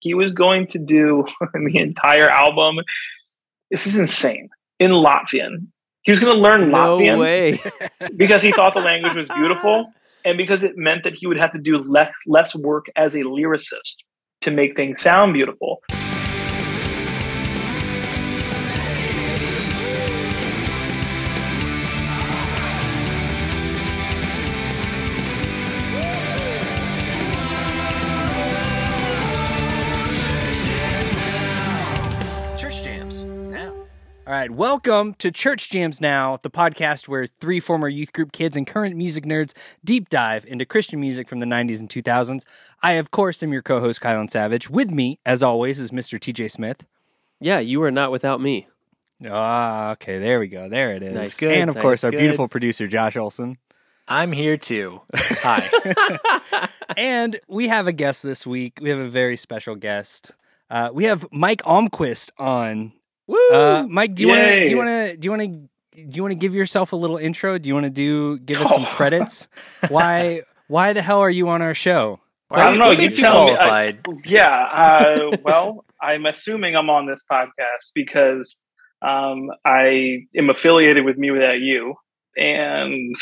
he 0.00 0.14
was 0.14 0.32
going 0.32 0.66
to 0.68 0.78
do 0.78 1.26
the 1.52 1.78
entire 1.78 2.28
album. 2.28 2.78
This 3.70 3.86
is 3.86 3.96
insane 3.96 4.48
in 4.78 4.90
Latvian. 4.92 5.68
He 6.02 6.12
was 6.12 6.20
going 6.20 6.34
to 6.34 6.40
learn 6.40 6.70
No 6.70 6.98
Latvian 6.98 7.18
way. 7.18 7.60
because 8.16 8.42
he 8.42 8.52
thought 8.52 8.74
the 8.74 8.80
language 8.80 9.14
was 9.14 9.28
beautiful 9.28 9.92
and 10.24 10.38
because 10.38 10.62
it 10.62 10.76
meant 10.76 11.04
that 11.04 11.14
he 11.14 11.26
would 11.26 11.38
have 11.38 11.52
to 11.52 11.58
do 11.58 11.78
less 11.78 12.12
less 12.26 12.54
work 12.54 12.86
as 12.96 13.14
a 13.14 13.20
lyricist 13.20 13.96
to 14.40 14.50
make 14.50 14.76
things 14.76 15.00
sound 15.00 15.32
beautiful. 15.32 15.82
Right, 34.48 34.56
welcome 34.56 35.14
to 35.14 35.30
Church 35.30 35.68
Jams 35.70 36.00
Now, 36.00 36.38
the 36.42 36.50
podcast 36.50 37.06
where 37.08 37.26
three 37.26 37.60
former 37.60 37.88
youth 37.88 38.12
group 38.12 38.32
kids 38.32 38.56
and 38.56 38.66
current 38.66 38.96
music 38.96 39.24
nerds 39.24 39.52
deep 39.84 40.08
dive 40.08 40.44
into 40.46 40.64
Christian 40.64 41.00
music 41.00 41.28
from 41.28 41.38
the 41.40 41.46
90s 41.46 41.80
and 41.80 41.88
2000s. 41.88 42.44
I, 42.82 42.92
of 42.92 43.10
course, 43.10 43.42
am 43.42 43.52
your 43.52 43.62
co 43.62 43.80
host, 43.80 44.00
Kylan 44.00 44.30
Savage. 44.30 44.70
With 44.70 44.90
me, 44.90 45.18
as 45.26 45.42
always, 45.42 45.78
is 45.78 45.90
Mr. 45.90 46.18
TJ 46.18 46.50
Smith. 46.50 46.86
yeah, 47.40 47.58
you 47.58 47.82
are 47.82 47.90
not 47.90 48.10
without 48.10 48.40
me. 48.40 48.68
Ah, 49.28 49.92
okay, 49.92 50.18
there 50.18 50.38
we 50.38 50.46
go. 50.46 50.68
There 50.68 50.92
it 50.92 51.02
is. 51.02 51.14
Nice. 51.14 51.36
Good, 51.36 51.52
and, 51.58 51.70
of 51.70 51.76
nice, 51.76 51.82
course, 51.82 52.04
our 52.04 52.10
good. 52.10 52.20
beautiful 52.20 52.48
producer, 52.48 52.86
Josh 52.86 53.16
Olson. 53.16 53.58
I'm 54.06 54.32
here 54.32 54.56
too. 54.56 55.02
Hi. 55.14 56.68
and 56.96 57.38
we 57.48 57.68
have 57.68 57.86
a 57.86 57.92
guest 57.92 58.22
this 58.22 58.46
week. 58.46 58.78
We 58.80 58.88
have 58.90 58.98
a 58.98 59.08
very 59.08 59.36
special 59.36 59.74
guest. 59.74 60.34
Uh, 60.70 60.90
we 60.92 61.04
have 61.04 61.26
Mike 61.32 61.62
Almquist 61.62 62.30
on. 62.38 62.92
Woo! 63.28 63.36
Uh, 63.52 63.86
Mike, 63.88 64.14
do 64.16 64.22
you 64.22 64.28
want 64.28 64.40
to 64.42 64.64
do 64.64 64.70
you 64.70 64.76
want 64.76 64.88
to 64.88 65.16
do 65.16 65.26
you 65.26 65.30
want 65.30 65.42
to 65.42 65.48
do 65.48 66.16
you 66.16 66.22
want 66.22 66.32
to 66.32 66.36
give 66.38 66.54
yourself 66.54 66.92
a 66.92 66.96
little 66.96 67.16
intro? 67.18 67.58
Do 67.58 67.68
you 67.68 67.74
want 67.74 67.84
to 67.84 67.90
do 67.90 68.38
give 68.40 68.60
us 68.60 68.68
some 68.70 68.82
Oh. 68.84 68.86
credits? 68.96 69.46
Why 69.88 70.42
why 70.66 70.92
the 70.94 71.02
hell 71.02 71.20
are 71.20 71.30
you 71.30 71.48
on 71.48 71.62
our 71.62 71.74
show? 71.74 72.18
I 72.50 72.64
don't 72.64 72.78
know. 72.78 72.90
You 72.90 72.98
makes 72.98 73.16
you 73.18 73.22
tell 73.24 73.44
me. 73.44 73.52
I- 73.52 73.56
qualified? 73.56 74.04
Yeah. 74.24 74.48
Uh, 75.32 75.36
well, 75.44 75.84
I'm 76.02 76.24
assuming 76.26 76.74
I'm 76.76 76.88
on 76.88 77.06
this 77.06 77.20
podcast 77.30 77.90
because 77.94 78.56
um, 79.02 79.50
I 79.66 80.20
am 80.34 80.48
affiliated 80.48 81.04
with 81.04 81.18
Me 81.18 81.30
Without 81.30 81.60
You, 81.60 81.94
and 82.36 83.14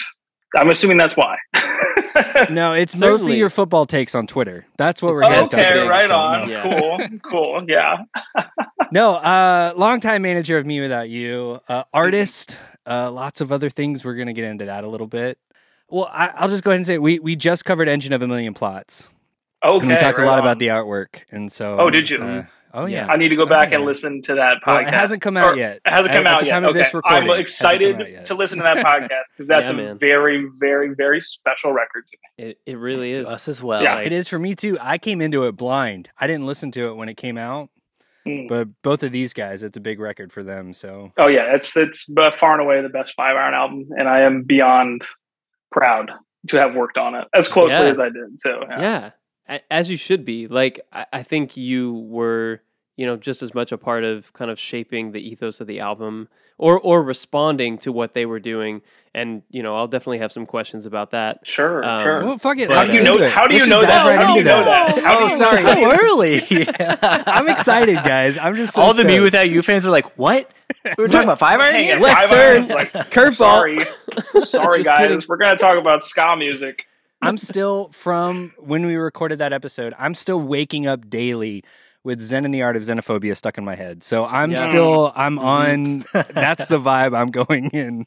I'm 0.54 0.70
assuming 0.70 0.96
that's 0.96 1.16
why. 1.16 1.36
No, 2.50 2.72
it's 2.74 2.96
mostly 2.96 3.36
your 3.38 3.50
football 3.50 3.86
takes 3.86 4.14
on 4.14 4.26
Twitter. 4.26 4.66
That's 4.76 5.00
what 5.02 5.12
we're 5.12 5.24
Oh, 5.24 5.44
okay, 5.44 5.86
right 5.86 6.06
So, 6.08 6.14
on. 6.16 6.48
Yeah. 6.48 6.62
Cool, 6.62 7.18
cool. 7.30 7.64
Yeah. 7.68 7.98
no 8.92 9.14
uh, 9.16 9.72
longtime 9.76 10.22
manager 10.22 10.58
of 10.58 10.66
Me 10.66 10.80
Without 10.80 11.08
You, 11.08 11.60
uh, 11.68 11.84
artist, 11.92 12.58
uh, 12.86 13.10
lots 13.10 13.40
of 13.40 13.50
other 13.52 13.70
things. 13.70 14.04
We're 14.04 14.14
going 14.14 14.26
to 14.28 14.32
get 14.32 14.44
into 14.44 14.66
that 14.66 14.84
a 14.84 14.88
little 14.88 15.06
bit. 15.06 15.38
Well, 15.88 16.08
I, 16.12 16.28
I'll 16.36 16.48
just 16.48 16.62
go 16.64 16.70
ahead 16.70 16.78
and 16.78 16.86
say 16.86 16.98
we 16.98 17.18
we 17.20 17.36
just 17.36 17.64
covered 17.64 17.88
Engine 17.88 18.12
of 18.12 18.20
a 18.22 18.26
Million 18.28 18.54
Plots. 18.54 19.08
Okay. 19.64 19.78
and 19.78 19.88
we 19.88 19.96
talked 19.96 20.18
a 20.18 20.24
lot 20.24 20.34
on. 20.34 20.40
about 20.40 20.58
the 20.58 20.68
artwork, 20.68 21.22
and 21.30 21.50
so. 21.50 21.76
Oh, 21.78 21.90
did 21.90 22.10
you? 22.10 22.18
uh, 22.18 22.44
oh 22.74 22.86
yeah. 22.86 23.06
I 23.08 23.16
need 23.16 23.28
to 23.30 23.36
go 23.36 23.42
Oh, 23.44 23.46
back 23.46 23.70
yeah. 23.70 23.76
and 23.76 23.84
listen 23.86 24.22
to 24.22 24.34
that 24.34 24.58
podcast. 24.64 24.66
Well, 24.66 24.78
it 24.88 24.94
hasn't 24.94 25.22
come 25.22 25.36
out 25.36 25.54
Or- 25.54 25.56
yet. 25.56 25.76
It 25.84 25.90
hasn't 25.90 26.12
come 26.14 26.26
at 26.26 26.32
out 26.34 26.40
the 26.40 26.46
yet. 26.48 26.58
of 26.64 26.70
okay. 26.70 26.78
this 26.78 26.94
recording, 26.94 27.30
I'm 27.30 27.40
excited 27.40 27.92
come 27.96 28.02
out 28.02 28.10
yet. 28.10 28.26
to 28.26 28.34
listen 28.34 28.58
to 28.58 28.64
that 28.64 28.78
podcast 28.84 29.32
because 29.32 29.48
that's 29.48 29.68
Yeah, 29.70 29.74
a 29.74 29.76
man. 29.76 29.98
very, 29.98 30.46
very, 30.58 30.94
very 30.94 31.20
special 31.20 31.72
record 31.72 32.04
to 32.10 32.44
me. 32.44 32.50
It, 32.50 32.58
it 32.66 32.78
really 32.78 33.14
To 33.14 33.20
is. 33.20 33.28
us 33.28 33.48
as 33.48 33.62
well. 33.62 33.82
Yeah. 33.82 33.94
Like, 33.96 34.06
It 34.06 34.12
is 34.12 34.28
for 34.28 34.38
me 34.38 34.54
too. 34.54 34.78
I 34.80 34.98
came 34.98 35.20
into 35.20 35.46
it 35.46 35.52
blind. 35.52 36.10
I 36.18 36.26
didn't 36.26 36.46
listen 36.46 36.70
to 36.72 36.88
it 36.88 36.96
when 36.96 37.08
it 37.08 37.16
came 37.16 37.38
out, 37.38 37.70
Mm. 38.26 38.48
but 38.48 38.68
both 38.82 39.02
of 39.04 39.12
these 39.12 39.32
guys, 39.32 39.62
it's 39.62 39.76
a 39.76 39.80
big 39.80 40.00
record 40.00 40.32
for 40.32 40.42
them. 40.42 40.74
So 40.74 41.12
Oh 41.16 41.28
yeah, 41.28 41.54
it's 41.54 41.76
it's 41.76 42.06
by 42.06 42.34
far 42.36 42.52
and 42.54 42.60
away 42.60 42.82
the 42.82 42.88
best 42.88 43.12
five 43.16 43.36
iron 43.36 43.54
album, 43.54 43.88
and 43.96 44.08
I 44.08 44.20
am 44.22 44.42
beyond 44.42 45.04
proud 45.70 46.10
to 46.48 46.56
have 46.58 46.74
worked 46.74 46.98
on 46.98 47.14
it 47.14 47.26
as 47.34 47.46
closely 47.48 47.86
Yeah. 47.86 47.92
as 47.92 47.98
I 48.00 48.08
did. 48.08 48.40
So 48.40 48.62
yeah. 48.68 49.10
Yeah, 49.48 49.56
A- 49.56 49.72
as 49.72 49.90
you 49.90 49.96
should 49.96 50.24
be. 50.24 50.46
Like 50.48 50.80
I, 50.92 51.06
I 51.12 51.22
think 51.22 51.56
you 51.56 51.92
were, 51.92 52.60
you 52.96 53.06
know, 53.06 53.16
just 53.16 53.42
as 53.42 53.54
much 53.54 53.72
a 53.72 53.78
part 53.78 54.04
of 54.04 54.32
kind 54.32 54.50
of 54.50 54.58
shaping 54.58 55.12
the 55.12 55.20
ethos 55.20 55.60
of 55.60 55.66
the 55.66 55.80
album, 55.80 56.28
or 56.58 56.78
or 56.80 57.02
responding 57.02 57.78
to 57.78 57.92
what 57.92 58.14
they 58.14 58.24
were 58.26 58.40
doing. 58.40 58.82
And 59.14 59.42
you 59.50 59.62
know, 59.62 59.74
I'll 59.74 59.88
definitely 59.88 60.18
have 60.18 60.30
some 60.32 60.44
questions 60.46 60.84
about 60.84 61.10
that. 61.12 61.40
sure, 61.42 61.82
Um, 61.82 62.02
sure. 62.04 62.24
well, 62.24 62.38
fuck 62.38 62.58
it. 62.58 62.70
How 62.70 62.84
do 62.84 62.92
you 62.94 63.02
know? 63.02 63.12
into 63.14 63.24
it. 63.24 63.32
How 63.32 63.46
do 63.46 63.54
you 63.54 63.60
Let's 63.60 63.70
know 63.70 63.76
just 63.76 63.86
that? 63.86 64.04
dive 64.04 64.06
right 64.06 64.18
how 64.26 64.34
do 64.34 64.38
into 64.38 64.38
you 64.40 64.44
know 64.44 64.64
that. 64.64 64.94
that? 64.96 65.04
How 65.04 65.18
do 65.18 65.24
oh, 65.24 65.28
you 65.28 65.36
sorry, 65.38 65.62
so 65.62 65.92
early. 66.02 66.66
I'm 67.26 67.48
excited, 67.48 67.94
guys. 67.96 68.36
I'm 68.38 68.54
just. 68.56 68.74
So 68.74 68.82
All 68.82 68.92
the 68.94 69.04
Me. 69.04 69.20
Without 69.20 69.48
You 69.48 69.62
fans 69.62 69.86
are 69.86 69.90
like, 69.90 70.18
what? 70.18 70.50
We 70.84 70.90
were 71.02 71.08
talking 71.08 71.24
about 71.24 71.38
five 71.38 71.60
iron 71.60 71.74
Hang 71.74 71.84
here? 71.84 71.96
it, 71.96 72.00
Left 72.02 72.20
five 72.20 72.30
turn. 72.30 72.56
irons, 72.56 72.68
Like, 72.68 72.92
Curveball. 73.10 73.36
sorry, 73.36 73.78
sorry, 74.44 74.82
guys. 74.82 74.98
kidding. 74.98 75.22
We're 75.28 75.36
gonna 75.38 75.56
talk 75.56 75.78
about 75.78 76.02
ska 76.04 76.36
music. 76.36 76.86
I'm 77.22 77.38
still 77.38 77.88
from 77.92 78.52
when 78.58 78.84
we 78.86 78.94
recorded 78.96 79.38
that 79.38 79.52
episode. 79.52 79.94
I'm 79.98 80.14
still 80.14 80.40
waking 80.40 80.86
up 80.86 81.08
daily 81.08 81.64
with 82.04 82.20
Zen 82.20 82.44
and 82.44 82.54
the 82.54 82.62
Art 82.62 82.76
of 82.76 82.82
Xenophobia 82.84 83.36
stuck 83.36 83.58
in 83.58 83.64
my 83.64 83.74
head. 83.74 84.04
So 84.04 84.24
I'm 84.26 84.52
Yeah. 84.52 84.68
still. 84.68 85.12
I'm 85.16 85.40
on. 85.40 86.04
That's 86.12 86.66
the 86.66 86.78
vibe 86.78 87.16
I'm 87.18 87.32
going 87.32 87.70
in. 87.70 88.06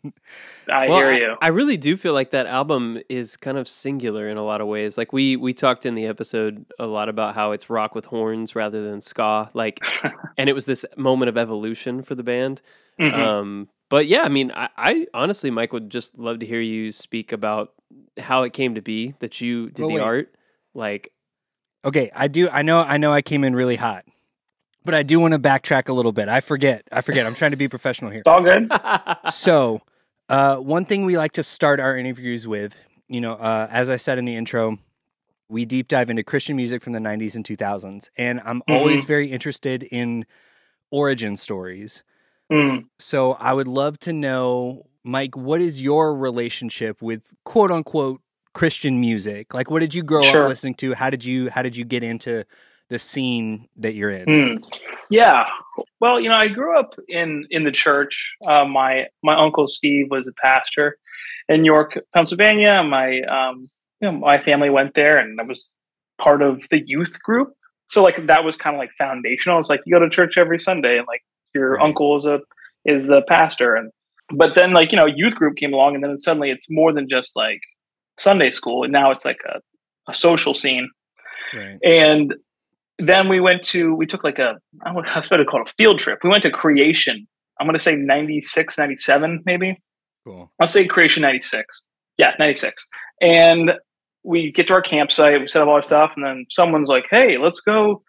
I 0.71 0.87
Well, 0.87 0.99
hear 0.99 1.11
you. 1.11 1.35
I, 1.41 1.47
really 1.49 1.75
do 1.75 1.97
feel 1.97 2.13
like 2.13 2.31
that 2.31 2.45
album 2.45 3.01
is 3.09 3.35
kind 3.35 3.57
of 3.57 3.67
singular 3.67 4.29
in 4.29 4.37
a 4.37 4.43
lot 4.43 4.61
of 4.61 4.67
ways. 4.67 4.97
Like 4.97 5.11
we 5.11 5.35
we 5.35 5.53
talked 5.53 5.85
in 5.85 5.95
the 5.95 6.05
episode 6.05 6.65
a 6.79 6.85
lot 6.85 7.09
about 7.09 7.35
how 7.35 7.51
it's 7.51 7.69
rock 7.69 7.93
with 7.93 8.05
horns 8.05 8.55
rather 8.55 8.81
than 8.81 9.01
ska. 9.01 9.49
Like, 9.53 9.81
and 10.37 10.47
it 10.49 10.53
was 10.53 10.65
this 10.65 10.85
moment 10.95 11.27
of 11.27 11.37
evolution 11.37 12.01
for 12.01 12.15
the 12.15 12.23
band. 12.23 12.61
Mhm. 13.01 13.13
Um, 13.13 13.67
but 13.89 14.07
yeah, 14.07 14.21
I 14.21 14.29
mean, 14.29 14.51
I, 14.55 14.69
I 14.77 15.07
honestly, 15.13 15.49
Mike, 15.51 15.73
would 15.73 15.89
just 15.89 16.17
love 16.17 16.39
to 16.39 16.45
hear 16.45 16.61
you 16.61 16.91
speak 16.93 17.33
about 17.33 17.73
how 18.17 18.43
it 18.43 18.53
came 18.53 18.75
to 18.75 18.81
be 18.81 19.13
that 19.19 19.41
you 19.41 19.67
did 19.69 19.79
Well, 19.79 19.89
the 19.89 19.95
wait. 19.95 20.01
art. 20.01 20.35
Like, 20.73 21.11
Okay, 21.85 22.11
I 22.13 22.27
do. 22.27 22.49
I 22.49 22.61
know. 22.61 22.81
I 22.81 22.97
know. 22.97 23.13
I 23.13 23.21
came 23.21 23.43
in 23.45 23.55
really 23.55 23.77
hot, 23.77 24.03
but 24.83 24.93
I 24.93 25.01
do 25.03 25.17
want 25.19 25.31
to 25.33 25.39
backtrack 25.39 25.87
a 25.87 25.93
little 25.93 26.11
bit. 26.11 26.27
I 26.27 26.41
forget. 26.41 26.85
I 26.91 26.99
forget. 27.01 27.25
I'm 27.25 27.35
trying 27.35 27.51
to 27.51 27.57
be 27.57 27.67
professional 27.77 28.11
here. 28.11 28.19
it's 28.19 28.27
all 28.27 28.43
good. 28.43 28.69
so, 29.31 29.79
uh, 30.27 30.57
one 30.57 30.83
thing 30.83 31.05
we 31.05 31.15
like 31.17 31.31
to 31.33 31.43
start 31.43 31.79
our 31.79 31.95
interviews 31.95 32.45
with, 32.47 32.75
you 33.07 33.21
know, 33.21 33.33
uh, 33.33 33.67
as 33.71 33.89
I 33.89 33.95
said 33.95 34.17
in 34.17 34.25
the 34.25 34.35
intro, 34.35 34.77
we 35.47 35.63
deep 35.65 35.87
dive 35.87 36.09
into 36.09 36.21
Christian 36.21 36.57
music 36.57 36.83
from 36.83 36.91
the 36.93 36.99
90s 36.99 37.35
and 37.35 37.45
2000s. 37.45 38.09
And 38.17 38.41
I'm 38.43 38.61
always 38.67 39.05
very 39.05 39.31
interested 39.31 39.83
in 39.83 40.25
origin 40.91 41.37
stories. 41.37 42.03
Mm. 42.51 42.87
So, 42.99 43.33
I 43.33 43.53
would 43.53 43.69
love 43.69 43.97
to 43.99 44.11
know, 44.11 44.85
Mike, 45.03 45.35
what 45.35 45.61
is 45.61 45.81
your 45.81 46.15
relationship 46.15 47.01
with 47.01 47.33
quote 47.45 47.71
unquote 47.71 48.21
Christian 48.53 48.99
music? 48.99 49.53
Like, 49.53 49.69
what 49.71 49.79
did 49.79 49.93
you 49.93 50.03
grow 50.03 50.21
Sure. 50.23 50.43
up 50.43 50.49
listening 50.49 50.75
to? 50.75 50.93
How 50.93 51.09
did 51.09 51.23
you, 51.23 51.49
how 51.49 51.61
did 51.61 51.75
you 51.77 51.85
get 51.85 52.03
into 52.03 52.45
the 52.89 52.99
scene 52.99 53.67
that 53.77 53.93
you're 53.93 54.09
in? 54.11 54.57
Hmm. 54.57 54.63
Yeah. 55.09 55.45
Well, 56.01 56.19
you 56.19 56.29
know, 56.29 56.35
I 56.35 56.47
grew 56.47 56.77
up 56.79 56.93
in 57.07 57.45
in 57.49 57.63
the 57.63 57.71
church. 57.71 58.35
Uh, 58.47 58.65
my 58.65 59.05
my 59.23 59.35
uncle 59.35 59.67
Steve 59.67 60.07
was 60.09 60.27
a 60.27 60.33
pastor 60.41 60.97
in 61.47 61.65
York, 61.65 61.97
Pennsylvania. 62.15 62.83
My 62.83 63.21
um, 63.21 63.69
you 64.01 64.11
know, 64.11 64.17
my 64.17 64.39
family 64.41 64.69
went 64.69 64.93
there, 64.95 65.17
and 65.17 65.39
I 65.39 65.43
was 65.43 65.69
part 66.21 66.41
of 66.41 66.61
the 66.69 66.81
youth 66.85 67.19
group. 67.23 67.53
So 67.89 68.03
like 68.03 68.27
that 68.27 68.43
was 68.43 68.55
kind 68.55 68.75
of 68.75 68.79
like 68.79 68.91
foundational. 68.97 69.59
It's 69.59 69.69
like 69.69 69.81
you 69.85 69.93
go 69.95 69.99
to 69.99 70.09
church 70.09 70.37
every 70.37 70.59
Sunday, 70.59 70.97
and 70.99 71.07
like 71.07 71.21
your 71.55 71.73
Right. 71.75 71.83
uncle 71.85 72.17
is 72.17 72.25
a 72.25 72.39
is 72.85 73.07
the 73.07 73.21
pastor, 73.27 73.75
and 73.75 73.91
but 74.33 74.55
then 74.55 74.73
like 74.73 74.91
you 74.91 74.97
know, 74.97 75.05
youth 75.05 75.35
group 75.35 75.55
came 75.57 75.73
along, 75.73 75.95
and 75.95 76.03
then 76.03 76.17
suddenly 76.17 76.51
it's 76.51 76.67
more 76.69 76.93
than 76.93 77.07
just 77.09 77.35
like 77.35 77.59
Sunday 78.17 78.51
school, 78.51 78.83
and 78.83 78.91
now 78.91 79.11
it's 79.11 79.25
like 79.25 79.39
a, 79.47 79.59
a 80.09 80.13
social 80.13 80.53
scene 80.53 80.89
Right. 81.53 81.79
and 81.83 82.35
then 82.99 83.27
we 83.27 83.39
went 83.39 83.63
to 83.63 83.95
we 83.95 84.05
took 84.05 84.23
like 84.23 84.37
a 84.39 84.57
I 84.85 84.93
don't 84.93 85.03
know 85.05 85.11
how 85.11 85.21
to 85.21 85.45
call 85.45 85.61
it 85.61 85.69
a 85.69 85.73
field 85.77 85.97
trip. 85.99 86.19
We 86.23 86.29
went 86.29 86.43
to 86.43 86.51
Creation. 86.51 87.27
I'm 87.59 87.65
going 87.65 87.73
to 87.77 87.83
say 87.83 87.95
96, 87.95 88.77
97 88.77 89.41
maybe. 89.45 89.75
Cool. 90.25 90.51
I'll 90.59 90.67
say 90.67 90.85
Creation 90.85 91.21
96. 91.21 91.65
Yeah, 92.17 92.33
96. 92.39 92.85
And 93.21 93.71
we 94.23 94.51
get 94.51 94.67
to 94.67 94.73
our 94.73 94.81
campsite, 94.81 95.39
we 95.39 95.47
set 95.47 95.61
up 95.61 95.67
all 95.69 95.75
our 95.75 95.81
stuff, 95.81 96.11
and 96.15 96.25
then 96.25 96.45
someone's 96.51 96.89
like, 96.89 97.05
"Hey, 97.09 97.37
let's 97.37 97.61
go, 97.61 98.03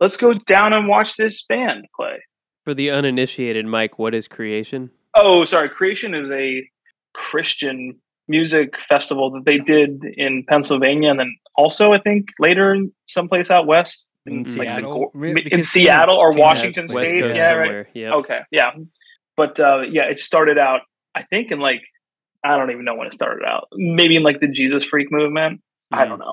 let's 0.00 0.16
go 0.16 0.34
down 0.34 0.72
and 0.72 0.86
watch 0.88 1.16
this 1.16 1.44
band 1.44 1.86
play." 1.96 2.18
for 2.64 2.74
the 2.74 2.90
uninitiated, 2.90 3.66
Mike, 3.66 3.98
what 3.98 4.14
is 4.14 4.28
creation? 4.28 4.90
Oh, 5.14 5.44
sorry. 5.44 5.68
Creation 5.68 6.14
is 6.14 6.30
a 6.30 6.68
Christian 7.14 7.98
music 8.28 8.74
festival 8.88 9.30
that 9.32 9.44
they 9.44 9.58
did 9.58 10.02
in 10.16 10.44
Pennsylvania, 10.48 11.10
and 11.10 11.18
then 11.20 11.34
also 11.56 11.92
I 11.92 11.98
think 12.00 12.28
later 12.38 12.72
in 12.74 12.92
someplace 13.06 13.50
out 13.50 13.66
west 13.66 14.06
In 14.26 14.38
like, 14.38 14.46
Seattle? 14.46 15.10
the- 15.14 15.48
in 15.52 15.64
Seattle 15.64 16.16
or 16.16 16.32
Washington 16.32 16.88
State. 16.88 17.20
Coast 17.20 17.36
Yeah, 17.36 17.52
right. 17.52 17.64
somewhere. 17.66 17.88
Yeah. 17.94 18.14
Okay, 18.14 18.40
yeah, 18.50 18.70
but 19.36 19.58
uh, 19.60 19.80
yeah, 19.82 20.04
it 20.04 20.18
started 20.18 20.56
out. 20.58 20.80
I 21.14 21.24
think 21.24 21.50
in 21.50 21.58
like 21.58 21.82
I 22.44 22.56
don't 22.56 22.70
even 22.70 22.84
know 22.84 22.94
when 22.94 23.06
it 23.06 23.12
started 23.14 23.44
out. 23.44 23.68
Maybe 23.74 24.16
in 24.16 24.22
like 24.22 24.40
the 24.40 24.48
Jesus 24.48 24.84
freak 24.84 25.12
movement. 25.12 25.60
I 25.92 26.06
don't 26.06 26.18
know. 26.18 26.32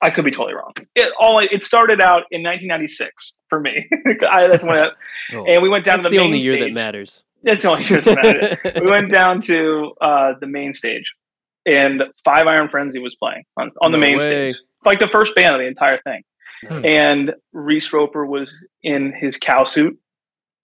I 0.00 0.08
could 0.10 0.24
be 0.24 0.30
totally 0.30 0.54
wrong. 0.54 0.72
It 0.94 1.12
all 1.20 1.38
it 1.40 1.62
started 1.64 2.00
out 2.00 2.22
in 2.30 2.42
1996 2.42 3.36
for 3.50 3.60
me. 3.60 3.86
I, 4.30 4.46
that's 4.48 4.62
when, 4.64 4.78
it, 4.78 4.92
Oh. 5.34 5.44
and 5.44 5.60
we 5.62 5.68
went 5.68 5.84
down 5.84 5.98
That's 5.98 6.04
to 6.06 6.10
the, 6.10 6.16
the 6.18 6.24
only 6.24 6.38
year 6.38 6.58
that 6.60 6.72
matters. 6.72 7.22
That's 7.46 7.62
the 7.62 7.70
only 7.70 7.84
that 7.86 8.04
matters. 8.06 8.82
we 8.82 8.90
went 8.90 9.10
down 9.10 9.40
to 9.42 9.92
uh, 10.00 10.32
the 10.40 10.46
main 10.46 10.74
stage, 10.74 11.04
and 11.64 12.02
Five 12.24 12.46
Iron 12.46 12.68
Frenzy 12.68 12.98
was 12.98 13.16
playing 13.22 13.44
on, 13.56 13.70
on 13.80 13.92
the 13.92 13.98
main 13.98 14.18
way. 14.18 14.28
stage, 14.52 14.56
like 14.84 14.98
the 14.98 15.08
first 15.08 15.34
band 15.34 15.54
of 15.54 15.60
the 15.60 15.66
entire 15.66 16.00
thing. 16.02 16.22
Hmm. 16.66 16.84
And 16.84 17.34
Reese 17.52 17.92
Roper 17.92 18.26
was 18.26 18.52
in 18.82 19.12
his 19.12 19.36
cow 19.36 19.64
suit 19.64 19.98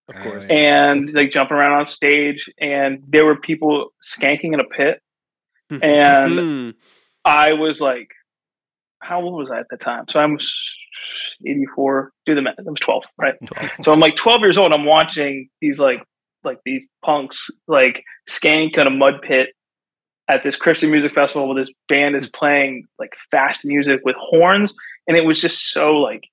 Of 0.08 0.16
course. 0.22 0.46
And 0.48 1.12
like 1.14 1.30
jumping 1.30 1.56
around 1.56 1.72
on 1.78 1.86
stage, 1.86 2.44
and 2.60 3.02
there 3.08 3.24
were 3.24 3.36
people 3.36 3.90
skanking 4.02 4.52
in 4.54 4.60
a 4.60 4.64
pit, 4.64 5.00
and 5.70 6.38
Hmm. 6.38 6.70
I 7.24 7.52
was 7.52 7.80
like, 7.80 8.08
how 9.00 9.22
old 9.22 9.34
was 9.38 9.50
I 9.50 9.60
at 9.60 9.66
the 9.70 9.76
time? 9.76 10.04
So 10.08 10.18
I'm 10.20 10.38
84. 11.46 12.12
Do 12.26 12.34
the 12.34 12.42
math. 12.42 12.54
I 12.58 12.62
was 12.62 12.78
12, 12.80 13.02
right? 13.18 13.34
So 13.82 13.92
I'm 13.92 14.00
like 14.00 14.16
12 14.16 14.40
years 14.42 14.58
old. 14.58 14.72
I'm 14.72 14.84
watching 14.84 15.48
these 15.60 15.78
like 15.78 16.02
like 16.44 16.58
these 16.64 16.82
punks 17.04 17.50
like 17.68 18.02
skank 18.28 18.78
in 18.78 18.86
a 18.86 18.90
mud 18.90 19.20
pit 19.22 19.50
at 20.28 20.42
this 20.42 20.56
Christian 20.56 20.90
music 20.90 21.14
festival 21.14 21.48
where 21.48 21.62
this 21.62 21.72
band 21.88 22.16
is 22.16 22.28
playing 22.28 22.86
like 22.98 23.14
fast 23.30 23.64
music 23.64 24.00
with 24.04 24.16
horns, 24.18 24.74
and 25.06 25.16
it 25.16 25.24
was 25.24 25.40
just 25.40 25.72
so 25.72 25.92
like 25.96 26.24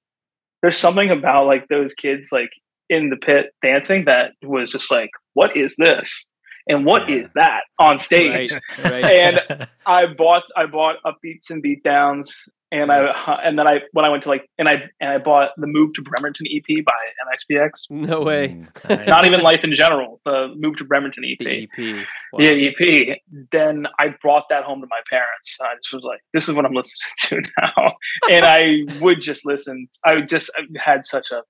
there's 0.61 0.77
something 0.77 1.09
about 1.09 1.47
like 1.47 1.67
those 1.67 1.93
kids 1.93 2.29
like 2.31 2.51
in 2.89 3.09
the 3.09 3.17
pit 3.17 3.53
dancing 3.61 4.05
that 4.05 4.31
was 4.41 4.71
just 4.71 4.91
like, 4.91 5.11
what 5.33 5.55
is 5.55 5.75
this? 5.77 6.27
And 6.69 6.85
what 6.85 7.09
is 7.09 7.27
that 7.35 7.61
on 7.79 7.99
stage? 7.99 8.51
right, 8.51 8.61
right. 8.83 9.03
And 9.03 9.67
I 9.85 10.05
bought 10.05 10.43
I 10.55 10.67
bought 10.67 10.97
upbeats 11.05 11.49
and 11.49 11.63
beatdowns, 11.63 12.29
and 12.71 12.89
Nice. 12.89 13.07
I 13.27 13.41
and 13.43 13.57
then 13.57 13.67
I 13.67 13.79
when 13.93 14.05
I 14.05 14.09
went 14.09 14.21
to 14.23 14.29
like 14.29 14.47
and 14.59 14.69
I 14.69 14.73
and 15.01 15.09
I 15.09 15.17
bought 15.17 15.49
the 15.57 15.65
Move 15.65 15.93
to 15.95 16.03
Bremerton 16.03 16.45
EP 16.55 16.85
by 16.85 16.93
MXPX. 17.25 17.71
no 17.89 18.21
way. 18.21 18.63
Mm. 18.83 19.07
Not 19.07 19.25
even 19.25 19.41
Life 19.41 19.63
in 19.63 19.73
General, 19.73 20.21
the 20.25 20.53
Move 20.55 20.77
to 20.77 20.83
Bremerton 20.85 21.23
EP. 21.25 21.39
The 21.39 21.63
EP. 21.63 22.05
Wow. 22.33 22.39
Yeah, 22.39 22.51
EP. 22.51 23.17
Then 23.51 23.87
I 23.97 24.09
brought 24.21 24.43
that 24.51 24.63
home 24.63 24.81
to 24.81 24.87
my 24.87 24.99
parents. 25.09 25.57
I 25.59 25.73
just 25.81 25.91
was 25.91 26.03
like, 26.03 26.19
"This 26.33 26.47
is 26.47 26.53
what 26.53 26.65
I'm 26.65 26.73
listening 26.73 27.43
to 27.45 27.49
now," 27.63 27.93
and 28.29 28.45
I 28.45 28.81
would 29.01 29.21
just 29.21 29.43
listen. 29.43 29.87
I 30.05 30.21
just 30.21 30.51
I 30.55 30.61
had 30.79 31.03
such 31.03 31.31
a 31.31 31.41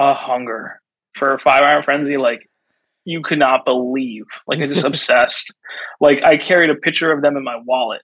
a 0.00 0.14
hunger 0.14 0.80
for 1.14 1.38
Five 1.38 1.62
Iron 1.62 1.82
Frenzy, 1.82 2.16
like 2.16 2.48
you 3.06 3.22
could 3.22 3.38
not 3.38 3.64
believe. 3.64 4.24
Like 4.46 4.58
I 4.60 4.66
just 4.66 4.84
obsessed. 4.90 5.54
Like 6.00 6.22
I 6.22 6.36
carried 6.36 6.68
a 6.68 6.74
picture 6.74 7.10
of 7.12 7.22
them 7.22 7.36
in 7.38 7.44
my 7.44 7.56
wallet. 7.64 8.02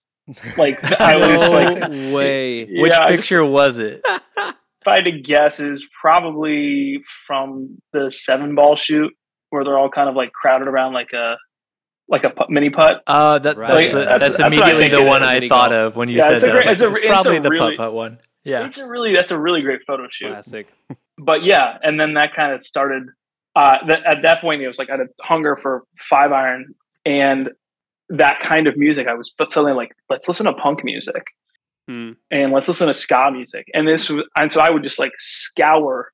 Like 0.57 0.83
I 1.01 1.17
was 1.17 1.41
no 1.41 1.51
like, 1.51 2.15
way. 2.15 2.65
Which 2.65 2.93
Yeah, 2.93 3.03
I 3.03 3.09
just- 3.09 3.17
picture 3.21 3.45
was 3.45 3.77
it? 3.79 4.01
if 4.37 4.87
I 4.89 4.95
had 4.97 5.05
to 5.05 5.13
guess, 5.13 5.61
is 5.61 5.85
probably 6.01 7.03
from 7.27 7.79
the 7.93 8.11
seven 8.11 8.55
ball 8.55 8.77
shoot 8.77 9.13
where 9.51 9.65
they're 9.65 9.77
all 9.79 9.91
kind 9.91 10.09
of 10.09 10.15
like 10.17 10.33
crowded 10.33 10.67
around 10.69 10.93
like 10.95 11.13
a 11.13 11.37
like 12.09 12.25
a 12.25 12.31
pu- 12.31 12.47
mini 12.49 12.69
putt. 12.71 13.03
Uh, 13.07 13.39
that, 13.39 13.57
Right. 13.57 13.69
that's, 13.69 13.77
Like, 13.79 13.93
that's- 13.93 14.19
that's, 14.21 14.37
that's 14.39 14.47
immediately 14.55 14.83
think 14.91 14.93
the 14.95 15.03
one. 15.03 15.23
I 15.23 15.41
thought 15.49 15.71
golf. 15.71 15.93
of 15.93 15.97
when 15.97 16.09
you 16.09 16.17
Yeah, 16.19 16.23
said 16.29 16.33
it's 16.35 16.45
that. 16.45 16.51
great- 16.53 16.67
I 16.67 16.71
was 16.73 16.81
it's 16.83 16.83
a- 16.83 16.91
it's 17.01 17.05
a 17.07 17.09
probably 17.09 17.39
the 17.39 17.51
really- 17.51 17.77
putt 17.77 17.87
putt 17.87 17.93
one. 17.95 18.19
Yeah. 18.45 18.67
It's 18.67 18.79
a 18.79 18.87
really 18.87 19.15
that's 19.15 19.31
a 19.33 19.39
really 19.39 19.63
great 19.63 19.81
photo 19.87 20.09
shoot. 20.11 20.29
Classic. 20.31 20.67
but 21.19 21.43
yeah, 21.45 21.79
and 21.83 21.99
then 21.99 22.15
that 22.15 22.35
kind 22.35 22.53
of 22.53 22.67
started. 22.67 23.05
Uh, 23.55 23.79
th- 23.87 24.01
at 24.07 24.23
that 24.23 24.41
point, 24.41 24.63
it 24.63 24.67
was 24.69 24.79
like 24.79 24.89
I 24.89 24.93
had 24.93 25.01
a 25.01 25.09
hunger 25.23 25.57
for 25.57 25.83
five 26.09 26.33
iron 26.33 26.75
and 27.05 27.51
that 28.09 28.41
kind 28.41 28.67
of 28.67 28.77
music. 28.77 29.07
I 29.09 29.15
was 29.15 29.33
feeling 29.53 29.75
like, 29.77 29.91
let's 30.11 30.29
listen 30.29 30.47
to 30.47 30.53
punk 30.55 30.85
music 30.85 31.25
Hmm. 31.89 32.13
and 32.31 32.53
let's 32.53 32.69
listen 32.69 32.87
to 32.87 32.95
ska 32.95 33.31
music. 33.33 33.67
And 33.75 33.87
this, 33.89 34.09
was, 34.09 34.25
and 34.37 34.51
so 34.53 34.61
I 34.61 34.71
would 34.71 34.83
just 34.85 34.99
like 34.99 35.13
scour 35.19 36.13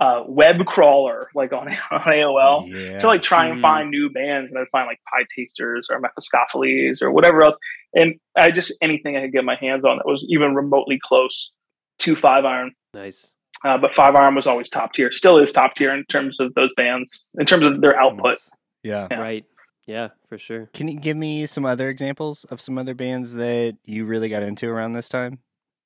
uh, 0.00 0.22
web 0.26 0.64
crawler 0.66 1.28
like 1.34 1.52
on, 1.52 1.68
on 1.90 2.00
AOL 2.00 2.68
yeah. 2.68 2.98
to 2.98 3.06
like 3.06 3.22
try 3.22 3.46
and 3.46 3.58
Mm. 3.58 3.62
find 3.62 3.90
new 3.90 4.10
bands, 4.10 4.50
and 4.50 4.58
I'd 4.60 4.68
find 4.70 4.86
like 4.86 5.00
Pie 5.10 5.26
Tasters 5.36 5.88
or 5.90 6.00
Mephiskapheles 6.00 7.00
or 7.02 7.10
whatever 7.12 7.42
else, 7.44 7.56
and 7.94 8.14
I 8.36 8.50
just 8.50 8.72
anything 8.82 9.16
I 9.16 9.22
could 9.22 9.32
get 9.32 9.44
my 9.44 9.56
hands 9.56 9.84
on 9.84 9.96
that 9.98 10.06
was 10.06 10.24
even 10.28 10.54
remotely 10.54 10.98
close 11.02 11.52
to 12.00 12.14
Five 12.16 12.44
Iron. 12.44 12.72
Nice. 12.92 13.32
Uh, 13.64 13.78
but 13.78 13.94
Five 13.94 14.14
Iron 14.14 14.34
was 14.34 14.46
always 14.46 14.68
top 14.70 14.92
tier, 14.92 15.10
still 15.12 15.38
is 15.38 15.52
top 15.52 15.74
tier 15.76 15.92
in 15.94 16.04
terms 16.06 16.38
of 16.40 16.52
those 16.54 16.72
bands, 16.76 17.28
in 17.38 17.46
terms 17.46 17.64
of 17.66 17.80
their 17.80 17.98
output. 17.98 18.38
Yeah. 18.82 19.08
Yeah. 19.10 19.18
Right. 19.18 19.44
Yeah, 19.86 20.08
for 20.28 20.36
sure. 20.38 20.68
Can 20.74 20.88
you 20.88 20.98
give 20.98 21.16
me 21.16 21.46
some 21.46 21.64
other 21.64 21.88
examples 21.88 22.44
of 22.44 22.60
some 22.60 22.76
other 22.76 22.94
bands 22.94 23.34
that 23.34 23.76
you 23.84 24.04
really 24.04 24.28
got 24.28 24.42
into 24.42 24.68
around 24.68 24.92
this 24.92 25.08
time? 25.08 25.38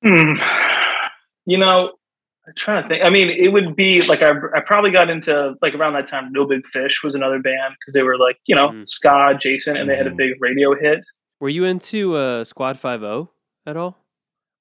Hmm. 0.03 0.33
You 1.47 1.59
know, 1.59 1.93
I'm 2.47 2.55
trying 2.57 2.83
to 2.83 2.89
think. 2.89 3.05
I 3.05 3.11
mean, 3.11 3.29
it 3.31 3.49
would 3.53 3.77
be 3.77 4.01
like 4.03 4.23
I, 4.23 4.31
I 4.55 4.61
probably 4.67 4.91
got 4.91 5.11
into 5.11 5.55
like 5.63 5.75
around 5.75 5.93
that 5.95 6.09
time. 6.09 6.33
No 6.33 6.47
Big 6.47 6.67
Fish 6.73 7.03
was 7.05 7.15
another 7.15 7.39
band 7.41 7.75
because 7.79 7.93
they 7.95 8.03
were 8.03 8.17
like 8.19 8.39
you 8.47 8.55
know 8.57 8.69
Mm. 8.71 8.89
ska 8.89 9.29
adjacent, 9.35 9.77
and 9.79 9.89
they 9.89 9.97
had 9.97 10.07
a 10.07 10.11
Mhm. 10.11 10.17
big 10.17 10.33
radio 10.41 10.75
hit. 10.75 11.01
Were 11.39 11.49
you 11.51 11.65
into 11.65 12.17
uh, 12.17 12.45
Squad 12.45 12.79
Five 12.79 13.03
O 13.03 13.31
at 13.67 13.77
all? 13.77 13.99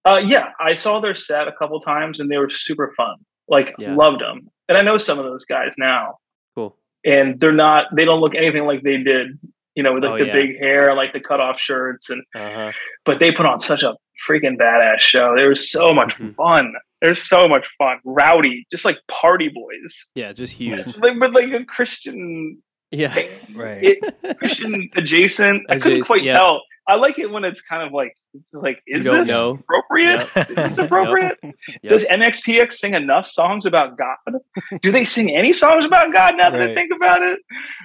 Uh, 0.06 0.22
yeah, 0.26 0.50
I 0.60 0.76
saw 0.76 1.00
their 1.00 1.16
set 1.16 1.48
a 1.48 1.52
couple 1.52 1.80
times, 1.82 2.20
and 2.20 2.30
they 2.32 2.38
were 2.38 2.50
super 2.50 2.94
fun. 2.96 3.16
Like, 3.48 3.74
Yeah. 3.80 3.96
loved 3.96 4.22
them, 4.22 4.48
and 4.68 4.78
I 4.78 4.82
know 4.82 4.98
some 4.98 5.20
of 5.20 5.26
those 5.26 5.46
guys 5.46 5.74
now, 5.78 6.18
Cool. 6.56 6.78
and 7.04 7.40
they're 7.40 7.52
not. 7.52 7.88
They 7.96 8.06
don't 8.06 8.22
look 8.22 8.36
anything 8.36 8.66
like 8.66 8.82
they 8.84 8.98
did. 8.98 9.40
You 9.76 9.84
know, 9.84 9.94
with 9.94 10.04
like 10.04 10.14
Oh, 10.14 10.18
the 10.18 10.26
yeah. 10.26 10.34
big 10.34 10.58
hair, 10.60 10.94
like 10.94 11.14
the 11.14 11.20
cut 11.22 11.40
off 11.40 11.60
shirts, 11.60 12.10
and 12.10 12.22
Uh 12.36 12.52
huh. 12.54 12.72
but 13.06 13.20
they 13.20 13.32
put 13.32 13.46
on 13.46 13.60
such 13.62 13.82
a 13.84 13.96
freaking 14.28 14.58
badass 14.58 15.00
show. 15.00 15.34
There 15.36 15.50
was 15.50 15.72
so 15.72 15.94
much 15.94 16.14
Mhm. 16.16 16.36
fun. 16.36 16.74
There's 17.02 17.22
so 17.24 17.48
much 17.48 17.66
fun. 17.78 18.00
Rowdy, 18.04 18.68
just 18.72 18.84
like 18.84 18.98
party 19.08 19.48
boys, 19.48 20.06
Yeah, 20.16 20.34
just 20.34 20.54
huge. 20.54 20.98
like 20.98 21.18
with 21.18 21.32
like 21.34 21.52
a 21.54 21.64
Christian, 21.64 22.62
Yeah. 22.92 23.14
Right. 23.56 23.82
it, 23.84 24.38
Christian 24.40 24.90
adjacent. 24.96 25.66
I 25.70 25.80
couldn't 25.80 26.04
quite 26.04 26.24
yeah. 26.24 26.34
tell. 26.34 26.64
I 26.90 26.96
like 26.96 27.20
it 27.20 27.30
when 27.32 27.44
it's 27.46 27.62
kind 27.62 27.84
of 27.86 27.94
like, 27.94 28.18
it's 28.34 28.46
like, 28.54 28.82
is 28.88 29.06
don't 29.06 29.20
this 29.20 29.30
know. 29.30 29.52
appropriate? 29.52 30.28
Is 30.36 30.56
this 30.56 30.78
appropriate? 30.78 31.38
Yep. 31.84 31.90
Does 31.90 32.04
MXPX 32.06 32.74
sing 32.74 32.94
enough 32.96 33.26
songs 33.28 33.66
about 33.66 33.98
God? 33.98 34.18
Do 34.82 34.92
they 34.92 35.06
sing 35.06 35.36
any 35.36 35.54
songs 35.54 35.86
about 35.86 36.12
God 36.12 36.36
now 36.36 36.50
that 36.50 36.60
I 36.62 36.74
think 36.74 36.92
about 36.96 37.22
it? 37.22 37.40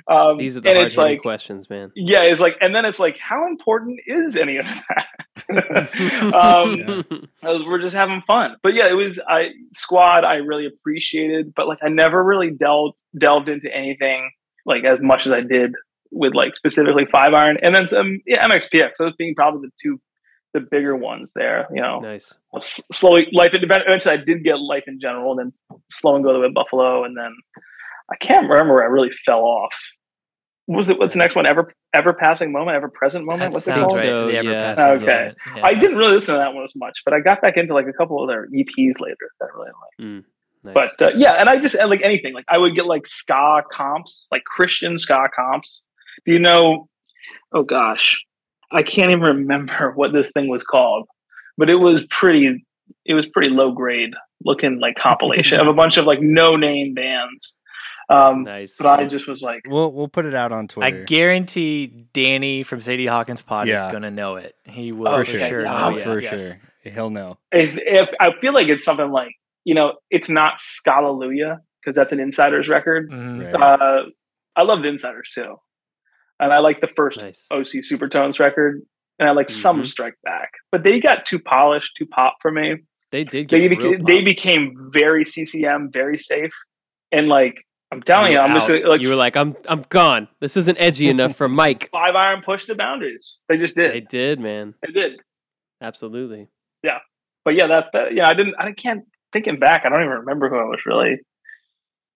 Um, 0.08 0.38
These 0.38 0.56
are 0.56 0.60
the 0.62 0.68
and 0.70 0.76
hard 0.78 0.86
it's 0.88 0.96
like, 0.96 1.20
questions, 1.20 1.68
man. 1.70 1.92
yeah, 1.94 2.22
it's 2.22 2.40
like, 2.40 2.56
and 2.60 2.74
then 2.74 2.84
it's 2.86 2.98
like, 2.98 3.18
how 3.18 3.46
important 3.46 4.00
is 4.06 4.36
any 4.36 4.56
of 4.56 4.66
that? 4.66 5.06
um, 6.34 6.74
Yeah. 6.76 7.02
uh, 7.48 7.58
we're 7.66 7.80
just 7.80 7.94
having 7.94 8.22
fun. 8.26 8.56
But 8.62 8.74
yeah, 8.74 8.88
it 8.88 8.94
was 8.94 9.18
I 9.28 9.48
squad. 9.74 10.24
I 10.24 10.36
really 10.36 10.66
appreciated, 10.66 11.54
but 11.54 11.68
like 11.68 11.78
I 11.82 11.88
never 11.88 12.22
really 12.22 12.50
delved 12.50 12.96
delved 13.18 13.48
into 13.48 13.72
anything 13.74 14.30
like 14.66 14.84
as 14.84 14.98
much 15.00 15.26
as 15.26 15.32
I 15.32 15.40
did 15.40 15.72
with 16.14 16.34
like 16.34 16.56
specifically 16.56 17.06
five 17.10 17.34
iron, 17.34 17.58
and 17.62 17.74
then 17.74 17.86
some 17.86 18.20
yeah 18.26 18.46
MXPX. 18.48 18.92
Those 18.98 19.14
being 19.16 19.34
probably 19.34 19.68
the 19.68 19.72
two 19.80 20.00
the 20.54 20.60
bigger 20.60 20.96
ones 20.96 21.32
there. 21.34 21.66
You 21.74 21.82
know, 21.82 22.00
nice. 22.00 22.34
Slowly 22.60 23.26
life 23.32 23.52
independent. 23.52 23.88
Eventually, 23.88 24.14
I 24.14 24.24
did 24.24 24.44
get 24.44 24.60
life 24.60 24.84
in 24.86 25.00
general, 25.00 25.38
and 25.38 25.52
then 25.70 25.78
slow 25.90 26.14
and 26.14 26.24
go 26.24 26.40
with 26.40 26.54
Buffalo, 26.54 27.04
and 27.04 27.16
then 27.16 27.34
I 28.10 28.16
can't 28.16 28.48
remember 28.48 28.74
where 28.74 28.84
I 28.84 28.86
really 28.86 29.10
fell 29.26 29.40
off. 29.40 29.74
What 30.66 30.78
was 30.78 30.88
it? 30.88 30.98
What's 30.98 31.12
the 31.12 31.18
next 31.18 31.34
one? 31.34 31.44
Ever 31.44 31.72
ever 31.92 32.14
passing 32.14 32.52
moment, 32.52 32.76
ever 32.76 32.88
present 32.88 33.24
moment. 33.24 33.40
That 33.40 33.52
What's 33.52 33.68
it 33.68 33.72
sounds 33.72 33.82
called? 33.82 33.96
right. 33.96 34.02
So, 34.02 34.26
the 34.28 34.36
ever 34.38 34.50
yeah. 34.50 34.74
passing 34.74 35.02
Okay. 35.02 35.06
moment. 35.06 35.38
Yeah. 35.56 35.66
I 35.66 35.74
didn't 35.74 35.96
really 35.96 36.14
listen 36.14 36.34
to 36.34 36.38
that 36.38 36.54
one 36.54 36.64
as 36.64 36.72
much, 36.74 37.00
but 37.04 37.12
I 37.12 37.20
got 37.20 37.42
back 37.42 37.56
into 37.56 37.74
like 37.74 37.86
a 37.86 37.92
couple 37.92 38.22
of 38.22 38.28
their 38.28 38.46
EPs 38.46 39.00
later 39.00 39.16
that 39.40 39.48
I 39.52 39.56
really 39.58 39.70
liked. 40.10 40.26
Nice. 40.64 40.74
But 40.74 41.02
uh, 41.02 41.10
yeah, 41.16 41.32
and 41.34 41.48
I 41.48 41.58
just 41.58 41.74
like 41.74 42.00
anything. 42.02 42.32
Like 42.32 42.46
I 42.48 42.56
would 42.56 42.74
get 42.74 42.86
like 42.86 43.06
ska 43.06 43.62
comps, 43.70 44.28
like 44.32 44.44
Christian 44.44 44.98
ska 44.98 45.28
comps. 45.36 45.82
Do 46.26 46.32
you 46.32 46.38
know? 46.38 46.88
Oh 47.52 47.62
gosh, 47.62 48.20
I 48.72 48.82
can't 48.82 49.10
even 49.10 49.22
remember 49.22 49.92
what 49.96 50.12
this 50.12 50.30
thing 50.32 50.48
was 50.48 50.64
called, 50.64 51.06
but 51.56 51.70
it 51.70 51.76
was 51.76 52.02
pretty. 52.10 52.64
It 53.06 53.14
was 53.14 53.26
pretty 53.26 53.48
low 53.50 53.72
grade 53.72 54.12
looking 54.44 54.78
like 54.78 54.96
compilation 54.96 55.58
of 55.60 55.66
a 55.66 55.72
bunch 55.82 55.96
of 55.96 56.04
like 56.04 56.20
no 56.20 56.56
name 56.56 56.94
bands. 56.94 57.56
Um, 58.10 58.42
nice. 58.44 58.76
but 58.78 58.86
I 59.00 59.06
just 59.06 59.26
was 59.26 59.40
like, 59.40 59.62
We'll 59.66 59.90
we'll 59.90 60.08
put 60.08 60.26
it 60.26 60.34
out 60.34 60.52
on 60.52 60.68
Twitter. 60.68 61.00
I 61.00 61.04
guarantee 61.04 62.06
Danny 62.12 62.62
from 62.62 62.82
Sadie 62.82 63.06
Hawkins 63.06 63.40
Pod 63.42 63.66
Yeah. 63.66 63.86
is 63.86 63.92
gonna 63.92 64.10
know 64.10 64.36
it. 64.36 64.54
He 64.64 64.92
will 64.92 65.08
Oh, 65.08 65.24
for 65.24 65.30
okay. 65.36 65.48
sure 65.48 65.62
Yeah, 65.62 65.70
know. 65.90 65.96
oh, 65.98 66.02
for 66.02 66.20
Yes. 66.20 66.40
sure. 66.48 66.60
He'll 66.92 67.08
know. 67.08 67.38
if, 67.50 67.72
if 67.78 68.10
I 68.20 68.32
feel 68.42 68.52
like 68.52 68.68
it's 68.68 68.84
something 68.84 69.10
like 69.10 69.32
you 69.64 69.74
know, 69.74 69.94
it's 70.10 70.28
not 70.28 70.58
Skaleluia 70.58 71.56
because 71.80 71.94
that's 71.96 72.12
an 72.12 72.18
Insyderz 72.18 72.68
record. 72.68 73.10
Mhm. 73.10 73.50
Right. 73.54 73.80
Uh, 73.80 74.02
I 74.54 74.62
love 74.62 74.82
the 74.82 74.88
Insyderz 74.88 75.22
too, 75.34 75.56
and 76.40 76.52
I 76.52 76.58
like 76.58 76.80
the 76.80 76.88
first 76.96 77.18
nice. 77.18 77.46
OC 77.50 77.82
Supertones 77.90 78.38
record, 78.38 78.82
and 79.18 79.28
I 79.28 79.32
like 79.32 79.50
some 79.50 79.82
Mhm. 79.82 79.88
Strike 79.88 80.14
Back, 80.24 80.50
but 80.72 80.82
they 80.82 81.00
got 81.00 81.26
too 81.26 81.38
polished, 81.38 81.90
too 81.96 82.06
pop 82.06 82.36
for 82.42 82.50
me. 82.50 82.76
They 83.12 83.24
did 83.24 83.48
get 83.48 83.58
They 83.58 83.68
beca- 83.68 84.06
they 84.06 84.22
became 84.22 84.90
very 84.92 85.24
CCM, 85.24 85.90
very 85.92 86.18
safe, 86.18 86.52
and 87.12 87.28
like 87.28 87.64
I'm 87.92 88.02
telling 88.02 88.32
you, 88.32 88.38
were 88.38 88.44
I'm 88.44 88.54
just 88.54 88.68
like 88.68 89.00
you 89.00 89.08
were 89.08 89.14
like, 89.14 89.36
I'm 89.36 89.54
I'm 89.68 89.82
gone. 89.88 90.26
This 90.40 90.56
isn't 90.56 90.76
edgy 90.80 91.08
enough 91.08 91.36
for 91.36 91.48
Mike. 91.62 91.90
five 91.92 92.16
iron 92.16 92.42
pushed 92.42 92.66
the 92.66 92.74
boundaries. 92.74 93.40
They 93.48 93.56
just 93.56 93.76
did. 93.76 93.92
They 93.92 94.00
did, 94.00 94.40
man. 94.40 94.74
They 94.84 94.92
did. 94.92 95.20
Absolutely. 95.80 96.48
Yeah, 96.82 96.98
but 97.44 97.54
yeah, 97.54 97.66
that, 97.68 97.86
that 97.92 98.14
yeah, 98.14 98.28
I 98.28 98.34
didn't. 98.34 98.54
I 98.58 98.72
can't 98.72 99.04
thinking 99.32 99.58
back. 99.60 99.82
I 99.84 99.90
don't 99.90 100.00
even 100.00 100.10
remember 100.18 100.48
who 100.48 100.56
I 100.58 100.64
was 100.64 100.80
really 100.86 101.18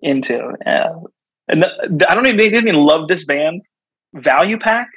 into. 0.01 0.53
Yeah. 0.67 0.91
And 1.49 1.63
the, 1.63 2.07
I 2.11 2.15
don't 2.15 2.27
even. 2.27 2.39
They 2.39 2.49
didn't 2.51 2.69
even 2.69 2.81
love 2.81 3.07
this 3.09 3.25
band. 3.25 3.63
Value 4.15 4.59
Pac. 4.59 4.89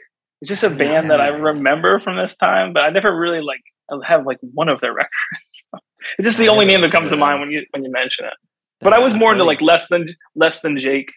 It's 0.41 0.49
just 0.49 0.63
a 0.63 0.69
band 0.69 1.11
that 1.11 1.21
I 1.21 1.27
remember 1.27 1.99
from 1.99 2.17
this 2.17 2.35
time, 2.35 2.73
but 2.73 2.83
I 2.83 2.89
never 2.89 3.15
really 3.15 3.41
like 3.41 3.61
have 4.03 4.25
like 4.25 4.37
one 4.53 4.69
of 4.69 4.81
their 4.81 4.93
records. 4.93 5.65
it's 6.17 6.25
just 6.25 6.37
the 6.37 6.45
I 6.45 6.51
only 6.51 6.65
name 6.65 6.81
that 6.81 6.91
comes 6.91 7.11
to 7.11 7.15
to 7.15 7.19
mind 7.19 7.39
when 7.41 7.51
you 7.51 7.63
when 7.71 7.83
you 7.83 7.91
mention 7.91 8.25
it. 8.25 8.33
But 8.79 8.93
I 8.93 8.99
was 8.99 9.13
That's 9.13 9.19
more 9.19 9.31
into 9.33 9.43
like 9.43 9.61
less 9.61 9.87
than 9.89 10.07
less 10.35 10.61
than 10.61 10.79
Jake 10.79 11.11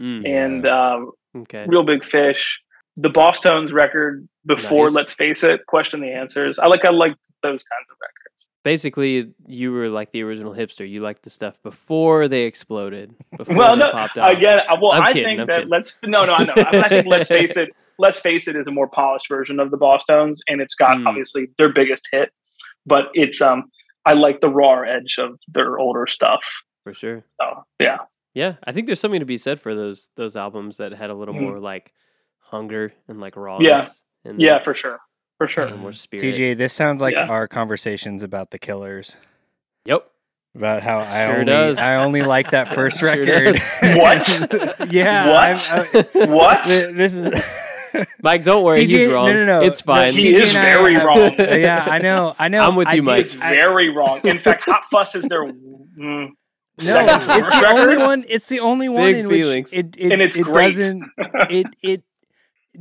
Mm, 0.00 0.26
and 0.26 0.66
um, 0.66 1.12
okay. 1.36 1.64
Reel 1.68 1.84
Big 1.84 2.04
Fish, 2.04 2.60
the 2.96 3.08
Bosstones 3.08 3.72
record 3.72 4.28
before 4.44 4.86
Nice. 4.86 4.94
Let's 4.94 5.12
Face 5.12 5.42
It, 5.42 5.66
Question 5.66 6.00
the 6.00 6.12
Answers. 6.12 6.58
I 6.58 6.66
like 6.66 6.84
I 6.84 6.90
like 6.90 7.14
those 7.42 7.62
kinds 7.62 7.86
of 7.90 7.96
records. 8.00 8.21
Basically, 8.64 9.32
you 9.46 9.72
were 9.72 9.88
like 9.88 10.12
the 10.12 10.22
original 10.22 10.54
hipster. 10.54 10.88
You 10.88 11.00
liked 11.00 11.22
the 11.24 11.30
stuff 11.30 11.60
before 11.62 12.28
they 12.28 12.42
exploded. 12.42 13.14
Before 13.36 13.56
well, 13.56 13.76
no, 13.76 13.90
popped 13.90 14.18
off. 14.18 14.36
again, 14.36 14.60
I- 14.68 14.74
well, 14.80 14.92
I'm 14.92 15.02
I 15.02 15.08
kidding, 15.12 15.24
think 15.24 15.40
I'm 15.40 15.46
that 15.48 15.54
kidding. 15.56 15.68
let's 15.70 15.96
no, 16.04 16.24
no, 16.24 16.34
I 16.34 16.44
know. 16.44 16.52
I, 16.56 16.88
think 16.88 17.06
Let's 17.06 17.28
Face 17.36 17.56
It, 17.56 17.70
Let's 17.98 18.20
Face 18.20 18.46
It 18.46 18.54
is 18.54 18.68
a 18.68 18.70
more 18.70 18.86
polished 18.88 19.28
version 19.28 19.58
of 19.58 19.70
the 19.72 19.78
Bosstones, 19.78 20.38
and 20.48 20.60
it's 20.60 20.74
got 20.76 20.98
Hmm. 20.98 21.06
obviously 21.08 21.48
their 21.58 21.72
biggest 21.72 22.08
hit, 22.12 22.30
but 22.86 23.06
it's 23.14 23.40
um, 23.42 23.64
I 24.06 24.12
like 24.12 24.40
the 24.40 24.48
raw 24.48 24.82
edge 24.82 25.16
of 25.18 25.38
their 25.48 25.78
older 25.78 26.06
stuff. 26.06 26.44
for 26.84 26.94
sure. 26.94 27.24
So 27.40 27.64
yeah, 27.80 27.98
Yeah, 28.34 28.54
I 28.64 28.70
think 28.72 28.86
there's 28.86 29.00
something 29.00 29.20
to 29.20 29.26
be 29.26 29.36
said 29.38 29.60
for 29.60 29.74
those 29.74 30.08
those 30.16 30.36
albums 30.36 30.76
that 30.76 30.92
had 30.92 31.10
a 31.10 31.14
little 31.16 31.34
Mhm. 31.34 31.40
more 31.42 31.58
like 31.58 31.92
hunger 32.38 32.92
and 33.08 33.20
like 33.20 33.36
rawness. 33.36 34.04
and 34.24 34.40
yeah, 34.40 34.62
for 34.62 34.74
sure, 34.74 35.00
for 35.46 35.52
sure. 35.52 35.64
little 35.64 35.78
more 35.78 35.92
spirit. 35.92 36.22
TJ, 36.34 36.56
this 36.56 36.72
sounds 36.72 37.00
like 37.00 37.14
Yeah. 37.14 37.26
our 37.28 37.48
conversations 37.48 38.22
about 38.22 38.50
the 38.50 38.58
Killers. 38.58 39.16
Yep. 39.84 40.08
About 40.54 40.82
how 40.82 40.98
I 41.00 41.24
Sure 41.26 41.32
only 41.34 41.44
does. 41.46 41.78
I 41.78 41.96
only 42.04 42.22
like 42.22 42.50
that 42.50 42.68
first 42.74 43.00
Sure 43.00 43.08
record. 43.10 43.56
What? 43.82 44.92
yeah. 44.92 45.28
What? 45.30 45.70
I'm- 45.72 46.06
I- 46.14 46.24
What? 46.26 46.64
this 46.66 47.14
is 47.14 47.42
Mike, 48.22 48.42
don't 48.44 48.64
worry, 48.64 48.86
TJ 48.86 48.90
he's 48.90 49.06
wrong. 49.08 49.26
No, 49.26 49.32
no, 49.34 49.44
no. 49.44 49.62
It's 49.66 49.82
fine. 49.82 50.14
He 50.14 50.32
TJ 50.32 50.40
is 50.40 50.54
I 50.56 50.62
very 50.62 50.94
have- 50.94 51.04
wrong. 51.04 51.34
yeah, 51.38 51.84
I 51.86 51.98
know. 51.98 52.34
I 52.38 52.48
know. 52.48 52.66
I'm 52.66 52.74
with 52.76 52.88
I- 52.88 52.94
you, 52.94 53.02
Mike. 53.02 53.20
It's 53.22 53.34
very 53.34 53.90
wrong. 53.90 54.20
In 54.24 54.38
fact, 54.38 54.62
Hot 54.64 54.82
Fuss 54.90 55.14
is 55.14 55.24
their 55.26 55.44
mm, 55.46 55.56
No, 55.98 56.28
it's 56.78 56.86
the 56.86 57.60
record. 57.62 57.64
only 57.66 57.96
one. 57.98 58.24
It's 58.28 58.48
the 58.48 58.60
only 58.60 58.88
one 58.88 59.12
Big 59.12 59.16
in 59.24 59.28
feelings. 59.28 59.70
which 59.72 59.78
it 59.78 59.96
it, 59.98 60.12
And 60.12 60.22
it's 60.22 60.36
it 60.36 60.44
great. 60.44 60.68
doesn't 60.76 61.10
it 61.50 61.66
it 61.82 62.02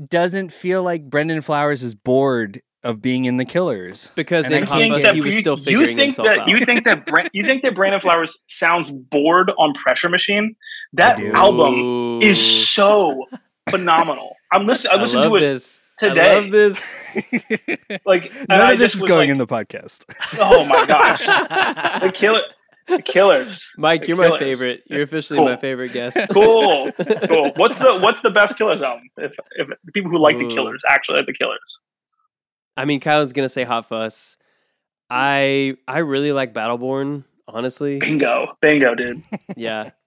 doesn't 0.07 0.51
feel 0.51 0.83
like 0.83 1.09
Brandon 1.09 1.41
Flowers 1.41 1.83
is 1.83 1.95
bored 1.95 2.61
of 2.83 3.01
being 3.01 3.25
in 3.25 3.37
the 3.37 3.45
Killers. 3.45 4.09
because 4.15 4.45
And 4.45 4.55
in 4.55 4.63
I 4.63 4.65
Hot 4.65 4.89
Fuss, 4.89 5.03
that 5.03 5.15
he 5.15 5.21
was 5.21 5.35
you- 5.35 5.41
still 5.41 5.57
you 5.59 5.63
figuring 5.63 5.87
think 5.97 5.99
himself 6.15 6.27
that 6.27 6.39
out. 6.39 6.47
you 6.49 6.65
think 6.65 6.83
that 6.85 7.05
Bran- 7.07 7.29
you 7.33 7.43
think 7.45 7.61
that 7.63 7.75
Brandon 7.75 8.01
Flowers 8.01 8.37
sounds 8.47 8.89
bored 8.89 9.51
on 9.57 9.73
Pressure 9.73 10.09
Machine. 10.09 10.55
That 10.93 11.19
album 11.19 12.21
is 12.21 12.39
so 12.69 13.25
phenomenal. 13.69 14.35
I'm 14.51 14.65
listening. 14.65 14.93
I 14.93 14.95
I 14.97 15.01
listened 15.01 15.21
love 15.21 15.31
to 15.31 15.35
it 15.37 15.39
this. 15.41 15.81
today. 15.97 16.31
I 16.31 16.39
love 16.39 16.49
this. 16.51 18.01
like 18.05 18.33
None 18.49 18.59
I 18.61 18.73
of 18.73 18.79
this 18.79 18.95
is 18.95 19.03
going 19.03 19.19
like, 19.19 19.29
in 19.29 19.37
the 19.37 19.47
podcast. 19.47 20.03
Oh 20.39 20.65
my 20.65 20.85
gosh, 20.85 21.19
the 22.01 22.11
killer, 22.11 22.41
the 22.87 23.01
Killers. 23.01 23.71
Mike, 23.77 24.01
The 24.01 24.07
you're 24.09 24.17
my 24.17 24.37
favorite. 24.37 24.83
You're 24.87 25.03
officially 25.03 25.37
Cool. 25.39 25.47
my 25.49 25.57
favorite 25.57 25.93
guest. 25.93 26.17
Cool, 26.33 26.91
cool. 27.27 27.51
What's 27.55 27.77
the 27.79 27.97
what's 27.99 28.21
the 28.21 28.29
best 28.31 28.57
Killers 28.57 28.81
album? 28.81 29.09
If 29.17 29.33
if 29.51 29.67
the 29.83 29.91
people 29.91 30.11
who 30.11 30.19
like 30.19 30.37
the 30.39 30.47
Killers 30.47 30.81
actually 30.87 31.17
like 31.17 31.27
the 31.27 31.33
Killers. 31.33 31.79
I 32.77 32.85
mean, 32.85 32.99
Kylan's 32.99 33.33
gonna 33.33 33.49
say 33.49 33.63
Hot 33.63 33.85
Fuss. 33.87 34.37
I 35.09 35.75
I 35.87 35.99
really 35.99 36.31
like 36.31 36.53
Battleborn. 36.53 37.23
Honestly, 37.47 37.99
Bingo, 37.99 38.57
bingo, 38.61 38.95
dude. 38.95 39.23
yeah. 39.57 39.91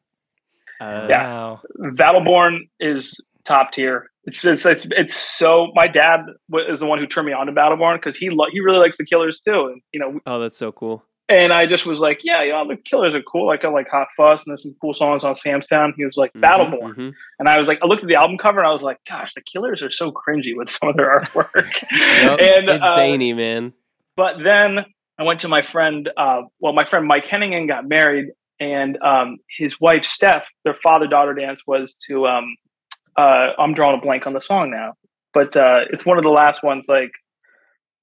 Uh, 0.81 1.07
Yeah. 1.09 1.29
Wow. 1.29 1.61
Battleborn 1.91 2.69
is 2.81 3.21
top 3.45 3.71
tier. 3.71 4.11
It's 4.25 4.45
it's 4.45 4.67
it's, 4.67 4.87
it's 4.91 5.15
so. 5.15 5.69
My 5.75 5.87
dad 5.87 6.21
is 6.69 6.81
the 6.81 6.87
one 6.87 6.99
who 6.99 7.07
turned 7.07 7.29
me 7.29 7.33
on 7.33 7.47
to 7.47 7.53
Battleborn 7.53 7.95
because 7.97 8.17
he 8.17 8.29
lo- 8.31 8.49
he 8.51 8.59
really 8.61 8.79
likes 8.79 8.97
the 8.97 9.05
Killers 9.05 9.41
too, 9.41 9.67
and 9.67 9.81
you 9.93 10.01
know, 10.01 10.19
Oh, 10.27 10.41
that's 10.41 10.57
so 10.59 10.73
cool. 10.73 11.05
And 11.27 11.55
I 11.55 11.65
just 11.65 11.87
was 11.87 12.01
like, 12.01 12.21
yeah, 12.23 12.43
yeah, 12.43 12.63
the 12.69 12.77
Killers 12.77 13.15
are 13.15 13.23
cool. 13.23 13.47
Like 13.47 13.65
I 13.65 13.69
like 13.69 13.89
Hot 13.89 14.09
Fuss, 14.15 14.45
and 14.45 14.53
there's 14.53 14.63
some 14.63 14.77
cool 14.79 14.93
songs 14.93 15.25
on 15.25 15.35
Sam's 15.35 15.69
Town. 15.69 15.95
He 15.97 16.05
was 16.05 16.19
like 16.19 16.33
Battleborn, 16.35 16.95
mhm. 16.95 17.13
and 17.39 17.49
I 17.49 17.59
was 17.59 17.67
like, 17.67 17.79
I 17.83 17.87
looked 17.87 18.03
at 18.03 18.09
the 18.09 18.17
album 18.17 18.37
cover, 18.37 18.59
and 18.59 18.69
I 18.69 18.73
was 18.73 18.83
like, 18.83 18.99
gosh, 19.09 19.33
the 19.35 19.41
Killers 19.41 19.83
are 19.83 19.91
so 19.91 20.13
cringy 20.13 20.55
with 20.55 20.69
some 20.69 20.91
of 20.91 20.97
their 20.97 21.19
artwork. 21.21 21.73
Yep, 21.91 21.91
and 22.41 22.69
it's 22.69 22.85
uh, 22.85 22.97
zany, 22.97 23.33
man. 23.33 23.73
but 24.17 24.37
then 24.45 24.85
I 25.19 25.23
went 25.23 25.41
to 25.41 25.49
my 25.49 25.63
friend, 25.63 26.11
uh, 26.15 26.43
well, 26.61 26.75
my 26.75 26.85
friend 26.85 27.07
Mike 27.07 27.25
Henningen 27.25 27.69
got 27.69 27.89
married, 27.89 28.27
and 28.61 28.99
um, 29.03 29.39
his 29.57 29.81
wife 29.81 30.05
Steph, 30.05 30.45
their 30.65 30.77
father 30.83 31.07
daughter 31.07 31.35
dance 31.35 31.63
was 31.67 31.97
to. 32.07 32.27
Um, 32.27 32.55
uh, 33.17 33.53
I'm 33.59 33.75
drawing 33.75 33.99
a 33.99 34.03
blank 34.03 34.27
on 34.27 34.33
the 34.33 34.41
song 34.41 34.71
now, 34.71 34.95
but 35.33 35.57
uh, 35.57 35.83
it's 35.91 36.05
one 36.05 36.19
of 36.19 36.25
the 36.25 36.31
last 36.31 36.63
ones. 36.65 36.87
Like, 36.89 37.13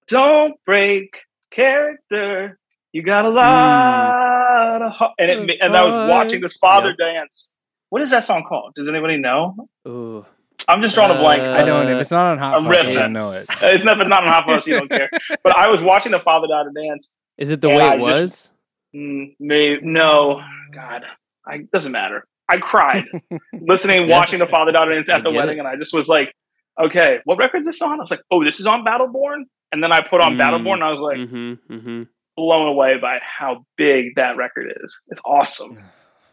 don't 0.07 0.55
break 0.65 1.17
character. 1.51 2.57
You 2.93 3.03
got 3.03 3.25
a 3.25 3.29
lot 3.29 4.81
of 4.81 4.91
heart. 4.91 5.13
And, 5.17 5.49
it, 5.49 5.57
and 5.61 5.75
I 5.75 5.83
was 5.83 6.09
watching 6.09 6.41
this 6.41 6.57
father 6.57 6.89
Yep. 6.89 6.97
dance. 6.97 7.51
What 7.89 8.01
is 8.01 8.09
that 8.11 8.23
song 8.23 8.43
called? 8.47 8.73
Does 8.75 8.87
anybody 8.87 9.17
know? 9.17 9.55
Ooh. 9.87 10.25
I'm 10.67 10.81
just 10.81 10.95
drawing 10.95 11.17
a 11.17 11.19
blank. 11.19 11.41
Uh, 11.43 11.53
I 11.57 11.63
don't. 11.63 11.87
If 11.87 11.99
it's 11.99 12.11
not 12.11 12.31
on 12.33 12.37
Hot 12.37 12.57
I'm 12.59 12.65
Fuss, 12.65 12.85
I 12.85 12.93
don't 12.93 13.13
know 13.13 13.31
it. 13.31 13.45
It's 13.63 13.83
not, 13.83 13.99
it's 13.99 14.09
not 14.09 14.23
on 14.23 14.29
Hot 14.29 14.45
Fuss, 14.45 14.67
you 14.67 14.73
don't 14.73 14.89
care. 14.89 15.09
But 15.43 15.57
I 15.57 15.69
was 15.69 15.81
watching 15.81 16.11
the 16.11 16.19
father 16.19 16.47
daughter 16.47 16.71
dance, 16.75 17.11
Is 17.37 17.49
it 17.49 17.61
the 17.61 17.69
Yeah, 17.69 17.75
way 17.77 17.83
I 17.83 17.93
it 17.95 17.97
just- 17.99 18.21
was? 18.21 18.51
Mm, 18.95 19.35
may, 19.39 19.77
no, 19.81 20.41
God, 20.73 21.05
I 21.47 21.59
doesn't 21.73 21.91
matter. 21.93 22.27
I 22.49 22.57
cried 22.57 23.05
listening, 23.53 24.07
Yeah. 24.09 24.17
watching 24.17 24.39
the 24.39 24.47
father 24.47 24.73
daughter 24.73 24.93
dance 24.93 25.07
I 25.09 25.15
at 25.17 25.23
the 25.23 25.31
wedding, 25.31 25.55
it. 25.57 25.59
and 25.59 25.67
I 25.67 25.77
just 25.77 25.93
was 25.93 26.09
like, 26.09 26.33
okay, 26.79 27.19
what 27.23 27.37
record 27.37 27.61
is 27.61 27.67
this 27.67 27.81
on? 27.81 27.93
I 27.99 28.03
was 28.03 28.11
like, 28.11 28.21
oh, 28.31 28.43
this 28.43 28.59
is 28.59 28.67
on 28.67 28.83
Battleborn, 28.83 29.43
and 29.71 29.81
then 29.81 29.91
I 29.93 30.01
put 30.01 30.19
on 30.19 30.35
Mm. 30.35 30.39
Battleborn, 30.41 30.73
and 30.75 30.83
I 30.83 30.91
was 30.91 30.99
like 30.99 31.17
mm-hmm, 31.17 31.73
mm-hmm. 31.73 32.03
Blown 32.41 32.67
away 32.67 32.97
by 32.99 33.19
how 33.21 33.63
big 33.77 34.15
that 34.15 34.35
record 34.35 34.73
is. 34.83 34.99
It's 35.09 35.21
awesome, 35.23 35.77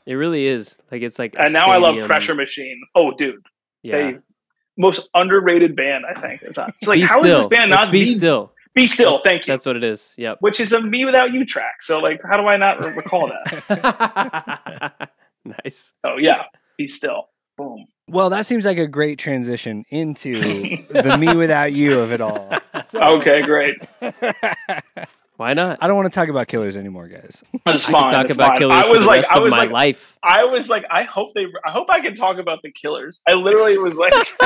It 0.06 0.14
really 0.14 0.46
is. 0.46 0.78
Like 0.90 1.02
it's 1.02 1.18
like. 1.18 1.34
a 1.34 1.42
and 1.42 1.52
now 1.52 1.66
I 1.66 1.76
love 1.76 2.02
Pressure 2.06 2.34
Machine. 2.34 2.80
Oh, 2.94 3.12
dude, 3.12 3.44
Yeah. 3.82 3.96
they 4.12 4.18
most 4.78 5.08
underrated 5.14 5.76
band 5.76 6.04
I 6.08 6.18
think. 6.20 6.40
It's, 6.42 6.56
it's 6.58 6.86
like 6.86 6.96
be 7.00 7.06
how 7.06 7.18
is 7.18 7.22
still. 7.24 7.38
this 7.40 7.46
band 7.48 7.72
It's 7.72 7.80
not 7.80 7.92
be 7.92 8.04
be, 8.04 8.16
still. 8.18 8.52
be 8.74 8.86
still? 8.86 9.10
That's- 9.18 9.22
thank 9.24 9.46
you. 9.46 9.52
That's 9.52 9.66
what 9.66 9.76
it 9.76 9.84
is. 9.84 10.14
Yep. 10.16 10.38
Which 10.40 10.60
is 10.60 10.72
a 10.72 10.80
me 10.80 11.04
without 11.04 11.32
you 11.34 11.44
track. 11.44 11.82
So 11.82 11.98
like, 11.98 12.20
how 12.28 12.38
do 12.38 12.44
I 12.46 12.56
not 12.56 12.82
recall 12.96 13.26
that? 13.28 15.10
nice. 15.64 15.92
Oh 16.04 16.16
yeah, 16.16 16.44
be 16.78 16.88
still. 16.88 17.28
Boom. 17.58 17.84
Well, 18.10 18.30
that 18.30 18.46
seems 18.46 18.64
like 18.64 18.78
a 18.78 18.86
great 18.86 19.18
transition 19.18 19.84
into 19.90 20.32
the 20.88 21.18
me 21.18 21.34
without 21.36 21.74
you 21.74 21.98
of 22.00 22.12
it 22.12 22.20
all. 22.22 22.50
Okay, 22.94 23.42
great. 23.42 23.76
Why 25.38 25.52
not? 25.54 25.78
I 25.80 25.86
don't 25.86 25.94
want 25.96 26.12
to 26.12 26.18
talk 26.18 26.28
about 26.28 26.48
Killers 26.48 26.76
anymore, 26.76 27.06
guys. 27.06 27.44
It's 27.66 27.88
I 27.88 27.92
fine. 27.92 28.02
could 28.08 28.12
talk 28.12 28.24
it's 28.26 28.34
about 28.34 28.48
fine. 28.48 28.58
killers 28.58 28.76
I 28.84 28.88
for 28.88 28.92
was 28.94 29.02
the 29.02 29.06
like, 29.06 29.16
rest 29.22 29.30
I 29.32 29.36
of 29.36 29.42
was 29.44 29.50
my 29.52 29.58
like, 29.58 29.70
life. 29.70 30.18
I 30.22 30.44
was 30.44 30.68
like, 30.68 30.84
I 30.90 31.02
hope 31.04 31.32
they, 31.34 31.46
I 31.64 31.70
hope 31.70 31.86
I 31.90 32.00
can 32.00 32.16
talk 32.16 32.38
about 32.38 32.62
the 32.62 32.72
killers. 32.72 33.20
I 33.26 33.34
literally 33.34 33.78
was 33.78 33.96
like, 33.96 34.12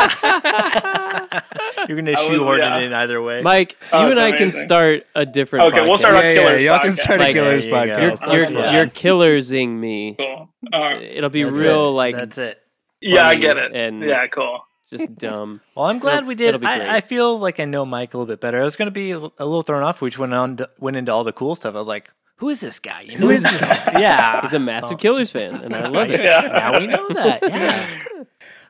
You're 1.89 1.97
gonna 1.97 2.13
I 2.13 2.21
was- 2.21 2.27
shoehorn 2.29 2.59
yeah. 2.61 2.79
it 2.79 2.87
in 2.87 2.93
either 2.93 3.23
way. 3.23 3.41
Mike, 3.43 3.77
Oh, 3.93 4.01
you 4.05 4.11
and 4.11 4.19
it's 4.19 4.21
I 4.21 4.37
can 4.37 4.53
start 4.53 5.07
a 5.15 5.25
different. 5.25 5.73
Okay, 5.73 5.81
we'll 5.83 5.95
podcast. 5.97 5.99
start 6.01 6.15
our 6.17 6.23
yeah, 6.25 6.35
Killers 6.35 6.63
yeah, 6.63 6.73
y'all 6.73 6.81
can 6.83 6.93
podcast. 6.93 6.97
start 6.99 7.21
a 7.21 7.23
Like, 7.25 7.35
Killers 7.35 7.65
there 7.65 7.71
you 7.71 7.71
go. 7.71 7.77
You're, 7.85 7.97
podcast. 8.17 8.33
you're, 8.33 8.47
That's 8.63 8.73
you're 8.75 8.87
killersing 8.89 9.81
me. 9.81 10.15
cool. 10.19 10.49
All 10.73 10.81
right. 10.81 11.03
It'll 11.03 11.31
be 11.31 11.45
That's 11.45 11.57
real, 11.59 11.89
it. 11.89 11.93
like 11.93 12.17
That's 12.19 12.39
it. 12.39 12.59
yeah, 13.01 13.27
I 13.27 13.35
get 13.37 13.57
it. 13.57 13.73
and- 13.75 14.03
yeah, 14.03 14.27
cool. 14.27 14.61
Just 14.93 15.15
dumb. 15.17 15.61
Well, 15.75 15.87
I'm 15.87 15.99
glad 15.99 16.19
It'll- 16.19 16.29
we 16.29 16.35
did. 16.35 16.49
it'll 16.49 16.61
be 16.61 16.67
great. 16.67 16.83
I, 16.83 16.97
I 16.97 17.01
feel 17.01 17.39
like 17.39 17.59
I 17.61 17.65
know 17.65 17.85
Mike 17.85 18.15
a 18.15 18.19
little 18.19 18.33
bit 18.33 18.41
better. 18.41 18.61
I 18.61 18.65
was 18.65 18.77
going 18.77 18.87
to 18.87 18.91
be 18.93 19.11
a 19.11 19.19
little 19.19 19.63
thrown 19.63 19.83
off. 19.83 20.01
We 20.01 20.11
just 20.11 20.19
went 20.19 20.35
on, 20.35 20.59
to, 20.59 20.71
went 20.79 20.97
into 20.97 21.13
all 21.13 21.25
the 21.25 21.33
cool 21.33 21.55
stuff. 21.55 21.75
I 21.75 21.79
was 21.79 21.89
like, 21.89 22.11
"Who 22.37 22.49
is 22.51 22.61
this 22.61 22.79
guy? 22.79 23.01
You 23.03 23.13
know 23.19 23.27
Who 23.27 23.31
is 23.31 23.43
this 23.43 23.61
guy? 23.65 23.99
Yeah, 24.01 24.41
He's 24.43 24.53
a 24.53 24.59
massive 24.59 24.99
Killers 24.99 25.31
fan, 25.33 25.57
and 25.57 25.75
I 25.75 25.89
love 25.89 26.11
it. 26.11 26.21
Yeah. 26.21 26.41
Now 26.43 26.79
we 26.79 26.87
know 26.87 27.09
that. 27.11 27.43
Yeah, 27.43 28.25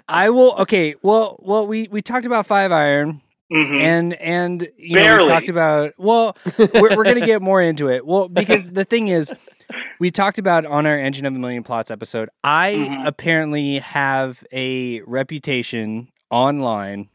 I 0.09 0.31
will. 0.31 0.55
Okay. 0.61 0.95
Well, 1.03 1.39
well, 1.43 1.67
we 1.67 1.89
we 1.91 2.03
talked 2.03 2.27
about 2.27 2.47
Five 2.47 2.73
Iron, 2.73 3.21
Mhm. 3.53 3.81
and 3.81 4.15
and 4.15 4.69
you 4.77 4.97
know 4.97 5.23
we 5.23 5.29
talked 5.29 5.49
about. 5.49 5.93
Well, 5.99 6.37
we're 6.59 6.97
we're 6.97 7.05
gonna 7.05 7.21
get 7.27 7.43
more 7.43 7.61
into 7.61 7.89
it. 7.91 8.07
Well, 8.07 8.29
because 8.29 8.71
the 8.71 8.85
thing 8.85 9.09
is, 9.09 9.33
we 9.99 10.11
talked 10.11 10.39
about 10.39 10.65
on 10.67 10.87
our 10.87 10.97
Engine 10.99 11.27
of 11.27 11.35
a 11.35 11.39
Million 11.39 11.63
Plots 11.63 11.91
episode. 11.91 12.29
I 12.45 12.87
Mhm. 12.89 13.07
apparently 13.07 13.79
have 13.79 14.45
a 14.53 15.01
reputation 15.03 16.09
online 16.31 17.09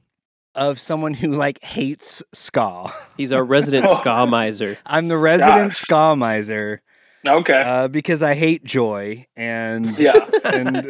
of 0.56 0.80
someone 0.80 1.14
who 1.14 1.32
like 1.34 1.64
hates 1.64 2.24
ska. 2.34 2.92
He's 3.16 3.32
our 3.32 3.44
resident 3.44 3.90
ska 4.00 4.26
miser. 4.26 4.78
I'm 4.86 5.08
the 5.08 5.18
resident 5.18 5.70
Gosh. 5.74 5.78
ska 5.78 6.16
miser 6.16 6.82
Okay. 7.26 7.62
uh, 7.62 7.88
because 7.90 8.24
I 8.24 8.34
hate 8.36 8.64
joy 8.64 9.26
and 9.36 9.98
yeah. 10.00 10.14
and 10.46 10.88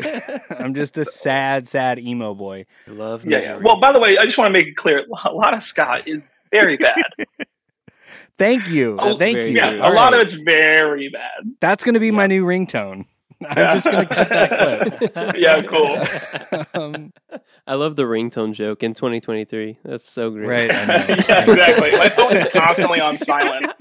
I'm 0.51 0.73
just 0.75 0.97
a 0.97 1.03
sad, 1.05 1.67
sad 1.67 1.99
emo 1.99 2.33
boy. 2.33 2.65
love 2.87 3.25
Yeah, 3.25 3.39
yeah. 3.39 3.55
Well, 3.57 3.79
by 3.79 3.91
the 3.91 3.99
way, 3.99 4.17
I 4.17 4.25
just 4.25 4.37
want 4.37 4.53
to 4.53 4.53
make 4.59 4.67
it 4.67 4.75
clear: 4.77 5.03
a 5.25 5.31
lot 5.31 5.53
of 5.53 5.63
ska 5.63 6.01
is 6.05 6.21
very 6.51 6.77
bad. 6.77 7.03
Thank 8.37 8.67
you. 8.69 8.97
Oh, 9.01 9.17
Thank 9.17 9.37
you. 9.37 9.43
Yeah, 9.45 9.71
a 9.75 9.81
All 9.83 9.93
lot 9.95 10.13
of 10.13 10.19
it's 10.21 10.33
very 10.33 11.09
bad. 11.09 11.55
That's 11.59 11.83
going 11.83 11.93
to 11.95 11.99
be 11.99 12.11
my 12.11 12.27
new 12.27 12.45
ringtone. 12.45 13.05
I'm 13.47 13.57
Yeah. 13.57 13.71
just 13.73 13.85
going 13.85 14.07
to 14.07 14.13
cut 14.15 14.29
that 14.29 14.97
clip. 15.13 15.35
Yeah, 15.37 15.61
cool. 15.63 16.01
Um, 16.73 17.13
I 17.67 17.75
love 17.75 17.95
the 17.95 18.03
ringtone 18.03 18.53
joke 18.53 18.81
in 18.83 18.93
2023. 18.93 19.77
That's 19.83 20.09
so 20.09 20.29
great. 20.31 20.69
right. 20.69 20.71
I 20.71 20.85
know. 20.85 20.93
yeah, 21.07 21.43
exactly. 21.51 21.91
My 21.97 22.09
phone 22.09 22.37
is 22.37 22.51
constantly 22.51 22.99
on 22.99 23.17
silent. 23.17 23.71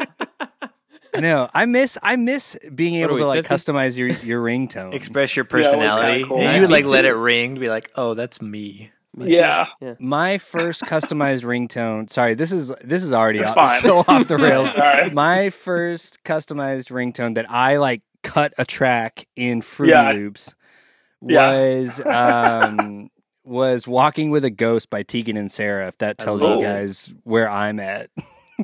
I 1.14 1.20
know. 1.20 1.48
I 1.54 1.64
miss. 1.64 1.96
I 2.02 2.16
miss 2.16 2.58
being 2.74 2.96
able 2.96 3.14
we, 3.14 3.20
to 3.20 3.26
like 3.26 3.46
50? 3.46 3.72
customize 3.72 3.96
your 3.96 4.08
your 4.08 4.42
ringtone. 4.42 4.92
Express 4.92 5.34
your 5.36 5.46
Yeah, 5.50 5.56
it 5.56 5.58
was 5.60 5.70
kinda 5.70 5.86
personality. 5.88 6.24
cool. 6.24 6.40
Yeah, 6.42 6.54
you 6.56 6.60
would 6.62 6.70
like 6.70 6.84
let 6.84 7.04
it 7.06 7.14
ring 7.14 7.54
to 7.54 7.60
be 7.60 7.68
like, 7.70 7.90
oh, 7.94 8.12
that's 8.14 8.42
me. 8.42 8.90
Me 9.16 9.26
too. 9.26 9.32
Yeah. 9.32 9.66
Yeah. 9.80 9.94
My 9.98 10.38
first 10.38 10.82
customized 10.82 11.42
ringtone. 11.42 12.10
Sorry, 12.10 12.34
this 12.34 12.52
is 12.52 12.72
this 12.82 13.02
is 13.02 13.12
already 13.12 13.38
It's 13.40 13.50
off, 13.50 13.54
fine. 13.56 13.80
so 13.80 13.98
off 14.06 14.28
the 14.28 14.36
rails. 14.38 14.74
All 14.74 14.80
right. 14.80 15.12
My 15.14 15.50
first 15.50 16.22
customized 16.24 16.90
ringtone 16.90 17.34
that 17.36 17.50
I 17.50 17.78
like 17.78 18.02
cut 18.22 18.52
a 18.58 18.64
track 18.64 19.26
in 19.36 19.62
Fruity 19.62 19.92
Yeah. 19.92 20.12
Loops 20.12 20.54
Yeah. 21.22 21.48
was 21.50 22.00
um 22.06 23.10
was 23.44 23.86
Walking 23.88 24.30
with 24.30 24.44
a 24.44 24.50
Ghost 24.50 24.90
by 24.90 25.02
Tegan 25.02 25.36
and 25.36 25.50
Sara. 25.50 25.88
If 25.88 25.98
that 25.98 26.18
tells 26.18 26.42
love 26.42 26.58
you 26.60 26.64
guys 26.66 27.12
where 27.24 27.48
I'm 27.48 27.80
at 27.80 28.10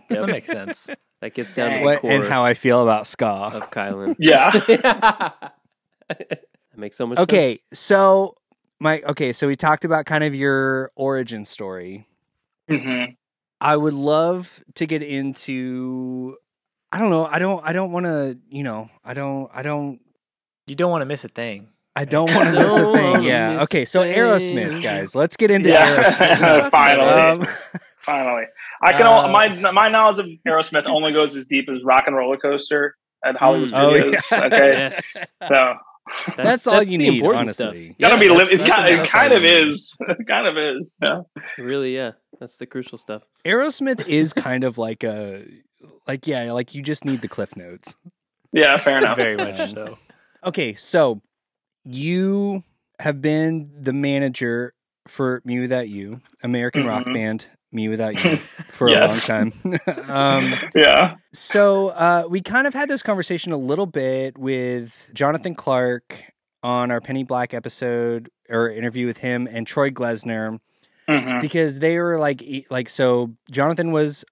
That 0.09 0.27
makes 0.29 0.47
sense. 0.59 0.87
That 1.21 1.35
gets 1.35 1.55
down 1.55 1.71
to 1.71 1.77
the 1.79 1.85
what, 1.85 2.01
core 2.01 2.11
and 2.11 2.25
how 2.25 2.45
I 2.45 2.55
feel 2.55 2.83
about 2.83 3.07
ska. 3.07 3.25
of 3.55 3.71
Kylan. 3.71 4.17
Yeah. 4.19 4.51
that 6.09 6.29
makes 6.77 6.97
so 6.97 7.07
much 7.07 7.19
sense. 7.19 7.29
Okay, 7.29 7.61
so 7.73 8.35
my 8.83 9.01
okay, 9.03 9.33
so 9.33 9.47
we 9.47 9.57
talked 9.57 9.85
about 9.85 10.05
kind 10.07 10.25
of 10.25 10.35
your 10.35 10.91
origin 10.97 11.45
story. 11.45 12.07
hmm 12.69 13.05
I 13.61 13.77
would 13.77 13.95
love 13.95 14.63
to 14.75 14.87
get 14.87 15.03
into 15.03 16.37
I 16.91 16.99
don't 16.99 17.11
know, 17.11 17.25
I 17.27 17.39
don't 17.39 17.65
I 17.65 17.73
don't 17.73 17.93
want 17.93 18.07
to, 18.07 18.39
you 18.51 18.65
know, 18.65 18.91
I 19.05 19.15
don't 19.15 19.49
I 19.55 19.63
don't 19.63 20.01
You 20.67 20.75
don't 20.75 20.91
want 20.91 21.03
to 21.03 21.07
miss 21.07 21.25
a 21.25 21.29
thing. 21.29 21.69
I 21.95 22.05
don't 22.05 22.33
want 22.35 22.47
to 22.49 22.53
miss 22.63 22.75
a 22.77 22.93
thing. 22.93 23.23
Yeah. 23.23 23.63
Okay, 23.65 23.85
so. 23.85 24.01
Aerosmith, 24.03 24.83
guys. 24.83 25.15
Let's 25.15 25.37
get 25.37 25.51
into 25.51 25.69
Yeah. 25.69 26.03
Aerosmith. 26.03 26.71
Finally. 26.81 27.09
Um, 27.09 27.47
Finally. 28.03 28.45
I 28.83 28.93
can. 28.93 29.07
Uh, 29.07 29.11
al- 29.11 29.29
my 29.29 29.49
my 29.73 29.89
knowledge 29.89 30.19
of 30.19 30.27
Aerosmith 30.49 30.87
only 30.87 31.13
goes 31.13 31.37
as 31.37 31.45
deep 31.47 31.69
as 31.69 31.85
Rock 31.85 32.05
and 32.09 32.17
Roller 32.17 32.37
Coaster 32.39 32.95
at 33.25 33.37
Hollywood 33.37 33.71
Mm. 33.71 33.79
Oh, 33.81 33.91
Studios. 33.99 34.23
yeah. 34.33 34.45
Okay, 34.47 34.73
Yes. 34.73 35.27
so 35.47 35.75
That's 36.37 36.67
all 36.67 36.83
you 36.83 36.99
the 36.99 37.11
need, 37.11 37.15
important 37.15 37.41
honestly. 37.49 37.87
Stuff. 37.91 37.99
gotta 38.01 38.19
be. 38.21 38.29
that's- 38.29 38.49
Li- 38.51 38.55
it 38.55 38.67
kind, 38.69 38.89
it 39.01 39.09
kind 39.09 39.33
of 39.33 39.45
is. 39.45 39.97
It 40.09 40.27
kind 40.27 40.47
of 40.47 40.59
is. 40.59 40.95
Yeah. 41.03 41.23
Really, 41.59 41.95
yeah. 41.95 42.13
That's 42.41 42.57
the 42.59 42.67
crucial 42.67 42.99
stuff. 42.99 43.23
Aerosmith 43.45 44.07
is 44.09 44.33
kind 44.33 44.65
of 44.65 44.79
like 44.79 45.05
a 45.05 45.45
like 46.07 46.27
yeah, 46.27 46.53
like 46.53 46.75
you 46.75 46.83
just 46.83 47.05
need 47.05 47.23
the 47.23 47.29
cliff 47.29 47.57
notes. 47.57 47.95
Yeah. 48.53 48.77
Fair 48.77 48.99
enough. 48.99 49.17
Very 49.17 49.37
much 49.37 49.59
Um, 49.61 49.71
so. 49.75 49.99
Okay, 50.45 50.75
so 50.75 51.21
you 51.85 52.65
have 52.99 53.21
been 53.23 53.71
the 53.81 53.93
manager 53.93 54.75
for 55.09 55.41
Me 55.45 55.67
That 55.67 55.89
You, 55.89 56.21
American 56.43 56.85
rock 56.87 57.05
Mhm. 57.07 57.15
band 57.15 57.47
Me 57.73 57.89
Without 57.89 58.23
You, 58.23 58.39
for 58.69 58.89
Yes. 58.89 59.29
a 59.29 59.33
long 59.33 59.51
time. 59.53 59.79
um, 60.09 60.55
yeah. 60.75 61.17
so 61.33 61.89
uh, 61.89 62.25
we 62.29 62.41
kind 62.43 62.67
of 62.67 62.75
had 62.75 62.89
this 62.89 63.03
conversation 63.03 63.53
a 63.53 63.57
little 63.57 63.87
bit 63.87 64.37
with 64.39 65.11
Jonathan 65.15 65.55
Clark 65.55 66.23
on 66.63 66.91
our 66.91 67.01
Penny 67.01 67.25
Black 67.25 67.55
episode 67.55 68.31
or 68.49 68.71
interview 68.71 69.07
with 69.07 69.19
him 69.19 69.49
and 69.51 69.67
Troy 69.67 69.91
Glessner 69.91 70.59
hmm 71.09 71.41
because 71.41 71.81
they 71.81 71.99
were 71.99 72.17
like 72.17 72.45
like 72.71 72.89
so 72.89 73.35
Jonathan 73.51 73.91
was 73.91 74.25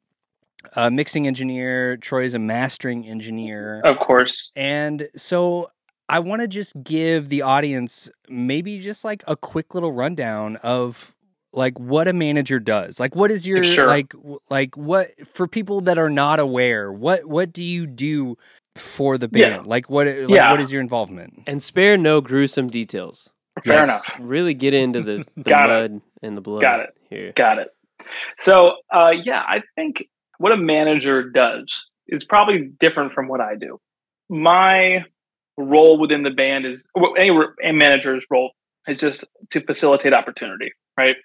a 0.77 0.89
mixing 0.91 1.27
engineer, 1.27 1.97
Troy 1.97 2.23
is 2.25 2.35
a 2.35 2.39
mastering 2.39 3.05
engineer. 3.09 3.81
Of 3.81 3.99
course. 3.99 4.53
And 4.55 5.09
so 5.17 5.69
I 6.09 6.21
want 6.21 6.43
to 6.43 6.49
just 6.49 6.81
give 6.85 7.29
the 7.29 7.43
audience 7.43 8.09
maybe 8.29 8.79
just 8.79 9.05
like 9.05 9.25
a 9.27 9.37
quick 9.37 9.75
little 9.75 9.91
rundown 9.93 10.57
of 10.57 11.15
like 11.52 11.78
what 11.78 12.08
a 12.08 12.13
manager 12.13 12.58
does. 12.60 13.00
Like 13.00 13.15
what 13.17 13.30
is 13.30 13.47
your 13.47 13.65
Sure. 13.65 13.86
like 13.86 14.13
like 14.49 14.76
what 14.76 15.08
for 15.26 15.47
people 15.49 15.80
that 15.82 15.99
are 15.99 16.10
not 16.10 16.39
aware, 16.41 16.93
what 16.93 17.25
what 17.26 17.52
do 17.52 17.63
you 17.63 17.86
do 17.86 18.36
for 18.76 19.19
the 19.19 19.28
Yeah. 19.32 19.56
band? 19.56 19.67
Like 19.67 19.91
what 19.91 20.06
like 20.06 20.28
Yeah. 20.28 20.50
what 20.50 20.60
is 20.60 20.71
your 20.73 20.80
involvement? 20.80 21.43
And 21.47 21.60
spare 21.63 21.97
no 21.97 22.21
gruesome 22.21 22.67
details. 22.69 23.30
Fair 23.65 23.75
Yes. 23.75 23.84
enough. 23.84 24.17
Really 24.21 24.54
get 24.54 24.75
into 24.75 25.02
the, 25.02 25.25
the 25.36 25.43
Got 25.43 25.71
it. 25.71 25.91
mud 25.93 26.00
and 26.23 26.36
the 26.36 26.41
blood 26.41 26.63
Got 26.63 26.80
it. 26.80 26.91
here. 27.10 27.32
Got 27.34 27.58
it. 27.58 27.69
So, 28.41 28.75
uh, 28.93 29.13
yeah, 29.23 29.41
I 29.41 29.63
think 29.76 30.04
what 30.39 30.52
a 30.52 30.56
manager 30.56 31.28
does 31.30 31.67
is 32.08 32.25
probably 32.25 32.71
different 32.80 33.13
from 33.13 33.28
what 33.28 33.41
I 33.41 33.56
do. 33.56 33.78
My 34.28 35.04
role 35.56 35.99
within 35.99 36.23
the 36.23 36.30
band 36.30 36.65
is 36.65 36.89
well, 36.95 37.15
any 37.19 37.30
re- 37.30 37.49
a 37.63 37.73
manager's 37.73 38.25
role 38.30 38.52
is 38.86 38.97
just 38.97 39.25
to 39.50 39.60
facilitate 39.60 40.15
opportunity, 40.15 40.73
right? 40.97 41.17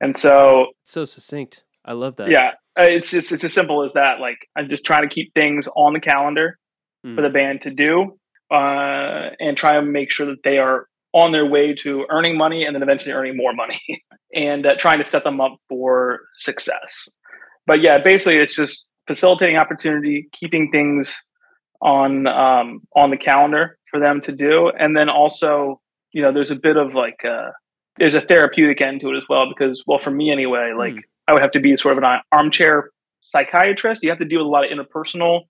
And 0.00 0.16
so, 0.16 0.66
so 0.84 1.04
succinct. 1.04 1.64
I 1.84 1.92
love 1.92 2.16
that. 2.16 2.30
yeah, 2.30 2.52
it's 2.76 3.10
just 3.10 3.30
it's 3.32 3.44
as 3.44 3.52
simple 3.52 3.84
as 3.84 3.92
that. 3.92 4.20
Like 4.20 4.38
I'm 4.56 4.68
just 4.68 4.84
trying 4.84 5.08
to 5.08 5.14
keep 5.14 5.32
things 5.34 5.68
on 5.76 5.92
the 5.92 6.00
calendar 6.00 6.58
Mm. 7.04 7.16
for 7.16 7.20
the 7.20 7.28
band 7.28 7.60
to 7.60 7.70
do, 7.70 8.18
uh, 8.50 9.28
and 9.38 9.58
try 9.58 9.76
and 9.76 9.92
make 9.92 10.10
sure 10.10 10.24
that 10.24 10.42
they 10.42 10.56
are 10.56 10.86
on 11.12 11.32
their 11.32 11.44
way 11.44 11.74
to 11.74 12.06
earning 12.08 12.34
money 12.38 12.64
and 12.64 12.74
then 12.74 12.82
eventually 12.82 13.12
earning 13.12 13.36
more 13.36 13.52
money, 13.52 13.78
and 14.34 14.64
uh, 14.64 14.74
trying 14.76 14.98
to 14.98 15.04
set 15.04 15.22
them 15.22 15.38
up 15.38 15.58
for 15.68 16.20
success. 16.38 17.06
But 17.66 17.82
yeah, 17.82 17.98
basically, 17.98 18.38
it's 18.38 18.56
just 18.56 18.86
facilitating 19.06 19.56
opportunity, 19.58 20.28
keeping 20.32 20.70
things 20.70 21.14
on 21.82 22.26
um, 22.26 22.80
on 22.96 23.10
the 23.10 23.18
calendar 23.18 23.76
for 23.90 24.00
them 24.00 24.22
to 24.22 24.32
do, 24.32 24.70
and 24.70 24.96
then 24.96 25.10
also, 25.10 25.80
you 26.12 26.22
know, 26.22 26.32
there's 26.32 26.50
a 26.50 26.56
bit 26.56 26.78
of 26.78 26.94
like 26.94 27.22
uh, 27.22 27.50
there's 27.98 28.14
a 28.14 28.20
therapeutic 28.22 28.80
end 28.80 29.00
to 29.00 29.10
it 29.10 29.16
as 29.16 29.22
well 29.28 29.48
because, 29.48 29.82
well, 29.86 29.98
for 29.98 30.10
me 30.10 30.30
anyway, 30.30 30.72
like 30.76 30.92
Hmm. 30.94 30.98
I 31.28 31.32
would 31.32 31.42
have 31.42 31.52
to 31.52 31.60
be 31.60 31.76
sort 31.76 31.96
of 31.96 32.04
an 32.04 32.20
armchair 32.32 32.90
psychiatrist. 33.22 34.02
You 34.02 34.10
have 34.10 34.18
to 34.18 34.24
deal 34.26 34.40
with 34.40 34.46
a 34.46 34.50
lot 34.50 34.64
of 34.64 34.70
interpersonal 34.70 35.42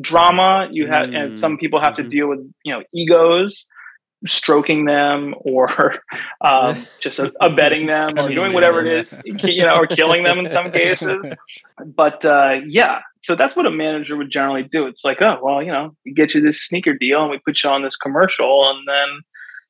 drama. 0.00 0.68
You 0.70 0.86
have, 0.88 1.06
and 1.14 1.32
Mm. 1.32 1.36
some 1.36 1.56
people 1.56 1.80
have 1.80 1.96
to 1.96 2.02
Mhm. 2.02 2.10
deal 2.10 2.26
with 2.28 2.40
you 2.64 2.72
know 2.74 2.82
egos, 2.92 3.64
stroking 4.26 4.84
them, 4.84 5.34
or 5.38 5.68
um, 6.42 6.86
just 7.02 7.20
abetting 7.40 7.86
them, 7.86 8.18
or 8.18 8.28
doing 8.34 8.52
whatever 8.52 8.84
it 8.84 9.00
is 9.00 9.08
you 9.24 9.64
know, 9.64 9.76
or 9.76 9.86
killing 9.86 10.24
them 10.24 10.38
in 10.38 10.48
some 10.48 10.70
cases. 10.70 11.24
But 11.84 12.24
uh, 12.24 12.60
yeah, 12.66 13.00
so 13.24 13.34
that's 13.34 13.56
what 13.56 13.66
a 13.66 13.70
manager 13.70 14.16
would 14.16 14.30
generally 14.30 14.62
do. 14.62 14.86
It's 14.86 15.04
like, 15.04 15.20
oh 15.22 15.38
well, 15.42 15.62
you 15.62 15.72
know, 15.72 15.96
we 16.04 16.12
get 16.12 16.34
you 16.34 16.40
this 16.40 16.62
sneaker 16.66 16.94
deal, 16.94 17.22
and 17.22 17.30
we 17.30 17.38
put 17.44 17.62
you 17.64 17.70
on 17.70 17.82
this 17.82 17.96
commercial, 17.96 18.68
and 18.68 18.86
then 18.86 19.08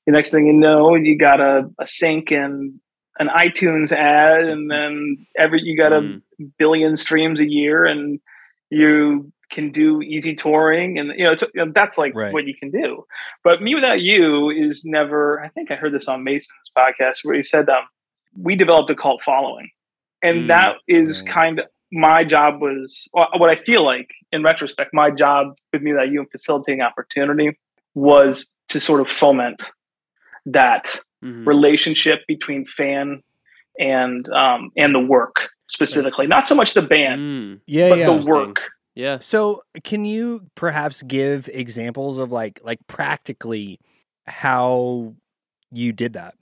the 0.07 0.13
next 0.13 0.31
thing 0.33 0.47
you 0.47 0.53
know, 0.53 0.95
you 0.95 1.17
got 1.17 1.41
a, 1.41 1.71
a 1.79 1.87
sync 1.87 2.31
and 2.31 2.79
an 3.19 3.29
iTunes 3.29 3.93
ad, 3.93 4.45
and 4.45 4.71
then 4.71 5.17
every 5.37 5.63
you 5.63 5.77
got 5.77 5.93
a 5.93 6.01
Mm. 6.01 6.23
billion 6.59 6.97
streams 6.97 7.39
a 7.39 7.49
year, 7.49 7.85
and 7.85 8.19
you 8.71 9.31
can 9.51 9.71
do 9.71 10.03
easy 10.03 10.35
touring, 10.35 10.99
and 10.99 11.13
you 11.17 11.25
know, 11.25 11.31
it's, 11.33 11.43
you 11.43 11.65
know, 11.65 11.71
that's 11.73 11.97
like 11.97 12.13
Right. 12.15 12.33
what 12.33 12.45
you 12.47 12.55
can 12.57 12.71
do. 12.73 13.05
But 13.45 13.63
me 13.63 13.75
without 13.75 14.01
you 14.01 14.51
is 14.51 14.85
never. 14.85 15.41
I 15.41 15.49
think 15.49 15.71
I 15.71 15.77
heard 15.77 15.93
this 15.93 16.09
on 16.09 16.25
Mason's 16.25 16.71
podcast 16.77 17.19
where 17.23 17.37
he 17.37 17.45
said, 17.45 17.69
um, 17.69 17.85
"We 18.37 18.57
developed 18.57 18.91
a 18.91 18.97
cult 18.97 19.23
following," 19.23 19.71
and 20.23 20.45
Mm. 20.45 20.49
that 20.49 20.77
is 20.89 21.23
Right. 21.25 21.33
kind 21.33 21.59
of 21.61 21.67
my 21.93 22.25
job 22.25 22.61
was 22.61 23.07
what 23.13 23.49
I 23.49 23.55
feel 23.65 23.85
like 23.85 24.11
in 24.33 24.43
retrospect. 24.43 24.93
My 24.93 25.11
job 25.11 25.55
with 25.73 25.83
me 25.83 25.93
without 25.93 26.09
you 26.11 26.19
and 26.21 26.31
facilitating 26.31 26.81
opportunity 26.81 27.57
was 27.95 28.53
to 28.71 28.81
sort 28.81 29.01
of 29.01 29.09
foment 29.09 29.63
that 30.47 31.01
Mhm. 31.23 31.47
relationship 31.47 32.21
between 32.29 32.67
fan 32.67 33.23
and 33.79 34.29
um, 34.31 34.71
and 34.77 34.95
the 34.95 35.01
work 35.01 35.49
specifically, 35.69 36.27
not 36.27 36.47
so 36.47 36.55
much 36.55 36.75
the 36.75 36.83
band, 36.83 37.21
Mm. 37.21 37.61
Yeah, 37.67 37.89
but 37.89 37.99
yeah. 37.99 38.07
the 38.19 38.27
work. 38.31 38.61
Yeah. 38.95 39.19
So, 39.19 39.63
can 39.83 40.05
you 40.05 40.43
perhaps 40.55 41.03
give 41.03 41.49
examples 41.53 42.19
of 42.19 42.31
like 42.31 42.61
like 42.63 42.79
practically 42.87 43.81
how 44.27 45.15
you 45.73 45.93
did 45.93 46.13
that? 46.13 46.35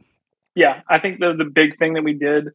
Yeah, 0.54 0.80
I 0.88 0.98
think 0.98 1.20
the 1.20 1.32
the 1.34 1.44
big 1.46 1.78
thing 1.78 1.94
that 1.94 2.04
we 2.04 2.12
did 2.14 2.48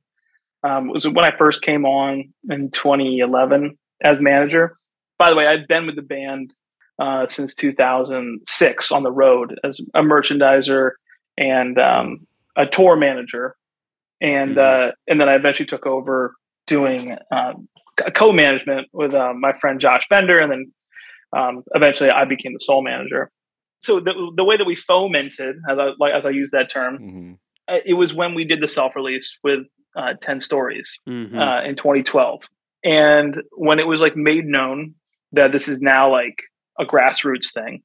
um, 0.64 0.90
was 0.90 1.08
when 1.08 1.24
I 1.26 1.32
first 1.38 1.62
came 1.62 1.86
on 1.86 2.34
in 2.50 2.70
2011 2.72 3.78
as 4.04 4.20
manager. 4.20 4.76
By 5.18 5.30
the 5.30 5.36
way, 5.36 5.48
I'd 5.48 5.68
been 5.68 5.86
with 5.88 5.96
the 5.96 6.02
band 6.04 6.54
uh, 7.00 7.28
since 7.28 7.56
2006 7.56 8.92
on 8.92 9.04
the 9.04 9.12
road 9.12 9.58
as 9.64 9.80
a 9.94 10.02
merchandiser 10.02 10.92
and 11.38 11.78
um, 11.80 12.28
a 12.56 12.66
tour 12.66 12.96
manager, 12.96 13.56
and 14.22 14.58
uh, 14.58 14.92
and 15.08 15.20
then 15.20 15.30
I 15.30 15.36
eventually 15.36 15.68
took 15.68 15.86
over 15.86 16.34
doing 16.66 17.16
um, 17.32 17.68
co-management 18.16 18.88
with 18.94 19.14
uh, 19.14 19.34
my 19.34 19.54
friend 19.60 19.80
Josh 19.80 20.04
Bender, 20.10 20.40
and 20.40 20.52
then 20.52 20.72
um, 21.38 21.64
eventually 21.76 22.10
I 22.10 22.26
became 22.26 22.54
the 22.54 22.60
sole 22.60 22.84
manager. 22.84 23.32
So 23.84 24.00
the 24.00 24.32
the 24.36 24.44
way 24.44 24.58
that 24.58 24.66
we 24.66 24.76
fomented, 24.76 25.58
as 25.70 25.78
I 25.80 25.90
like 26.00 26.14
as 26.14 26.26
I 26.26 26.30
use 26.32 26.52
that 26.52 26.70
term, 26.72 26.98
Mm-hmm. 26.98 27.34
uh, 27.68 27.78
it 27.86 27.94
was 27.94 28.14
when 28.14 28.34
we 28.34 28.44
did 28.44 28.62
the 28.62 28.68
self 28.68 28.96
release 28.96 29.38
with 29.44 29.60
uh, 29.96 30.14
10 30.22 30.42
stories 30.42 30.92
Mhm. 31.08 31.36
uh, 31.36 31.68
in 31.68 31.76
2012 31.76 32.42
and 32.84 33.42
when 33.54 33.80
it 33.80 33.88
was 33.88 34.00
like 34.00 34.16
made 34.16 34.46
known 34.46 34.94
that 35.32 35.52
this 35.52 35.68
is 35.68 35.80
now 35.82 36.12
like 36.12 36.40
a 36.80 36.86
grassroots 36.86 37.52
thing. 37.52 37.82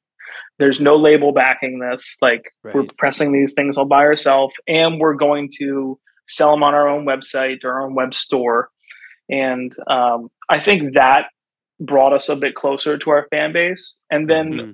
There's 0.58 0.80
no 0.80 0.96
label 0.96 1.32
backing 1.32 1.78
this. 1.78 2.16
Like 2.20 2.42
right. 2.62 2.74
we're 2.74 2.86
pressing 2.98 3.32
these 3.32 3.52
things 3.52 3.76
all 3.76 3.86
by 3.86 4.02
ourselves, 4.02 4.54
and 4.68 5.00
we're 5.00 5.14
going 5.14 5.48
to 5.58 5.98
sell 6.28 6.50
them 6.52 6.62
on 6.62 6.74
our 6.74 6.88
own 6.88 7.04
website 7.04 7.64
or 7.64 7.72
our 7.72 7.86
own 7.86 7.94
web 7.94 8.14
store. 8.14 8.70
And 9.28 9.74
um, 9.88 10.28
I 10.48 10.60
think 10.60 10.94
that 10.94 11.26
brought 11.80 12.12
us 12.12 12.28
a 12.28 12.36
bit 12.36 12.54
closer 12.54 12.98
to 12.98 13.10
our 13.10 13.26
fan 13.30 13.52
base. 13.52 13.96
And 14.10 14.28
then 14.28 14.52
mm-hmm. 14.52 14.70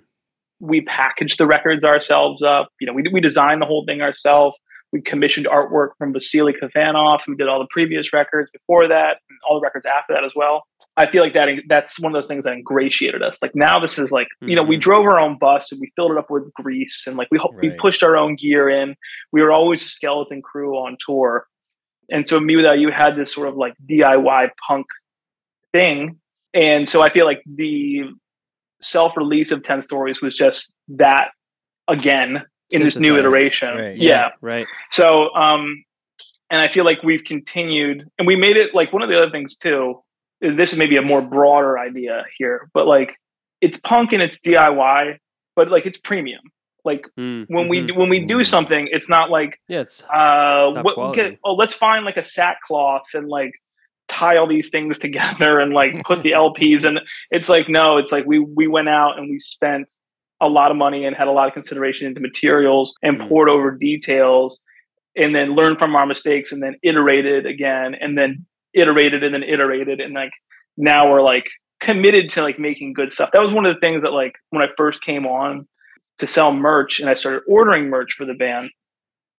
we 0.61 0.83
packaged 0.83 1.39
the 1.39 1.47
records 1.47 1.85
ourselves 1.85 2.43
up. 2.43 2.69
You 2.81 2.87
know, 2.87 2.93
we 2.93 3.05
we 3.13 3.21
designed 3.21 3.63
the 3.63 3.67
whole 3.67 3.85
thing 3.87 4.03
ourselves. 4.03 4.57
We 4.93 5.03
commissioned 5.03 5.47
artwork 5.47 5.91
from 5.99 6.13
Vasily 6.13 6.55
Kafanov, 6.55 7.21
who 7.27 7.35
did 7.35 7.49
all 7.49 7.59
the 7.59 7.69
previous 7.71 8.13
records 8.13 8.51
before 8.51 8.89
that, 8.89 9.19
and 9.29 9.39
all 9.49 9.61
the 9.61 9.63
records 9.63 9.85
after 9.87 10.15
that 10.15 10.25
as 10.25 10.33
well. 10.35 10.65
I 10.97 11.11
feel 11.11 11.23
like 11.23 11.35
that 11.35 11.49
that's 11.69 12.01
one 12.01 12.13
of 12.13 12.15
those 12.15 12.27
things 12.27 12.45
that 12.45 12.55
ingratiated 12.55 13.23
us. 13.23 13.39
Like 13.43 13.55
now, 13.55 13.79
this 13.79 13.99
is 13.99 14.11
like 14.11 14.27
mm-hmm. 14.27 14.49
you 14.49 14.57
know 14.57 14.63
we 14.63 14.77
mm-hmm. 14.77 14.81
drove 14.81 15.05
our 15.05 15.21
own 15.21 15.39
bus 15.39 15.71
and 15.71 15.81
we 15.81 15.93
filled 15.95 16.13
it 16.13 16.19
up 16.19 16.31
with 16.31 16.53
grease 16.55 17.05
and 17.07 17.17
like 17.17 17.29
we 17.31 17.39
right. 17.39 17.61
we 17.61 17.71
pushed 17.71 18.03
our 18.03 18.17
own 18.17 18.37
gear 18.37 18.69
in. 18.69 18.97
We 19.31 19.43
were 19.43 19.53
always 19.53 19.83
a 19.83 19.87
skeleton 19.87 20.43
crew 20.43 20.75
on 20.75 20.97
tour, 21.05 21.47
and 22.11 22.29
so 22.29 22.41
me 22.41 22.57
without 22.57 22.79
you 22.79 22.91
had 22.91 23.17
this 23.17 23.33
sort 23.33 23.49
of 23.49 23.57
like 23.57 23.75
DIY 23.89 24.49
punk 24.67 24.87
thing, 25.73 26.19
and 26.55 26.89
so 26.89 27.03
I 27.03 27.11
feel 27.11 27.27
like 27.27 27.43
the 27.47 28.05
self 28.83 29.17
release 29.17 29.53
of 29.53 29.63
Ten 29.63 29.83
Stories 29.83 30.23
was 30.23 30.35
just 30.35 30.73
that 30.89 31.29
again 31.87 32.45
in 32.71 32.83
this 32.83 32.97
new 32.97 33.19
iteration. 33.19 33.77
Right, 33.77 33.97
yeah, 33.97 34.09
yeah, 34.09 34.29
right. 34.41 34.67
So, 34.91 35.35
um, 35.35 35.85
and 36.51 36.61
I 36.61 36.69
feel 36.69 36.85
like 36.85 37.03
we've 37.03 37.25
continued, 37.25 38.09
and 38.19 38.27
we 38.27 38.37
made 38.37 38.57
it 38.57 38.75
like 38.75 38.93
one 38.93 39.03
of 39.03 39.09
the 39.09 39.17
other 39.17 39.31
things 39.31 39.57
too. 39.57 40.03
This 40.41 40.73
is 40.73 40.79
maybe 40.79 40.97
a 40.97 41.03
more 41.03 41.21
broader 41.21 41.79
idea 41.79 42.25
here, 42.37 42.71
but 42.73 42.87
like 42.87 43.17
it's 43.61 43.79
punk 43.79 44.13
and 44.13 44.23
it's 44.23 44.41
DIY, 44.41 45.19
but 45.57 45.71
like 45.71 45.87
it's 45.87 45.99
premium. 45.99 46.43
Like 46.85 47.07
mm, 47.19 47.45
when 47.49 47.69
mm-hmm. 47.69 47.69
we 47.69 47.93
when 47.93 48.09
we 48.09 48.25
do 48.25 48.45
something, 48.45 48.89
it's 48.91 49.09
not 49.09 49.31
like 49.31 49.61
yeah, 49.69 49.81
it's 49.81 50.03
uh, 50.05 50.71
what 50.83 51.15
get, 51.15 51.39
oh 51.45 51.55
let's 51.55 51.75
find 51.75 52.05
like 52.05 52.17
a 52.17 52.25
sackcloth 52.25 53.03
and 53.15 53.29
like 53.29 53.53
tie 54.09 54.37
all 54.37 54.47
these 54.47 54.71
things 54.71 54.99
together 55.07 55.59
and 55.61 55.73
like 55.73 56.03
put 56.05 56.23
the 56.23 56.31
LPs 56.47 56.85
and 56.85 57.01
it's 57.31 57.49
like 57.49 57.69
no, 57.69 57.99
it's 57.99 58.13
like 58.13 58.25
we 58.27 58.39
we 58.39 58.69
went 58.69 58.89
out 58.89 59.19
and 59.19 59.29
we 59.29 59.39
spent 59.39 59.89
a 60.41 60.49
lot 60.49 60.71
of 60.71 60.77
money 60.77 61.05
and 61.05 61.17
had 61.17 61.29
a 61.29 61.33
lot 61.33 61.49
of 61.49 61.55
consideration 61.55 62.07
into 62.07 62.21
materials 62.21 62.95
and 63.03 63.19
mm. 63.19 63.29
poured 63.29 63.49
over 63.49 63.73
details 63.73 64.61
and 65.17 65.35
then 65.35 65.55
learned 65.55 65.79
from 65.79 65.97
our 65.97 66.07
mistakes 66.07 66.53
and 66.53 66.63
then 66.63 66.77
iterated 66.83 67.45
again 67.45 67.95
and 68.01 68.17
then 68.17 68.47
iterated 68.75 69.25
and 69.25 69.35
then 69.35 69.43
iterated 69.43 70.01
and 70.01 70.15
like 70.15 70.31
now 70.77 71.11
we're 71.11 71.23
like 71.23 71.47
committed 71.81 72.31
to 72.31 72.43
like 72.43 72.59
making 72.59 72.93
good 72.93 73.13
stuff. 73.13 73.31
That 73.33 73.43
was 73.43 73.53
one 73.53 73.67
of 73.67 73.75
the 73.75 73.81
things 73.81 74.03
that 74.03 74.13
like 74.13 74.35
when 74.51 74.63
I 74.63 74.69
first 74.77 75.03
came 75.03 75.27
on 75.27 75.67
to 76.19 76.27
sell 76.27 76.53
merch 76.53 77.01
and 77.01 77.09
I 77.09 77.15
started 77.15 77.43
ordering 77.49 77.89
merch 77.89 78.15
for 78.15 78.25
the 78.25 78.35
band 78.35 78.71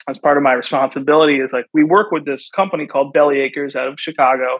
as 0.09 0.17
part 0.17 0.37
of 0.37 0.43
my 0.43 0.53
responsibility 0.53 1.39
is 1.39 1.51
like 1.53 1.65
we 1.73 1.83
work 1.83 2.11
with 2.11 2.25
this 2.25 2.49
company 2.49 2.87
called 2.87 3.13
Belly 3.13 3.39
Acres 3.39 3.75
out 3.75 3.87
of 3.87 3.99
Chicago 3.99 4.59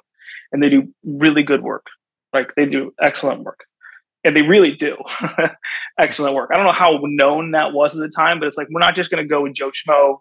and 0.52 0.62
they 0.64 0.70
do 0.70 0.94
really 1.04 1.44
good 1.44 1.64
work. 1.64 1.86
Like 2.34 2.54
they 2.56 2.66
do 2.66 2.94
excellent 3.02 3.44
work 3.44 3.66
and 4.24 4.36
they 4.36 4.42
really 4.42 4.72
do 4.72 4.98
excellent 6.00 6.36
work. 6.36 6.50
I 6.52 6.58
don't 6.58 6.66
know 6.66 6.74
how 6.74 7.00
known 7.04 7.52
that 7.52 7.74
was 7.74 7.96
at 7.96 8.02
the 8.02 8.10
time, 8.10 8.40
but 8.40 8.48
it's 8.48 8.58
like 8.58 8.68
we're 8.70 8.80
not 8.80 8.96
just 8.96 9.10
going 9.10 9.24
to 9.24 9.28
go 9.28 9.44
with 9.44 9.54
Joe 9.54 9.72
Schmo. 9.72 10.20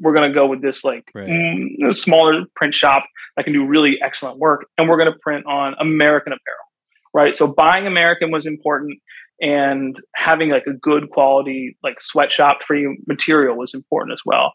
We're 0.00 0.14
going 0.14 0.28
to 0.28 0.34
go 0.34 0.46
with 0.46 0.62
this 0.62 0.82
like 0.82 1.10
right. 1.14 1.28
mm, 1.28 1.94
smaller 1.94 2.44
print 2.56 2.74
shop 2.74 3.04
that 3.36 3.44
can 3.44 3.52
do 3.52 3.64
really 3.64 3.98
excellent 4.02 4.38
work, 4.38 4.66
and 4.78 4.88
we're 4.88 4.96
going 4.96 5.12
to 5.12 5.18
print 5.20 5.46
on 5.46 5.74
American 5.78 6.32
apparel, 6.32 6.64
right? 7.12 7.36
So 7.36 7.46
buying 7.46 7.86
American 7.86 8.30
was 8.30 8.46
important, 8.46 8.98
and 9.40 9.96
having 10.16 10.50
like 10.50 10.66
a 10.66 10.72
good 10.72 11.10
quality 11.10 11.76
like 11.82 12.00
sweatshop 12.00 12.62
free 12.66 12.98
material 13.06 13.56
was 13.56 13.74
important 13.74 14.12
as 14.12 14.20
well. 14.24 14.52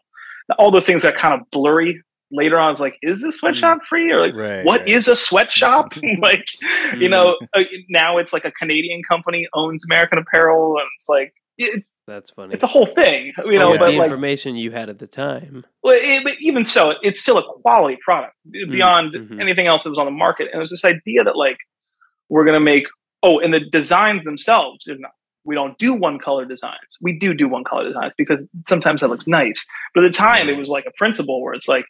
All 0.58 0.70
those 0.70 0.86
things 0.86 1.04
are 1.04 1.12
kind 1.12 1.40
of 1.40 1.48
blurry 1.50 2.02
later 2.30 2.58
on, 2.58 2.66
I 2.66 2.70
was 2.70 2.80
like, 2.80 2.98
is 3.02 3.22
this 3.22 3.38
sweatshop 3.38 3.78
mm. 3.78 3.86
free? 3.88 4.10
Or 4.10 4.20
like, 4.20 4.34
right, 4.34 4.64
what 4.64 4.80
right. 4.80 4.88
is 4.88 5.08
a 5.08 5.16
sweatshop? 5.16 5.94
like, 6.18 6.48
you 6.96 7.08
know, 7.08 7.36
mm. 7.42 7.48
uh, 7.54 7.64
now 7.88 8.18
it's 8.18 8.32
like 8.32 8.44
a 8.44 8.52
Canadian 8.52 9.02
company 9.02 9.48
owns 9.54 9.84
American 9.84 10.18
Apparel, 10.18 10.76
and 10.78 10.86
it's 10.96 11.08
like, 11.08 11.34
it's 11.58 11.88
that's 12.06 12.30
funny. 12.30 12.52
It's 12.52 12.62
a 12.62 12.66
whole 12.66 12.86
thing, 12.86 13.32
you 13.46 13.58
know. 13.58 13.78
but 13.78 13.90
the 13.90 13.98
like, 13.98 14.04
information 14.04 14.56
you 14.56 14.72
had 14.72 14.90
at 14.90 14.98
the 14.98 15.06
time. 15.06 15.64
Well, 15.82 15.98
it, 15.98 16.22
but 16.22 16.34
even 16.38 16.64
so, 16.64 16.94
it's 17.02 17.20
still 17.20 17.38
a 17.38 17.60
quality 17.62 17.98
product 18.04 18.34
mm, 18.46 18.70
beyond 18.70 19.14
mm-hmm. 19.14 19.40
anything 19.40 19.66
else 19.66 19.84
that 19.84 19.90
was 19.90 19.98
on 19.98 20.04
the 20.04 20.10
market. 20.10 20.48
And 20.52 20.56
it 20.56 20.58
was 20.58 20.70
this 20.70 20.84
idea 20.84 21.24
that 21.24 21.34
like 21.34 21.56
we're 22.28 22.44
gonna 22.44 22.60
make 22.60 22.84
oh, 23.22 23.40
and 23.40 23.54
the 23.54 23.60
designs 23.60 24.24
themselves 24.24 24.86
not, 24.86 25.12
we 25.44 25.54
don't 25.54 25.78
do 25.78 25.94
one 25.94 26.18
color 26.18 26.44
designs. 26.44 26.98
We 27.00 27.18
do 27.18 27.32
do 27.32 27.48
one 27.48 27.64
color 27.64 27.84
designs 27.84 28.12
because 28.16 28.46
sometimes 28.68 29.00
that 29.00 29.08
looks 29.08 29.26
nice. 29.26 29.64
But 29.94 30.04
at 30.04 30.12
the 30.12 30.18
time, 30.18 30.48
it 30.48 30.58
was 30.58 30.68
like 30.68 30.84
a 30.86 30.92
principle 30.98 31.42
where 31.42 31.54
it's 31.54 31.68
like 31.68 31.86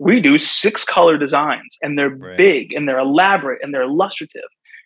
we 0.00 0.18
do 0.18 0.38
six 0.38 0.82
color 0.82 1.18
designs 1.18 1.76
and 1.82 1.96
they're 1.96 2.08
right. 2.08 2.36
big 2.38 2.72
and 2.72 2.88
they're 2.88 2.98
elaborate 2.98 3.60
and 3.62 3.72
they're 3.72 3.82
illustrative. 3.82 4.42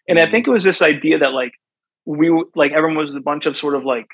And 0.09 0.19
mm-hmm. 0.19 0.29
I 0.29 0.31
think 0.31 0.49
it 0.49 0.51
was 0.51 0.65
this 0.65 0.83
idea 0.83 1.19
that 1.19 1.33
like 1.33 1.53
we 2.05 2.31
like 2.57 2.73
everyone 2.73 3.07
was 3.07 3.15
a 3.15 3.21
bunch 3.21 3.47
of 3.47 3.57
sort 3.57 3.77
of 3.77 3.85
like 3.85 4.09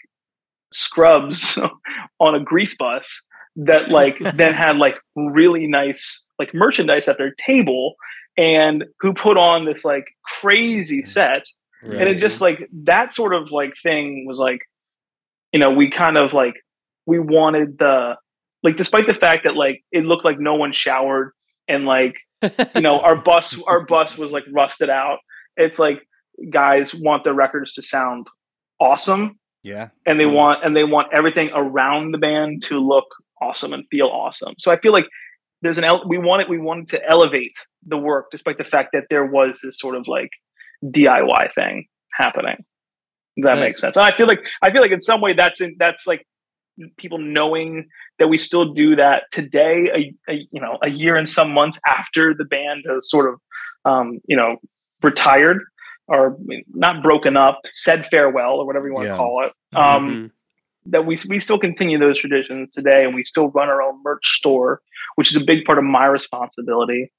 scrubs 0.73 1.59
on 2.21 2.35
a 2.35 2.41
grease 2.41 2.77
bus 2.77 3.23
that 3.57 3.89
like 3.89 4.19
then 4.35 4.53
had 4.53 4.77
like 4.77 4.97
really 5.17 5.67
nice 5.67 6.23
like 6.39 6.53
merchandise 6.53 7.09
at 7.09 7.17
their 7.17 7.35
table 7.47 7.95
and 8.37 8.85
who 9.01 9.15
put 9.15 9.39
on 9.39 9.65
this 9.65 9.85
like 9.85 10.05
crazy 10.25 11.03
mm. 11.03 11.09
set 11.09 11.43
right. 11.83 11.99
and 11.99 12.09
it 12.09 12.21
just 12.21 12.43
like 12.43 12.69
that 12.73 13.13
sort 13.13 13.35
of 13.35 13.51
like 13.51 13.73
thing 13.83 14.27
was 14.27 14.39
like 14.39 14.61
you 15.53 15.59
know 15.59 15.71
we 15.71 15.91
kind 15.91 16.17
of 16.17 16.33
like 16.33 16.55
we 17.07 17.19
wanted 17.19 17.79
the 17.79 18.15
like 18.63 18.77
despite 18.77 19.07
the 19.07 19.15
fact 19.15 19.45
that 19.45 19.57
like 19.57 19.83
it 19.93 20.05
looked 20.05 20.25
like 20.25 20.39
no 20.39 20.55
one 20.55 20.73
showered 20.73 21.33
and 21.69 21.85
like 21.85 22.17
you 22.75 22.81
know 22.81 23.01
our 23.01 23.17
bus 23.17 23.59
our 23.67 23.85
bus 23.85 24.19
was 24.19 24.33
like 24.33 24.45
rusted 24.53 24.91
out. 24.91 25.19
It's 25.57 25.79
like 25.79 26.03
guys 26.51 26.95
want 26.95 27.25
their 27.25 27.35
records 27.35 27.75
to 27.75 27.83
sound 27.83 28.27
awesome. 28.81 29.39
Yeah. 29.63 29.89
And 30.07 30.19
they 30.19 30.25
mm. 30.25 30.33
want 30.33 30.65
and 30.65 30.75
they 30.75 30.85
want 30.85 31.09
everything 31.13 31.51
around 31.55 32.13
the 32.13 32.19
band 32.19 32.63
to 32.65 32.79
look 32.79 33.07
awesome 33.41 33.73
and 33.73 33.85
feel 33.91 34.07
awesome. 34.07 34.55
So 34.59 34.71
i 34.71 34.79
feel 34.79 34.93
like 34.93 35.07
there's 35.63 35.79
an 35.79 35.85
we 36.07 36.19
wanted 36.19 36.49
we 36.49 36.59
wanted 36.59 36.89
to 36.89 37.09
elevate 37.09 37.57
the 37.87 37.99
work 37.99 38.27
despite 38.31 38.59
the 38.59 38.65
fact 38.65 38.91
that 38.93 39.05
there 39.11 39.27
was 39.27 39.61
this 39.63 39.79
sort 39.79 39.95
of 39.95 40.07
like 40.09 40.31
diy 40.85 41.55
thing 41.55 41.87
happening. 42.15 42.65
That 43.39 43.55
nice. 43.55 43.61
makes 43.61 43.81
sense? 43.81 43.97
And 43.97 44.07
i 44.07 44.17
feel 44.17 44.27
like 44.27 44.41
i 44.63 44.71
feel 44.71 44.83
like 44.83 44.93
in 44.93 45.01
some 45.01 45.21
way 45.21 45.35
that's 45.35 45.61
in 45.61 45.77
that's 45.79 46.07
like 46.07 46.27
people 46.97 47.19
knowing 47.19 47.89
that 48.19 48.29
we 48.29 48.39
still 48.39 48.73
do 48.73 48.97
that 48.97 49.25
today, 49.33 50.15
a, 50.29 50.33
a, 50.33 50.49
you 50.51 50.61
know, 50.61 50.79
a 50.83 50.91
year 50.91 51.17
and 51.17 51.29
some 51.29 51.53
months 51.53 51.79
after 51.87 52.35
the 52.35 52.45
band 52.45 52.85
has 52.89 53.11
sort 53.11 53.33
of, 53.33 53.41
um, 53.85 54.21
you 54.27 54.37
know, 54.37 54.57
retired 55.03 55.59
or 56.09 56.37
not 56.75 57.03
broken 57.03 57.37
up, 57.37 57.61
said 57.69 58.07
farewell 58.11 58.55
or 58.55 58.67
whatever 58.67 58.89
you 58.89 58.95
want 58.95 59.07
yeah. 59.07 59.13
to 59.13 59.19
call 59.19 59.45
it. 59.45 59.77
Um, 59.77 60.09
mm-hmm. 60.09 60.27
That 60.87 61.07
we 61.07 61.19
we 61.29 61.41
still 61.41 61.59
continue 61.59 61.99
those 61.99 62.19
traditions 62.19 62.73
today, 62.73 63.05
and 63.05 63.15
we 63.15 63.23
still 63.23 63.49
run 63.51 63.69
our 63.69 63.83
own 63.83 64.03
merch 64.03 64.27
store, 64.27 64.81
which 65.15 65.31
is 65.31 65.41
a 65.41 65.45
big 65.45 65.65
part 65.65 65.79
of 65.79 65.85
my 65.85 66.07
responsibility. 66.07 67.13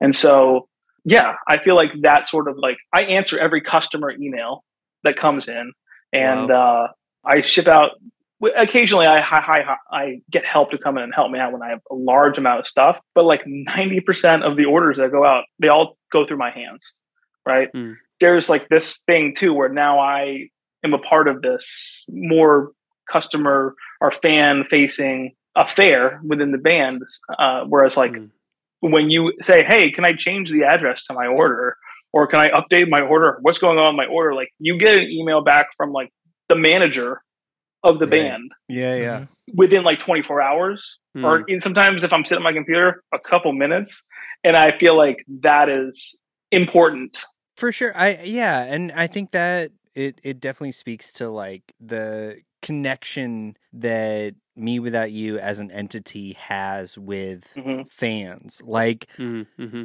And 0.00 0.14
so, 0.14 0.68
yeah, 1.04 1.34
I 1.48 1.58
feel 1.58 1.74
like 1.74 1.90
that 2.02 2.28
sort 2.28 2.48
of 2.48 2.56
like 2.56 2.78
I 2.92 3.02
answer 3.02 3.36
every 3.36 3.60
customer 3.60 4.10
email 4.12 4.64
that 5.02 5.16
comes 5.16 5.48
in, 5.48 5.72
and 6.12 6.48
wow. 6.48 6.84
uh, 6.84 7.28
I 7.28 7.42
ship 7.42 7.66
out 7.66 7.90
occasionally 8.56 9.06
I, 9.06 9.18
I, 9.18 9.76
I 9.90 10.20
get 10.30 10.44
help 10.44 10.70
to 10.70 10.78
come 10.78 10.96
in 10.96 11.04
and 11.04 11.14
help 11.14 11.30
me 11.30 11.38
out 11.38 11.52
when 11.52 11.62
I 11.62 11.70
have 11.70 11.80
a 11.90 11.94
large 11.94 12.38
amount 12.38 12.60
of 12.60 12.66
stuff, 12.66 12.98
but 13.14 13.24
like 13.24 13.44
90% 13.44 14.42
of 14.42 14.56
the 14.56 14.64
orders 14.64 14.96
that 14.96 15.10
go 15.10 15.26
out, 15.26 15.44
they 15.58 15.68
all 15.68 15.96
go 16.12 16.26
through 16.26 16.38
my 16.38 16.50
hands, 16.50 16.94
right? 17.46 17.68
Mm. 17.74 17.96
There's 18.20 18.48
like 18.48 18.68
this 18.68 19.02
thing 19.06 19.34
too, 19.36 19.52
where 19.52 19.68
now 19.68 19.98
I 19.98 20.48
am 20.84 20.94
a 20.94 20.98
part 20.98 21.28
of 21.28 21.42
this 21.42 22.04
more 22.08 22.72
customer 23.10 23.74
or 24.00 24.10
fan 24.10 24.64
facing 24.70 25.34
affair 25.56 26.20
within 26.24 26.52
the 26.52 26.58
band. 26.58 27.02
Uh, 27.38 27.64
whereas 27.66 27.96
like 27.96 28.12
mm. 28.12 28.30
when 28.80 29.10
you 29.10 29.32
say, 29.42 29.64
Hey, 29.64 29.90
can 29.90 30.04
I 30.04 30.14
change 30.14 30.50
the 30.50 30.64
address 30.64 31.04
to 31.06 31.14
my 31.14 31.26
order? 31.26 31.76
Or 32.12 32.26
can 32.26 32.40
I 32.40 32.48
update 32.48 32.88
my 32.88 33.00
order? 33.00 33.38
What's 33.42 33.58
going 33.58 33.78
on 33.78 33.90
in 33.90 33.96
my 33.96 34.06
order? 34.06 34.34
Like 34.34 34.48
you 34.58 34.78
get 34.78 34.98
an 34.98 35.08
email 35.08 35.42
back 35.42 35.68
from 35.76 35.92
like 35.92 36.10
the 36.48 36.56
manager 36.56 37.22
of 37.82 37.98
the 37.98 38.06
band. 38.06 38.52
Yeah, 38.68 38.94
yeah. 38.96 39.18
Mm-hmm. 39.20 39.56
Within 39.56 39.84
like 39.84 39.98
24 39.98 40.40
hours, 40.40 40.98
mm. 41.16 41.24
or 41.24 41.44
in, 41.48 41.60
sometimes 41.60 42.04
if 42.04 42.12
I'm 42.12 42.24
sitting 42.24 42.42
at 42.42 42.44
my 42.44 42.52
computer, 42.52 43.02
a 43.12 43.18
couple 43.18 43.52
minutes, 43.52 44.04
and 44.44 44.56
I 44.56 44.78
feel 44.78 44.96
like 44.96 45.24
that 45.40 45.68
is 45.68 46.16
important 46.52 47.24
for 47.60 47.70
sure. 47.70 47.92
I 47.94 48.22
yeah, 48.24 48.62
and 48.62 48.90
I 48.92 49.06
think 49.06 49.30
that 49.32 49.70
it 49.94 50.20
it 50.24 50.40
definitely 50.40 50.72
speaks 50.72 51.12
to 51.12 51.28
like 51.28 51.74
the 51.78 52.40
connection 52.62 53.56
that 53.72 54.34
me 54.56 54.78
without 54.78 55.12
you 55.12 55.38
as 55.38 55.60
an 55.60 55.70
entity 55.70 56.32
has 56.34 56.96
with 56.98 57.46
mm-hmm. 57.56 57.82
fans. 57.90 58.62
Like 58.64 59.08
mm-hmm. 59.18 59.84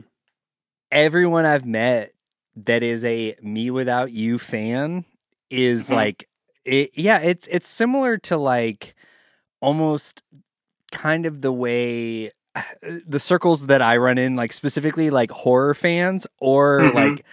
everyone 0.92 1.46
I've 1.46 1.66
met 1.66 2.14
that 2.56 2.82
is 2.82 3.04
a 3.04 3.36
me 3.42 3.70
without 3.70 4.12
you 4.12 4.40
fan 4.40 5.06
is 5.50 5.90
Mhm. 5.90 5.96
like 5.96 6.30
it, 6.66 6.92
yeah, 6.96 7.20
it's 7.20 7.48
it's 7.48 7.68
similar 7.68 8.18
to 8.20 8.38
like 8.38 8.96
almost 9.62 10.24
kind 10.92 11.26
of 11.26 11.42
the 11.42 11.52
way 11.54 12.32
the 13.08 13.20
circles 13.20 13.68
that 13.68 13.82
I 13.82 13.98
run 13.98 14.18
in, 14.18 14.36
like 14.36 14.54
specifically 14.54 15.10
like 15.10 15.32
horror 15.32 15.74
fans 15.74 16.28
or 16.40 16.90
Mhm. 16.90 16.94
like 16.94 17.26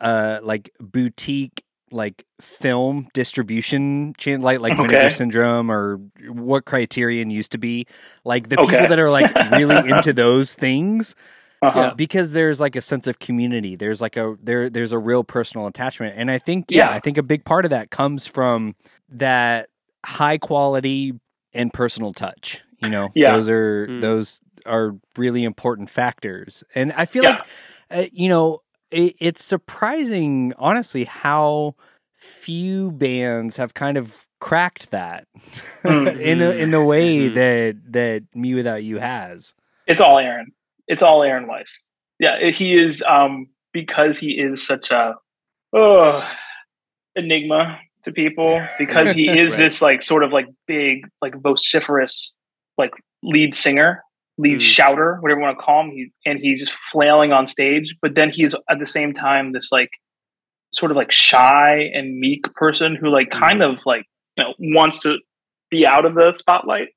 uh 0.00 0.40
like 0.42 0.70
boutique 0.80 1.64
like 1.90 2.24
film 2.40 3.08
distribution 3.14 4.14
chain 4.18 4.42
like 4.42 4.60
like 4.60 4.76
Vinegar 4.76 5.08
Syndrome 5.10 5.70
or 5.70 5.98
what 6.28 6.64
Criterion 6.64 7.30
used 7.30 7.52
to 7.52 7.58
be. 7.58 7.86
Like 8.24 8.48
the 8.48 8.58
Okay. 8.58 8.66
people 8.68 8.86
that 8.86 8.98
are 8.98 9.10
like 9.10 9.32
really 9.38 9.84
into 9.86 10.12
those 10.12 10.54
things 10.54 11.14
Uh-huh. 11.64 11.80
Yeah. 11.80 11.94
because 11.94 12.32
there's 12.32 12.60
like 12.60 12.76
a 12.76 12.80
sense 12.80 13.06
of 13.06 13.18
community 13.18 13.76
there's 13.76 14.00
like 14.00 14.16
a 14.16 14.36
there 14.42 14.68
there's 14.70 14.92
a 14.92 14.98
real 14.98 15.24
personal 15.24 15.66
attachment 15.66 16.14
and 16.16 16.30
i 16.30 16.38
think 16.38 16.66
yeah, 16.70 16.88
Yeah. 16.90 16.94
i 16.96 17.00
think 17.00 17.16
a 17.18 17.22
big 17.22 17.44
part 17.44 17.64
of 17.64 17.70
that 17.70 17.90
comes 17.90 18.26
from 18.26 18.74
that 19.08 19.68
high 20.04 20.38
quality 20.38 21.14
and 21.52 21.72
personal 21.72 22.12
touch 22.12 22.62
you 22.82 22.88
know 22.88 23.08
Yeah. 23.14 23.32
those 23.36 23.48
are 23.48 23.86
Mm. 23.88 24.00
those 24.00 24.40
are 24.66 24.94
really 25.16 25.44
important 25.44 25.88
factors 25.90 26.64
and 26.74 26.92
i 26.92 27.04
feel 27.04 27.22
Yeah. 27.24 27.30
like 27.30 27.42
uh, 27.90 28.04
you 28.12 28.28
know 28.28 28.60
it, 28.90 29.14
it's 29.18 29.42
surprising 29.44 30.52
honestly 30.58 31.04
how 31.04 31.74
few 32.16 32.90
bands 32.92 33.56
have 33.56 33.74
kind 33.74 33.96
of 33.98 34.26
cracked 34.40 34.90
that 34.90 35.26
Mm. 35.84 36.18
in 36.30 36.40
a, 36.42 36.50
in 36.52 36.70
the 36.70 36.82
way 36.82 37.28
Mhm. 37.30 37.34
that 37.34 37.92
that 37.92 38.22
me 38.34 38.54
without 38.54 38.82
you 38.84 38.98
has 38.98 39.54
It's 39.86 40.00
all 40.00 40.18
Aaron. 40.18 40.52
It's 40.88 41.02
all 41.02 41.22
Aaron 41.22 41.46
Weiss. 41.46 41.84
Yeah, 42.18 42.50
he 42.50 42.78
is 42.78 43.02
um 43.02 43.46
because 43.72 44.18
he 44.18 44.32
is 44.32 44.64
such 44.66 44.90
a 44.90 45.14
oh, 45.72 46.28
enigma 47.16 47.78
to 48.04 48.12
people 48.12 48.60
because 48.78 49.12
he 49.12 49.38
is 49.38 49.52
Right. 49.52 49.58
this 49.58 49.82
like 49.82 50.02
sort 50.02 50.22
of 50.22 50.32
like 50.32 50.46
big 50.66 51.06
like 51.22 51.34
vociferous 51.40 52.34
like 52.78 52.92
lead 53.22 53.54
singer, 53.54 54.02
lead 54.38 54.58
Mm. 54.58 54.62
shouter, 54.62 55.16
whatever 55.20 55.40
you 55.40 55.46
want 55.46 55.58
to 55.58 55.64
call 55.64 55.84
him. 55.84 55.90
He 55.90 56.10
and 56.26 56.38
he's 56.38 56.60
just 56.60 56.72
flailing 56.72 57.32
on 57.32 57.46
stage, 57.46 57.94
but 58.02 58.14
then 58.14 58.30
he's 58.30 58.54
at 58.70 58.78
the 58.78 58.86
same 58.86 59.12
time 59.12 59.52
this 59.52 59.70
like 59.72 59.90
sort 60.72 60.90
of 60.90 60.96
like 60.96 61.12
shy 61.12 61.90
and 61.94 62.18
meek 62.18 62.42
person 62.54 62.96
who 62.96 63.08
like 63.08 63.30
kind 63.30 63.62
of 63.62 63.78
like 63.86 64.04
you 64.36 64.44
know 64.44 64.54
wants 64.58 65.00
to 65.00 65.18
be 65.70 65.86
out 65.86 66.04
of 66.04 66.14
the 66.14 66.32
spotlight 66.36 66.88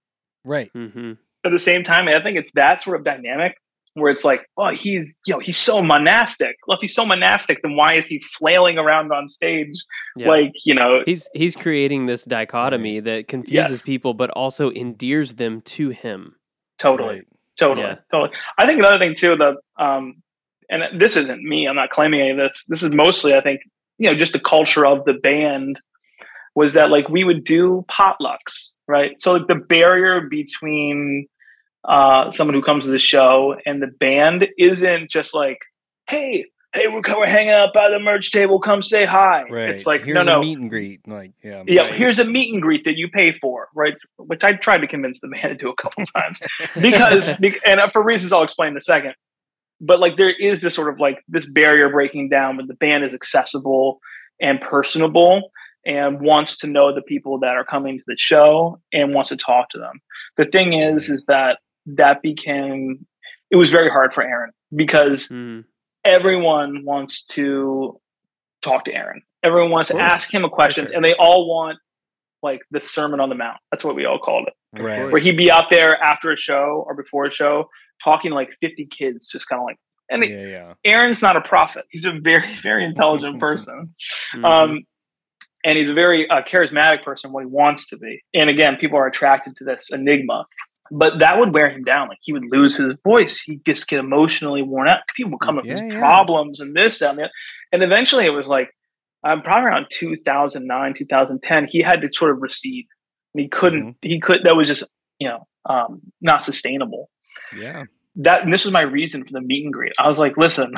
right 0.44 0.70
hmm 0.74 1.14
at 1.46 1.52
the 1.52 1.60
same 1.60 1.84
time, 1.84 2.08
I 2.10 2.22
think 2.22 2.38
it's 2.38 2.52
that 2.56 2.82
sort 2.82 2.98
of 3.00 3.06
dynamic 3.06 3.56
where 4.00 4.12
it's 4.12 4.24
like, 4.24 4.42
oh, 4.58 4.74
he's 4.74 5.16
you 5.26 5.34
know 5.34 5.40
he's 5.40 5.58
so 5.58 5.82
monastic. 5.82 6.56
Well, 6.68 6.78
if 6.78 6.82
he's 6.82 6.96
so 6.96 7.06
monastic, 7.06 7.62
then 7.64 7.76
why 7.76 7.96
is 7.96 8.08
he 8.08 8.22
flailing 8.38 8.78
around 8.78 9.12
on 9.12 9.28
stage 9.28 9.74
Yeah. 10.16 10.28
like 10.30 10.54
you 10.66 10.74
know? 10.74 11.02
he's 11.06 11.28
he's 11.34 11.56
creating 11.56 12.06
this 12.06 12.24
dichotomy 12.26 13.00
that 13.02 13.28
confuses 13.28 13.72
Yes. 13.72 13.82
people, 13.84 14.14
but 14.14 14.30
also 14.32 14.70
endears 14.72 15.36
them 15.36 15.62
to 15.62 15.90
him. 15.90 16.36
Totally, 16.80 17.16
Right. 17.16 17.28
totally, 17.60 17.88
Yeah. 17.88 17.96
totally. 18.12 18.32
I 18.58 18.66
think 18.66 18.80
another 18.80 19.00
thing 19.00 19.16
too 19.16 19.36
that 19.36 19.56
um, 19.78 20.22
and 20.70 21.00
this 21.02 21.16
isn't 21.16 21.42
me. 21.44 21.68
I'm 21.68 21.76
not 21.76 21.90
claiming 21.92 22.20
any 22.22 22.32
of 22.32 22.38
this. 22.38 22.64
This 22.68 22.84
is 22.84 22.92
mostly, 22.94 23.34
I 23.34 23.42
think, 23.42 23.62
you 23.98 24.10
know, 24.10 24.16
just 24.18 24.34
the 24.34 24.40
culture 24.40 24.86
of 24.86 25.06
the 25.06 25.14
band 25.14 25.80
was 26.56 26.74
that 26.74 26.90
like 26.90 27.08
we 27.08 27.24
would 27.24 27.44
do 27.44 27.86
potlucks, 27.90 28.70
right? 28.88 29.12
So 29.22 29.32
like 29.34 29.48
the 29.48 29.56
barrier 29.56 30.22
between 30.30 31.28
uh, 31.88 32.30
someone 32.32 32.54
who 32.54 32.62
comes 32.62 32.86
to 32.86 32.92
the 32.92 33.00
show 33.00 33.56
and 33.66 33.82
the 33.82 33.88
band 33.88 34.48
isn't 34.58 35.10
just 35.10 35.34
like, 35.34 35.60
hey, 36.10 36.46
hey, 36.74 36.88
we're, 36.88 37.02
we're 37.16 37.28
hanging 37.28 37.52
out 37.52 37.74
by 37.74 37.90
the 37.90 38.00
merch 38.00 38.32
table. 38.32 38.60
Come 38.60 38.84
say 38.84 39.06
hi. 39.06 39.44
Right. 39.50 39.70
It's 39.70 39.86
like, 39.86 40.04
here's 40.04 40.16
no, 40.16 40.34
no. 40.34 40.40
a 40.40 40.42
meet 40.42 40.58
and 40.58 40.70
greet. 40.70 41.08
Like, 41.08 41.32
yeah. 41.44 41.64
yeah, 41.66 41.84
Right. 41.84 41.96
here's 41.96 42.20
a 42.20 42.26
meet 42.26 42.54
and 42.54 42.62
greet 42.62 42.84
that 42.86 42.98
you 42.98 43.08
pay 43.10 43.38
for, 43.40 43.70
right? 43.74 43.96
Which 44.18 44.44
I 44.44 44.54
tried 44.54 44.80
to 44.80 44.88
convince 44.88 45.22
the 45.22 45.28
band 45.42 45.44
to 45.44 45.56
do 45.56 45.70
a 45.70 45.76
couple 45.76 46.06
times 46.16 46.42
because, 46.80 47.40
and 47.66 47.82
for 47.92 48.04
reasons 48.04 48.34
I'll 48.34 48.44
explain 48.44 48.72
in 48.72 48.78
a 48.78 48.82
second. 48.82 49.14
But 49.80 50.00
like, 50.00 50.18
there 50.18 50.32
is 50.32 50.62
this 50.62 50.74
sort 50.74 50.92
of 50.92 51.00
like 51.00 51.20
this 51.28 51.50
barrier 51.50 51.90
breaking 51.90 52.30
down 52.30 52.58
when 52.58 52.68
the 52.68 52.74
band 52.74 53.04
is 53.04 53.14
accessible 53.14 54.00
and 54.42 54.60
personable 54.60 55.52
and 55.86 56.20
wants 56.20 56.58
to 56.58 56.68
know 56.68 56.94
the 56.94 57.02
people 57.04 57.40
that 57.40 57.56
are 57.56 57.64
coming 57.64 57.98
to 57.98 58.04
the 58.08 58.16
show 58.18 58.80
and 58.92 59.14
wants 59.14 59.30
to 59.30 59.38
talk 59.38 59.70
to 59.70 59.78
them. 59.78 60.02
The 60.36 60.46
thing 60.46 60.74
is, 60.74 61.10
is 61.10 61.24
that 61.26 61.60
that 61.96 62.22
became 62.22 63.06
it 63.50 63.56
was 63.56 63.72
very 63.72 63.90
hard 63.90 64.14
for 64.14 64.22
Aaron 64.24 64.52
because 64.76 65.28
Mm. 65.30 65.64
everyone 66.04 66.84
wants 66.86 67.24
to 67.28 68.00
talk 68.62 68.86
to 68.86 68.94
Aaron. 68.94 69.22
Everyone 69.44 69.72
wants 69.72 69.90
to 69.90 69.98
ask 69.98 70.34
him 70.34 70.44
a 70.44 70.50
question, 70.50 70.88
sure. 70.88 70.96
and 70.96 71.04
they 71.06 71.14
all 71.14 71.48
want 71.48 71.78
like 72.44 72.62
the 72.72 72.82
Sermon 72.82 73.20
on 73.20 73.30
the 73.30 73.36
Mount. 73.36 73.58
That's 73.72 73.84
what 73.84 73.96
we 73.96 74.06
all 74.06 74.20
called 74.20 74.48
it. 74.48 74.82
right. 74.82 75.12
Where 75.12 75.22
he'd 75.22 75.38
be 75.38 75.50
out 75.50 75.70
there 75.70 76.02
after 76.04 76.32
a 76.32 76.36
show 76.38 76.84
or 76.88 76.94
before 76.96 77.26
a 77.26 77.32
show 77.32 77.70
talking 78.04 78.32
to 78.32 78.36
like 78.36 78.50
50 78.62 78.86
kids, 78.88 79.32
just 79.32 79.48
kind 79.48 79.60
of 79.60 79.66
like. 79.66 79.78
And 80.10 80.24
it- 80.24 80.30
Yeah, 80.32 80.46
yeah. 80.48 80.74
Aaron's 80.86 81.22
not 81.22 81.36
a 81.36 81.42
prophet. 81.42 81.86
He's 81.90 82.06
a 82.06 82.12
very, 82.12 82.54
very 82.62 82.84
intelligent 82.84 83.40
person. 83.48 83.96
Mhm. 84.34 84.46
Um, 84.46 84.84
and 85.66 85.78
he's 85.78 85.90
a 85.90 85.94
very 85.94 86.30
uh, 86.30 86.42
charismatic 86.44 87.04
person, 87.04 87.32
what 87.32 87.42
he 87.42 87.48
wants 87.48 87.88
to 87.90 87.98
be. 87.98 88.22
And 88.34 88.50
again, 88.50 88.78
people 88.78 88.98
are 89.00 89.08
attracted 89.08 89.56
to 89.58 89.64
this 89.64 89.90
enigma. 89.92 90.46
But 90.92 91.20
that 91.20 91.38
would 91.40 91.54
wear 91.54 91.70
him 91.70 91.84
down. 91.84 92.08
Like 92.10 92.20
he 92.22 92.34
would 92.34 92.46
lose 92.52 92.78
his 92.78 92.94
voice. 93.04 93.40
He'd 93.40 93.66
just 93.66 93.88
get 93.88 94.00
emotionally 94.00 94.62
worn 94.62 94.88
out. 94.88 95.00
People 95.16 95.32
would 95.34 95.42
come 95.42 95.58
up 95.58 95.66
with 95.66 95.78
Yeah, 95.80 95.86
yeah. 95.86 96.00
problems 96.00 96.60
and 96.60 96.76
this 96.76 97.02
and 97.02 97.20
that. 97.20 97.32
And 97.72 97.84
eventually 97.84 98.26
it 98.26 98.30
was 98.32 98.48
like, 98.48 98.70
um, 99.24 99.42
probably 99.42 99.66
around 99.68 99.88
2009, 99.92 100.94
2010, 100.98 101.68
he 101.70 101.82
had 101.82 102.02
to 102.02 102.10
sort 102.12 102.32
of 102.32 102.42
recede. 102.42 102.86
And 103.34 103.42
he 103.42 103.50
couldn't, 103.50 103.82
Mm-hmm. 103.84 104.08
he 104.10 104.20
could, 104.20 104.40
that 104.44 104.56
was 104.56 104.68
just, 104.68 104.84
you 105.20 105.28
know, 105.28 105.48
um, 105.66 106.02
not 106.22 106.44
sustainable 106.44 107.10
Yeah. 107.58 107.84
that 108.18 108.44
and 108.44 108.54
this 108.54 108.64
was 108.64 108.72
my 108.72 108.82
reason 108.82 109.24
for 109.26 109.32
the 109.34 109.42
meet 109.42 109.66
and 109.66 109.74
greet. 109.74 109.92
I 110.00 110.08
was 110.08 110.18
like, 110.20 110.38
listen, 110.38 110.74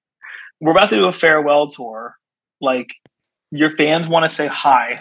we're 0.60 0.72
about 0.72 0.90
to 0.90 0.96
do 0.96 1.04
a 1.06 1.12
farewell 1.12 1.68
tour. 1.68 2.14
Like 2.60 2.88
your 3.50 3.76
fans 3.76 4.08
want 4.08 4.28
to 4.30 4.34
say 4.34 4.46
hi. 4.46 5.00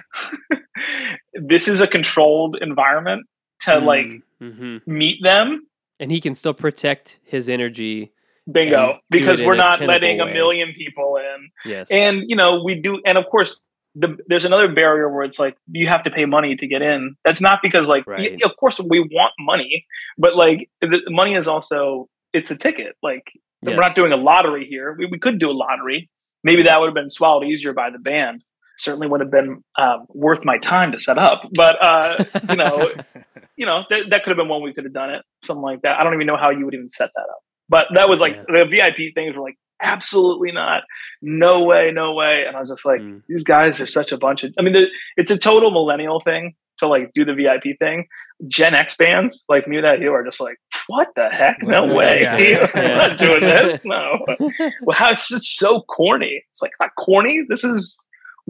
this 1.33 1.67
is 1.67 1.81
a 1.81 1.87
controlled 1.87 2.57
environment 2.61 3.25
to 3.61 3.79
like 3.79 4.21
hmm 4.39 4.77
meet 4.85 5.21
them. 5.23 5.67
and 5.99 6.11
he 6.11 6.21
can 6.21 6.33
still 6.35 6.53
protect 6.53 7.19
his 7.23 7.49
energy. 7.49 8.13
Bingo. 8.49 8.97
Because 9.09 9.39
we're 9.41 9.55
not 9.55 9.79
letting 9.81 10.21
a 10.21 10.25
million 10.33 10.73
people 10.75 11.17
in. 11.17 11.49
Yes, 11.65 11.91
And 11.91 12.23
you 12.27 12.35
know, 12.35 12.63
we 12.63 12.75
do 12.75 13.01
and 13.05 13.17
of 13.17 13.25
course 13.27 13.59
the, 13.95 14.17
there's 14.27 14.45
another 14.45 14.67
barrier 14.71 15.09
where 15.13 15.23
it's 15.23 15.39
like 15.39 15.57
you 15.71 15.87
have 15.87 16.03
to 16.03 16.11
pay 16.11 16.25
money 16.25 16.55
to 16.55 16.67
get 16.67 16.81
in. 16.81 17.15
That's 17.25 17.41
not 17.41 17.59
because 17.61 17.87
like 17.87 18.05
y- 18.07 18.37
of 18.45 18.51
course 18.57 18.79
we 18.79 18.99
want 19.01 19.33
money, 19.39 19.85
but 20.17 20.35
like 20.35 20.69
the 20.81 21.01
money 21.09 21.35
is 21.35 21.47
also 21.47 22.07
it's 22.33 22.49
a 22.51 22.55
ticket. 22.55 22.95
Like 23.03 23.23
yes. 23.61 23.75
We're 23.75 23.81
not 23.81 23.95
doing 23.95 24.13
a 24.13 24.17
lottery 24.17 24.65
here. 24.67 24.95
We, 24.97 25.07
we 25.07 25.19
could 25.19 25.37
do 25.39 25.49
a 25.51 25.57
lottery. 25.65 26.09
Maybe 26.43 26.63
that 26.63 26.79
would 26.79 26.85
have 26.87 26.93
been 26.95 27.09
swallowed 27.09 27.43
easier 27.45 27.73
by 27.73 27.89
the 27.89 27.99
band. 27.99 28.43
Certainly 28.79 29.07
would 29.07 29.19
have 29.19 29.29
been 29.31 29.63
um, 29.77 30.05
worth 30.09 30.43
my 30.45 30.57
time 30.57 30.91
to 30.93 30.99
set 30.99 31.17
up. 31.17 31.41
But 31.53 31.75
uh, 31.83 32.23
you 32.49 32.55
know, 32.55 32.91
you 33.57 33.65
know 33.65 33.83
that, 33.89 34.05
that 34.09 34.23
could 34.23 34.29
have 34.31 34.37
been 34.37 34.47
one 34.47 34.63
we 34.63 34.73
could 34.73 34.85
have 34.85 34.93
done 34.93 35.09
it, 35.11 35.21
something 35.43 35.61
like 35.61 35.81
that. 35.83 35.99
I 35.99 36.03
don't 36.03 36.13
even 36.13 36.27
know 36.27 36.37
how 36.37 36.49
you 36.49 36.65
would 36.65 36.73
even 36.73 36.89
set 36.89 37.09
that 37.15 37.21
up. 37.29 37.39
But 37.67 37.87
that 37.93 38.09
was 38.09 38.19
like 38.19 38.35
the 38.47 38.65
VIP 38.69 39.13
things 39.13 39.35
were 39.35 39.43
like 39.43 39.57
absolutely 39.81 40.51
not, 40.51 40.83
no 41.21 41.63
way, 41.63 41.91
no 41.93 42.13
way. 42.13 42.43
And 42.47 42.55
I 42.55 42.59
was 42.59 42.69
just 42.69 42.85
like, 42.85 42.99
Mm. 43.01 43.21
these 43.29 43.43
guys 43.43 43.79
are 43.79 43.87
such 43.87 44.11
a 44.11 44.17
bunch 44.17 44.43
of. 44.43 44.53
I 44.57 44.61
mean, 44.61 44.73
the, 44.73 44.85
it's 45.17 45.31
a 45.31 45.37
total 45.37 45.71
millennial 45.71 46.19
thing 46.19 46.55
to 46.79 46.87
like 46.87 47.11
do 47.13 47.23
the 47.25 47.33
VIP 47.33 47.77
thing. 47.79 48.07
Gen 48.47 48.73
X 48.73 48.95
bands 48.97 49.43
like 49.49 49.67
me 49.67 49.81
that 49.81 49.99
you 49.99 50.13
are 50.13 50.23
just 50.23 50.39
like, 50.39 50.57
what 50.87 51.09
the 51.15 51.27
heck? 51.29 51.57
No 51.61 51.83
Yeah. 51.87 51.93
way. 51.93 52.21
Yeah. 52.21 52.67
I'm 52.73 53.09
not 53.09 53.19
doing 53.19 53.41
this. 53.41 53.81
No. 53.85 54.25
Well, 54.83 54.95
how 54.97 55.11
it's 55.11 55.27
just 55.27 55.57
so 55.57 55.81
corny. 55.81 56.43
It's 56.51 56.61
like 56.61 56.71
not 56.79 56.91
corny. 56.97 57.43
This 57.49 57.63
is 57.65 57.97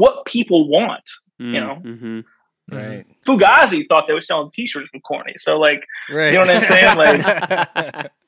what 0.02 0.26
people 0.26 0.62
want. 0.70 1.04
Mm, 1.42 1.54
know? 1.54 1.76
mhm. 1.84 2.24
Right. 2.72 3.06
Fugazi 3.26 3.86
thought 3.90 4.06
they 4.08 4.14
were 4.14 4.22
selling 4.22 4.52
T-shirts 4.52 4.90
from 4.92 5.02
corny. 5.02 5.34
So 5.40 5.58
like, 5.60 5.82
Right. 6.10 6.28
You 6.34 6.40
know 6.40 6.46
what 6.46 6.50
I'm 6.52 6.64
saying? 6.64 6.98
Like- 7.78 8.12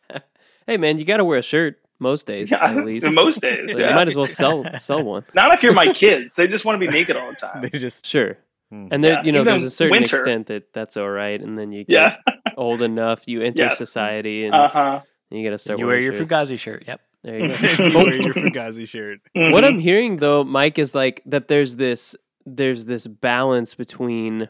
Hey 0.68 0.78
man, 0.78 0.98
you 1.00 1.06
got 1.06 1.18
to 1.18 1.26
wear 1.26 1.38
a 1.40 1.42
shirt 1.42 1.80
most 2.00 2.28
days 2.28 2.52
yeah, 2.52 2.64
at 2.64 2.86
least. 2.86 3.06
most 3.24 3.42
days, 3.42 3.72
So 3.72 3.80
yeah. 3.80 3.90
you 3.90 3.96
might 3.96 4.08
as 4.08 4.16
well 4.16 4.28
sell 4.28 4.64
sell 4.80 5.04
one. 5.04 5.24
not 5.34 5.54
if 5.54 5.64
you're 5.64 5.74
my 5.74 5.92
kids. 5.94 6.36
They 6.36 6.48
just 6.48 6.66
want 6.66 6.80
to 6.80 6.86
be 6.86 6.92
naked 6.92 7.16
all 7.18 7.30
the 7.30 7.36
time. 7.36 7.62
they 7.62 7.78
just 7.80 8.06
Sure. 8.06 8.38
Hmm. 8.70 8.88
And 8.92 9.04
there, 9.04 9.14
Yeah, 9.14 9.24
you 9.24 9.32
know, 9.32 9.42
even 9.42 9.52
there's 9.54 9.64
a 9.64 9.70
certain 9.70 9.92
winter. 10.00 10.18
extent 10.20 10.48
that 10.48 10.72
that's 10.74 10.96
all 10.98 11.10
right, 11.10 11.40
and 11.42 11.58
then 11.60 11.72
you 11.72 11.84
get 11.84 11.94
Yeah. 12.28 12.34
old 12.58 12.82
enough, 12.82 13.28
you 13.28 13.42
enter 13.42 13.64
Yes. 13.64 13.78
society, 13.78 14.46
and 14.46 14.56
Uh 14.56 14.70
huh. 14.70 15.02
you 15.30 15.44
got 15.44 15.52
to 15.52 15.58
start. 15.58 15.78
you 15.80 15.86
wear 15.88 16.00
your 16.00 16.14
shirts. 16.14 16.30
Fugazi 16.30 16.58
shirt. 16.58 16.84
Yep. 16.88 17.02
There 17.24 17.38
you 17.40 17.54
you 17.86 17.92
go. 17.92 18.04
wear 18.04 18.16
your 18.16 18.34
Fugazi 18.34 18.88
shirt. 18.88 19.20
Mm-hmm. 19.36 19.52
what 19.52 19.64
I'm 19.64 19.80
hearing 19.80 20.18
though, 20.18 20.44
Mike, 20.44 20.80
is 20.80 20.96
like 20.96 21.22
that. 21.26 21.48
There's 21.48 21.76
this 21.76 22.16
there's 22.46 22.86
this 22.86 23.08
balance 23.08 23.76
between 23.76 24.50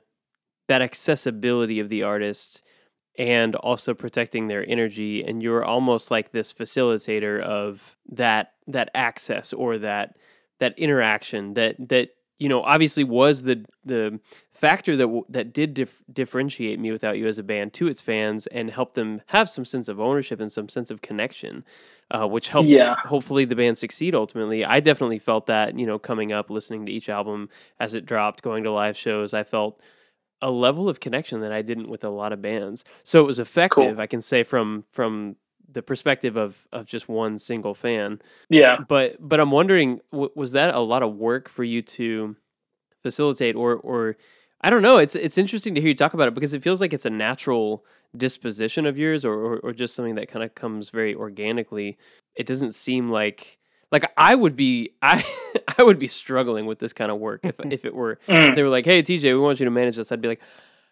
that 0.67 0.81
accessibility 0.81 1.79
of 1.79 1.89
the 1.89 2.03
artist 2.03 2.63
and 3.17 3.55
also 3.55 3.93
protecting 3.93 4.47
their 4.47 4.65
energy 4.69 5.21
and 5.21 5.43
you're 5.43 5.65
almost 5.65 6.09
like 6.09 6.31
this 6.31 6.53
facilitator 6.53 7.41
of 7.41 7.97
that 8.09 8.53
that 8.67 8.89
access 8.95 9.51
or 9.51 9.77
that 9.77 10.15
that 10.61 10.77
interaction 10.79 11.53
that 11.55 11.75
that 11.89 12.09
you 12.41 12.49
know 12.49 12.61
obviously 12.63 13.03
was 13.03 13.43
the 13.43 13.57
the 13.85 14.19
factor 14.51 14.93
that 14.97 15.23
that 15.29 15.53
did 15.53 15.73
dif- 15.73 16.01
differentiate 16.11 16.79
me 16.79 16.91
without 16.91 17.17
you 17.17 17.27
as 17.27 17.37
a 17.39 17.43
band 17.43 17.73
to 17.73 17.87
its 17.87 18.01
fans 18.01 18.47
and 18.47 18.69
help 18.71 18.93
them 18.95 19.21
have 19.27 19.47
some 19.49 19.65
sense 19.65 19.87
of 19.87 19.99
ownership 19.99 20.39
and 20.41 20.51
some 20.51 20.67
sense 20.69 20.89
of 20.91 21.01
connection 21.01 21.63
uh, 22.15 22.27
which 22.27 22.49
helped 22.49 22.69
Yeah. 22.69 22.95
hopefully 23.05 23.45
the 23.45 23.55
band 23.55 23.77
succeed 23.77 24.13
ultimately 24.15 24.65
i 24.65 24.79
definitely 24.79 25.19
felt 25.19 25.45
that 25.47 25.77
you 25.79 25.85
know 25.85 25.99
coming 25.99 26.31
up 26.31 26.49
listening 26.49 26.85
to 26.87 26.91
each 26.91 27.09
album 27.09 27.49
as 27.79 27.95
it 27.95 28.05
dropped 28.05 28.41
going 28.41 28.63
to 28.63 28.71
live 28.71 28.97
shows 28.97 29.33
i 29.33 29.43
felt 29.43 29.79
a 30.43 30.49
level 30.49 30.89
of 30.89 30.99
connection 30.99 31.41
that 31.41 31.51
I 31.51 31.61
didn't 31.61 31.87
with 31.87 32.03
a 32.03 32.09
lot 32.09 32.33
of 32.33 32.41
bands. 32.41 32.83
So 33.03 33.21
it 33.23 33.27
was 33.27 33.37
effective, 33.39 33.99
I 33.99 34.07
can 34.07 34.21
say 34.21 34.41
from 34.41 34.85
from 34.91 35.35
the 35.71 35.81
perspective 35.81 36.37
of 36.37 36.67
of 36.71 36.85
just 36.85 37.07
one 37.09 37.37
single 37.37 37.73
fan. 37.73 38.21
Yeah. 38.49 38.77
But 38.87 39.17
but 39.19 39.39
I'm 39.39 39.51
wondering 39.51 40.01
w- 40.11 40.31
was 40.35 40.51
that 40.53 40.73
a 40.73 40.79
lot 40.79 41.03
of 41.03 41.15
work 41.15 41.49
for 41.49 41.63
you 41.63 41.81
to 41.81 42.35
facilitate 43.03 43.55
or 43.55 43.75
or 43.75 44.17
I 44.61 44.69
don't 44.69 44.81
know, 44.81 44.97
it's 44.97 45.15
it's 45.15 45.37
interesting 45.37 45.75
to 45.75 45.81
hear 45.81 45.89
you 45.89 45.95
talk 45.95 46.13
about 46.13 46.27
it 46.27 46.33
because 46.33 46.53
it 46.53 46.61
feels 46.61 46.81
like 46.81 46.93
it's 46.93 47.05
a 47.05 47.09
natural 47.09 47.85
disposition 48.15 48.85
of 48.85 48.97
yours 48.97 49.25
or 49.25 49.33
or, 49.33 49.57
or 49.59 49.73
just 49.73 49.95
something 49.95 50.15
that 50.15 50.27
kind 50.27 50.43
of 50.43 50.53
comes 50.55 50.89
very 50.89 51.15
organically. 51.15 51.97
It 52.35 52.45
doesn't 52.45 52.73
seem 52.73 53.09
like 53.09 53.57
like 53.91 54.11
I 54.17 54.35
would 54.35 54.55
be 54.55 54.91
I 55.01 55.23
I 55.77 55.83
would 55.83 55.99
be 55.99 56.07
struggling 56.07 56.65
with 56.65 56.79
this 56.79 56.93
kind 56.93 57.11
of 57.11 57.19
work 57.19 57.41
if 57.43 57.59
if 57.59 57.85
it 57.85 57.95
were 57.95 58.19
Mm, 58.27 58.49
if 58.49 58.55
they 58.55 58.63
were 58.63 58.69
like, 58.69 58.85
"Hey, 58.85 59.01
TJ, 59.01 59.23
we 59.23 59.39
want 59.39 59.59
you 59.59 59.65
to 59.65 59.71
manage 59.71 59.95
this," 59.95 60.11
I'd 60.11 60.21
be 60.21 60.27
like, 60.27 60.41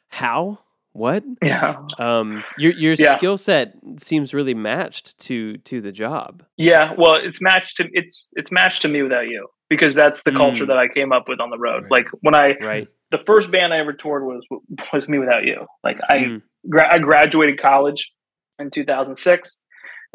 "How? 0.10 0.60
What?" 1.00 1.24
yeah. 1.42 1.78
Um, 1.98 2.44
your 2.58 2.74
your 2.74 2.94
Yeah. 2.94 3.18
skill 3.18 3.38
set 3.38 3.74
seems 3.98 4.34
really 4.34 4.54
matched 4.54 5.18
to 5.28 5.58
to 5.58 5.82
the 5.82 5.92
job. 5.92 6.44
Yeah. 6.58 6.94
Well, 6.98 7.16
it's 7.16 7.42
matched 7.42 7.78
to 7.78 7.88
it's 7.94 8.28
it's 8.34 8.52
matched 8.52 8.82
to 8.84 8.88
mewithoutYou 8.90 9.44
because 9.70 9.96
that's 9.96 10.24
the 10.24 10.32
culture 10.32 10.66
Mm. 10.66 10.68
that 10.68 10.78
I 10.78 10.88
came 10.88 11.12
up 11.12 11.28
with 11.30 11.40
on 11.40 11.50
the 11.50 11.58
road. 11.58 11.84
Right. 11.84 11.92
Like 11.92 12.08
when 12.22 12.36
I 12.36 12.56
Right. 12.62 12.88
the 13.12 13.20
first 13.26 13.50
band 13.52 13.74
I 13.74 13.80
ever 13.80 13.94
toured 13.94 14.24
was 14.26 14.46
was 14.94 15.06
mewithoutYou. 15.06 15.66
Like 15.84 15.98
I 16.08 16.18
Mm. 16.20 16.42
gra- 16.70 16.94
I 16.94 17.00
graduated 17.00 17.60
college 17.60 18.12
in 18.60 18.70
2006, 18.72 19.60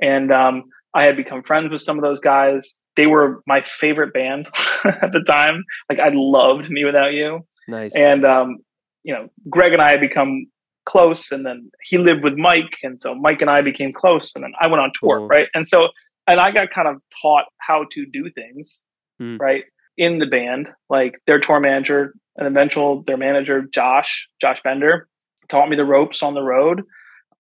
and 0.03 0.31
um, 0.31 0.65
I 0.95 1.05
had 1.05 1.17
become 1.17 1.43
friends 1.43 1.71
with 1.71 1.81
some 1.83 1.99
of 1.99 2.03
those 2.03 2.21
guys. 2.21 2.77
They 2.97 3.07
were 3.07 3.43
my 3.47 3.63
favorite 3.63 4.13
band 4.13 4.47
at 4.85 5.13
the 5.13 5.25
time. 5.27 5.65
Like 5.89 5.99
I 5.99 6.11
loved 6.13 6.67
mewithoutYou, 6.71 7.41
Nice. 7.69 7.95
and 7.97 8.25
um, 8.27 8.59
you 9.03 9.13
know, 9.15 9.29
Greg 9.51 9.73
and 9.73 9.83
I 9.83 9.91
had 9.91 10.01
become 10.01 10.47
close, 10.87 11.33
and 11.33 11.45
then 11.47 11.71
he 11.83 11.99
lived 11.99 12.23
with 12.25 12.37
Mike, 12.37 12.77
and 12.83 13.01
so 13.01 13.15
Mike 13.15 13.41
and 13.41 13.51
I 13.51 13.63
became 13.63 13.93
close, 13.93 14.33
and 14.35 14.45
then 14.45 14.53
I 14.61 14.67
went 14.67 14.81
on 14.81 14.93
tour, 14.99 15.19
Cool. 15.19 15.29
right? 15.29 15.49
And 15.55 15.67
so, 15.67 15.89
and 16.27 16.41
I 16.41 16.51
got 16.51 16.71
kind 16.71 16.89
of 16.89 16.97
taught 17.23 17.47
how 17.59 17.87
to 17.93 18.07
do 18.13 18.31
things, 18.31 18.79
Hmm. 19.19 19.37
right, 19.39 19.65
in 19.97 20.19
the 20.19 20.27
band. 20.27 20.69
Like 20.91 21.15
their 21.27 21.39
tour 21.39 21.61
manager, 21.61 22.15
and 22.37 22.47
eventual 22.47 23.03
their 23.07 23.17
manager, 23.17 23.63
Josh, 23.73 24.27
Josh 24.41 24.61
Bender, 24.65 25.09
taught 25.49 25.69
me 25.69 25.77
the 25.77 25.85
ropes 25.85 26.23
on 26.23 26.35
the 26.35 26.43
road. 26.43 26.83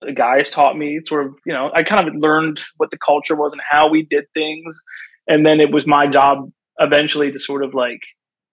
The 0.02 0.12
guys 0.12 0.50
taught 0.50 0.76
me 0.76 1.00
sort 1.04 1.26
of, 1.26 1.35
you 1.46 1.52
know, 1.52 1.70
I 1.74 1.83
kind 1.83 2.07
of 2.09 2.14
learned 2.14 2.61
what 2.76 2.90
the 2.90 2.98
culture 2.98 3.35
was 3.35 3.52
and 3.52 3.62
how 3.68 3.88
we 3.88 4.02
did 4.02 4.24
things, 4.35 4.78
and 5.26 5.44
then 5.44 5.61
it 5.61 5.70
was 5.72 5.87
my 5.87 6.07
job 6.07 6.50
eventually 6.78 7.33
to 7.33 7.38
sort 7.38 7.64
of 7.64 7.72
like 7.74 8.00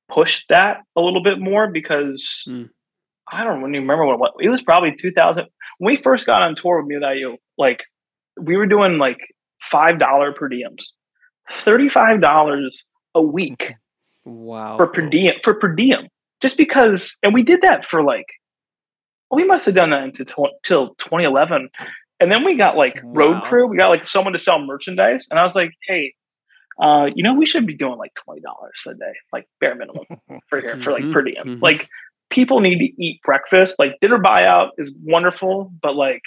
push 0.09 0.43
that 0.49 0.81
a 0.95 1.01
little 1.01 1.23
bit 1.23 1.39
more 1.39 1.67
because 1.71 2.43
Hmm. 2.45 2.63
I 3.31 3.43
don't 3.43 3.59
even 3.59 3.71
remember 3.73 4.05
what, 4.05 4.19
what 4.19 4.33
it 4.39 4.49
was. 4.49 4.61
Probably 4.61 4.95
2000 4.99 5.45
when 5.79 5.95
we 5.95 6.01
first 6.01 6.25
got 6.25 6.41
on 6.41 6.55
tour 6.55 6.81
with 6.81 6.91
mewithoutYou. 6.91 7.37
Like 7.57 7.83
we 8.39 8.57
were 8.57 8.65
doing 8.67 8.97
like 8.97 9.19
five 9.71 9.99
dollar 9.99 10.33
per 10.33 10.49
diems, 10.49 10.83
thirty 11.57 11.89
five 11.89 12.21
dollars 12.21 12.85
a 13.15 13.21
week 13.21 13.73
wow. 14.25 14.77
for 14.77 14.87
per 14.87 15.01
diem 15.07 15.35
for 15.43 15.53
per 15.55 15.73
diem. 15.73 16.07
Just 16.41 16.57
because, 16.57 17.17
and 17.21 17.33
we 17.33 17.43
did 17.43 17.61
that 17.61 17.85
for 17.85 18.03
like, 18.03 18.25
we 19.29 19.43
must 19.43 19.65
have 19.67 19.75
done 19.75 19.91
that 19.91 20.03
until 20.03 20.49
till 20.63 20.95
2011, 20.95 21.69
and 22.19 22.31
then 22.31 22.43
we 22.43 22.55
got 22.55 22.75
like 22.75 22.99
road 23.03 23.35
Wow. 23.35 23.47
crew. 23.49 23.67
We 23.67 23.77
got 23.77 23.89
like 23.89 24.05
someone 24.07 24.33
to 24.33 24.39
sell 24.39 24.59
merchandise, 24.59 25.27
and 25.29 25.39
I 25.39 25.43
was 25.43 25.55
like, 25.55 25.71
hey. 25.87 26.13
Uh, 26.81 27.07
you 27.13 27.21
know, 27.21 27.35
we 27.35 27.45
should 27.45 27.67
be 27.67 27.75
doing 27.75 27.97
like 27.99 28.13
twenty 28.15 28.41
dollars 28.41 28.71
a 28.87 28.93
day, 28.95 29.13
like 29.31 29.45
bare 29.59 29.75
minimum 29.75 30.03
for 30.47 30.59
here 30.61 30.81
for 30.81 30.91
like 30.91 31.03
Mhm, 31.03 31.13
per 31.13 31.21
diem. 31.21 31.43
mhm. 31.45 31.61
Like 31.61 31.87
people 32.31 32.59
need 32.61 32.79
to 32.79 33.03
eat 33.03 33.21
breakfast. 33.23 33.77
Like 33.77 33.93
dinner 34.01 34.17
buyout 34.17 34.69
is 34.77 34.91
wonderful, 35.03 35.71
but 35.81 35.95
like 35.95 36.21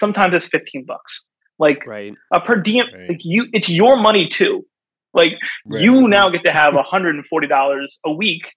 sometimes 0.00 0.34
it's 0.34 0.48
fifteen 0.48 0.84
bucks. 0.84 1.22
Like 1.58 1.86
Right. 1.86 2.14
a 2.32 2.40
per 2.40 2.56
diem, 2.56 2.86
Right. 2.92 3.10
like 3.10 3.20
you, 3.22 3.46
it's 3.52 3.68
your 3.68 3.96
money 3.96 4.26
too. 4.28 4.66
Like 5.14 5.32
Right. 5.66 5.82
you 5.82 6.08
now 6.08 6.28
get 6.30 6.42
to 6.44 6.52
have 6.52 6.74
hundred 6.74 7.14
and 7.16 7.26
forty 7.26 7.46
dollars 7.46 7.98
a 8.04 8.10
week 8.12 8.50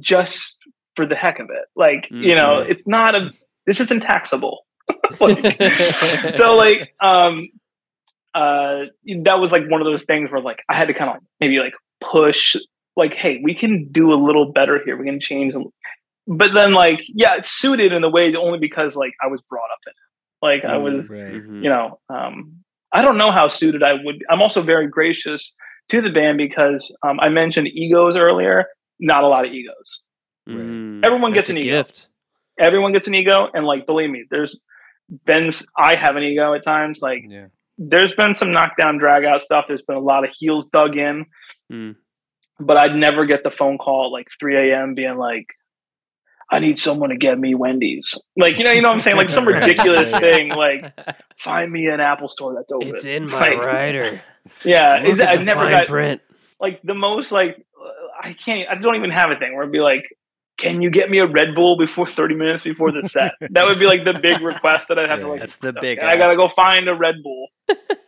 just 0.00 0.58
for 0.96 1.06
the 1.06 1.14
heck 1.14 1.38
of 1.38 1.46
it. 1.50 1.66
Like 1.76 2.08
you 2.10 2.34
know, 2.34 2.64
Mhm. 2.64 2.70
it's 2.70 2.86
not 2.86 3.14
a. 3.14 3.30
This 3.66 3.80
isn't 3.80 4.00
taxable. 4.02 4.66
like, 5.20 6.34
so 6.34 6.54
like 6.56 6.94
um 7.00 7.48
uh 8.34 8.84
that 9.24 9.38
was 9.40 9.52
like 9.52 9.68
one 9.68 9.80
of 9.80 9.86
those 9.86 10.04
things 10.04 10.30
where 10.30 10.40
like 10.40 10.60
I 10.68 10.76
had 10.76 10.88
to 10.88 10.94
kind 10.94 11.10
of 11.10 11.14
like 11.16 11.22
maybe 11.40 11.58
like 11.58 11.74
push 12.00 12.56
like 12.96 13.14
hey 13.14 13.40
we 13.42 13.54
can 13.54 13.88
do 13.92 14.12
a 14.12 14.16
little 14.16 14.52
better 14.52 14.80
here 14.84 14.96
we 14.96 15.04
can 15.04 15.20
change 15.20 15.54
but 16.30 16.52
then 16.54 16.72
like 16.74 17.00
yeah 17.08 17.34
it's 17.36 17.50
suited 17.50 17.92
in 17.92 18.04
a 18.04 18.08
way 18.10 18.32
only 18.36 18.58
because 18.58 18.94
like 18.94 19.12
I 19.24 19.26
was 19.28 19.40
brought 19.50 19.70
up 19.72 19.78
in 19.86 19.90
it 19.90 20.46
like 20.46 20.64
I 20.64 20.76
Mm, 20.76 20.82
was 20.82 21.08
Right. 21.10 21.42
Mhm. 21.42 21.62
you 21.64 21.70
know 21.70 21.98
um 22.10 22.56
I 22.92 23.02
don't 23.02 23.18
know 23.18 23.30
how 23.32 23.48
suited 23.48 23.82
I 23.82 23.94
would 24.04 24.22
I'm 24.30 24.40
also 24.42 24.62
very 24.62 24.86
gracious 24.88 25.52
to 25.90 26.00
the 26.02 26.10
band 26.10 26.36
because 26.38 26.94
um 27.02 27.18
I 27.20 27.28
mentioned 27.30 27.66
egos 27.68 28.16
earlier 28.16 28.66
not 29.00 29.24
a 29.24 29.28
lot 29.28 29.44
of 29.46 29.52
egos 29.52 30.02
Mm. 30.48 31.04
everyone 31.04 31.32
gets 31.34 31.50
an 31.50 31.56
a 31.58 31.60
ego 31.60 31.70
gift. 31.78 32.08
everyone 32.58 32.92
gets 32.92 33.06
an 33.06 33.14
ego 33.14 33.48
and 33.54 33.66
like 33.66 33.86
believe 33.86 34.10
me 34.10 34.24
there's 34.30 34.58
Ben's 35.24 35.66
I 35.76 35.94
have 35.94 36.16
an 36.16 36.22
ego 36.22 36.52
at 36.54 36.62
times 36.62 37.00
like 37.02 37.24
Yeah. 37.28 37.46
there's 37.78 38.12
been 38.14 38.34
some 38.34 38.50
knockdown 38.52 38.98
drag 38.98 39.24
out 39.24 39.42
stuff 39.42 39.64
there's 39.68 39.82
been 39.82 39.96
a 39.96 40.00
lot 40.12 40.24
of 40.24 40.30
heels 40.38 40.66
dug 40.72 40.96
in 40.96 41.26
Mm. 41.72 41.96
but 42.60 42.76
I'd 42.78 42.94
never 42.94 43.26
get 43.26 43.42
the 43.44 43.50
phone 43.50 43.76
call 43.78 44.06
at 44.06 44.12
like 44.12 44.28
3 44.40 44.56
a.m. 44.70 44.94
being 44.94 45.16
like 45.18 45.46
I 46.50 46.60
need 46.60 46.78
someone 46.78 47.10
to 47.10 47.16
get 47.16 47.38
me 47.38 47.54
Wendy's 47.54 48.14
like 48.36 48.56
you 48.58 48.64
know 48.64 48.72
you 48.72 48.80
know 48.82 48.88
what 48.88 48.94
I'm 48.94 49.00
saying 49.00 49.16
like 49.16 49.30
some 49.30 49.46
ridiculous 49.48 50.12
right. 50.12 50.20
thing 50.20 50.48
like 50.50 50.98
find 51.38 51.70
me 51.70 51.86
an 51.86 52.00
Apple 52.00 52.28
store 52.28 52.54
that's 52.54 52.72
open 52.72 52.88
It's 52.88 53.04
in 53.04 53.26
my 53.30 53.50
Like, 53.50 53.58
rider. 53.58 54.20
yeah 54.64 55.02
Look 55.06 55.20
I've 55.20 55.44
never 55.44 55.60
fine 55.62 55.70
got 55.70 55.86
print. 55.88 56.20
like 56.60 56.80
the 56.82 56.94
most 56.94 57.32
like 57.32 57.64
uh, 57.80 57.88
I 58.28 58.32
can't 58.32 58.68
I 58.68 58.76
don't 58.76 58.96
even 58.96 59.10
have 59.10 59.30
a 59.30 59.36
thing 59.36 59.52
where 59.54 59.62
it'd 59.62 59.72
be 59.72 59.80
like 59.80 60.04
can 60.58 60.82
you 60.82 60.90
get 60.90 61.08
me 61.08 61.18
a 61.18 61.26
Red 61.26 61.54
Bull 61.54 61.78
before 61.78 62.10
30 62.10 62.34
minutes 62.34 62.64
before 62.64 62.90
the 62.90 63.08
set? 63.08 63.30
That 63.52 63.66
would 63.66 63.78
be 63.78 63.86
like 63.86 64.02
the 64.02 64.12
big 64.14 64.40
request 64.40 64.88
that 64.88 64.98
I'd 64.98 65.08
have 65.08 65.20
to 65.20 65.28
like. 65.28 65.38
That's 65.38 65.54
the 65.54 65.68
okay, 65.68 65.78
big 65.80 65.98
I 66.00 66.16
gotta 66.16 66.34
go 66.34 66.48
find 66.48 66.88
a 66.88 66.96
Red 66.96 67.22
Bull. 67.22 67.46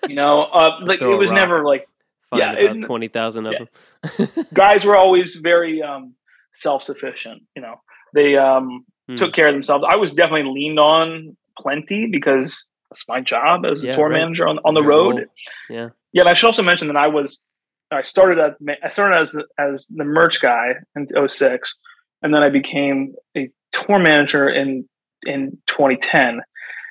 You 0.08 0.16
know, 0.16 0.42
uh, 0.42 0.80
like 0.82 1.00
it 1.00 1.06
was 1.06 1.30
never 1.30 1.64
like 1.64 1.86
Find 2.28 2.40
yeah, 2.40 2.52
about 2.54 2.76
it- 2.78 2.82
twenty 2.82 3.06
thousand 3.06 3.46
of 3.46 3.54
yeah. 3.54 4.26
them. 4.26 4.46
guys 4.52 4.84
were 4.84 4.96
always 4.96 5.36
very 5.36 5.80
um, 5.80 6.14
self 6.56 6.82
sufficient. 6.82 7.42
You 7.54 7.62
know, 7.62 7.76
they 8.14 8.36
um, 8.36 8.84
Hmm. 9.08 9.16
took 9.16 9.32
care 9.32 9.48
of 9.48 9.54
themselves. 9.54 9.84
I 9.88 9.96
was 9.96 10.12
definitely 10.12 10.52
leaned 10.52 10.78
on 10.78 11.36
plenty 11.58 12.06
because 12.10 12.64
that's 12.90 13.04
my 13.08 13.20
job 13.20 13.64
as 13.66 13.82
Yeah, 13.82 13.92
a 13.92 13.96
tour 13.96 14.08
right. 14.08 14.20
manager 14.20 14.46
on, 14.46 14.58
on 14.64 14.74
the 14.74 14.84
road. 14.84 15.16
role. 15.16 15.24
Yeah. 15.68 15.88
Yeah, 16.12 16.22
and 16.22 16.28
I 16.28 16.34
should 16.34 16.46
also 16.46 16.62
mention 16.62 16.86
that 16.88 16.96
I 16.96 17.08
was 17.08 17.44
I 17.92 18.02
started 18.02 18.38
as 18.38 18.52
I 18.84 18.88
started 18.90 19.16
as 19.22 19.32
the, 19.32 19.44
as 19.58 19.86
the 19.88 20.04
merch 20.04 20.40
guy 20.40 20.74
in 20.94 21.08
06 21.28 21.74
and 22.22 22.32
then 22.32 22.42
I 22.42 22.48
became 22.50 23.14
a 23.36 23.50
tour 23.72 23.98
manager 23.98 24.48
in 24.48 24.88
in 25.26 25.58
2010 25.66 26.40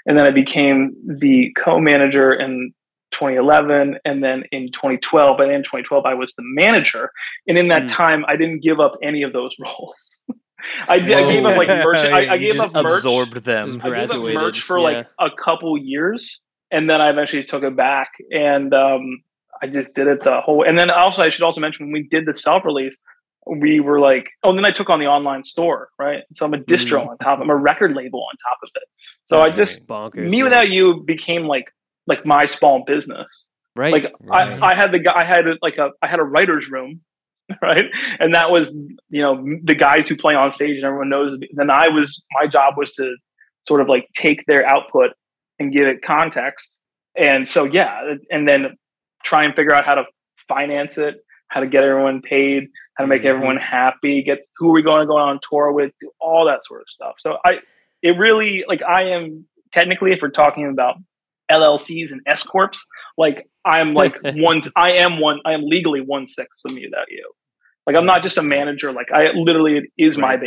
and 0.05 0.17
then 0.17 0.25
I 0.25 0.32
became 0.32 0.93
the 1.19 1.53
co-manager 1.63 2.34
in 2.34 2.73
2011 3.12 3.97
and 4.05 4.23
then 4.23 4.43
in 4.51 4.71
2012 4.73 5.38
by 5.38 5.45
the 5.45 5.51
end 5.53 5.62
of 5.62 5.65
2012 5.65 6.05
I 6.05 6.13
was 6.15 6.34
the 6.36 6.43
manager 6.45 7.11
and 7.47 7.57
in 7.57 7.70
that 7.70 7.84
Hmm. 7.84 7.88
time 7.88 8.26
I 8.28 8.36
didn't 8.36 8.59
give 8.61 8.80
up 8.82 8.93
any 9.01 9.24
of 9.24 9.32
those 9.34 9.55
roles. 9.65 10.22
I, 10.88 10.95
I 10.95 10.99
gave 10.99 11.45
up 11.45 11.57
like 11.57 11.68
merch. 11.68 11.97
I, 11.97 12.34
I 12.34 12.38
gave 12.38 12.55
just 12.55 12.76
up 12.76 12.84
merch. 12.84 12.97
absorbed 12.97 13.43
them. 13.43 13.82
I 13.84 13.89
gave 13.89 14.12
up 14.12 14.22
merch 14.22 14.62
for 14.62 14.78
yeah. 14.78 14.84
like 14.84 15.07
a 15.20 15.30
couple 15.32 15.78
years, 15.78 16.39
and 16.72 16.89
then 16.89 17.01
I 17.01 17.10
eventually 17.10 17.43
took 17.43 17.64
it 17.64 17.76
back, 17.76 18.12
and 18.32 18.74
um, 18.74 19.24
I 19.62 19.68
just 19.68 19.93
did 19.95 20.07
it 20.07 20.22
the 20.22 20.41
whole. 20.41 20.64
And 20.64 20.78
then 20.78 20.89
also, 20.91 21.22
I 21.22 21.30
should 21.30 21.43
also 21.43 21.62
mention 21.62 21.88
when 21.88 21.93
we 21.93 22.07
did 22.07 22.26
the 22.26 22.34
self 22.34 22.66
release, 22.66 22.97
we 23.45 23.80
were 23.80 23.99
like, 23.99 24.30
oh, 24.43 24.49
and 24.49 24.57
then 24.57 24.66
I 24.66 24.72
took 24.72 24.89
on 24.89 24.99
the 24.99 25.07
online 25.07 25.43
store, 25.43 25.89
right? 25.97 26.24
So 26.34 26.45
I'm 26.45 26.53
a 26.53 26.57
distro 26.57 27.07
on 27.07 27.18
top. 27.18 27.39
I'm 27.39 27.49
a 27.49 27.55
record 27.55 27.95
label 27.95 28.20
on 28.20 28.38
top 28.47 28.60
of 28.64 28.70
it. 28.76 28.88
So 29.30 29.41
That's 29.41 29.53
I 29.53 29.57
just 29.57 29.88
Bonkers. 29.88 30.30
me 30.30 30.38
yeah. 30.38 30.43
without 30.43 30.70
you 30.70 31.03
became 31.05 31.43
like 31.43 31.74
like 32.07 32.26
my 32.26 32.45
small 32.45 32.84
business. 32.86 33.45
right. 33.76 33.93
Like 33.93 34.14
Right. 34.20 34.60
I, 34.62 34.72
I 34.72 34.76
had 34.76 34.91
the 34.91 34.99
guy, 34.99 35.14
I 35.16 35.24
had 35.24 35.45
like 35.62 35.78
a, 35.78 35.91
I 36.01 36.07
had 36.07 36.20
a 36.20 36.24
writer's 36.24 36.70
room, 36.70 37.01
right? 37.62 37.86
And 38.20 38.36
that 38.36 38.52
was, 38.52 38.74
you 39.10 39.22
know, 39.22 39.43
the 39.64 39.76
guys 39.76 40.08
who 40.08 40.16
play 40.16 40.36
on 40.36 40.54
stage 40.54 40.76
and 40.76 40.86
everyone 40.86 41.10
knows. 41.10 41.38
Then 41.54 41.70
I 41.70 41.88
was, 41.88 42.24
my 42.34 42.47
job 42.47 42.76
was 42.78 42.93
to 42.95 43.16
sort 43.68 43.82
of 43.82 43.88
like 43.88 44.08
take 44.16 44.45
their 44.45 44.66
output 44.66 45.12
and 45.60 45.72
give 45.74 45.88
it 45.88 46.02
context. 46.02 46.80
And 47.18 47.47
so, 47.47 47.66
yeah, 47.66 48.16
and 48.30 48.47
then 48.47 48.78
try 49.24 49.43
and 49.43 49.54
figure 49.56 49.74
out 49.74 49.86
how 49.86 49.95
to 49.95 50.04
finance 50.47 50.97
it, 50.97 51.16
how 51.50 51.60
to 51.60 51.68
get 51.68 51.84
everyone 51.84 52.22
paid, 52.22 52.68
how 52.95 53.04
to 53.04 53.08
make 53.08 53.24
Mhm. 53.24 53.26
everyone 53.34 53.58
happy, 53.58 54.24
get 54.24 54.39
who 54.58 54.70
are 54.70 54.74
we 54.74 54.82
going 54.82 55.02
to 55.02 55.08
go 55.08 55.18
on 55.18 55.39
tour 55.47 55.72
with, 55.72 55.91
all 56.22 56.45
that 56.45 56.64
sort 56.66 56.82
of 56.82 56.88
stuff. 56.89 57.16
So 57.20 57.38
I, 57.45 57.60
it 58.02 58.18
really 58.18 58.64
like 58.68 58.82
I 58.84 59.10
am 59.10 59.45
technically, 59.74 60.12
if 60.12 60.20
we're 60.22 60.30
talking 60.30 60.68
about 60.70 60.95
LLCs 61.52 62.12
and 62.12 62.22
S 62.28 62.43
corps, 62.43 62.72
like 63.18 63.47
I'm 63.66 63.93
like 63.93 64.18
one, 64.24 64.62
I 64.76 64.93
am 64.93 65.20
one, 65.20 65.39
I 65.45 65.54
am 65.54 65.62
legally 65.64 66.02
one 66.02 66.28
sixth 66.28 66.64
of 66.66 66.72
mewithoutYou. 66.72 67.30
Like 67.90 67.98
I'm 67.98 68.06
not 68.06 68.22
just 68.22 68.38
a 68.38 68.44
manager. 68.44 68.92
Like 68.94 69.12
I 69.12 69.30
literally 69.34 69.78
it 69.80 69.86
is 69.98 70.16
my 70.16 70.36
Right. 70.36 70.42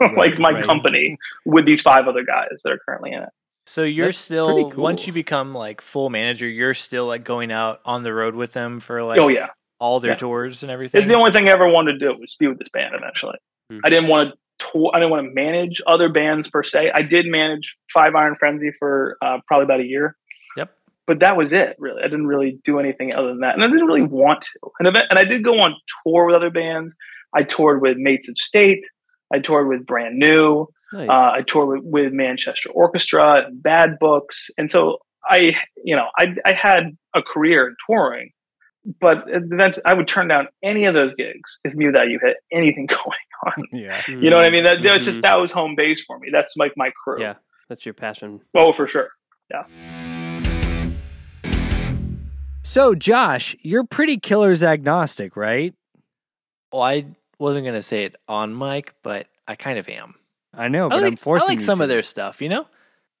band, 0.00 0.16
like 0.16 0.38
my 0.38 0.52
right. 0.52 0.64
company 0.64 1.16
with 1.44 1.66
these 1.66 1.82
five 1.82 2.06
other 2.06 2.22
guys 2.22 2.60
that 2.62 2.70
are 2.72 2.78
currently 2.86 3.10
in 3.12 3.24
it. 3.24 3.28
So 3.66 3.82
you're 3.82 4.06
That's 4.06 4.18
still 4.18 4.54
pretty 4.54 4.70
cool. 4.70 4.84
once 4.84 5.04
you 5.08 5.12
become 5.12 5.52
like 5.52 5.80
full 5.80 6.10
manager, 6.10 6.46
you're 6.46 6.74
still 6.74 7.06
like 7.06 7.24
going 7.24 7.50
out 7.50 7.80
on 7.84 8.04
the 8.04 8.14
road 8.14 8.36
with 8.36 8.52
them 8.52 8.78
for 8.78 9.02
like 9.02 9.18
oh 9.18 9.26
yeah, 9.26 9.48
all 9.80 9.98
their 9.98 10.12
Yeah. 10.12 10.16
tours 10.18 10.62
and 10.62 10.70
everything. 10.70 11.00
it's 11.00 11.08
the 11.08 11.14
only 11.16 11.32
thing 11.32 11.48
I 11.48 11.50
ever 11.50 11.68
wanted 11.68 11.94
to 11.94 11.98
do 11.98 12.14
was 12.20 12.36
be 12.38 12.46
with 12.46 12.60
this 12.60 12.68
band. 12.72 12.94
Eventually, 12.94 13.38
Hmm. 13.68 13.80
I 13.84 13.90
didn't 13.90 14.06
want 14.06 14.30
to. 14.30 14.38
tour 14.72 14.92
I 14.94 15.00
didn't 15.00 15.10
want 15.10 15.26
to 15.26 15.34
manage 15.34 15.82
other 15.88 16.08
bands 16.08 16.48
per 16.48 16.62
se. 16.62 16.92
I 16.94 17.02
did 17.02 17.26
manage 17.26 17.74
Five 17.92 18.14
Iron 18.14 18.36
Frenzy 18.38 18.70
for 18.78 19.18
uh, 19.20 19.38
probably 19.48 19.64
about 19.64 19.80
a 19.80 19.84
year. 19.86 20.14
But 21.06 21.20
that 21.20 21.36
was 21.36 21.52
it. 21.52 21.76
Really, 21.78 22.00
I 22.02 22.08
didn't 22.08 22.26
really 22.26 22.58
do 22.64 22.78
anything 22.80 23.14
other 23.14 23.28
than 23.28 23.40
that, 23.40 23.54
and 23.54 23.62
I 23.62 23.66
didn't 23.66 23.86
really 23.86 24.02
want 24.02 24.42
to. 24.42 24.70
And 24.80 24.88
event, 24.88 25.06
and 25.10 25.18
I 25.18 25.24
did 25.24 25.44
go 25.44 25.60
on 25.60 25.74
tour 26.04 26.26
with 26.26 26.34
other 26.34 26.50
bands. 26.50 26.94
I 27.34 27.42
toured 27.44 27.80
with 27.80 27.96
Mates 27.96 28.28
of 28.28 28.36
State. 28.38 28.84
I 29.32 29.38
toured 29.38 29.68
with 29.68 29.86
Brand 29.86 30.18
New. 30.18 30.66
Nice. 30.92 31.08
Uh, 31.08 31.30
I 31.34 31.42
toured 31.42 31.68
with, 31.68 31.80
with 31.84 32.12
Manchester 32.12 32.70
Orchestra 32.70 33.46
and 33.46 33.62
Bad 33.62 33.98
Books, 34.00 34.50
and 34.58 34.70
so 34.70 34.98
I, 35.28 35.52
you 35.84 35.94
know, 35.96 36.06
I 36.18 36.34
I 36.44 36.52
had 36.52 36.96
a 37.14 37.22
career 37.22 37.68
in 37.68 37.76
touring, 37.88 38.30
but 39.00 39.24
events 39.28 39.78
I 39.84 39.94
would 39.94 40.06
turn 40.08 40.28
down 40.28 40.48
any 40.64 40.84
of 40.86 40.94
those 40.94 41.12
gigs 41.16 41.58
if 41.64 41.74
knew 41.74 41.92
that 41.92 42.08
you 42.08 42.18
had 42.24 42.34
anything 42.52 42.86
going 42.90 43.00
on. 43.46 43.64
yeah. 43.72 44.02
You 44.08 44.30
know 44.30 44.36
what 44.36 44.44
I 44.46 44.50
mean? 44.50 44.64
That 44.64 44.78
that's 44.82 45.04
Mhm. 45.06 45.10
just 45.10 45.22
that 45.22 45.34
was 45.36 45.52
home 45.52 45.74
base 45.76 46.02
for 46.04 46.18
me. 46.18 46.28
That's 46.32 46.56
like 46.56 46.72
my 46.76 46.90
crew. 47.04 47.20
Yeah, 47.20 47.34
that's 47.68 47.84
your 47.86 47.94
passion. 47.94 48.40
Oh, 48.56 48.72
for 48.72 48.88
sure. 48.88 49.10
So, 52.68 52.96
Josh, 52.96 53.54
you're 53.62 53.84
pretty 53.84 54.18
killers 54.18 54.62
agnostic, 54.62 55.36
right? 55.36 55.72
well, 56.72 56.82
I 56.82 57.06
wasn't 57.38 57.64
gonna 57.64 57.80
say 57.80 58.04
it 58.04 58.16
on 58.28 58.58
mic, 58.58 58.92
but 59.04 59.28
I 59.46 59.54
kind 59.54 59.78
of 59.78 59.88
am. 59.88 60.16
I 60.52 60.66
know, 60.68 60.86
I 60.86 60.88
but 60.88 61.02
like, 61.02 61.12
I'm 61.12 61.16
forcing 61.16 61.44
I 61.44 61.48
like 61.52 61.58
you 61.60 61.64
some 61.64 61.76
to. 61.78 61.84
of 61.84 61.88
their 61.88 62.02
stuff, 62.02 62.42
you 62.42 62.48
know? 62.48 62.66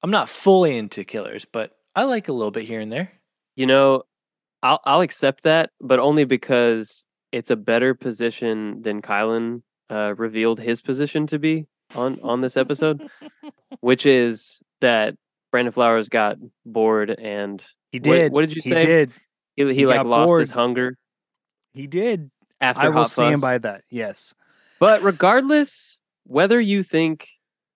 I'm 0.02 0.10
not 0.10 0.28
fully 0.28 0.76
into 0.76 1.04
killers, 1.04 1.44
but 1.44 1.70
I 1.94 2.04
like 2.04 2.28
a 2.28 2.32
little 2.32 2.50
bit 2.50 2.64
here 2.66 2.80
and 2.80 2.90
there. 2.92 3.12
You 3.54 3.66
know, 3.66 4.02
I'll 4.64 4.80
I'll 4.84 5.00
accept 5.00 5.44
that, 5.44 5.70
but 5.80 6.00
only 6.00 6.24
because 6.24 7.06
it's 7.32 7.50
a 7.50 7.56
better 7.56 7.94
position 7.94 8.82
than 8.82 9.00
Kylan 9.00 9.62
uh, 9.88 10.14
revealed 10.16 10.58
his 10.60 10.82
position 10.82 11.26
to 11.28 11.38
be 11.38 11.66
on 11.94 12.18
on 12.22 12.40
this 12.40 12.56
episode, 12.56 13.08
which 13.80 14.06
is 14.06 14.60
that 14.80 15.14
Brandon 15.52 15.72
Flowers 15.72 16.08
got 16.08 16.36
bored 16.66 17.10
and 17.10 17.64
He 17.92 18.00
did. 18.00 18.32
what 18.32 18.40
did 18.42 18.54
you 18.56 18.60
say? 18.62 18.74
he 18.76 18.82
say? 18.82 18.86
did. 18.86 19.12
He, 19.56 19.64
he, 19.66 19.74
He 19.74 19.86
like 19.86 20.04
lost 20.06 20.40
his 20.40 20.50
hunger 20.50 20.96
He 21.72 21.86
did. 21.86 22.30
after 22.60 22.82
I 22.86 22.88
will 22.88 23.02
Hot 23.02 23.10
stand 23.10 23.34
Fuzz. 23.36 23.40
by 23.40 23.58
that. 23.58 23.82
Yes. 23.90 24.34
But 24.78 25.02
regardless, 25.02 25.98
whether 26.24 26.60
you 26.60 26.82
think, 26.82 27.28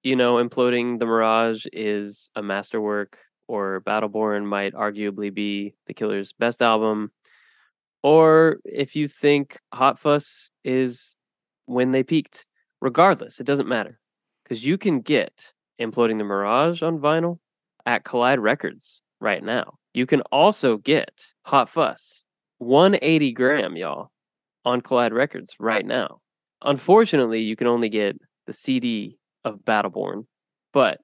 you 0.03 0.17
know, 0.17 0.37
imploding 0.37 0.99
the 0.99 1.07
Mirage 1.07 1.67
is 1.73 2.31
a 2.37 2.43
masterwork 2.43 3.19
or 3.49 3.81
Battleborn 3.81 4.45
might 4.45 4.75
arguably 4.75 5.33
be 5.33 5.75
the 5.87 5.95
Killer's 5.95 6.33
best 6.33 6.63
album, 6.63 7.11
or 8.03 8.59
if 8.65 8.95
you 8.95 9.09
think 9.09 9.59
Hot 9.75 9.99
Fuss 9.99 10.51
is 10.65 11.17
when 11.67 11.91
they 11.93 12.03
peaked, 12.03 12.47
regardless, 12.81 13.41
it 13.41 13.47
doesn't 13.47 13.69
matter. 13.69 13.99
Because 14.45 14.65
you 14.65 14.79
can 14.79 15.01
get 15.01 15.53
Imploding 15.81 16.19
the 16.19 16.25
Mirage 16.25 16.83
on 16.83 16.99
vinyl 16.99 17.39
at 17.87 18.05
Collide 18.05 18.39
Records 18.39 19.03
right 19.21 19.43
now. 19.43 19.75
You 19.93 20.07
can 20.07 20.21
also 20.33 20.77
get 20.77 21.27
Hot 21.47 21.69
Fuss 21.69 22.25
180 22.59 23.33
gram, 23.33 23.77
y'all, 23.77 24.11
on 24.65 24.81
Collide 24.81 25.13
Records 25.13 25.57
right 25.59 25.85
now. 25.85 26.21
Unfortunately, 26.63 27.41
you 27.41 27.57
can 27.57 27.67
only 27.67 27.89
get 27.89 28.17
the 28.47 28.53
CD 28.53 29.19
of 29.45 29.61
Battleborn, 29.65 30.27
but 30.73 31.01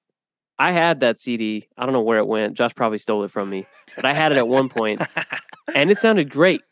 I 0.59 0.73
had 0.73 1.01
that 1.01 1.19
CD. 1.19 1.69
I 1.77 1.85
don't 1.85 1.93
know 1.93 2.03
where 2.03 2.19
it 2.19 2.27
went. 2.27 2.57
Josh 2.57 2.75
probably 2.75 2.99
stole 2.99 3.25
it 3.25 3.31
from 3.31 3.51
me, 3.51 3.67
but 3.95 4.05
I 4.05 4.13
had 4.13 4.33
it 4.33 4.39
at 4.39 4.49
one 4.49 4.69
point, 4.69 5.03
and 5.75 5.91
it 5.91 5.99
sounded 5.99 6.31
great. 6.31 6.63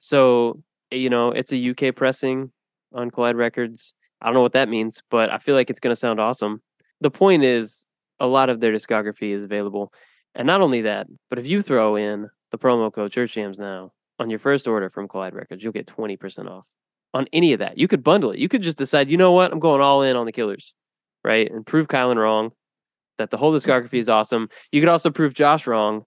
So 0.00 0.62
you 0.90 1.10
know, 1.10 1.30
it's 1.30 1.52
a 1.52 1.70
UK 1.70 1.94
pressing 1.94 2.50
on 2.92 3.10
Collide 3.10 3.36
Records. 3.36 3.94
I 4.20 4.26
don't 4.26 4.34
know 4.34 4.42
what 4.42 4.52
that 4.52 4.68
means, 4.68 5.02
but 5.10 5.30
I 5.30 5.38
feel 5.38 5.54
like 5.54 5.70
it's 5.70 5.80
going 5.80 5.92
to 5.92 5.98
sound 6.00 6.20
awesome. 6.20 6.62
The 7.00 7.10
point 7.10 7.44
is, 7.44 7.86
a 8.18 8.26
lot 8.26 8.50
of 8.50 8.60
their 8.60 8.72
discography 8.72 9.30
is 9.30 9.42
available, 9.42 9.92
and 10.34 10.46
not 10.46 10.60
only 10.60 10.82
that, 10.82 11.06
but 11.28 11.38
if 11.38 11.46
you 11.46 11.62
throw 11.62 11.96
in 11.96 12.28
the 12.50 12.58
promo 12.58 12.92
code 12.92 13.12
Church 13.12 13.34
Jams 13.34 13.58
now 13.58 13.92
on 14.18 14.30
your 14.30 14.38
first 14.38 14.68
order 14.68 14.90
from 14.90 15.08
Collide 15.08 15.34
Records, 15.34 15.62
you'll 15.62 15.72
get 15.72 15.86
twenty 15.86 16.16
percent 16.16 16.48
off 16.48 16.66
on 17.12 17.26
any 17.32 17.52
of 17.52 17.58
that. 17.58 17.76
You 17.78 17.88
could 17.88 18.04
bundle 18.04 18.30
it. 18.30 18.38
You 18.38 18.48
could 18.48 18.62
just 18.62 18.78
decide, 18.78 19.10
you 19.10 19.16
know 19.16 19.32
what, 19.32 19.52
I'm 19.52 19.58
going 19.58 19.80
all 19.80 20.02
in 20.02 20.16
on 20.16 20.26
the 20.26 20.32
Killers, 20.32 20.74
right, 21.24 21.50
and 21.50 21.66
prove 21.66 21.88
Kylan 21.88 22.16
wrong 22.16 22.52
that 23.18 23.30
the 23.30 23.36
whole 23.36 23.52
discography 23.52 23.86
mm-hmm. 23.86 23.96
is 23.96 24.08
awesome. 24.08 24.48
You 24.72 24.80
could 24.80 24.88
also 24.88 25.10
prove 25.10 25.34
Josh 25.34 25.66
wrong 25.66 26.04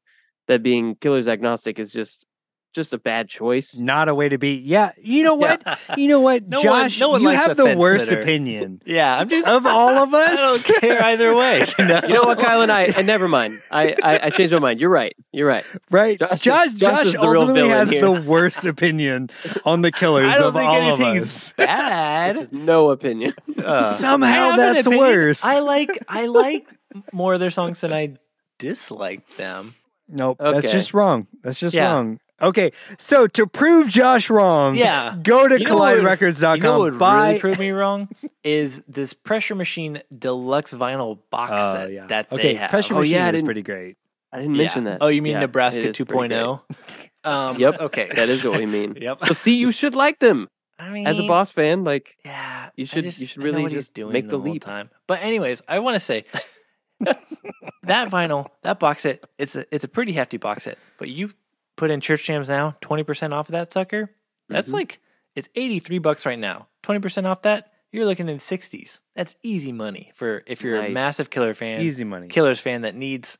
that 0.48 0.64
being 0.64 0.96
Killers 0.96 1.28
agnostic 1.28 1.80
is 1.80 1.92
just 1.92 2.28
just 2.74 2.94
a 2.94 2.98
bad 2.98 3.30
choice. 3.30 3.78
Not 3.78 4.10
a 4.10 4.16
way 4.16 4.30
to 4.30 4.38
be. 4.38 4.56
Yeah. 4.56 4.92
You 5.02 5.24
know 5.24 5.36
what? 5.44 5.62
You 5.98 6.08
know 6.10 6.20
what, 6.22 6.48
No 6.48 6.58
one- 6.58 6.64
Josh? 6.90 7.00
no 7.00 7.10
one 7.10 7.22
you 7.22 7.28
likes 7.28 7.46
have 7.46 7.58
the 7.58 7.64
fence 7.66 7.80
worst 7.80 8.06
sitter. 8.10 8.20
opinion 8.22 8.82
yeah, 8.86 9.18
I'm 9.18 9.30
just 9.30 9.48
of 9.48 9.66
all 9.66 9.90
of 10.00 10.14
us. 10.14 10.32
I 10.32 10.36
don't 10.36 10.82
care 10.82 11.04
either 11.04 11.36
way. 11.36 11.68
You 11.80 11.86
know, 11.86 12.02
You 12.04 12.14
know 12.16 12.24
what, 12.24 12.40
Kylan? 12.40 12.70
I 12.70 12.86
and 12.86 13.08
never 13.08 13.28
mind. 13.28 13.62
I, 13.72 13.96
I 14.04 14.20
I 14.24 14.30
changed 14.32 14.54
my 14.54 14.60
mind. 14.60 14.80
You're 14.80 14.90
right. 14.90 15.16
You're 15.32 15.48
right. 15.48 15.66
Right. 15.92 16.20
Josh 16.20 16.42
Josh, 16.42 16.68
is- 16.68 16.74
Josh, 16.74 16.90
Josh 16.98 17.06
is 17.08 17.14
the 17.14 17.22
ultimately 17.22 17.70
has 17.70 17.90
here. 17.90 18.02
the 18.02 18.12
worst 18.12 18.66
opinion 18.66 19.30
on 19.66 19.82
the 19.82 19.92
killers 19.92 20.34
I 20.34 20.38
don't 20.40 20.48
of 20.48 20.54
think 20.56 20.70
all 20.70 20.94
of 20.94 21.02
us. 21.22 21.52
bad. 21.52 22.36
Just 22.36 22.54
no 22.54 22.90
opinion. 22.92 23.34
Uh, 23.64 23.84
Somehow 23.84 24.50
I 24.52 24.58
that's 24.58 24.88
opinion. 24.88 25.06
worse. 25.08 25.46
I 25.46 25.60
like 25.60 25.90
I 26.10 26.26
like 26.26 26.68
more 27.12 27.34
of 27.36 27.40
their 27.40 27.50
songs 27.52 27.82
than 27.82 27.94
I 27.94 28.16
dislike 28.60 29.28
them. 29.38 29.76
Nope. 30.08 30.38
That's 30.40 30.72
just 30.72 30.94
wrong. 30.94 31.28
That's 31.44 31.60
just 31.60 31.76
Yeah. 31.76 31.92
wrong. 31.92 32.20
Okay. 32.44 32.72
So 32.98 33.26
to 33.28 33.48
prove 33.48 33.88
Josh 33.88 34.30
wrong, 34.30 34.76
Yeah. 34.76 35.16
go 35.24 35.48
to 35.48 35.58
You 35.60 35.66
know 35.66 35.78
what 35.78 35.96
would- 35.98 36.04
colliderecords.com. 36.06 36.58
You 36.58 36.64
know 36.64 36.80
what 36.80 36.92
would 36.92 37.00
buy 37.00 37.28
really 37.30 37.40
prove 37.40 37.60
me 37.60 37.72
wrong 37.72 38.10
is 38.44 38.84
this 38.88 39.14
Pressure 39.14 39.56
Machine 39.56 40.02
deluxe 40.16 40.74
vinyl 40.74 41.20
box 41.30 41.52
Oh, 41.56 41.74
set 41.74 41.92
yeah. 41.92 42.06
that 42.08 42.32
okay, 42.32 42.42
they 42.44 42.54
have. 42.56 42.70
Pressure 42.70 42.94
Oh, 42.96 43.00
Machine 43.00 43.14
yeah, 43.14 43.32
is 43.32 43.42
pretty 43.44 43.62
great. 43.64 43.98
I 44.32 44.38
didn't 44.40 44.56
Yeah. 44.56 44.62
mention 44.64 44.84
that. 44.86 44.98
Oh, 45.02 45.08
you 45.08 45.22
mean 45.22 45.34
Yeah, 45.34 45.40
Nebraska 45.42 45.82
it 45.82 45.90
is 45.90 45.96
pretty 45.98 46.28
great. 46.28 46.32
2.0? 46.32 46.62
Um, 47.26 47.58
Yep. 47.58 47.80
Okay. 47.80 48.10
That 48.14 48.28
is 48.28 48.44
what 48.44 48.60
we 48.60 48.66
mean. 48.66 48.98
Yep. 49.02 49.20
So 49.22 49.34
see, 49.34 49.56
you 49.56 49.72
should 49.72 49.96
like 49.96 50.20
them 50.20 50.50
I 50.78 50.90
mean, 50.90 51.08
as 51.08 51.20
a 51.20 51.24
boss 51.28 51.52
fan. 51.52 51.86
Like 51.86 52.18
Yeah, 52.26 52.70
You 52.76 52.86
should- 52.86 53.06
just- 53.06 53.20
you 53.22 53.28
should 53.28 53.44
really 53.44 53.70
just 53.70 53.94
doing 53.96 54.12
make 54.12 54.28
the 54.28 54.38
whole 54.40 54.52
leap. 54.52 54.62
time. 54.64 54.90
But 55.08 55.22
anyways, 55.22 55.62
I 55.68 55.80
want 55.80 55.96
to 55.96 56.00
say 56.02 56.26
that 57.84 58.10
vinyl, 58.10 58.48
that 58.64 58.80
box 58.80 59.04
set, 59.04 59.24
it's 59.38 59.56
a 59.56 59.66
it's 59.74 59.84
a 59.84 59.88
pretty 59.88 60.14
hefty 60.14 60.38
box 60.38 60.64
set. 60.64 60.78
But 60.98 61.10
you 61.10 61.32
put 61.76 61.92
in 61.92 62.02
Church 62.02 62.24
Jams 62.26 62.50
now, 62.50 62.76
twenty 62.82 63.04
percent 63.04 63.34
off 63.34 63.48
of 63.50 63.54
that 63.54 63.74
sucker. 63.74 64.10
That's 64.50 64.70
Mhm. 64.70 64.74
like 64.74 65.00
it's 65.36 65.50
eighty 65.56 65.80
three 65.80 66.00
bucks 66.00 66.26
right 66.26 66.40
now. 66.40 66.68
Twenty 66.82 67.00
percent 67.00 67.26
off 67.28 67.42
that, 67.44 67.72
you're 67.92 68.06
looking 68.06 68.28
in 68.30 68.38
the 68.38 68.44
sixties. 68.44 69.00
That's 69.16 69.36
easy 69.44 69.72
money 69.72 70.12
for 70.16 70.44
if 70.48 70.62
you're 70.62 70.82
a 70.82 70.90
massive 70.90 71.30
Killer 71.30 71.54
fan, 71.54 71.82
Easy 71.82 72.04
money. 72.04 72.28
Killers 72.28 72.60
fan 72.60 72.82
that 72.82 72.96
needs 72.96 73.38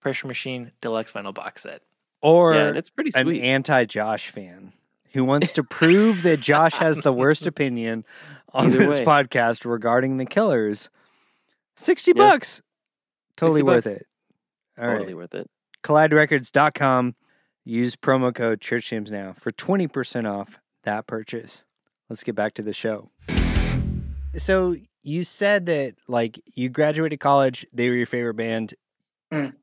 Pressure 0.00 0.26
Machine 0.28 0.72
Deluxe 0.80 1.12
vinyl 1.12 1.34
box 1.34 1.62
set. 1.62 1.82
Or 2.22 2.54
yeah, 2.54 2.66
and 2.68 2.76
it's 2.76 2.90
pretty 2.90 3.10
an 3.14 3.28
anti 3.34 3.84
Josh 3.84 4.28
fan 4.28 4.72
who 5.12 5.24
wants 5.24 5.52
to 5.52 5.64
prove 5.64 6.22
that 6.22 6.40
Josh 6.40 6.74
has 6.74 7.00
the 7.00 7.12
worst 7.12 7.46
opinion 7.46 8.04
on 8.52 8.66
Either 8.66 8.78
this 8.78 8.98
way. 9.00 9.04
podcast 9.04 9.64
regarding 9.68 10.16
the 10.18 10.26
killers. 10.26 10.88
60 11.76 12.12
Yeah. 12.14 12.30
bucks. 12.30 12.60
Totally 13.36 13.60
60 13.60 13.62
worth 13.66 13.84
bucks. 13.84 13.96
it. 13.96 14.06
All 14.80 14.86
right. 14.88 14.92
totally 14.98 15.14
worth 15.14 15.34
it. 15.34 15.50
colliderecords.com. 15.84 17.14
Use 17.64 17.96
promo 17.96 18.34
code 18.34 18.60
Church 18.60 18.90
Jams 18.90 19.10
now 19.10 19.34
for 19.38 19.50
20% 19.50 20.30
off 20.30 20.58
that 20.84 21.06
purchase. 21.06 21.64
Let's 22.08 22.22
get 22.22 22.34
back 22.34 22.54
to 22.54 22.62
the 22.62 22.72
show. 22.72 23.10
So 24.36 24.76
you 25.02 25.24
said 25.24 25.66
that 25.66 25.94
like 26.06 26.40
you 26.54 26.68
graduated 26.68 27.20
college, 27.20 27.66
they 27.72 27.88
were 27.88 27.96
your 27.96 28.06
favorite 28.06 28.34
band. 28.34 28.74
Mm. 29.32 29.54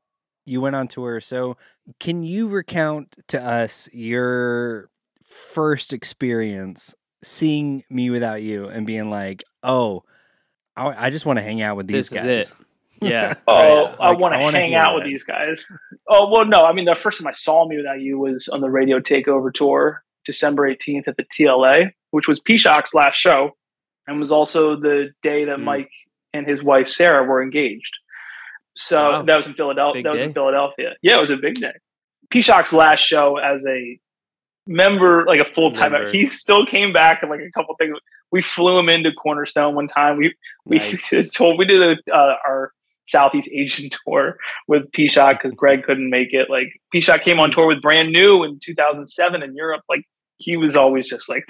You 0.44 0.60
went 0.60 0.76
on 0.76 0.86
tour. 0.88 1.20
So 1.20 1.56
can 1.98 2.22
you 2.22 2.48
recount 2.48 3.16
to 3.28 3.42
us 3.42 3.88
your 3.92 4.88
first 5.22 5.92
experience 5.92 6.94
seeing 7.22 7.82
mewithoutYou 7.90 8.72
and 8.72 8.86
being 8.86 9.10
like, 9.10 9.42
"Oh, 9.62 10.04
I, 10.76 11.06
I 11.06 11.10
just 11.10 11.26
want 11.26 11.38
to 11.38 11.42
hang 11.42 11.62
out 11.62 11.76
with 11.76 11.88
these 11.88 12.08
This 12.08 12.22
is 12.22 12.50
guys." 12.50 12.65
It. 13.02 13.10
Yeah. 13.10 13.34
Oh, 13.48 13.54
right. 13.86 13.96
I 14.00 14.10
Like, 14.10 14.18
want 14.20 14.34
to 14.34 14.38
hang 14.50 14.68
hear 14.70 14.78
out 14.78 14.94
with 14.94 15.04
these 15.04 15.24
guys. 15.24 15.66
Oh 16.08 16.30
well, 16.30 16.44
no. 16.44 16.64
I 16.64 16.72
mean, 16.72 16.84
the 16.84 16.94
first 16.94 17.18
time 17.18 17.26
I 17.26 17.34
saw 17.34 17.68
mewithoutYou 17.68 18.16
was 18.16 18.48
on 18.48 18.60
the 18.60 18.70
Radio 18.70 19.00
Takeover 19.00 19.52
tour, 19.52 20.02
December 20.24 20.66
eighteenth 20.66 21.06
at 21.08 21.16
the 21.16 21.24
TLA, 21.38 21.90
which 22.10 22.26
was 22.28 22.40
Pishock's 22.40 22.94
last 22.94 23.16
show, 23.16 23.56
and 24.06 24.18
was 24.20 24.32
also 24.32 24.76
the 24.76 25.10
day 25.22 25.44
that 25.44 25.58
Mm. 25.58 25.64
Mike 25.64 25.90
and 26.32 26.46
his 26.46 26.62
wife 26.62 26.88
Sarah 26.88 27.24
were 27.24 27.42
engaged. 27.42 27.96
So 28.76 28.96
Wow. 28.98 29.22
that 29.22 29.36
was 29.36 29.46
in 29.46 29.54
Philadelphia. 29.54 29.98
Big 30.00 30.04
That 30.04 30.12
was 30.12 30.20
day. 30.22 30.26
in 30.26 30.34
Philadelphia. 30.34 30.94
Yeah, 31.02 31.16
it 31.16 31.20
was 31.20 31.30
a 31.30 31.36
big 31.36 31.54
day. 31.54 31.72
Pishock's 32.32 32.72
last 32.72 33.00
show 33.00 33.36
as 33.36 33.64
a 33.66 33.98
member, 34.66 35.24
like 35.26 35.40
a 35.40 35.52
full 35.54 35.70
time. 35.70 35.92
He 36.12 36.26
still 36.28 36.66
came 36.66 36.92
back 36.92 37.22
and 37.22 37.30
like 37.30 37.40
a 37.40 37.50
couple 37.52 37.74
things. 37.76 37.96
We 38.32 38.42
flew 38.42 38.78
him 38.78 38.88
into 38.88 39.12
Cornerstone 39.12 39.74
one 39.74 39.86
time. 39.88 40.16
We 40.16 40.34
we 40.64 40.78
Nice. 40.78 41.30
told 41.34 41.58
we 41.58 41.64
did 41.64 41.82
a, 41.82 42.14
uh, 42.14 42.34
our 42.46 42.72
Southeast 43.08 43.48
Asian 43.52 43.90
tour 44.06 44.36
with 44.68 44.90
Pishock 44.92 45.38
because 45.42 45.52
Greg 45.56 45.84
couldn't 45.84 46.10
make 46.10 46.32
it. 46.32 46.50
Like 46.50 46.68
Pishock 46.94 47.22
came 47.22 47.38
on 47.38 47.50
tour 47.50 47.66
with 47.66 47.82
Brand 47.82 48.12
New 48.12 48.44
in 48.44 48.58
2007 48.62 49.42
in 49.42 49.54
Europe. 49.54 49.82
Like 49.88 50.02
he 50.38 50.56
was 50.56 50.76
always 50.76 51.08
just 51.08 51.28
like, 51.28 51.44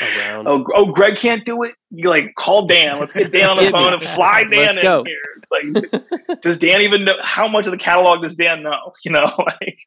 Around. 0.00 0.48
oh, 0.48 0.64
oh, 0.74 0.86
Greg 0.86 1.16
can't 1.16 1.44
do 1.44 1.64
it. 1.64 1.74
You 1.90 2.08
like 2.08 2.34
call 2.38 2.66
Dan. 2.66 2.98
Let's 2.98 3.12
get 3.12 3.30
Dan 3.32 3.50
on 3.50 3.62
the 3.62 3.70
phone 3.70 3.92
and 3.92 4.02
fly 4.02 4.44
Dan 4.50 4.66
Let's 4.66 4.78
in 4.78 4.82
go. 4.82 5.04
here. 5.04 5.18
It's 5.36 6.30
like, 6.30 6.40
does 6.40 6.58
Dan 6.58 6.82
even 6.82 7.04
know 7.04 7.16
how 7.20 7.48
much 7.48 7.66
of 7.66 7.72
the 7.72 7.78
catalog 7.78 8.22
does 8.22 8.36
Dan 8.36 8.62
know? 8.62 8.92
You 9.04 9.10
know, 9.10 9.26
like, 9.60 9.78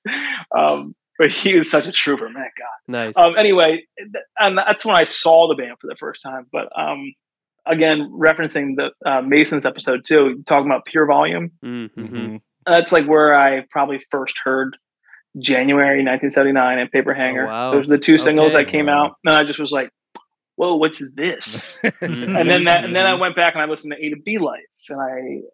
um, 0.56 0.96
but 1.18 1.32
he 1.32 1.56
was 1.56 1.72
such 1.72 1.88
a 1.88 1.92
trooper, 1.92 2.30
man. 2.30 2.50
God. 2.58 2.92
nice. 2.92 3.18
Um, 3.18 3.38
anyway, 3.38 3.84
and 4.38 4.58
that's 4.58 4.84
when 4.86 4.96
I 4.96 5.06
saw 5.06 5.48
the 5.48 5.56
band 5.56 5.78
for 5.80 5.88
the 5.88 5.96
first 5.96 6.22
time. 6.22 6.46
But 6.52 6.68
um, 6.78 7.14
again, 7.66 8.11
referencing 8.11 8.76
the 8.76 8.91
uh, 9.09 9.22
Masons 9.22 9.66
episode 9.66 10.05
too, 10.05 10.43
talking 10.45 10.68
about 10.70 10.86
PureVolume. 10.86 11.51
mm-hmm. 11.63 12.01
Mhm. 12.05 12.41
That's 12.66 12.91
like 12.91 13.05
where 13.07 13.38
I 13.38 13.63
probably 13.70 14.03
first 14.09 14.38
heard 14.43 14.76
January 15.38 15.97
1979 15.97 16.80
and 16.80 16.91
Paper 16.91 17.13
Hanger. 17.13 17.43
Oh, 17.45 17.47
wow. 17.47 17.72
Those 17.72 17.88
are 17.88 17.91
the 17.91 17.97
two 17.97 18.18
singles 18.18 18.55
Okay. 18.55 18.63
that 18.63 18.72
came 18.72 18.86
Wow. 18.88 19.05
out, 19.07 19.16
and 19.26 19.36
I 19.36 19.43
just 19.43 19.59
was 19.59 19.72
like, 19.72 19.89
"Whoa, 20.55 20.76
what's 20.76 21.01
this?" 21.13 21.78
and 22.01 22.49
then 22.49 22.63
that, 22.66 22.86
and 22.86 22.95
then 22.95 23.05
I 23.05 23.13
went 23.16 23.36
back 23.36 23.53
and 23.53 23.61
I 23.61 23.66
listened 23.66 23.93
to 23.95 24.03
A 24.03 24.09
to 24.09 24.16
B 24.16 24.38
Life, 24.39 24.61
and 24.89 24.99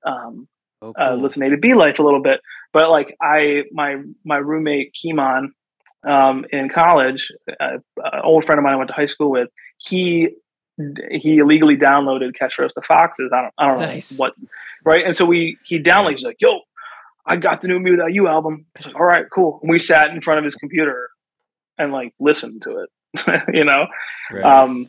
I 0.05 0.09
um, 0.09 0.47
Oh, 0.83 0.93
uh, 0.99 1.13
listened 1.15 1.41
to 1.43 1.47
A 1.47 1.49
to 1.51 1.57
B 1.57 1.73
Life 1.75 1.99
a 1.99 2.03
little 2.03 2.21
bit. 2.21 2.39
But 2.73 2.89
like 2.89 3.15
I, 3.21 3.63
my 3.71 4.01
my 4.23 4.37
roommate 4.37 4.93
Kimon 4.95 5.47
um, 6.07 6.45
in 6.51 6.69
college, 6.69 7.29
uh, 7.59 7.77
an 7.97 8.21
old 8.23 8.45
friend 8.45 8.57
of 8.57 8.63
mine 8.63 8.73
I 8.73 8.77
went 8.77 8.87
to 8.87 8.93
high 8.95 9.05
school 9.07 9.29
with, 9.31 9.49
he 9.77 10.29
he 11.11 11.37
illegally 11.37 11.77
downloaded 11.77 12.35
Catch 12.37 12.55
for 12.55 12.65
Us 12.65 12.73
the 12.73 12.81
Foxes. 12.81 13.31
I 13.33 13.41
don't 13.41 13.53
I 13.57 13.67
don't 13.67 13.79
Nice. 13.79 14.11
know 14.11 14.17
what, 14.17 14.35
right? 14.85 15.05
And 15.05 15.15
so 15.15 15.25
we 15.25 15.57
he 15.65 15.79
downloaded. 15.79 16.11
He's 16.11 16.23
like, 16.23 16.37
"Yo, 16.41 16.59
I 17.25 17.35
got 17.35 17.61
the 17.61 17.67
new 17.67 17.79
mewithoutYou 17.79 18.27
album." 18.29 18.65
I 18.75 18.79
was 18.79 18.85
like, 18.87 18.95
"All 18.95 19.05
right, 19.05 19.25
cool." 19.33 19.59
And 19.61 19.69
we 19.71 19.79
sat 19.79 20.09
in 20.11 20.21
front 20.21 20.39
of 20.39 20.45
his 20.45 20.55
computer 20.55 21.09
and 21.77 21.91
like 21.91 22.13
listened 22.19 22.61
to 22.63 22.83
it, 22.85 23.43
you 23.53 23.63
know. 23.63 23.87
Right. 24.31 24.43
Um, 24.43 24.85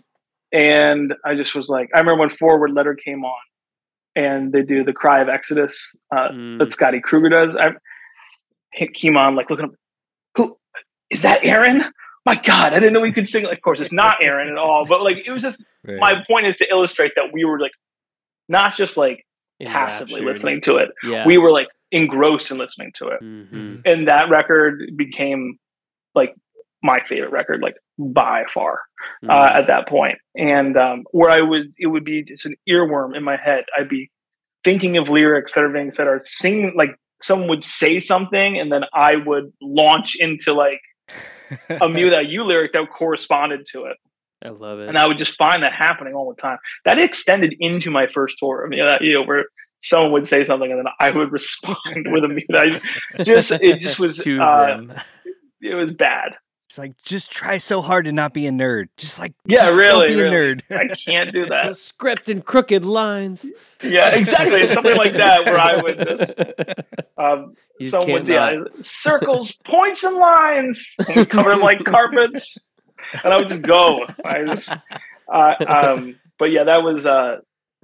and 0.53 1.15
I 1.25 1.35
just 1.35 1.55
was 1.55 1.69
like, 1.69 1.89
I 1.95 1.99
remember 1.99 2.21
when 2.21 2.31
Four 2.31 2.61
Word 2.61 2.73
Letter 2.73 2.95
came 2.95 3.25
on, 3.25 3.41
and 4.15 4.53
they 4.53 4.63
do 4.63 4.85
the 4.85 4.93
Cry 4.93 5.21
of 5.23 5.29
Exodus 5.29 5.97
uh, 6.15 6.29
Mm. 6.31 6.59
that 6.59 6.73
Scotty 6.73 7.01
Kruger 7.01 7.29
does. 7.31 7.57
I 7.57 7.71
hit 8.73 8.91
Kimon 8.95 9.35
like 9.37 9.51
looking 9.51 9.67
up, 9.67 9.73
who 10.37 10.57
is 11.11 11.23
that? 11.23 11.45
Aaron? 11.45 11.85
My 12.25 12.35
God, 12.37 12.73
I 12.73 12.79
didn't 12.79 12.93
know 12.93 13.03
he 13.03 13.13
could 13.13 13.29
sing. 13.29 13.45
Of 13.47 13.61
course, 13.63 13.81
it's 13.81 13.93
not 13.93 14.19
Aaron 14.23 14.49
at 14.49 14.57
all. 14.59 14.85
But 14.87 15.03
like, 15.03 15.23
it 15.27 15.31
was 15.31 15.43
just 15.43 15.63
Right. 15.85 15.99
my 15.99 16.23
point 16.29 16.47
is 16.47 16.57
to 16.59 16.71
illustrate 16.71 17.13
that 17.17 17.33
we 17.33 17.45
were 17.45 17.59
like 17.59 17.73
not 18.49 18.77
just 18.77 18.97
like 18.97 19.27
passively 19.61 20.21
Enraptured. 20.21 20.27
listening 20.27 20.61
to 20.63 20.77
it. 20.77 20.91
Yeah. 21.03 21.27
We 21.27 21.39
were 21.39 21.51
like 21.51 21.67
engrossed 21.91 22.51
in 22.51 22.57
listening 22.59 22.91
to 22.95 23.09
it 23.09 23.19
hmm 23.21 23.77
and 23.85 24.09
that 24.09 24.31
record 24.31 24.81
became 24.97 25.59
like 26.15 26.35
my 26.83 27.01
favorite 27.07 27.31
record 27.33 27.61
like 27.61 27.75
by 27.99 28.45
far 28.53 28.81
Mm-hmm. 29.25 29.31
uh, 29.31 29.59
at 29.59 29.67
that 29.67 29.89
point. 29.89 30.19
point 30.37 30.47
and 30.51 30.77
um, 30.79 31.05
where 31.11 31.29
i 31.29 31.43
was 31.43 31.67
it 31.79 31.89
would 31.89 32.05
be 32.05 32.23
just 32.23 32.47
an 32.47 32.55
earworm 32.69 33.15
in 33.15 33.23
my 33.23 33.37
head 33.37 33.65
i'd 33.79 33.89
be 33.91 34.11
thinking 34.65 34.97
of 34.97 35.09
lyrics 35.11 35.53
that 35.55 35.65
are 35.65 35.69
being 35.69 35.91
said 35.91 36.07
or 36.07 36.21
singing 36.25 36.73
like 36.77 36.95
someone 37.21 37.49
would 37.49 37.63
say 37.65 38.01
something 38.01 38.59
and 38.59 38.73
then 38.73 38.85
i 38.95 39.17
would 39.17 39.53
launch 39.61 40.15
into 40.19 40.55
like 40.55 40.81
a 41.69 41.89
mew 41.89 42.11
that 42.11 42.27
you 42.27 42.45
lyric 42.45 42.73
that 42.73 42.89
corresponded 42.91 43.67
to 43.73 43.85
it 43.87 43.97
I 44.45 44.49
love 44.49 44.81
it. 44.81 44.89
and 44.89 44.99
i 44.99 45.07
would 45.07 45.19
just 45.19 45.37
find 45.37 45.63
that 45.63 45.73
happening 45.73 46.15
all 46.15 46.29
the 46.35 46.41
time 46.41 46.59
that 46.85 46.99
extended 46.99 47.55
into 47.61 47.91
my 47.91 48.07
first 48.09 48.37
tour 48.39 48.65
i 48.65 48.69
mean 48.69 48.85
that 48.85 49.03
you 49.03 49.23
where 49.23 49.45
someone 49.83 50.13
would 50.13 50.29
say 50.29 50.47
something 50.47 50.71
and 50.71 50.81
then 50.81 50.93
i 51.01 51.11
would 51.11 51.31
respond 51.41 52.07
with 52.11 52.25
a 52.25 52.29
mew 52.29 52.43
that 52.49 52.81
I- 53.19 53.23
just 53.25 53.51
it 53.53 53.81
just 53.81 53.99
was 53.99 54.19
uh, 54.27 54.83
it 55.61 55.75
was 55.75 55.93
bad. 55.93 56.33
It's 56.73 56.79
like 56.79 56.97
just 57.03 57.31
try 57.31 57.59
so 57.59 57.83
hard 57.83 58.07
to 58.07 58.13
not 58.13 58.33
be 58.33 58.47
a 58.47 58.51
nerd. 58.51 58.89
Just 58.97 59.19
like 59.19 59.35
Yeah, 59.45 59.59
just 59.59 59.75
really, 59.75 60.07
don't 60.07 60.17
be 60.17 60.23
really. 60.23 60.53
a 60.53 60.55
nerd. 60.57 60.63
I 60.71 60.95
can't 60.95 61.31
do 61.31 61.45
that. 61.45 61.67
Those 61.67 61.83
script 61.83 62.31
and 62.31 62.43
crooked 62.43 62.87
lines. 62.87 63.45
Yeah, 63.83 64.15
exactly. 64.15 64.67
Something 64.67 64.97
like 64.97 65.13
that 65.13 65.45
where 65.45 65.61
I 65.61 65.77
would 65.83 65.99
just 65.99 66.39
um, 67.19 67.57
someone 67.85 68.13
would 68.23 68.27
yeah, 68.29 68.57
circles, 68.81 69.53
points, 69.67 70.03
and 70.03 70.17
lines, 70.17 70.95
and 71.07 71.15
we 71.15 71.27
cover 71.27 71.51
them 71.51 71.61
like 71.61 71.85
carpets, 71.85 72.71
and 73.23 73.35
I 73.35 73.37
would 73.37 73.49
just 73.49 73.61
go. 73.61 74.07
I 74.25 74.45
just, 74.45 74.71
uh, 75.31 75.55
um, 75.69 76.15
but 76.39 76.47
yeah, 76.47 76.65
that 76.65 76.83
was 76.83 77.05
uh, 77.05 77.41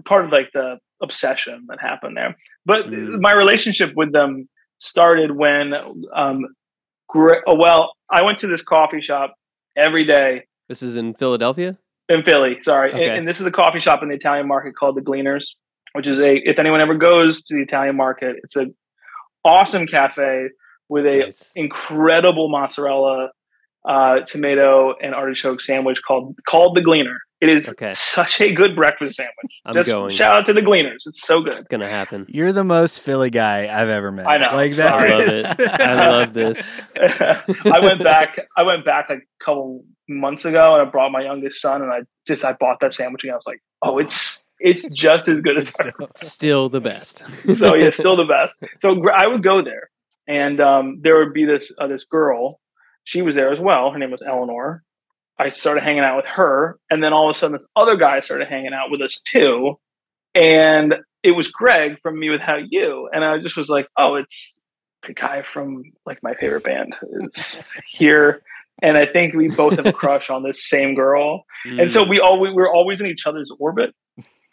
part 0.06 0.24
of 0.24 0.32
like 0.32 0.48
the 0.54 0.78
obsession 1.02 1.66
that 1.68 1.78
happened 1.78 2.16
there. 2.16 2.34
But 2.64 2.86
Mm. 2.86 3.20
my 3.20 3.32
relationship 3.32 3.92
with 3.94 4.12
them 4.12 4.48
started 4.78 5.30
when, 5.30 5.74
um, 6.14 6.46
gr- 7.06 7.42
oh, 7.46 7.54
well, 7.54 7.92
I 8.10 8.22
went 8.22 8.38
to 8.40 8.46
this 8.46 8.62
coffee 8.62 9.00
shop 9.00 9.34
every 9.76 10.04
day 10.04 10.44
This 10.68 10.82
is 10.82 10.96
in 10.96 11.14
Philadelphia. 11.14 11.76
in 12.08 12.22
Philly. 12.22 12.58
Sorry, 12.62 12.90
Okay. 12.92 13.08
and, 13.08 13.18
and 13.20 13.28
this 13.28 13.40
is 13.40 13.46
a 13.46 13.50
coffee 13.50 13.80
shop 13.80 14.02
in 14.02 14.08
the 14.08 14.14
Italian 14.14 14.48
market 14.48 14.74
called 14.76 14.96
the 14.96 15.02
Gleaners, 15.02 15.54
which 15.92 16.06
is 16.06 16.18
a. 16.18 16.36
If 16.48 16.58
anyone 16.58 16.80
ever 16.80 16.94
goes 16.94 17.42
to 17.44 17.54
the 17.56 17.62
Italian 17.62 17.96
market, 17.96 18.36
it's 18.42 18.56
a 18.56 18.66
awesome 19.44 19.86
cafe 19.86 20.48
with 20.88 21.04
a 21.06 21.18
Nice. 21.26 21.52
incredible 21.54 22.48
mozzarella, 22.48 23.30
uh, 23.88 24.20
tomato, 24.20 24.94
and 25.02 25.14
artichoke 25.14 25.60
sandwich 25.60 26.00
called 26.06 26.36
called 26.48 26.76
the 26.76 26.82
Gleaner. 26.82 27.18
It 27.40 27.48
is 27.50 27.68
Okay. 27.70 27.92
such 27.92 28.40
a 28.40 28.52
good 28.52 28.74
breakfast 28.74 29.14
sandwich. 29.16 29.52
I'm 29.64 29.74
Just 29.74 29.88
going. 29.88 30.14
shout 30.16 30.34
out 30.34 30.46
to 30.46 30.52
the 30.52 30.60
Gleaners. 30.60 31.04
It's 31.06 31.24
so 31.24 31.40
good. 31.40 31.68
Gonna 31.68 31.88
happen. 31.88 32.26
You're 32.28 32.52
the 32.52 32.64
most 32.64 33.00
Philly 33.00 33.30
guy 33.30 33.68
I've 33.68 33.88
ever 33.88 34.10
met. 34.10 34.26
I 34.26 34.38
know. 34.38 34.50
Like 34.56 34.72
that. 34.74 34.94
I 34.94 35.08
love 35.16 35.28
it. 35.28 35.80
I 35.80 36.08
love 36.08 36.32
this. 36.34 36.72
I 37.00 37.78
went 37.80 38.02
back. 38.02 38.38
I 38.56 38.62
went 38.62 38.84
back 38.84 39.08
like 39.08 39.18
a 39.20 39.44
couple 39.44 39.84
months 40.08 40.44
ago, 40.46 40.74
and 40.74 40.86
I 40.86 40.90
brought 40.90 41.12
my 41.12 41.22
youngest 41.22 41.60
son, 41.60 41.82
and 41.82 41.92
I 41.92 42.00
just 42.26 42.44
I 42.44 42.54
bought 42.54 42.78
that 42.80 42.92
sandwich, 42.92 43.22
and 43.22 43.32
I 43.32 43.36
was 43.36 43.44
like, 43.46 43.60
oh, 43.82 43.98
it's 43.98 44.44
it's 44.60 44.88
just 44.90 45.28
as 45.28 45.40
good 45.40 45.56
as 45.56 45.72
ever. 45.80 45.92
Still 46.16 46.68
the 46.68 46.80
best. 46.80 47.22
so 47.54 47.74
yeah, 47.76 47.90
still 47.92 48.16
the 48.16 48.24
best. 48.24 48.58
So 48.80 49.00
I 49.10 49.28
would 49.28 49.44
go 49.44 49.62
there, 49.62 49.90
and 50.26 50.60
um, 50.60 50.98
there 51.02 51.18
would 51.18 51.32
be 51.32 51.44
this 51.44 51.72
uh, 51.80 51.86
this 51.86 52.04
girl. 52.10 52.58
She 53.04 53.22
was 53.22 53.36
there 53.36 53.52
as 53.52 53.60
well. 53.60 53.92
Her 53.92 53.98
name 53.98 54.10
was 54.10 54.22
Eleanor. 54.26 54.82
I 55.38 55.50
started 55.50 55.82
hanging 55.84 56.02
out 56.02 56.16
with 56.16 56.26
her, 56.26 56.78
and 56.90 57.02
then 57.02 57.12
all 57.12 57.30
of 57.30 57.36
a 57.36 57.38
sudden, 57.38 57.52
this 57.56 57.66
other 57.76 57.96
guy 57.96 58.20
started 58.20 58.48
hanging 58.48 58.72
out 58.72 58.90
with 58.90 59.00
us 59.00 59.20
too, 59.24 59.78
and 60.34 60.94
it 61.22 61.32
was 61.32 61.48
Greg 61.48 61.96
from 62.02 62.16
mewithoutYou, 62.16 63.06
and 63.12 63.24
I 63.24 63.38
just 63.38 63.56
was 63.56 63.68
like, 63.68 63.86
oh, 63.96 64.14
it's 64.16 64.58
the 65.02 65.12
guy 65.14 65.42
from 65.52 65.82
like 66.06 66.18
my 66.22 66.34
favorite 66.34 66.64
band 66.64 66.94
is 67.20 67.64
here. 67.88 68.42
And 68.80 68.96
I 68.96 69.06
think 69.06 69.34
we 69.34 69.48
both 69.48 69.74
have 69.74 69.86
a 69.86 69.92
crush 69.92 70.30
on 70.30 70.44
this 70.44 70.64
same 70.68 70.94
girl, 70.94 71.44
and 71.64 71.90
so 71.90 72.04
Mm. 72.04 72.08
we 72.10 72.20
all 72.20 72.38
we're 72.40 72.70
always 72.72 73.00
in 73.00 73.06
each 73.08 73.26
other's 73.26 73.50
orbit. 73.58 73.92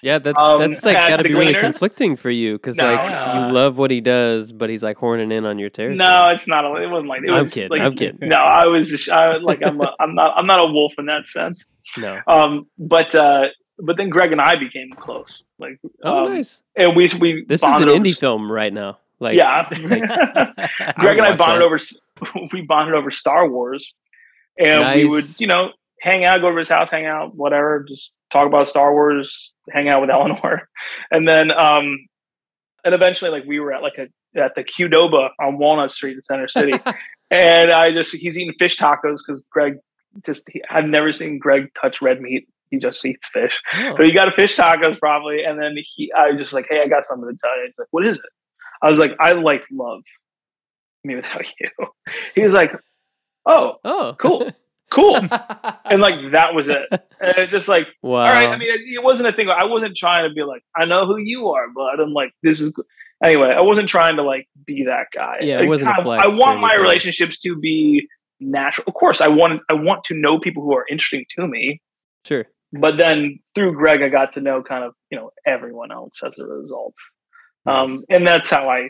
Yeah, 0.02 0.20
that's 0.20 0.40
um, 0.40 0.60
that's 0.60 0.84
like 0.86 0.96
got 0.96 1.18
to 1.18 1.24
be 1.24 1.34
really 1.34 1.54
conflicting 1.56 2.16
for 2.16 2.30
you 2.30 2.54
because 2.54 2.78
No. 2.78 2.94
like 2.94 3.08
you 3.10 3.54
love 3.54 3.78
what 3.78 3.92
he 3.92 4.02
does, 4.02 4.52
but 4.52 4.70
he's 4.70 4.84
like 4.84 4.98
horning 4.98 5.32
in 5.32 5.46
on 5.46 5.58
your 5.60 5.70
territory. 5.70 5.98
No, 5.98 6.30
it's 6.30 6.48
not. 6.48 6.66
a- 6.66 6.82
It 6.84 6.88
wasn't 6.90 7.08
like 7.10 7.24
it 7.24 7.32
I'm 7.32 7.44
was 7.46 7.54
kidding, 7.54 7.70
Like, 7.70 7.82
I'm 7.82 7.96
kidding. 7.96 8.28
No, 8.30 8.36
I 8.38 8.66
was 8.66 8.90
just 8.90 9.10
I, 9.10 9.38
like 9.38 9.62
I'm 9.66 9.80
a, 9.82 9.94
I'm 10.00 10.14
not 10.16 10.38
I'm 10.38 10.46
not 10.48 10.60
a 10.60 10.72
wolf 10.72 10.94
in 10.98 11.06
that 11.08 11.28
sense. 11.28 11.66
no. 11.98 12.20
Um, 12.28 12.68
but 12.78 13.14
uh, 13.16 13.46
but 13.80 13.98
then 13.98 14.10
Greg 14.10 14.32
and 14.32 14.42
I 14.42 14.56
became 14.58 14.90
close. 14.92 15.44
Like 15.60 15.80
Oh, 16.04 16.26
um, 16.26 16.34
nice. 16.34 16.62
and 16.76 16.96
we 16.96 17.10
we 17.20 17.46
This 17.48 17.64
is 17.64 17.76
an 17.78 17.88
indie 17.90 18.18
film 18.18 18.52
right 18.52 18.72
now. 18.74 19.00
Like, 19.20 19.38
yeah, 19.38 19.68
like, 19.72 19.80
Greg 20.98 21.18
and 21.18 21.26
I 21.26 21.36
bonded 21.38 21.62
that. 21.62 21.62
over 21.62 21.80
we 22.54 22.62
bonded 22.62 22.96
over 22.96 23.12
Star 23.12 23.50
Wars, 23.50 23.94
and 24.60 24.94
we 24.96 25.06
would 25.06 25.24
you 25.40 25.48
know 25.48 25.70
hang 26.06 26.24
out, 26.24 26.40
go 26.40 26.48
over 26.48 26.60
his 26.60 26.70
house, 26.70 26.90
hang 26.92 27.08
out, 27.08 27.36
whatever, 27.36 27.84
just 27.88 28.12
talk 28.32 28.46
about 28.46 28.70
Star 28.70 28.94
Wars, 28.94 29.52
hang 29.72 29.90
out 29.90 30.02
with 30.02 30.10
Eleanor, 30.12 30.70
and 31.12 31.28
then 31.28 31.52
um, 31.52 32.08
and 32.86 32.94
eventually 32.94 33.32
like 33.32 33.44
we 33.46 33.60
were 33.60 33.74
at 33.74 33.82
like 33.82 33.98
a 33.98 34.40
at 34.40 34.56
the 34.56 34.64
Qdoba 34.64 35.30
on 35.42 35.58
Walnut 35.58 35.92
Street 35.92 36.16
in 36.16 36.24
Center 36.24 36.48
City, 36.48 36.74
and 37.32 37.72
I 37.72 37.92
just 37.92 38.16
he's 38.16 38.38
eating 38.38 38.54
fish 38.58 38.78
tacos 38.78 39.18
because 39.26 39.42
Greg 39.52 39.78
just 40.26 40.46
he, 40.50 40.64
I've 40.70 40.86
never 40.86 41.12
seen 41.12 41.40
Greg 41.40 41.72
touch 41.80 42.02
red 42.02 42.22
meat. 42.22 42.48
he 42.70 42.78
just 42.78 43.04
eats 43.06 43.28
fish. 43.28 43.60
Oh. 43.74 43.98
So 43.98 44.04
he 44.04 44.12
got 44.14 44.30
a 44.30 44.32
fish 44.32 44.56
tacos 44.56 45.00
probably, 45.00 45.44
and 45.44 45.60
then 45.60 45.76
he 45.76 46.12
I 46.14 46.32
was 46.32 46.40
just 46.40 46.54
like, 46.54 46.68
hey, 46.70 46.82
I 46.84 46.88
got 46.88 47.06
something 47.06 47.28
to 47.30 47.38
tell 47.42 47.58
you. 47.58 47.66
He's 47.66 47.76
like, 47.78 47.88
what 47.92 48.06
is 48.06 48.18
it? 48.18 48.24
I 48.82 48.90
was 48.90 49.00
like, 49.00 49.12
I 49.20 49.32
like 49.32 49.64
love 49.72 50.02
me 51.04 51.16
without 51.16 51.42
you. 51.60 51.70
He 52.36 52.44
was 52.44 52.54
like, 52.54 52.74
oh, 53.48 53.76
oh, 53.84 54.16
cool, 54.20 54.52
cool, 54.96 55.16
and 55.86 56.02
like 56.02 56.32
that 56.32 56.54
was 56.54 56.70
it. 56.70 56.88
And 56.92 57.38
it's 57.38 57.52
just 57.52 57.68
like, 57.68 57.88
wow. 58.02 58.22
all 58.22 58.30
right. 58.30 58.50
I 58.50 58.58
mean, 58.58 58.70
it, 58.70 58.82
it 58.82 59.04
wasn't 59.04 59.30
a 59.30 59.34
thing. 59.34 59.50
I 59.50 59.66
wasn't 59.66 59.96
trying 59.96 60.28
to 60.28 60.34
be 60.34 60.44
like, 60.44 60.64
I 60.76 60.86
know 60.86 61.06
who 61.06 61.18
you 61.18 61.50
are, 61.50 61.68
but 61.76 62.00
I'm 62.00 62.14
like, 62.14 62.32
this 62.42 62.62
is 62.62 62.74
anyway. 63.24 63.50
I 63.50 63.62
wasn't 63.62 63.90
trying 63.90 64.16
to 64.16 64.24
like 64.24 64.48
be 64.66 64.86
that 64.86 65.08
guy. 65.14 65.40
Yeah, 65.42 65.62
it 65.62 65.68
wasn't 65.68 65.92
a 65.92 66.00
I, 66.00 66.02
flex 66.02 66.24
I 66.24 66.38
want 66.38 66.62
my 66.62 66.76
relationships 66.76 67.38
to 67.40 67.58
be 67.58 68.08
natural. 68.40 68.86
Of 68.88 68.94
course, 68.94 69.22
I 69.22 69.28
want 69.28 69.62
I 69.70 69.74
want 69.74 70.06
to 70.06 70.14
know 70.14 70.40
people 70.40 70.64
who 70.64 70.76
are 70.76 70.86
interesting 70.90 71.26
to 71.38 71.48
me 71.48 71.82
sure. 72.26 72.46
but 72.72 72.98
then 72.98 73.40
through 73.54 73.76
Greg, 73.76 74.02
I 74.02 74.10
got 74.10 74.34
to 74.34 74.42
know 74.42 74.64
kind 74.64 74.84
of 74.84 74.94
you 75.12 75.18
know 75.18 75.32
everyone 75.46 75.92
else 75.92 76.22
as 76.26 76.38
a 76.40 76.46
result, 76.46 76.96
um, 77.66 78.04
and 78.10 78.26
that's 78.26 78.50
how 78.50 78.70
I 78.70 78.90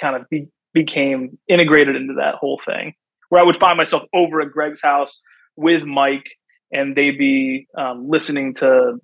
kind 0.00 0.16
of 0.16 0.28
be, 0.28 0.48
became 0.72 1.38
integrated 1.48 1.96
into 1.96 2.14
that 2.14 2.36
whole 2.36 2.60
thing. 2.64 2.94
Where 3.28 3.40
I 3.40 3.44
would 3.44 3.56
find 3.56 3.76
myself 3.76 4.04
over 4.14 4.40
at 4.40 4.50
Greg's 4.52 4.80
house 4.82 5.20
with 5.56 5.82
Mike, 5.84 6.26
and 6.72 6.94
they'd 6.96 7.18
be 7.18 7.66
um, 7.76 8.08
listening 8.08 8.54
to 8.54 8.98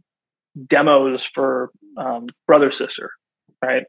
demos 0.67 1.25
for 1.25 1.71
um, 1.97 2.27
Brother 2.47 2.73
Sister, 2.73 3.11
right? 3.63 3.85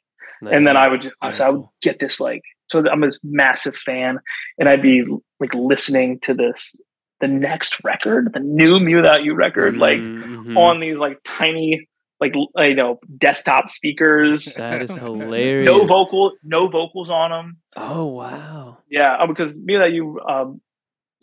And 0.58 0.68
then 0.68 0.76
I 0.78 0.88
would 0.90 1.02
Very 1.22 1.36
so 1.36 1.46
I 1.46 1.50
would 1.50 1.66
get 1.82 2.00
this 2.00 2.20
like 2.20 2.42
so 2.68 2.84
I'm 2.90 3.02
this 3.02 3.20
massive 3.24 3.76
fan, 3.76 4.20
and 4.58 4.68
I'd 4.70 4.82
be 4.82 5.04
like 5.40 5.54
listening 5.54 6.20
to 6.22 6.34
this 6.34 6.76
the 7.22 7.28
next 7.28 7.78
record, 7.86 8.34
the 8.34 8.40
new 8.40 8.80
mewithoutYou 8.80 9.36
record, 9.36 9.78
like 9.78 10.00
Mhm. 10.00 10.58
on 10.58 10.80
these 10.82 10.98
like 10.98 11.20
tiny 11.24 11.88
like 12.24 12.68
you 12.68 12.76
know 12.76 13.00
desktop 13.18 13.70
speakers 13.70 14.54
that 14.58 14.82
is 14.82 14.96
hilarious. 15.06 15.66
no 15.68 15.86
vocal 15.86 16.32
no 16.44 16.68
vocals 16.68 17.10
on 17.10 17.32
them 17.32 17.58
Oh 17.76 18.06
wow. 18.08 18.78
yeah 18.90 19.16
uh, 19.20 19.28
because 19.28 19.60
me 19.60 19.78
that 19.78 19.92
you 19.94 20.20
um 20.22 20.62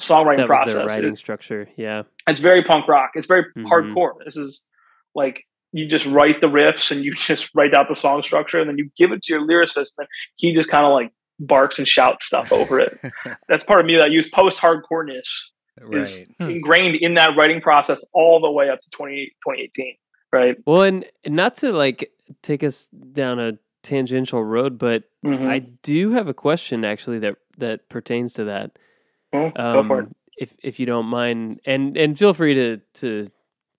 songwriting 0.01 0.38
That 0.38 0.48
was 0.48 0.59
process 0.59 0.74
their 0.74 0.86
writing 0.86 1.12
it- 1.12 1.18
structure. 1.18 1.68
Yeah. 1.76 2.03
it's 2.26 2.40
very 2.40 2.62
punk 2.64 2.88
rock 2.88 3.11
it's 3.14 3.26
very 3.26 3.44
Mhm. 3.57 3.64
hardcore 3.70 4.12
this 4.24 4.36
is 4.36 4.61
like 5.14 5.44
you 5.72 5.86
just 5.86 6.07
write 6.07 6.40
the 6.40 6.46
riffs 6.48 6.90
and 6.90 7.05
you 7.05 7.14
just 7.30 7.48
write 7.55 7.74
out 7.74 7.86
the 7.88 7.94
song 7.94 8.22
structure 8.22 8.59
and 8.61 8.68
then 8.68 8.78
you 8.78 8.90
give 8.96 9.12
it 9.12 9.22
to 9.24 9.32
your 9.34 9.42
lyricist 9.46 9.92
and 9.98 10.07
he 10.36 10.55
just 10.55 10.68
kind 10.70 10.84
of 10.86 10.92
like 10.92 11.11
barks 11.38 11.78
and 11.78 11.86
shouts 11.88 12.26
stuff 12.26 12.51
over 12.53 12.78
it 12.80 12.98
that's 13.48 13.64
part 13.64 13.80
of 13.80 13.86
me 13.86 13.94
that 13.96 14.05
I 14.05 14.07
use 14.09 14.28
post 14.28 14.59
hardcoreness 14.59 15.22
is 15.92 16.18
right. 16.18 16.28
Hmm. 16.38 16.51
ingrained 16.51 16.96
in 16.96 17.14
that 17.14 17.30
writing 17.36 17.61
process 17.62 18.05
all 18.12 18.40
the 18.40 18.51
way 18.51 18.68
up 18.68 18.80
to 18.82 18.90
20, 18.90 19.32
2018 19.46 19.94
right 20.33 20.57
Well, 20.66 20.83
and 20.83 21.05
not 21.26 21.55
to 21.57 21.72
like 21.72 22.11
take 22.43 22.62
us 22.64 22.87
down 23.12 23.39
a 23.41 23.59
tangential 23.83 24.45
road, 24.45 24.78
but 24.78 25.05
Mhm. 25.24 25.49
I 25.49 25.59
do 25.61 26.12
have 26.12 26.28
a 26.28 26.35
question 26.35 26.85
actually 26.85 27.18
that 27.20 27.37
that 27.59 27.89
pertains 27.89 28.33
to 28.35 28.45
that. 28.45 28.72
Well, 29.33 29.51
go 29.55 29.85
for 29.85 29.99
it 30.01 30.03
Um, 30.05 30.14
if 30.39 30.57
if 30.62 30.81
you 30.81 30.87
don't 30.87 31.07
mind, 31.07 31.61
and 31.66 31.97
and 31.97 32.18
feel 32.18 32.35
free 32.35 32.55
to 32.55 32.76
to 33.01 33.28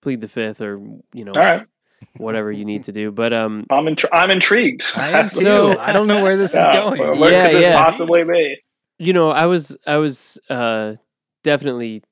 plead 0.00 0.20
the 0.20 0.28
fifth 0.28 0.60
or 0.60 0.78
you 1.14 1.24
know 1.24 1.32
all 1.32 1.42
right 1.42 1.66
whatever 2.16 2.50
you 2.50 2.64
need 2.64 2.82
to 2.84 2.92
do. 2.92 3.10
But 3.12 3.32
um, 3.32 3.64
I'm 3.70 3.84
intri- 3.86 4.08
I'm 4.12 4.30
intrigued. 4.30 4.82
I 4.96 5.10
am 5.20 5.24
So- 5.24 5.72
too. 5.74 5.78
I 5.78 5.92
don't 5.92 6.06
know 6.08 6.22
where 6.22 6.36
this 6.36 6.52
Yeah, 6.54 6.68
is 6.70 6.76
going. 6.84 6.98
where- 7.00 7.14
where 7.16 7.30
Yeah, 7.32 7.46
could 7.48 7.56
this 7.56 7.62
yeah. 7.62 7.84
possibly 7.84 8.24
be? 8.24 8.56
you 8.98 9.12
know, 9.12 9.30
I 9.30 9.46
was 9.46 9.76
I 9.86 9.96
was 9.96 10.38
uh 10.50 10.94
definitely 11.44 12.02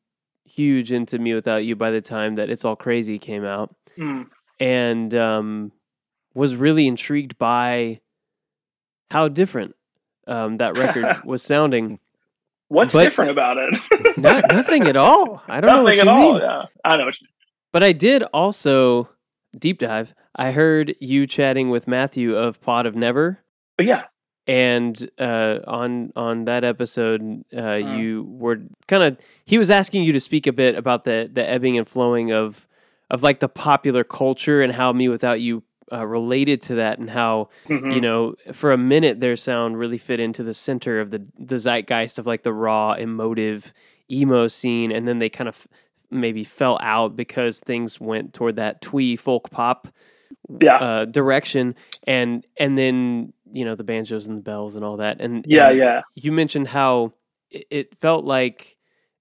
huge 0.54 0.92
into 0.92 1.18
mewithoutYou 1.18 1.76
by 1.78 1.90
the 1.90 2.00
time 2.00 2.34
that 2.36 2.50
It's 2.50 2.64
All 2.64 2.76
Crazy 2.76 3.18
came 3.18 3.44
out. 3.44 3.74
Hmm. 3.96 4.22
and 4.60 5.12
um, 5.14 5.72
was 6.34 6.54
really 6.54 6.86
intrigued 6.86 7.36
by 7.38 8.00
how 9.10 9.26
different 9.28 9.74
um, 10.28 10.58
that 10.58 10.78
record 10.78 11.04
was 11.24 11.42
sounding. 11.42 11.98
What's 12.68 12.92
But- 12.94 13.04
different 13.04 13.32
about 13.32 13.56
it? 13.58 14.16
Not, 14.16 14.44
nothing 14.48 14.86
at 14.86 14.96
all. 14.96 15.42
I 15.48 15.60
don't 15.60 15.70
know 15.72 15.82
what 15.82 15.96
Nothing 15.96 15.96
you 15.96 16.00
at 16.02 16.08
all. 16.08 16.32
mean. 16.34 16.42
Yeah, 16.42 16.62
I 16.84 16.96
know 16.96 17.04
what 17.06 17.20
you 17.20 17.26
But 17.72 17.82
I 17.82 17.92
did 17.92 18.22
also 18.32 19.08
deep 19.58 19.78
dive. 19.78 20.14
I 20.36 20.52
heard 20.52 20.94
you 21.00 21.26
chatting 21.26 21.68
with 21.70 21.88
Matthew 21.88 22.36
of 22.36 22.60
Plot 22.60 22.86
of 22.86 22.94
Never, 22.94 23.40
But 23.76 23.86
yeah, 23.86 24.02
and 24.50 25.10
uh, 25.18 25.58
on 25.66 26.12
on 26.16 26.44
that 26.46 26.64
episode, 26.64 27.44
uh, 27.54 27.58
Uh-huh. 27.60 27.76
you 27.96 28.24
were 28.28 28.58
kind 28.88 29.02
of 29.04 29.16
he 29.44 29.58
was 29.58 29.70
asking 29.70 30.02
you 30.02 30.12
to 30.12 30.20
speak 30.20 30.46
a 30.46 30.52
bit 30.52 30.74
about 30.76 31.04
the 31.04 31.30
the 31.32 31.48
ebbing 31.48 31.78
and 31.78 31.88
flowing 31.88 32.32
of 32.32 32.66
of 33.10 33.22
like 33.22 33.38
the 33.40 33.48
popular 33.48 34.04
culture 34.04 34.62
and 34.62 34.72
how 34.72 34.92
mewithoutYou 34.92 35.62
uh, 35.92 36.06
related 36.06 36.60
to 36.62 36.74
that, 36.76 36.98
and 36.98 37.10
how 37.10 37.48
Mhm. 37.68 37.94
you 37.94 38.00
know, 38.00 38.34
for 38.52 38.72
a 38.72 38.78
minute, 38.78 39.20
their 39.20 39.36
sound 39.36 39.78
really 39.78 39.98
fit 39.98 40.20
into 40.20 40.42
the 40.42 40.54
center 40.54 41.00
of 41.00 41.10
the 41.10 41.20
the 41.38 41.56
zeitgeist 41.58 42.18
of 42.18 42.26
like 42.26 42.42
the 42.42 42.52
raw, 42.52 42.92
emotive 42.94 43.72
emo 44.10 44.48
scene, 44.48 44.90
and 44.92 45.06
then 45.06 45.18
they 45.20 45.28
kind 45.28 45.48
of 45.48 45.66
maybe 46.10 46.42
fell 46.44 46.76
out 46.82 47.14
because 47.16 47.60
things 47.60 48.00
went 48.00 48.34
toward 48.34 48.56
that 48.56 48.80
twee 48.80 49.16
folk 49.16 49.50
pop 49.50 49.88
yeah, 50.60 50.76
uh, 50.78 51.04
direction, 51.06 51.74
and 52.06 52.44
and 52.58 52.76
then 52.78 53.32
you 53.52 53.64
know 53.64 53.74
the 53.74 53.84
banjos 53.84 54.26
and 54.28 54.38
the 54.38 54.42
bells 54.42 54.74
and 54.76 54.84
all 54.84 54.96
that, 54.98 55.20
and 55.20 55.44
yeah, 55.48 55.68
and 55.68 55.78
yeah, 55.78 56.02
You 56.14 56.32
mentioned 56.32 56.68
how 56.68 57.12
it, 57.50 57.98
felt 57.98 58.24
like 58.24 58.76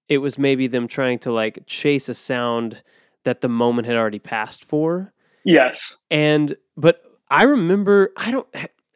it 0.08 0.18
was 0.18 0.38
maybe 0.38 0.66
them 0.66 0.86
trying 0.88 1.18
to 1.20 1.32
like 1.32 1.64
chase 1.66 2.08
a 2.08 2.14
sound 2.14 2.82
that 3.24 3.40
the 3.40 3.48
moment 3.48 3.86
had 3.86 3.96
already 3.96 4.18
passed 4.18 4.64
for 4.64 5.12
yes, 5.44 5.96
and 6.10 6.56
but 6.76 7.02
I 7.30 7.42
remember 7.44 8.10
I 8.16 8.30
don't 8.30 8.46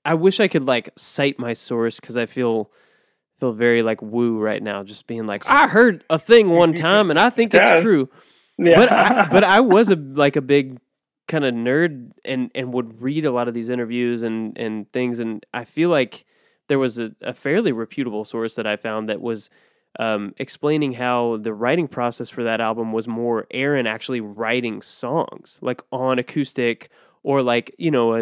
I 0.04 0.14
wish 0.14 0.40
I 0.40 0.48
could 0.48 0.64
like 0.66 0.90
cite 0.96 1.38
my 1.38 1.52
source 1.52 2.00
because 2.00 2.16
I 2.16 2.26
feel 2.26 2.70
feel 3.40 3.52
very 3.52 3.82
like 3.82 4.00
woo 4.02 4.38
right 4.38 4.62
now, 4.62 4.82
just 4.82 5.06
being 5.06 5.26
like 5.26 5.48
I 5.48 5.68
heard 5.68 6.04
a 6.10 6.18
thing 6.18 6.50
one 6.50 6.72
time 6.88 7.10
and 7.10 7.18
I 7.18 7.30
think 7.30 7.52
Yeah. 7.52 7.74
it's 7.74 7.82
true. 7.82 8.08
yeah. 8.58 8.76
But 8.76 8.92
I, 8.92 9.28
but 9.30 9.44
I 9.44 9.60
was 9.74 9.90
a 9.90 9.96
like 9.96 10.36
a 10.36 10.40
big 10.42 10.78
kind 11.26 11.44
of 11.44 11.54
nerd 11.54 12.10
and 12.24 12.50
and 12.54 12.72
would 12.74 13.00
read 13.00 13.24
a 13.24 13.30
lot 13.32 13.48
of 13.48 13.54
these 13.54 13.68
interviews 13.70 14.22
and 14.22 14.56
and 14.58 14.90
things 14.92 15.18
and 15.18 15.44
I 15.54 15.64
feel 15.64 15.88
like 15.90 16.24
there 16.68 16.78
was 16.78 16.98
a, 16.98 17.12
a 17.22 17.34
fairly 17.34 17.72
reputable 17.72 18.24
source 18.24 18.54
that 18.56 18.66
I 18.66 18.76
found 18.76 19.08
that 19.08 19.20
was 19.20 19.50
um, 19.98 20.34
explaining 20.38 20.94
how 20.94 21.36
the 21.36 21.52
writing 21.54 21.86
process 21.88 22.28
for 22.28 22.42
that 22.44 22.60
album 22.60 22.92
was 22.92 23.06
more 23.06 23.46
Aaron 23.52 23.86
actually 23.86 24.20
writing 24.20 24.82
songs 24.82 25.58
like 25.62 25.80
on 25.92 26.18
acoustic 26.18 26.88
or 27.22 27.42
like 27.42 27.74
you 27.78 27.90
know 27.90 28.14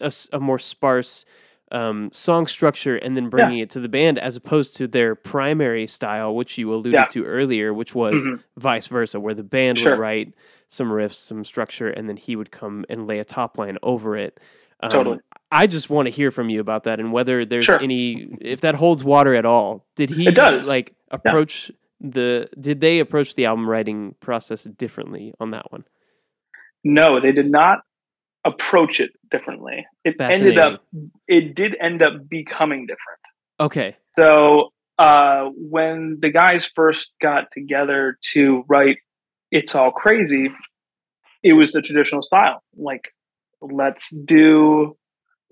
a 0.00 0.10
a 0.32 0.40
more 0.40 0.58
sparse 0.58 1.24
um, 1.72 2.10
song 2.12 2.48
structure 2.48 2.96
and 2.96 3.16
then 3.16 3.28
bringing 3.28 3.58
it 3.60 3.70
to 3.70 3.80
the 3.80 3.88
band 3.88 4.18
as 4.18 4.36
opposed 4.36 4.76
to 4.76 4.88
their 4.88 5.14
primary 5.14 5.86
style 5.86 6.34
which 6.34 6.58
you 6.58 6.72
alluded 6.74 6.92
Yeah. 6.94 7.04
to 7.06 7.24
earlier 7.24 7.72
which 7.72 7.94
was 7.94 8.14
Mhm. 8.26 8.42
vice 8.56 8.88
versa 8.88 9.20
where 9.20 9.34
the 9.34 9.44
band 9.44 9.78
Sure. 9.78 9.92
would 9.92 10.00
write 10.00 10.34
some 10.70 10.88
riffs 10.88 11.14
some 11.14 11.44
structure 11.44 11.88
and 11.88 12.08
then 12.08 12.16
he 12.16 12.36
would 12.36 12.50
come 12.50 12.84
and 12.88 13.06
lay 13.06 13.18
a 13.18 13.24
top 13.24 13.58
line 13.58 13.76
over 13.82 14.16
it 14.16 14.38
um, 14.82 14.90
Totally. 14.90 15.18
I 15.52 15.66
just 15.66 15.90
want 15.90 16.06
to 16.06 16.10
hear 16.10 16.30
from 16.30 16.48
you 16.48 16.58
about 16.60 16.84
that 16.84 17.00
and 17.00 17.12
whether 17.12 17.44
there's 17.44 17.66
Sure. 17.66 17.78
any 17.82 18.34
if 18.40 18.62
that 18.62 18.74
holds 18.76 19.04
water 19.04 19.34
at 19.34 19.44
all. 19.44 19.84
Did 19.94 20.08
he 20.08 20.28
It 20.28 20.34
does. 20.34 20.66
like 20.66 20.94
approach 21.10 21.70
the 22.00 22.48
did 22.58 22.80
they 22.80 22.98
approach 23.00 23.34
the 23.34 23.44
album 23.44 23.68
writing 23.68 24.14
process 24.20 24.64
differently 24.64 25.34
on 25.38 25.50
that 25.50 25.70
one? 25.70 25.84
no, 26.82 27.20
they 27.20 27.32
did 27.32 27.50
not 27.50 27.80
approach 28.46 29.00
it 29.00 29.10
differently. 29.30 29.86
It 30.04 30.18
ended 30.18 30.56
up, 30.56 30.82
it 31.28 31.54
did 31.54 31.76
end 31.78 32.00
up 32.00 32.26
becoming 32.28 32.86
different. 32.86 33.20
Okay. 33.60 33.96
So 34.14 34.72
uh, 34.98 35.50
when 35.56 36.18
the 36.22 36.30
guys 36.30 36.70
first 36.74 37.10
got 37.20 37.50
together 37.52 38.16
to 38.32 38.64
write 38.66 38.96
"It's 39.50 39.74
All 39.74 39.90
Crazy," 39.92 40.50
it 41.42 41.52
was 41.54 41.72
the 41.72 41.82
traditional 41.82 42.22
style. 42.22 42.62
Like, 42.76 43.12
let's 43.60 44.08
do, 44.14 44.96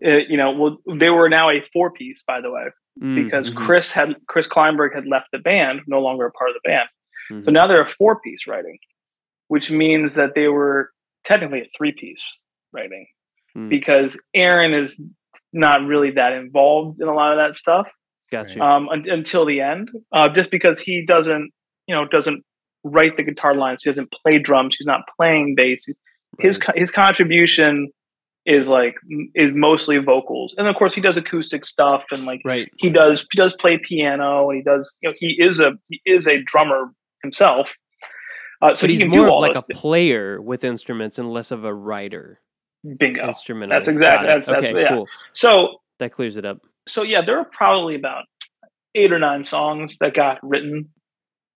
uh, 0.05 0.18
you 0.28 0.36
know, 0.36 0.53
well, 0.53 0.78
they 0.99 1.11
were 1.11 1.28
now 1.28 1.51
a 1.51 1.62
four 1.72 1.90
piece, 1.92 2.22
by 2.26 2.40
the 2.40 2.51
way, 2.51 2.66
Mm, 3.03 3.14
because 3.24 3.51
mhm, 3.53 3.57
Chris 3.57 3.92
had 3.92 4.16
Chris 4.26 4.49
Kleinberg 4.49 4.92
had 4.94 5.07
left 5.07 5.26
the 5.32 5.38
band, 5.38 5.82
no 5.86 6.01
longer 6.01 6.26
a 6.26 6.32
part 6.32 6.51
of 6.51 6.57
the 6.57 6.68
band. 6.68 6.88
So 7.44 7.51
mhm. 7.51 7.53
now 7.53 7.66
they're 7.68 7.82
a 7.82 7.90
four 7.90 8.20
piece 8.20 8.46
writing, 8.49 8.78
which 9.49 9.70
means 9.70 10.14
that 10.14 10.34
they 10.34 10.49
were 10.49 10.90
technically 11.24 11.61
a 11.61 11.68
three 11.76 11.92
piece 11.92 12.22
writing 12.72 13.07
Mm. 13.57 13.68
because 13.70 14.20
Aaron 14.34 14.74
is 14.74 15.01
not 15.53 15.86
really 15.86 16.11
that 16.12 16.32
involved 16.32 17.01
in 17.01 17.09
a 17.09 17.14
lot 17.14 17.32
of 17.32 17.38
that 17.38 17.55
stuff 17.55 17.86
got 18.30 18.55
you. 18.55 18.61
um, 18.62 18.88
un- 18.88 19.09
until 19.09 19.44
the 19.46 19.61
end, 19.61 19.90
uh, 20.12 20.28
just 20.28 20.51
because 20.51 20.78
he 20.80 21.05
doesn't, 21.07 21.51
you 21.86 21.94
know, 21.94 22.05
doesn't 22.07 22.44
write 22.89 23.16
the 23.16 23.22
guitar 23.22 23.55
lines. 23.55 23.82
He 23.82 23.91
doesn't 23.91 24.11
play 24.12 24.39
drums. 24.39 24.76
He's 24.78 24.86
not 24.86 25.03
playing 25.16 25.55
bass. 25.57 25.86
His 26.39 26.59
co- 26.59 26.72
his 26.74 26.91
contribution 26.91 27.89
is 28.47 28.68
like 28.68 28.95
is 29.34 29.51
mostly 29.55 29.99
vocals, 29.99 30.55
and 30.59 30.66
of 30.68 30.76
course 30.76 30.95
he 30.95 31.01
does 31.01 31.16
acoustic 31.16 31.64
stuff 31.64 32.05
and 32.11 32.24
like 32.24 32.41
right. 32.45 32.68
he 32.78 32.89
does 32.89 33.26
he 33.30 33.36
does 33.36 33.55
play 33.61 33.78
piano 33.78 34.49
and 34.51 34.57
he 34.59 34.62
does 34.62 34.97
you 35.03 35.09
know 35.09 35.14
he 35.18 35.36
is 35.39 35.61
a 35.61 35.72
he 35.89 36.01
is 36.07 36.26
a 36.26 36.43
drummer 36.45 36.93
himself 37.22 37.74
Uh, 38.62 38.74
so 38.74 38.82
but 38.86 38.91
he's 38.91 39.01
can 39.01 39.11
more 39.11 39.28
of 39.28 39.39
like 39.41 39.55
a 39.57 39.62
things. 39.62 39.78
player 39.80 40.41
with 40.41 40.64
instruments 40.64 41.18
and 41.18 41.30
less 41.32 41.51
of 41.51 41.64
a 41.64 41.74
writer. 41.74 42.41
bingo. 42.99 43.26
Instrumental. 43.26 43.74
That's 43.74 43.89
exactly- 43.89 44.26
that's- 44.28 44.47
that's- 44.47 44.70
okay. 44.70 44.80
yeah. 44.82 44.89
Cool. 44.89 45.07
So 45.32 45.78
That 45.99 46.12
clears 46.12 46.36
it 46.36 46.45
up. 46.45 46.59
so 46.89 47.03
yeah, 47.03 47.22
there 47.22 47.39
are 47.39 47.45
probably 47.45 47.95
about 47.97 48.24
eight 48.95 49.12
or 49.12 49.18
nine 49.18 49.45
songs 49.45 49.99
that 49.99 50.14
got 50.14 50.39
written 50.43 50.89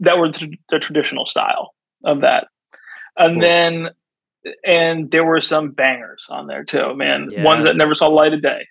that 0.03 0.19
were 0.19 0.31
the 0.31 0.79
traditional 0.79 1.27
style 1.27 1.73
of 2.05 2.21
that, 2.21 2.47
and 3.17 3.35
Cool. 3.35 3.41
then 3.41 3.91
and 4.67 5.11
there 5.11 5.25
were 5.25 5.41
some 5.41 5.71
bangers 5.71 6.27
on 6.29 6.47
there 6.47 6.65
too, 6.65 6.95
man. 6.97 7.31
Ones 7.39 7.65
that 7.65 7.77
never 7.77 7.95
saw 7.95 8.09
light 8.09 8.33
of 8.35 8.43
day. 8.43 8.67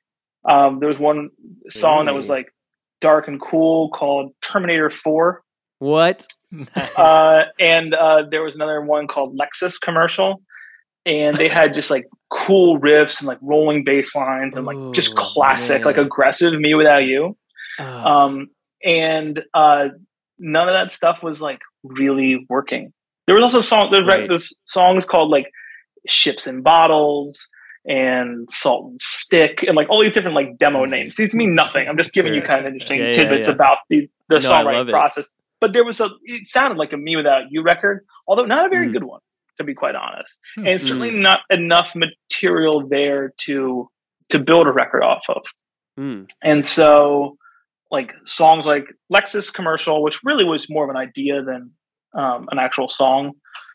Um, 0.48 0.80
there 0.80 0.90
was 0.90 0.98
one 1.00 1.30
song 1.70 2.06
that 2.06 2.14
was 2.14 2.28
like 2.30 2.54
dark 3.00 3.28
and 3.28 3.40
cool 3.40 3.90
called 3.90 4.34
Terminator 4.42 4.90
Four, 4.90 5.44
What? 5.80 6.28
Nice. 6.52 6.68
uh, 6.98 7.46
and 7.60 7.94
uh, 7.94 8.24
there 8.30 8.44
was 8.44 8.56
another 8.56 8.82
one 8.82 9.08
called 9.08 9.38
Lexus 9.38 9.80
commercial, 9.80 10.42
and 11.06 11.36
they 11.38 11.48
had 11.48 11.74
just 11.74 11.90
like 11.90 12.06
cool 12.30 12.80
riffs 12.80 13.20
and 13.20 13.28
like 13.28 13.40
rolling 13.42 13.84
bass 13.86 14.14
lines 14.16 14.56
and 14.56 14.66
like 14.66 14.78
just 14.94 15.12
Ooh, 15.12 15.16
classic, 15.16 15.86
like 15.86 15.98
aggressive 15.98 16.54
"mewithoutYou." 16.54 17.34
Um, 17.80 18.50
and 18.84 19.42
uh, 19.54 19.90
none 20.42 20.68
of 20.68 20.74
that 20.74 20.92
stuff 20.92 21.24
was 21.24 21.42
like 21.42 21.62
really 21.84 22.46
working. 22.50 22.92
There 23.28 23.36
was 23.36 23.44
also 23.44 23.62
song 23.62 23.90
there's, 23.92 24.06
Right. 24.06 24.28
there's 24.28 24.60
songs 24.66 25.06
called 25.06 25.30
like 25.30 25.50
"Ships 26.08 26.48
and 26.48 26.64
Bottles" 26.64 27.48
and 27.86 28.50
"Salt 28.50 28.92
and 28.92 29.02
Stick" 29.02 29.64
and 29.64 29.76
like 29.76 29.88
all 29.90 30.02
these 30.02 30.14
different 30.14 30.36
like 30.36 30.58
demo 30.58 30.86
names. 30.86 31.16
These 31.16 31.34
mean 31.34 31.56
nothing. 31.56 31.88
I'm 31.88 31.98
just 31.98 32.14
giving 32.14 32.34
you 32.34 32.42
kind 32.42 32.60
of 32.66 32.74
interesting 32.74 33.00
Yeah, 33.00 33.06
yeah, 33.06 33.12
tidbits 33.12 33.48
yeah. 33.48 33.54
about 33.54 33.78
the 33.90 34.10
the 34.30 34.40
No, 34.40 34.50
songwriting 34.50 34.90
process. 34.90 35.26
But 35.60 35.74
there 35.74 35.86
was 35.86 36.00
a 36.02 36.10
it 36.24 36.48
sounded 36.48 36.78
like 36.78 36.92
a 36.94 36.98
"mewithoutYou" 36.98 37.64
record, 37.64 38.06
although 38.28 38.46
not 38.46 38.66
a 38.66 38.70
very 38.70 38.88
Mm. 38.90 38.94
good 38.94 39.04
one 39.04 39.22
to 39.58 39.64
be 39.64 39.74
quite 39.76 39.94
honest, 39.96 40.40
Hmm. 40.56 40.66
and 40.68 40.82
certainly 40.82 41.12
not 41.12 41.42
enough 41.52 41.94
material 41.96 42.88
there 42.88 43.34
to 43.46 43.90
to 44.30 44.40
build 44.40 44.66
a 44.66 44.72
record 44.72 45.04
off 45.04 45.24
of. 45.30 45.44
mm, 46.00 46.28
And 46.42 46.66
so, 46.66 47.38
like 47.92 48.14
songs 48.26 48.66
like 48.66 48.86
Lexus 49.12 49.54
commercial, 49.54 50.02
which 50.02 50.20
really 50.24 50.46
was 50.46 50.70
more 50.70 50.84
of 50.84 50.90
an 50.90 50.98
idea 50.98 51.44
than 51.44 51.72
um, 52.18 52.48
an 52.52 52.60
actual 52.60 52.90
song. 52.90 53.34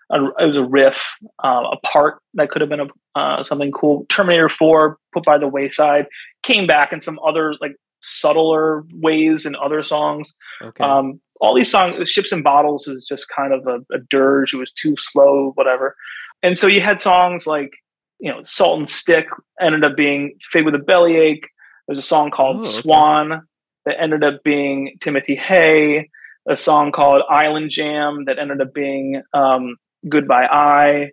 It 0.09 0.47
was 0.47 0.57
a 0.57 0.63
riff, 0.63 1.03
uh, 1.45 1.65
a 1.73 1.77
part 1.85 2.21
that 2.35 2.49
could 2.51 2.61
have 2.61 2.71
been 2.71 2.81
a, 2.81 3.19
uh, 3.19 3.43
something 3.43 3.73
cool. 3.73 4.07
Terminator 4.09 4.49
Four, 4.49 4.99
put 5.13 5.25
by 5.25 5.37
the 5.37 5.49
wayside, 5.49 6.07
came 6.45 6.67
back 6.67 6.93
in 6.93 7.01
some 7.01 7.19
other 7.27 7.55
like 7.61 7.75
subtler 8.03 8.85
ways 8.95 9.47
in 9.47 9.57
other 9.57 9.83
songs. 9.83 10.33
okay. 10.63 10.85
Um, 10.85 11.21
all 11.41 11.55
these 11.55 11.71
songs, 11.71 12.09
Ships 12.09 12.33
and 12.33 12.43
Bottles, 12.43 12.87
was 12.87 13.07
just 13.07 13.27
kind 13.37 13.53
of 13.53 13.67
a, 13.67 13.81
a 13.95 13.99
dirge. 14.11 14.55
It 14.55 14.59
was 14.59 14.73
too 14.73 14.95
slow, 14.99 15.53
whatever. 15.55 15.95
And 16.43 16.57
so 16.57 16.67
you 16.67 16.81
had 16.81 17.03
songs 17.03 17.47
like, 17.47 17.73
you 18.21 18.31
know, 18.31 18.43
Salt 18.45 18.79
and 18.79 18.89
Stick 18.89 19.27
ended 19.61 19.85
up 19.85 19.97
being 19.97 20.39
Fade 20.53 20.65
with 20.65 20.75
a 20.75 20.79
Bellyache. 20.79 21.47
There's 21.87 21.99
a 21.99 22.03
song 22.03 22.31
called 22.31 22.57
Oh, 22.57 22.69
okay. 22.69 22.81
Swan 22.81 23.47
that 23.87 24.01
ended 24.01 24.23
up 24.23 24.43
being 24.45 24.97
Timothy 25.01 25.37
Hay. 25.37 26.11
A 26.49 26.57
song 26.57 26.93
called 26.93 27.23
Island 27.29 27.71
Jam 27.71 28.27
that 28.27 28.39
ended 28.39 28.61
up 28.61 28.73
being 28.73 29.21
um, 29.33 29.77
Goodbye 30.09 30.47
I. 30.47 31.11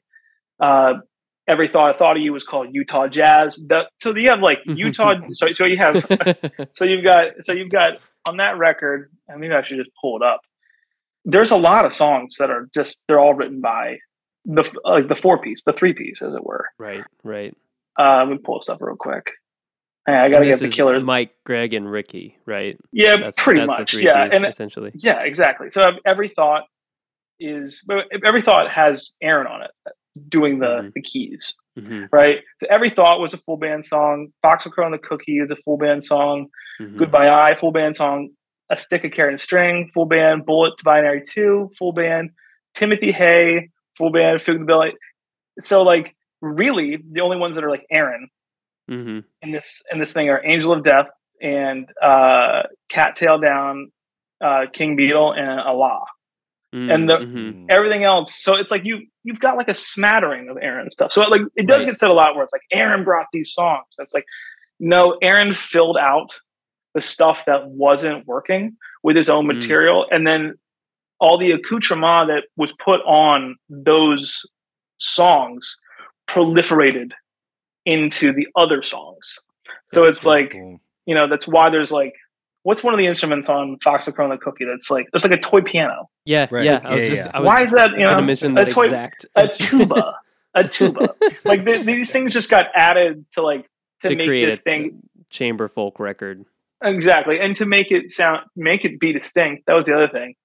Uh, 0.59 0.99
Every 1.47 1.67
Thought 1.67 1.95
a 1.95 1.97
Thought 1.97 2.17
of 2.17 2.23
You 2.23 2.31
was 2.31 2.43
called 2.43 2.67
Utah 2.71 3.07
Jazz. 3.07 3.55
The, 3.55 3.83
so 3.99 4.15
you 4.15 4.29
have 4.29 4.41
like 4.41 4.59
Utah. 4.65 5.15
so, 5.31 5.51
so 5.51 5.65
you 5.65 5.77
have 5.77 6.05
so 6.75 6.85
you've 6.85 7.03
got 7.03 7.29
so 7.41 7.51
you've 7.51 7.71
got 7.71 7.93
on 8.25 8.37
that 8.37 8.57
record 8.57 9.11
and 9.27 9.39
maybe 9.39 9.53
i 9.53 9.63
should 9.63 9.77
just 9.77 9.89
pull 9.99 10.15
it 10.17 10.23
up 10.23 10.41
there's 11.25 11.51
a 11.51 11.57
lot 11.57 11.85
of 11.85 11.93
songs 11.93 12.35
that 12.39 12.49
are 12.49 12.69
just 12.73 13.03
they're 13.07 13.19
all 13.19 13.33
written 13.33 13.61
by 13.61 13.97
the 14.45 14.63
like 14.83 15.07
the 15.07 15.15
four 15.15 15.41
piece 15.41 15.63
the 15.65 15.73
three 15.73 15.93
piece 15.93 16.21
as 16.21 16.33
it 16.33 16.43
were 16.43 16.65
right, 16.77 17.03
right. 17.23 17.55
uh 17.99 18.19
let 18.19 18.29
me 18.29 18.37
pull 18.37 18.59
this 18.59 18.69
up 18.69 18.81
real 18.81 18.95
quick 18.95 19.31
Hey, 20.05 20.13
i 20.13 20.29
gotta 20.29 20.45
get 20.45 20.59
the 20.59 20.67
killers 20.69 21.03
Mike, 21.03 21.33
Greg, 21.45 21.73
and 21.73 21.89
Ricky, 21.89 22.37
right? 22.45 22.77
yeah 22.91 23.17
That's 23.17 23.41
pretty 23.41 23.61
that's 23.61 23.71
the 23.73 23.79
much 23.81 23.91
three 23.91 24.03
yeah 24.05 24.27
and 24.31 24.45
essentially. 24.45 24.91
yeah 24.95 25.21
exactly 25.21 25.69
so 25.69 25.91
every 26.05 26.29
thought 26.35 26.63
is 27.39 27.83
every 28.25 28.41
thought 28.41 28.71
has 28.71 29.11
aaron 29.21 29.47
on 29.47 29.63
it 29.63 29.71
doing 30.29 30.59
the 30.59 30.65
Mhm. 30.67 30.93
the 30.93 31.01
keys 31.01 31.53
hmm 31.79 32.03
right 32.11 32.39
so 32.59 32.67
every 32.69 32.89
thought 32.89 33.19
was 33.19 33.33
a 33.33 33.37
full 33.39 33.57
band 33.57 33.83
song 33.83 34.27
box 34.43 34.65
of 34.65 34.71
crow 34.71 34.85
and 34.85 34.93
the 34.93 34.99
cookie 34.99 35.39
is 35.39 35.49
a 35.51 35.55
full 35.65 35.77
band 35.77 36.03
song 36.03 36.47
hmm 36.79 36.97
Goodbye 36.97 37.29
I, 37.29 37.55
full 37.55 37.71
band 37.71 37.95
song. 37.95 38.29
A 38.71 38.77
Stick 38.77 39.03
of 39.03 39.11
Carrot 39.11 39.33
and 39.33 39.41
String, 39.41 39.91
full 39.93 40.05
band. 40.07 40.43
Bullet 40.45 40.73
to 40.79 40.83
Binary 40.83 41.21
2, 41.21 41.71
full 41.77 41.91
band. 41.91 42.31
Timothy 42.73 43.11
Hay, 43.11 43.69
full 43.97 44.11
band. 44.11 44.41
Fig 44.41 44.65
the. 44.65 44.93
So, 45.59 45.83
like, 45.83 46.15
really, 46.41 46.97
the 47.11 47.21
only 47.21 47.37
ones 47.37 47.53
that 47.55 47.63
are 47.63 47.69
like 47.69 47.85
Aaron 47.91 48.27
hmm 48.87 49.19
in 49.41 49.51
this 49.51 49.81
in 49.91 49.99
this 49.99 50.11
thing 50.13 50.29
are 50.29 50.41
Angel 50.45 50.71
of 50.73 50.83
Death 50.83 51.07
and 51.41 51.87
uh, 52.01 52.63
Cattail 52.89 53.39
Down, 53.39 53.91
uh, 54.41 54.65
King 54.71 54.95
Beetle, 54.95 55.33
and 55.33 55.59
Allah. 55.59 56.05
And 56.71 57.07
the- 57.09 57.17
hmm 57.19 57.65
Everything 57.69 58.03
else, 58.03 58.33
so 58.35 58.55
it's 58.55 58.71
like 58.71 58.83
you 58.83 59.05
you've 59.23 59.39
got 59.39 59.57
like 59.57 59.67
a 59.67 59.73
smattering 59.75 60.49
of 60.49 60.57
Aaron 60.61 60.89
stuff. 60.89 61.11
So 61.11 61.21
like 61.23 61.41
it 61.55 61.67
does 61.67 61.83
Right. 61.83 61.91
get 61.91 61.99
said 61.99 62.09
a 62.09 62.13
lot 62.13 62.33
where 62.35 62.43
it's 62.43 62.53
like 62.53 62.63
Aaron 62.71 63.03
brought 63.03 63.27
these 63.31 63.53
songs. 63.53 63.85
It's 63.99 64.13
like 64.13 64.25
no, 64.79 65.17
Aaron 65.21 65.53
filled 65.53 65.97
out 65.97 66.31
the 66.95 67.01
stuff 67.01 67.45
that 67.45 67.67
wasn't 67.67 68.25
working 68.25 68.75
with 69.03 69.15
his 69.15 69.29
own 69.29 69.45
Mm. 69.45 69.55
material, 69.57 70.07
and 70.11 70.25
then 70.25 70.55
all 71.19 71.37
the 71.37 71.51
accoutrement 71.51 72.27
that 72.29 72.43
was 72.57 72.73
put 72.83 73.01
on 73.05 73.55
those 73.69 74.41
songs 74.97 75.77
proliferated 76.27 77.11
into 77.85 78.33
the 78.33 78.47
other 78.55 78.83
songs. 78.83 79.39
So 79.85 80.05
it's 80.05 80.25
like 80.25 80.51
Cool. 80.51 80.79
you 81.05 81.15
know 81.15 81.27
that's 81.27 81.47
why 81.47 81.69
there's 81.69 81.91
like 81.91 82.13
what's 82.63 82.81
one 82.83 82.93
of 82.93 82.97
the 82.97 83.05
instruments 83.07 83.49
on 83.49 83.77
Fox 83.83 84.05
the 84.05 84.11
Crow 84.13 84.25
and 84.29 84.33
the 84.33 84.37
Cookie 84.43 84.65
that's 84.65 84.89
like 84.89 85.07
it's 85.13 85.23
like 85.25 85.33
a 85.37 85.41
toy 85.41 85.61
piano. 85.61 86.09
Yeah, 86.25 86.47
Right. 86.49 86.63
yeah. 86.65 86.79
I 86.83 86.95
was 86.95 87.03
Yeah, 87.03 87.09
just. 87.09 87.25
yeah. 87.25 87.31
I 87.33 87.39
was 87.41 87.47
Why 87.47 87.61
is 87.63 87.71
that? 87.71 87.91
You 87.91 87.97
gonna 88.05 88.21
know, 88.21 88.21
mention 88.27 88.57
a 88.57 88.63
that 88.65 88.71
toy, 88.71 88.85
exact. 88.85 89.25
a 89.35 89.47
tuba, 89.49 90.15
a 90.53 90.67
tuba. 90.67 91.13
Like 91.43 91.65
th- 91.65 91.85
these 91.85 92.09
things 92.11 92.33
just 92.33 92.49
got 92.49 92.67
added 92.75 93.25
to 93.33 93.41
like 93.41 93.69
to, 94.03 94.09
to 94.09 94.15
make 94.15 94.27
create 94.27 94.45
this 94.45 94.59
a 94.59 94.63
thing 94.63 95.01
chamber 95.29 95.67
folk 95.67 95.99
record. 95.99 96.45
exactly, 96.81 97.39
and 97.39 97.55
to 97.57 97.65
make 97.65 97.91
it 97.91 98.11
sound, 98.11 98.41
make 98.55 98.85
it 98.85 98.99
be 98.99 99.11
distinct. 99.13 99.65
That 99.67 99.73
was 99.73 99.85
the 99.85 99.95
other 99.95 100.07
thing. 100.07 100.35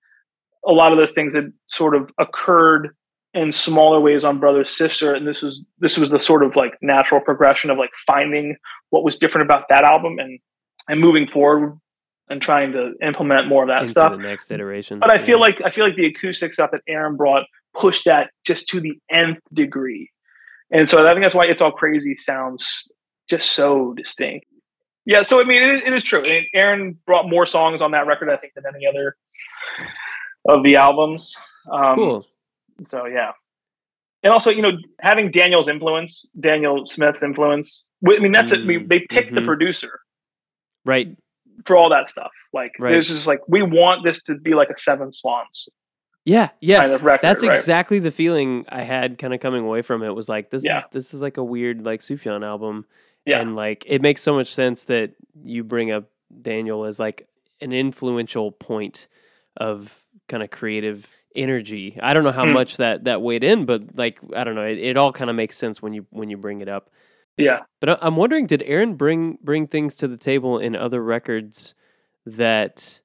A 0.67 0.73
lot 0.73 0.91
of 0.93 0.99
those 0.99 1.13
things 1.13 1.35
had 1.35 1.53
sort 1.67 1.95
of 1.95 2.11
occurred 2.19 2.97
in 3.35 3.53
smaller 3.53 4.01
ways 4.01 4.25
on 4.25 4.39
brother 4.39 4.65
sister, 4.65 5.15
and 5.15 5.27
this 5.27 5.43
was 5.43 5.65
this 5.79 5.99
was 5.99 6.11
the 6.11 6.21
sort 6.21 6.43
of 6.43 6.57
like 6.57 6.75
natural 6.81 7.21
progression 7.21 7.71
of 7.71 7.79
like 7.79 7.91
finding 8.07 8.57
what 8.91 9.05
was 9.05 9.19
different 9.19 9.47
about 9.47 9.65
that 9.69 9.85
album 9.85 10.19
and 10.19 10.39
and 10.89 11.01
moving 11.01 11.29
forward 11.29 11.79
and 12.31 12.43
trying 12.43 12.73
to 12.73 12.93
implement 13.03 13.49
more 13.49 13.63
of 13.63 13.69
that 13.69 13.83
into 13.83 13.93
stuff. 13.93 14.13
the 14.13 14.19
next 14.19 14.51
iteration. 14.51 14.99
But 14.99 15.11
I 15.11 15.25
feel 15.25 15.41
like 15.41 15.61
I 15.65 15.71
feel 15.71 15.85
like 15.85 15.97
the 15.97 16.07
acoustic 16.07 16.53
stuff 16.53 16.71
that 16.73 16.83
Aaron 16.89 17.17
brought 17.17 17.45
pushed 17.75 18.07
that 18.07 18.31
just 18.45 18.69
to 18.69 18.81
the 18.81 18.99
nth 19.11 19.41
degree, 19.53 20.11
and 20.71 20.89
so 20.89 21.07
I 21.07 21.13
think 21.13 21.25
that's 21.25 21.35
why 21.35 21.45
"It's 21.47 21.61
All 21.61 21.73
Crazy" 21.73 22.15
sounds 22.15 22.89
just 23.29 23.53
so 23.53 23.93
distinct. 23.95 24.47
Yeah, 25.05 25.23
so 25.23 25.41
I 25.41 25.45
mean, 25.45 25.63
it 25.63 25.75
is, 25.77 25.83
it 25.87 25.93
is 25.95 26.05
true. 26.05 26.23
And 26.23 26.47
Aaron 26.55 26.99
brought 27.07 27.29
more 27.29 27.47
songs 27.47 27.81
on 27.81 27.93
that 27.93 28.07
record, 28.07 28.29
I 28.31 28.37
think, 28.37 28.53
than 28.55 28.65
any 28.75 28.87
other 28.87 29.17
of 30.47 30.63
the 30.63 30.77
albums. 30.77 31.35
Um, 31.73 31.95
cool. 31.95 32.27
So 32.87 33.07
yeah, 33.07 33.33
and 34.23 34.33
also 34.33 34.51
you 34.51 34.63
know 34.63 34.73
having 35.01 35.31
Daniel's 35.31 35.69
influence, 35.69 36.25
Daniel 36.39 36.87
Smith's 36.87 37.23
influence. 37.23 37.85
I 38.07 38.19
mean, 38.21 38.33
that's 38.33 38.53
it. 38.53 38.67
We, 38.67 38.79
Mm, 38.79 38.89
they 38.89 39.01
picked 39.11 39.35
the 39.35 39.41
mhm. 39.41 39.47
producer 39.47 40.01
Right. 40.85 41.09
for 41.67 41.77
all 41.77 41.91
that 41.91 42.09
stuff. 42.09 42.31
Like 42.53 42.73
Right. 42.79 42.95
it's 42.95 43.09
just 43.09 43.27
like 43.27 43.41
we 43.49 43.63
want 43.63 44.05
this 44.05 44.23
to 44.25 44.35
be 44.37 44.55
like 44.55 44.71
a 44.71 44.79
Seven 44.79 45.13
Swans. 45.13 45.69
Yeah. 46.25 46.51
Yes. 46.61 46.95
of 46.95 47.03
record, 47.03 47.23
That's 47.23 47.43
right? 47.43 47.57
exactly 47.57 47.99
the 47.99 48.11
feeling 48.11 48.67
I 48.69 48.83
had 48.83 49.19
kind 49.19 49.33
of 49.35 49.41
coming 49.41 49.65
away 49.65 49.83
from 49.83 50.03
it. 50.03 50.11
Was 50.15 50.29
like 50.29 50.51
this 50.51 50.65
Yeah. 50.65 50.79
is 50.79 50.85
this 50.93 51.15
is 51.15 51.23
like 51.23 51.37
a 51.39 51.45
weird 51.45 51.85
like 51.85 52.01
Sufjan 52.01 52.45
album. 52.45 52.87
Yeah. 53.25 53.41
And 53.41 53.57
like 53.57 53.85
it 53.87 54.03
makes 54.03 54.23
so 54.23 54.35
much 54.35 54.53
sense 54.55 54.85
that 54.85 55.13
you 55.43 55.65
bring 55.65 55.91
up 55.91 56.05
Daniel 56.43 56.85
as 56.85 57.01
like 57.01 57.27
an 57.61 57.73
influential 57.73 58.53
point 58.53 59.09
of 59.57 60.05
kind 60.29 60.43
of 60.43 60.51
creative 60.51 61.09
energy. 61.39 61.99
I 62.03 62.13
don't 62.15 62.25
know 62.25 62.33
how 62.33 62.45
Hmm. 62.45 62.53
much 62.53 62.77
that 62.79 63.05
that 63.05 63.23
weighed 63.23 63.45
in, 63.45 63.65
but 63.65 63.97
like 63.97 64.19
I 64.35 64.45
don't 64.45 64.55
know, 64.55 64.67
it, 64.67 64.79
it 64.79 64.97
all 64.97 65.13
kind 65.13 65.31
of 65.31 65.37
makes 65.37 65.57
sense 65.57 65.81
when 65.81 65.93
you 65.95 66.07
when 66.11 66.29
you 66.31 66.37
bring 66.37 66.61
it 66.61 66.69
up. 66.69 66.91
Yeah. 67.37 67.61
But 67.81 67.99
I'm 68.05 68.17
wondering, 68.17 68.47
did 68.47 68.63
Aaron 68.67 68.95
bring 68.97 69.39
bring 69.43 69.67
things 69.69 69.95
to 69.97 70.09
the 70.09 70.17
table 70.19 70.59
in 70.59 70.75
other 70.77 71.03
records 71.03 71.75
that, 72.27 73.01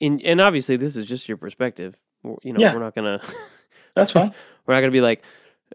in 0.00 0.20
and 0.20 0.40
obviously 0.40 0.76
this 0.76 0.96
is 0.96 1.06
just 1.06 1.28
your 1.28 1.38
perspective. 1.38 1.96
You 2.42 2.52
know, 2.52 2.60
Yeah. 2.60 2.74
we're 2.74 2.80
not 2.80 2.94
gonna 2.94 3.20
That's 3.96 4.12
fine. 4.12 4.32
we're 4.66 4.74
not 4.74 4.80
gonna 4.80 4.92
be 4.92 5.00
like 5.00 5.24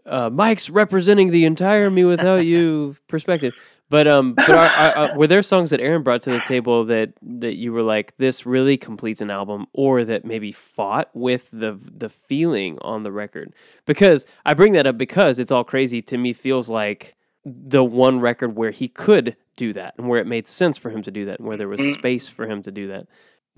uh, 0.06 0.30
Mike's 0.30 0.70
representing 0.70 1.30
the 1.30 1.44
entire 1.44 1.90
mewithoutYou 1.90 2.96
perspective. 3.08 3.54
But 3.90 4.06
um, 4.06 4.34
but 4.34 4.50
are, 4.50 4.66
are, 4.68 4.92
are, 4.96 5.14
were 5.18 5.26
there 5.26 5.42
songs 5.42 5.70
that 5.70 5.80
Aaron 5.80 6.02
brought 6.02 6.22
to 6.22 6.30
the 6.30 6.40
table 6.40 6.84
that 6.86 7.12
that 7.22 7.56
you 7.56 7.72
were 7.72 7.82
like, 7.82 8.16
this 8.16 8.46
really 8.46 8.76
completes 8.78 9.20
an 9.20 9.30
album, 9.30 9.66
or 9.72 10.04
that 10.04 10.24
maybe 10.24 10.52
fought 10.52 11.10
with 11.12 11.50
the 11.52 11.78
the 11.82 12.08
feeling 12.08 12.78
on 12.80 13.02
the 13.02 13.12
record? 13.12 13.52
Because 13.86 14.26
I 14.46 14.54
bring 14.54 14.72
that 14.74 14.86
up 14.86 14.96
because 14.96 15.38
it's 15.38 15.52
all 15.52 15.64
crazy 15.64 16.00
to 16.02 16.16
me. 16.16 16.32
Feels 16.32 16.68
like 16.70 17.16
the 17.44 17.82
one 17.84 18.20
record 18.20 18.56
where 18.56 18.70
he 18.70 18.86
could 18.88 19.36
do 19.56 19.72
that 19.72 19.94
and 19.98 20.08
where 20.08 20.20
it 20.20 20.26
made 20.26 20.46
sense 20.48 20.78
for 20.78 20.90
him 20.90 21.02
to 21.02 21.10
do 21.10 21.24
that 21.26 21.38
and 21.38 21.48
where 21.48 21.56
there 21.56 21.68
was 21.68 21.80
Mm. 21.80 21.94
space 21.94 22.28
for 22.28 22.46
him 22.46 22.62
to 22.62 22.70
do 22.70 22.88
that 22.88 23.06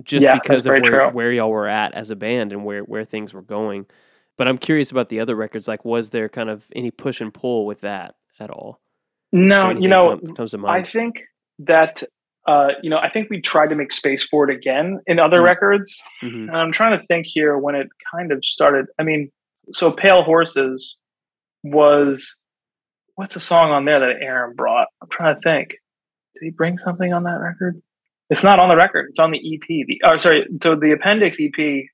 just 0.02 0.24
Yeah, 0.24 0.34
because 0.34 0.66
of 0.66 0.80
where, 0.80 1.10
where 1.10 1.32
y'all 1.32 1.50
were 1.50 1.68
at 1.68 1.92
as 1.94 2.10
a 2.10 2.16
band 2.16 2.52
and 2.52 2.64
where, 2.64 2.82
where 2.82 3.04
things 3.04 3.34
were 3.34 3.42
going. 3.42 3.86
But 4.36 4.48
I'm 4.48 4.58
curious 4.58 4.90
about 4.90 5.08
the 5.10 5.20
other 5.20 5.36
records. 5.36 5.68
Like, 5.68 5.84
was 5.84 6.10
there 6.10 6.28
kind 6.28 6.48
of 6.50 6.64
any 6.74 6.90
push 6.90 7.20
and 7.20 7.32
pull 7.34 7.66
with 7.66 7.80
that 7.82 8.14
at 8.40 8.50
all? 8.50 8.80
No, 9.32 9.70
you 9.70 9.88
know, 9.88 10.18
comes 10.36 10.50
to 10.52 10.66
I 10.66 10.82
think 10.84 11.16
that 11.60 12.02
uh, 12.46 12.70
you 12.82 12.90
know, 12.90 12.98
I 12.98 13.08
think 13.08 13.30
we 13.30 13.40
tried 13.40 13.68
to 13.68 13.76
make 13.76 13.92
space 13.92 14.24
for 14.24 14.50
it 14.50 14.54
again 14.56 14.98
in 15.06 15.20
other 15.20 15.40
Mm. 15.40 15.44
records. 15.44 15.96
Mhm. 16.24 16.48
And 16.48 16.56
I'm 16.56 16.72
trying 16.72 16.98
to 16.98 17.06
think 17.06 17.24
here 17.26 17.56
when 17.56 17.76
it 17.76 17.86
kind 18.12 18.32
of 18.32 18.44
started. 18.44 18.86
I 18.98 19.04
mean, 19.04 19.30
so 19.72 19.92
Pale 19.92 20.24
Horses 20.24 20.96
was 21.62 22.38
what's 23.14 23.34
the 23.34 23.40
song 23.40 23.70
on 23.70 23.84
there 23.84 24.00
that 24.00 24.20
Aaron 24.22 24.54
brought? 24.56 24.88
I'm 25.02 25.08
trying 25.08 25.34
to 25.36 25.40
think. 25.42 25.70
Did 26.34 26.42
he 26.44 26.50
bring 26.50 26.78
something 26.78 27.12
on 27.12 27.22
that 27.24 27.38
record? 27.40 27.80
It's 28.30 28.42
not 28.42 28.58
on 28.58 28.68
the 28.68 28.76
record. 28.76 29.06
It's 29.10 29.18
on 29.20 29.30
the 29.30 29.38
EP. 29.38 29.84
The 29.86 30.00
oh, 30.04 30.16
sorry. 30.16 30.46
So 30.62 30.74
the 30.74 30.92
appendix 30.92 31.38
EP 31.40 31.86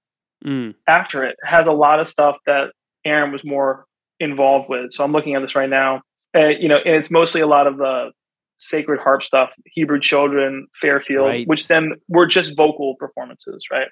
Mm. 0.47 0.75
after 0.87 1.25
it 1.25 1.35
has 1.43 1.67
a 1.67 1.73
lot 1.73 1.99
of 2.01 2.07
stuff 2.09 2.37
that 2.47 2.71
Aaron 3.05 3.33
was 3.33 3.45
more 3.45 3.85
involved 4.21 4.69
with. 4.71 4.93
So 4.93 5.03
I'm 5.05 5.11
looking 5.13 5.35
at 5.35 5.41
this 5.43 5.57
right 5.57 5.69
now. 5.69 6.03
Uh, 6.39 6.49
you 6.49 6.69
know, 6.69 6.77
and 6.85 6.95
it's 6.95 7.11
mostly 7.11 7.41
a 7.41 7.47
lot 7.47 7.67
of 7.67 7.77
the 7.79 8.13
sacred 8.59 9.01
harp 9.01 9.23
stuff, 9.25 9.51
Hebrew 9.67 9.99
Children, 10.01 10.67
Fairfield, 10.81 11.27
Right. 11.27 11.47
which 11.49 11.67
then 11.69 11.93
were 12.09 12.27
just 12.27 12.57
vocal 12.57 12.95
performances, 12.99 13.65
right? 13.73 13.89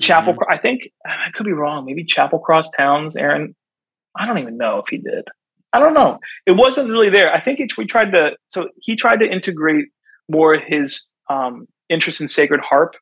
Chapel, 0.00 0.34
Mhm. 0.34 0.38
I 0.48 0.58
think 0.58 0.88
I 1.06 1.30
could 1.32 1.46
be 1.46 1.52
wrong. 1.52 1.84
Maybe 1.84 2.04
Chapel 2.04 2.38
Cross 2.38 2.70
Towns, 2.70 3.16
Aaron. 3.16 3.54
I 4.18 4.26
don't 4.26 4.38
even 4.38 4.56
know 4.56 4.78
if 4.78 4.86
he 4.88 4.98
did. 4.98 5.24
I 5.72 5.78
don't 5.80 5.94
know. 5.94 6.18
It 6.46 6.52
wasn't 6.52 6.88
really 6.90 7.10
there. 7.10 7.32
I 7.32 7.40
think 7.40 7.60
it, 7.60 7.76
we 7.76 7.86
tried 7.86 8.12
to. 8.12 8.36
So 8.48 8.68
he 8.80 8.96
tried 8.96 9.20
to 9.20 9.30
integrate 9.30 9.86
more 10.28 10.56
his 10.58 11.10
um, 11.30 11.66
interest 11.88 12.20
in 12.20 12.28
sacred 12.28 12.60
harp 12.60 12.94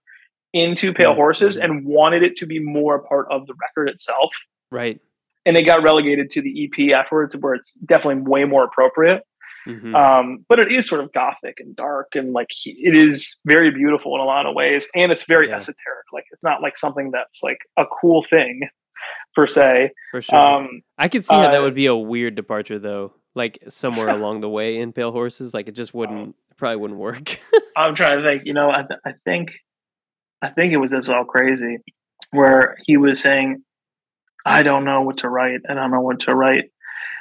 into 0.53 0.93
Pale 0.93 1.13
Mhm. 1.13 1.17
Horses 1.17 1.59
Mhm. 1.59 1.65
and 1.65 1.85
wanted 1.85 2.23
it 2.23 2.37
to 2.37 2.47
be 2.47 2.59
more 2.61 2.97
a 2.97 3.03
part 3.03 3.27
of 3.31 3.47
the 3.47 3.55
record 3.61 3.89
itself. 3.89 4.31
Right. 4.71 5.01
And 5.47 5.57
it 5.57 5.63
got 5.63 5.83
relegated 5.83 6.31
to 6.33 6.43
the 6.43 6.65
EP 6.65 6.93
afterwards, 6.95 7.35
where 7.37 7.55
it's 7.55 7.73
definitely 7.87 8.23
way 8.23 8.45
more 8.45 8.65
appropriate. 8.65 9.23
Mhm. 9.67 9.95
Um, 9.95 10.45
but 10.49 10.59
it 10.59 10.73
is 10.73 10.89
sort 10.89 11.03
of 11.03 11.13
gothic 11.13 11.61
and 11.61 11.77
dark, 11.77 12.09
and 12.15 12.33
like 12.33 12.49
he, 12.51 12.71
it 12.83 12.95
is 12.97 13.39
very 13.45 13.71
beautiful 13.71 14.15
in 14.15 14.21
a 14.21 14.25
lot 14.25 14.47
of 14.47 14.55
ways, 14.55 14.89
and 14.95 15.13
it's 15.13 15.25
very 15.25 15.49
Yeah. 15.49 15.57
esoteric. 15.57 16.07
Like 16.13 16.25
it's 16.33 16.43
not 16.43 16.63
like 16.63 16.77
something 16.79 17.11
that's 17.11 17.43
like 17.43 17.59
a 17.77 17.85
cool 18.01 18.23
thing 18.25 18.69
per 19.35 19.47
se. 19.47 19.91
For 20.13 20.23
sure. 20.23 20.39
Um, 20.39 20.83
I 20.99 21.09
could 21.09 21.25
see 21.25 21.35
how 21.35 21.51
that 21.51 21.61
uh, 21.61 21.63
would 21.63 21.75
be 21.75 21.87
a 21.87 21.95
weird 21.97 22.35
departure, 22.35 22.79
though. 22.79 23.13
Like 23.35 23.59
somewhere 23.69 24.09
along 24.19 24.41
the 24.41 24.49
way 24.49 24.79
in 24.79 24.93
Pale 24.93 25.13
Horses, 25.13 25.53
like 25.55 25.69
it 25.69 25.73
just 25.73 25.93
wouldn't, 25.95 26.37
probably 26.57 26.77
wouldn't 26.77 26.99
work. 27.01 27.39
I'm 27.77 27.95
trying 27.95 28.19
to 28.19 28.25
think. 28.25 28.43
You 28.47 28.55
know, 28.55 28.71
I, 28.71 28.83
th- 28.83 29.01
I 29.05 29.13
think, 29.25 29.53
I 30.43 30.49
think 30.51 30.73
it 30.73 30.79
was 30.79 30.91
this 30.91 31.09
all 31.11 31.25
crazy, 31.25 31.79
where 32.31 32.77
he 32.87 32.97
was 32.97 33.21
saying, 33.21 33.63
"I 34.45 34.63
don't 34.63 34.85
know 34.85 35.03
what 35.03 35.19
to 35.19 35.29
write. 35.29 35.61
And 35.65 35.79
I 35.79 35.83
don't 35.83 35.91
know 35.93 36.01
what 36.01 36.21
to 36.21 36.35
write." 36.35 36.71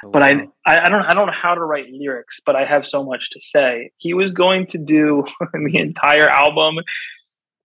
Oh, 0.04 0.10
but 0.10 0.22
I, 0.22 0.34
Wow. 0.34 0.52
I, 0.66 0.80
I 0.80 0.88
don't, 0.88 1.02
I 1.02 1.14
don't 1.14 1.26
know 1.26 1.32
how 1.32 1.54
to 1.54 1.60
write 1.60 1.86
lyrics, 1.92 2.40
but 2.44 2.56
I 2.56 2.64
have 2.64 2.86
so 2.86 3.04
much 3.04 3.30
to 3.30 3.40
say. 3.42 3.90
He 3.98 4.14
was 4.14 4.32
going 4.32 4.66
to 4.68 4.78
do 4.78 5.24
the 5.52 5.78
entire 5.78 6.28
album. 6.28 6.76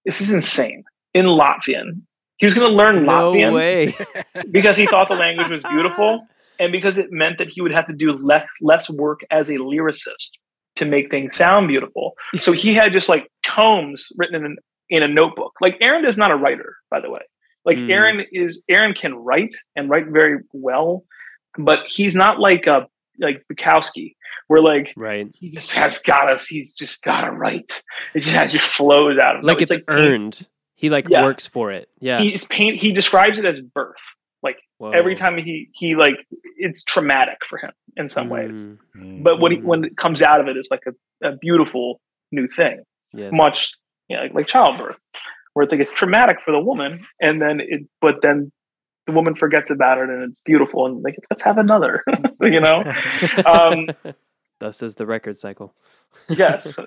This 0.05 0.21
is 0.21 0.31
insane 0.31 0.83
in 1.13 1.25
Latvian. 1.25 2.01
He 2.37 2.45
was 2.45 2.53
going 2.53 2.69
to 2.69 2.75
learn 2.75 3.05
no 3.05 3.33
Latvian 3.33 3.53
way. 3.53 3.95
because 4.51 4.75
he 4.75 4.85
thought 4.85 5.07
the 5.07 5.15
language 5.15 5.49
was 5.49 5.63
beautiful, 5.63 6.27
and 6.59 6.71
because 6.71 6.97
it 6.97 7.11
meant 7.11 7.37
that 7.37 7.47
he 7.49 7.61
would 7.61 7.71
have 7.71 7.87
to 7.87 7.93
do 7.93 8.11
less 8.13 8.47
less 8.61 8.89
work 8.89 9.21
as 9.31 9.49
a 9.49 9.55
lyricist 9.55 10.31
to 10.75 10.85
make 10.85 11.09
things 11.09 11.35
sound 11.35 11.69
beautiful. 11.69 12.13
So 12.39 12.51
he 12.51 12.73
had 12.73 12.91
just 12.91 13.07
like 13.07 13.31
tomes 13.43 14.09
written 14.17 14.45
in 14.45 14.57
in 14.89 15.03
a 15.03 15.07
notebook. 15.07 15.53
Like 15.61 15.77
Aaron 15.79 16.05
is 16.05 16.17
not 16.17 16.31
a 16.31 16.35
writer, 16.35 16.75
by 16.91 16.99
the 16.99 17.09
way. 17.09 17.21
Like 17.65 17.77
Mm. 17.77 17.89
Aaron 17.91 18.25
is 18.31 18.61
Aaron 18.69 18.93
can 18.93 19.15
write 19.15 19.55
and 19.75 19.89
write 19.89 20.07
very 20.07 20.39
well, 20.53 21.03
but 21.57 21.79
he's 21.87 22.15
not 22.15 22.39
like 22.39 22.67
a 22.67 22.87
like 23.19 23.43
Bukowski, 23.51 24.15
where 24.47 24.61
like 24.61 24.93
right. 24.97 25.27
he 25.39 25.49
just 25.49 25.71
has 25.71 25.99
got 26.01 26.29
us. 26.31 26.45
he's 26.47 26.75
just 26.75 27.01
gotta 27.03 27.31
write. 27.31 27.83
It 28.13 28.19
just 28.21 28.35
has 28.35 28.51
just 28.51 28.65
flows 28.65 29.17
out 29.17 29.37
of 29.37 29.41
him. 29.41 29.47
Like 29.47 29.59
No, 29.59 29.63
it's, 29.63 29.71
paint- 29.71 29.83
earned. 29.87 30.47
He 30.75 30.89
like 30.89 31.07
Yeah. 31.09 31.23
works 31.23 31.47
for 31.47 31.71
it. 31.71 31.89
Yeah. 31.99 32.19
He, 32.19 32.35
it's 32.35 32.45
paint. 32.49 32.81
He 32.81 32.91
describes 32.91 33.39
it 33.39 33.45
as 33.45 33.61
birth. 33.61 33.95
Like 34.43 34.57
every 34.93 35.15
time 35.15 35.37
he 35.37 35.69
he 35.73 35.95
like 35.95 36.15
it's 36.57 36.83
traumatic 36.83 37.37
for 37.47 37.57
him 37.57 37.71
in 37.97 38.09
some 38.09 38.29
ways. 38.29 38.67
Mm, 38.95 39.23
But 39.23 39.39
when 39.39 39.53
he, 39.53 39.57
Mm. 39.59 39.63
when 39.63 39.83
it 39.85 39.97
comes 39.97 40.21
out 40.21 40.39
of 40.41 40.47
it, 40.49 40.57
it's 40.57 40.69
like 40.69 40.83
a, 40.85 41.27
a 41.29 41.37
beautiful 41.37 41.99
new 42.31 42.47
thing. 42.47 42.83
yes. 43.13 43.31
Much 43.33 43.71
you 44.09 44.17
know, 44.17 44.23
like, 44.23 44.33
like 44.35 44.47
childbirth, 44.47 44.97
where 45.55 45.63
it's 45.63 45.71
like 45.71 45.81
it's 45.81 45.91
traumatic 45.91 46.37
for 46.45 46.51
the 46.51 46.59
woman, 46.59 47.03
and 47.19 47.41
then 47.41 47.59
it 47.59 47.81
but 48.01 48.21
then 48.21 48.51
the 49.07 49.13
woman 49.13 49.35
forgets 49.35 49.69
about 49.71 49.97
it 49.99 50.09
and 50.09 50.23
it's 50.29 50.39
beautiful 50.41 50.85
and 50.85 51.01
like 51.03 51.15
let's 51.31 51.43
have 51.43 51.57
another. 51.57 52.03
you 52.41 52.59
know. 52.59 52.83
Um, 53.45 53.87
Thus 54.59 54.81
is 54.83 54.95
the 54.95 55.05
record 55.05 55.35
cycle. 55.37 55.73
yes. 56.29 56.77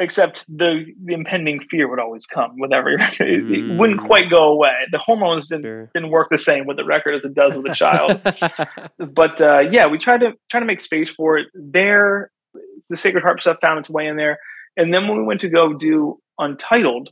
Except 0.00 0.44
the 0.46 0.84
the 1.04 1.12
impending 1.14 1.58
fear 1.60 1.88
would 1.88 1.98
always 1.98 2.24
come 2.26 2.52
with 2.58 2.72
every 2.72 2.96
record. 2.96 3.28
It, 3.28 3.50
it 3.50 3.78
wouldn't 3.78 4.00
Mm. 4.00 4.06
quite 4.06 4.30
go 4.30 4.44
away. 4.52 4.72
The 4.92 4.98
hormones 4.98 5.48
didn't 5.48 5.64
Sure. 5.64 5.90
didn't 5.94 6.10
work 6.10 6.28
the 6.30 6.38
same 6.38 6.66
with 6.66 6.76
the 6.76 6.84
record 6.84 7.14
as 7.16 7.24
it 7.24 7.34
does 7.34 7.54
with 7.56 7.72
a 7.72 7.74
child. 7.74 8.20
but 8.98 9.40
uh, 9.40 9.60
yeah, 9.72 9.86
we 9.88 9.98
tried 9.98 10.20
to 10.20 10.32
try 10.50 10.60
to 10.60 10.66
make 10.66 10.82
space 10.82 11.10
for 11.10 11.36
it. 11.38 11.48
There, 11.54 12.30
the 12.88 12.96
Sacred 12.96 13.22
Harp 13.24 13.40
stuff 13.40 13.56
found 13.60 13.80
its 13.80 13.90
way 13.90 14.06
in 14.06 14.16
there, 14.16 14.38
and 14.76 14.94
then 14.94 15.08
when 15.08 15.18
we 15.18 15.24
went 15.24 15.40
to 15.40 15.48
go 15.48 15.72
do 15.72 16.20
Untitled, 16.38 17.08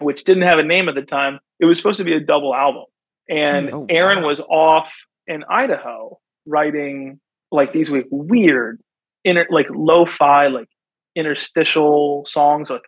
which 0.00 0.24
didn't 0.24 0.44
have 0.44 0.58
a 0.58 0.62
name 0.62 0.88
at 0.88 0.94
the 0.94 1.02
time, 1.02 1.38
it 1.58 1.64
was 1.66 1.78
supposed 1.78 1.98
to 1.98 2.04
be 2.04 2.12
a 2.12 2.20
double 2.20 2.54
album, 2.54 2.84
and 3.28 3.68
mm, 3.68 3.72
Oh, 3.72 3.86
Aaron 3.88 4.22
wow. 4.22 4.28
was 4.28 4.40
off 4.40 4.92
in 5.26 5.44
Idaho 5.48 6.18
writing 6.46 7.20
like 7.50 7.72
these 7.72 7.90
like 7.90 8.06
weird, 8.10 8.80
inter 9.24 9.46
like 9.50 9.66
lo-fi 9.70 10.48
like 10.48 10.68
interstitial 11.14 12.24
songs, 12.26 12.70
like 12.70 12.82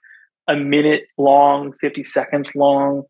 a 0.49 0.57
minute 0.57 1.05
long, 1.19 1.73
fifty 1.81 2.05
seconds 2.05 2.55
long 2.55 3.05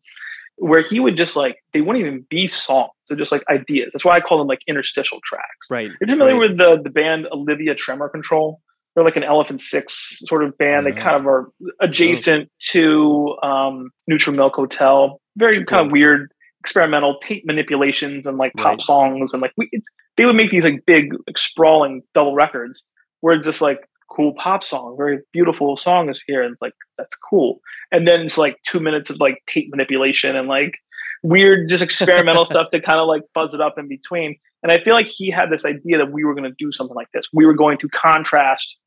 where 0.57 0.81
he 0.81 0.99
would 0.99 1.17
just 1.17 1.35
like 1.35 1.57
they 1.73 1.81
wouldn't 1.81 2.05
even 2.05 2.25
be 2.29 2.47
songs 2.47 2.91
they're 3.07 3.17
just 3.17 3.31
like 3.31 3.43
ideas 3.49 3.89
that's 3.91 4.05
why 4.05 4.15
i 4.15 4.21
call 4.21 4.37
them 4.37 4.47
like 4.47 4.61
interstitial 4.67 5.19
tracks 5.23 5.67
right. 5.69 5.89
you're 5.99 6.07
familiar 6.07 6.33
right. 6.33 6.49
with 6.49 6.57
the 6.57 6.79
the 6.83 6.89
band 6.89 7.27
olivia 7.31 7.73
tremor 7.73 8.07
control 8.09 8.61
they're 8.95 9.03
like 9.03 9.15
an 9.15 9.23
elephant 9.23 9.61
six 9.61 10.19
sort 10.27 10.43
of 10.43 10.57
band. 10.57 10.85
They 10.85 10.91
kind 10.91 11.15
of 11.15 11.25
are 11.27 11.51
adjacent 11.81 12.49
to 12.71 13.35
um 13.41 13.89
neutral 14.07 14.35
milk 14.35 14.55
hotel. 14.55 15.21
Very 15.37 15.63
kind 15.65 15.85
of 15.85 15.91
weird 15.91 16.31
experimental 16.59 17.19
tape 17.19 17.43
manipulations 17.45 18.25
and 18.25 18.37
like 18.37 18.53
pop 18.53 18.65
Right. 18.65 18.81
songs 18.81 19.33
and 19.33 19.41
like 19.41 19.51
we, 19.57 19.67
it's, 19.73 19.87
they 20.15 20.25
would 20.25 20.35
make 20.35 20.49
these 20.49 20.63
like 20.63 20.85
big 20.85 21.13
like, 21.27 21.37
sprawling 21.37 22.03
double 22.13 22.35
records 22.35 22.85
where 23.19 23.35
it's 23.35 23.45
just 23.45 23.59
like 23.59 23.79
cool 24.09 24.33
pop 24.41 24.63
song 24.63 24.95
very 24.97 25.19
beautiful 25.33 25.75
songs 25.75 26.21
here 26.25 26.41
and 26.41 26.53
it's 26.53 26.61
like 26.61 26.73
that's 26.97 27.15
cool. 27.15 27.59
And 27.91 28.07
then 28.07 28.21
it's 28.21 28.37
like 28.37 28.57
two 28.65 28.79
minutes 28.79 29.09
of 29.09 29.19
like 29.19 29.43
tape 29.53 29.69
manipulation 29.71 30.35
and 30.35 30.47
like 30.47 30.75
weird 31.23 31.67
just 31.67 31.83
experimental 31.83 32.45
stuff 32.53 32.69
to 32.71 32.79
kind 32.79 32.99
of 32.99 33.07
like 33.07 33.23
fuzz 33.33 33.53
it 33.53 33.59
up 33.61 33.77
in 33.77 33.87
between. 33.87 34.37
And 34.61 34.71
i 34.71 34.81
feel 34.81 34.93
like 34.93 35.07
he 35.07 35.29
had 35.29 35.49
this 35.49 35.65
idea 35.65 35.97
that 35.97 36.11
we 36.13 36.23
were 36.23 36.33
going 36.33 36.49
to 36.49 36.55
do 36.57 36.71
something 36.71 36.95
like 36.95 37.11
this. 37.13 37.25
We 37.33 37.45
were 37.45 37.53
going 37.53 37.77
to 37.79 37.89
contrast 37.89 38.77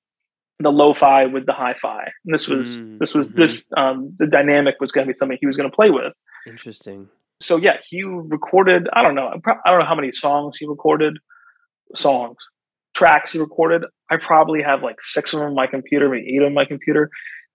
the 0.59 0.71
lo-fi 0.71 1.27
with 1.27 1.45
the 1.47 1.53
hi-fi. 1.53 2.05
And 2.25 2.35
this 2.35 2.49
was 2.49 2.83
Mm, 2.83 2.99
this 2.99 3.15
was 3.15 3.29
mhm. 3.31 3.37
this 3.37 3.67
um 3.77 4.15
the 4.19 4.27
dynamic 4.27 4.77
was 4.81 4.91
going 4.93 5.07
to 5.07 5.11
be 5.11 5.15
something 5.15 5.37
he 5.41 5.47
was 5.47 5.57
going 5.57 5.71
to 5.71 5.75
play 5.75 5.91
with. 5.91 6.13
Interesting. 6.47 7.09
so 7.43 7.57
yeah 7.59 7.77
he 7.91 8.03
recorded 8.03 8.89
i 8.95 9.03
don't 9.03 9.15
know 9.15 9.29
i 9.65 9.71
don't 9.71 9.81
know 9.81 9.85
how 9.85 9.95
many 9.95 10.11
songs 10.13 10.57
he 10.59 10.65
recorded 10.67 11.19
songs 11.95 12.37
tracks 12.95 13.31
he 13.33 13.39
recorded. 13.39 13.83
I 14.11 14.17
probably 14.17 14.63
have 14.63 14.83
like 14.83 15.03
six 15.03 15.35
of 15.35 15.41
them 15.41 15.49
on 15.51 15.55
my 15.55 15.67
computer 15.67 16.09
maybe 16.09 16.35
eight 16.35 16.43
on 16.43 16.55
my 16.55 16.65
computer. 16.65 17.11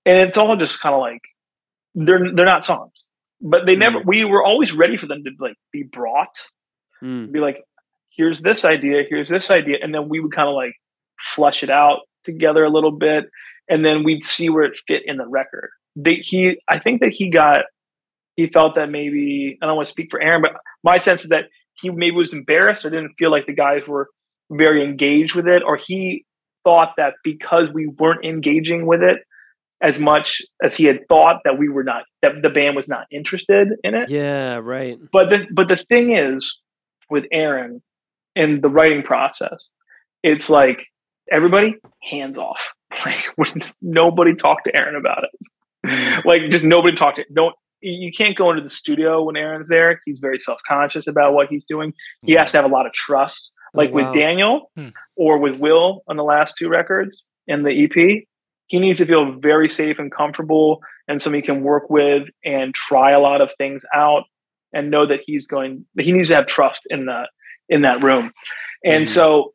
And 0.05 0.17
it's 0.19 0.37
all 0.37 0.55
just 0.55 0.79
kind 0.79 0.93
of 0.93 1.01
like 1.01 1.21
they're 1.95 2.31
they're 2.35 2.45
not 2.45 2.63
songs. 2.63 2.93
But 3.41 3.65
they 3.65 3.75
never 3.75 3.99
Mm. 4.01 4.05
we 4.05 4.23
were 4.25 4.43
always 4.43 4.71
ready 4.71 4.97
for 4.97 5.07
them 5.07 5.23
to 5.23 5.31
like 5.39 5.55
be 5.71 5.81
brought. 5.83 6.35
Mm, 7.03 7.31
be 7.31 7.39
like 7.39 7.63
here's 8.15 8.41
this 8.41 8.63
idea 8.65 9.03
here's 9.09 9.29
this 9.29 9.49
idea 9.49 9.77
and 9.81 9.91
then 9.95 10.07
we 10.09 10.19
would 10.19 10.31
kind 10.31 10.47
of 10.47 10.53
like 10.53 10.75
flush 11.33 11.63
it 11.63 11.71
out 11.71 12.01
together 12.26 12.63
a 12.63 12.69
little 12.69 12.91
bit 12.91 13.26
and 13.69 13.86
then 13.86 14.03
we'd 14.03 14.24
see 14.24 14.49
where 14.49 14.63
it 14.63 14.80
fit 14.88 15.03
in 15.05 15.17
the 15.17 15.28
record 15.28 15.69
they, 15.95 16.15
he 16.22 16.57
i 16.69 16.80
think 16.80 17.01
that 17.01 17.11
he 17.11 17.30
got 17.30 17.65
he 18.36 18.47
felt 18.47 18.76
that 18.76 18.89
maybe 18.89 19.57
i 19.61 19.65
don't 19.65 19.76
want 19.76 19.88
to 19.88 19.91
speak 19.91 20.09
for 20.09 20.22
aaron 20.22 20.41
but 20.41 20.53
my 20.84 20.97
sense 20.97 21.24
is 21.24 21.30
that 21.30 21.45
he 21.76 21.89
maybe 21.89 22.15
was 22.15 22.34
embarrassed 22.34 22.86
or 22.86 22.89
didn't 22.89 23.13
feel 23.17 23.32
like 23.32 23.45
the 23.45 23.53
guys 23.53 23.82
were 23.88 24.07
very 24.51 24.84
engaged 24.84 25.36
with 25.36 25.47
it 25.47 25.63
or 25.63 25.78
he 25.78 26.26
thought 26.63 26.93
that 26.97 27.13
because 27.24 27.67
we 27.74 27.88
weren't 27.88 28.24
engaging 28.24 28.86
with 28.86 29.01
it 29.01 29.19
as 29.82 29.99
much 29.99 30.41
as 30.63 30.76
he 30.76 30.86
had 30.86 30.99
thought 31.07 31.41
that 31.43 31.57
we 31.57 31.67
were 31.67 31.84
not 31.84 32.03
that 32.22 32.41
the 32.41 32.49
band 32.49 32.76
was 32.76 32.88
not 32.88 33.07
interested 33.11 33.69
in 33.84 33.95
it. 33.95 34.09
Yeah, 34.09 34.57
right. 34.57 34.97
But 35.11 35.30
the 35.30 35.47
but 35.51 35.67
the 35.67 35.76
thing 35.76 36.15
is 36.15 36.55
with 37.09 37.26
Aaron 37.32 37.82
in 38.36 38.61
the 38.61 38.69
writing 38.69 39.03
process, 39.03 39.69
it's 40.24 40.49
like 40.49 40.86
everybody 41.32 41.75
hands 42.09 42.38
off. 42.38 42.61
Like 43.05 43.23
when 43.38 43.63
nobody 43.82 44.36
talked 44.36 44.65
to 44.65 44.75
Aaron 44.75 44.97
about 44.97 45.23
it. 45.23 45.29
Mm. 45.88 46.25
like 46.25 46.41
just 46.51 46.63
nobody 46.65 46.95
talked 46.95 47.15
to 47.17 47.25
don't 47.34 47.55
you 47.79 48.11
can't 48.11 48.38
go 48.38 48.51
into 48.51 48.61
the 48.61 48.69
studio 48.69 49.23
when 49.23 49.36
Aaron's 49.38 49.69
there. 49.69 49.99
He's 50.05 50.19
very 50.19 50.38
self-conscious 50.38 51.07
about 51.07 51.34
what 51.34 51.47
he's 51.47 51.63
doing. 51.63 51.93
He 52.25 52.34
has 52.34 52.51
to 52.51 52.57
have 52.57 52.65
a 52.65 52.73
lot 52.73 52.86
of 52.86 52.91
trust. 52.93 53.53
Like 53.73 53.89
Oh, 53.89 53.93
wow. 53.93 54.05
with 54.11 54.13
Daniel 54.13 54.71
Hmm. 54.75 54.89
or 55.15 55.38
with 55.39 55.55
Will 55.55 56.03
on 56.07 56.17
the 56.17 56.23
last 56.23 56.55
two 56.59 56.67
records 56.67 57.23
in 57.47 57.63
the 57.63 57.71
EP, 57.86 58.25
he 58.67 58.77
needs 58.77 58.99
to 58.99 59.05
feel 59.05 59.32
very 59.39 59.69
safe 59.69 59.97
and 59.97 60.11
comfortable 60.11 60.82
and 61.07 61.19
somebody 61.21 61.41
he 61.41 61.45
can 61.47 61.63
work 61.63 61.89
with 61.89 62.27
and 62.45 62.75
try 62.75 63.11
a 63.11 63.19
lot 63.21 63.39
of 63.41 63.49
things 63.57 63.82
out 63.95 64.23
and 64.73 64.91
know 64.91 65.05
that 65.07 65.21
he's 65.25 65.47
going 65.47 65.86
he 65.97 66.11
needs 66.11 66.27
to 66.27 66.36
have 66.36 66.45
trust 66.45 66.82
in 66.89 67.05
the 67.05 67.23
in 67.69 67.82
that 67.84 68.03
room. 68.03 68.32
And 68.84 69.05
Mhm. 69.05 69.07
so 69.07 69.53